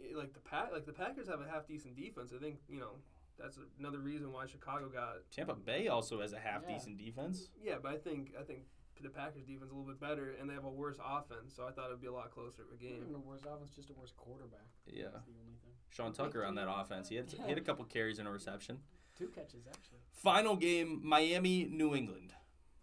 eh, 0.00 0.16
like 0.16 0.34
the 0.34 0.40
pack. 0.40 0.70
Like 0.72 0.86
the 0.86 0.92
Packers 0.92 1.28
have 1.28 1.40
a 1.40 1.48
half 1.50 1.66
decent 1.66 1.96
defense. 1.96 2.32
I 2.34 2.40
think 2.40 2.58
you 2.68 2.78
know 2.78 2.92
that's 3.38 3.58
another 3.78 3.98
reason 3.98 4.32
why 4.32 4.46
Chicago 4.46 4.88
got. 4.88 5.30
Tampa 5.30 5.54
Bay 5.54 5.88
also 5.88 6.20
has 6.20 6.32
a 6.32 6.38
half 6.38 6.62
Yeah. 6.66 6.74
decent 6.74 6.98
defense. 6.98 7.50
Yeah, 7.62 7.78
but 7.82 7.92
I 7.92 7.98
think 7.98 8.34
I 8.38 8.42
think 8.42 8.66
the 9.00 9.10
Packers 9.10 9.44
defense 9.44 9.64
is 9.66 9.70
a 9.72 9.74
little 9.74 9.90
bit 9.90 9.98
better, 10.00 10.30
and 10.40 10.48
they 10.48 10.54
have 10.54 10.64
a 10.64 10.70
worse 10.70 10.98
offense. 11.04 11.54
So 11.54 11.66
I 11.66 11.72
thought 11.72 11.86
it'd 11.86 12.00
be 12.00 12.06
a 12.06 12.12
lot 12.12 12.30
closer 12.30 12.62
of 12.62 12.68
a 12.68 12.72
Not 12.72 12.80
game. 12.80 13.02
even 13.02 13.14
a 13.14 13.18
worse 13.18 13.42
offense, 13.44 13.74
just 13.74 13.90
a 13.90 13.94
worse 13.94 14.12
quarterback. 14.16 14.66
Yeah, 14.86 15.08
That's 15.12 15.26
the 15.26 15.32
only 15.40 15.56
thing. 15.64 15.72
Sean 15.90 16.12
Tucker 16.12 16.44
on 16.44 16.54
that 16.54 16.68
offense. 16.70 17.08
He 17.08 17.16
had 17.16 17.30
he 17.30 17.38
had 17.48 17.58
a 17.58 17.62
couple 17.62 17.84
carries 17.84 18.18
and 18.18 18.28
a 18.28 18.30
reception. 18.30 18.82
Two 19.16 19.28
catches 19.28 19.66
actually. 19.66 19.98
Final 20.12 20.56
game: 20.56 21.00
Miami, 21.02 21.64
New 21.64 21.94
England. 21.94 22.32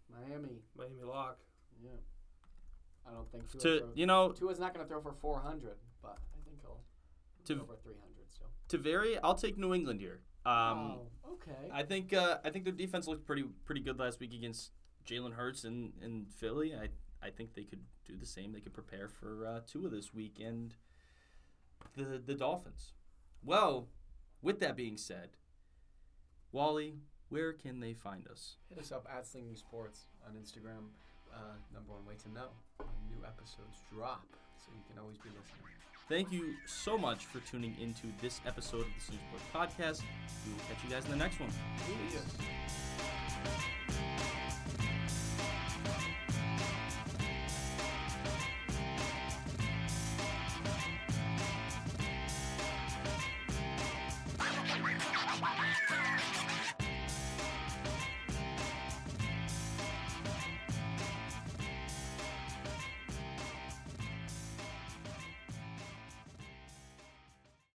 Miami. 0.08 0.62
Miami 0.76 1.02
lock. 1.02 1.38
Yeah. 1.82 1.90
I 3.06 3.12
don't 3.12 3.30
think 3.32 3.50
Tua 3.50 3.60
To 3.62 3.78
throws- 3.80 3.96
you 3.96 4.06
know, 4.06 4.32
Tua's 4.32 4.60
not 4.60 4.74
going 4.74 4.84
to 4.84 4.88
throw 4.88 5.00
for 5.00 5.12
400, 5.12 5.78
but 6.02 6.18
I 6.34 6.38
think 6.44 6.60
he'll 6.60 6.82
To- 7.46 7.54
go 7.56 7.62
over 7.62 7.76
300 7.76 8.30
still. 8.30 8.50
to 8.68 8.78
vary, 8.78 9.18
I'll 9.18 9.34
take 9.34 9.56
New 9.56 9.72
England 9.74 10.00
here. 10.00 10.20
Um, 10.46 10.98
oh, 11.24 11.32
okay. 11.32 11.70
I 11.72 11.82
think 11.82 12.12
uh, 12.12 12.38
I 12.44 12.50
think 12.50 12.64
their 12.64 12.72
defense 12.72 13.06
looked 13.06 13.26
pretty 13.26 13.44
pretty 13.64 13.80
good 13.80 13.98
last 13.98 14.20
week 14.20 14.32
against 14.32 14.72
Jalen 15.06 15.34
Hurts 15.34 15.64
and, 15.64 15.92
and 16.02 16.30
Philly. 16.32 16.74
I 16.74 16.88
I 17.24 17.30
think 17.30 17.54
they 17.54 17.64
could 17.64 17.80
do 18.06 18.16
the 18.16 18.26
same. 18.26 18.52
They 18.52 18.60
could 18.60 18.72
prepare 18.72 19.08
for 19.08 19.46
uh, 19.46 19.60
two 19.66 19.84
of 19.84 19.92
this 19.92 20.14
week 20.14 20.40
and 20.44 20.74
the 21.96 22.20
the 22.24 22.34
Dolphins. 22.34 22.92
Well, 23.44 23.88
with 24.42 24.60
that 24.60 24.76
being 24.76 24.96
said, 24.96 25.30
Wally, 26.52 26.96
where 27.28 27.52
can 27.52 27.80
they 27.80 27.94
find 27.94 28.26
us? 28.28 28.56
Hit 28.68 28.78
us 28.78 28.92
up 28.92 29.06
at 29.14 29.26
Slinging 29.26 29.56
Sports 29.56 30.00
on 30.26 30.34
Instagram. 30.34 30.88
Uh, 31.32 31.56
number 31.72 31.92
one 31.92 32.04
way 32.06 32.14
to 32.22 32.28
know 32.32 32.48
when 32.78 32.88
new 33.08 33.24
episodes 33.24 33.78
drop, 33.92 34.26
so 34.58 34.72
you 34.74 34.82
can 34.90 34.98
always 34.98 35.16
be 35.18 35.28
listening. 35.28 35.70
Thank 36.10 36.32
you 36.32 36.56
so 36.66 36.98
much 36.98 37.26
for 37.26 37.38
tuning 37.48 37.76
into 37.80 38.08
this 38.20 38.40
episode 38.44 38.80
of 38.80 38.88
the 38.96 39.00
Snooze 39.00 39.20
Podcast. 39.54 40.02
We 40.44 40.52
will 40.52 40.58
catch 40.68 40.82
you 40.82 40.90
guys 40.90 41.04
in 41.04 41.12
the 41.12 41.16
next 41.16 41.38
one. 41.38 41.50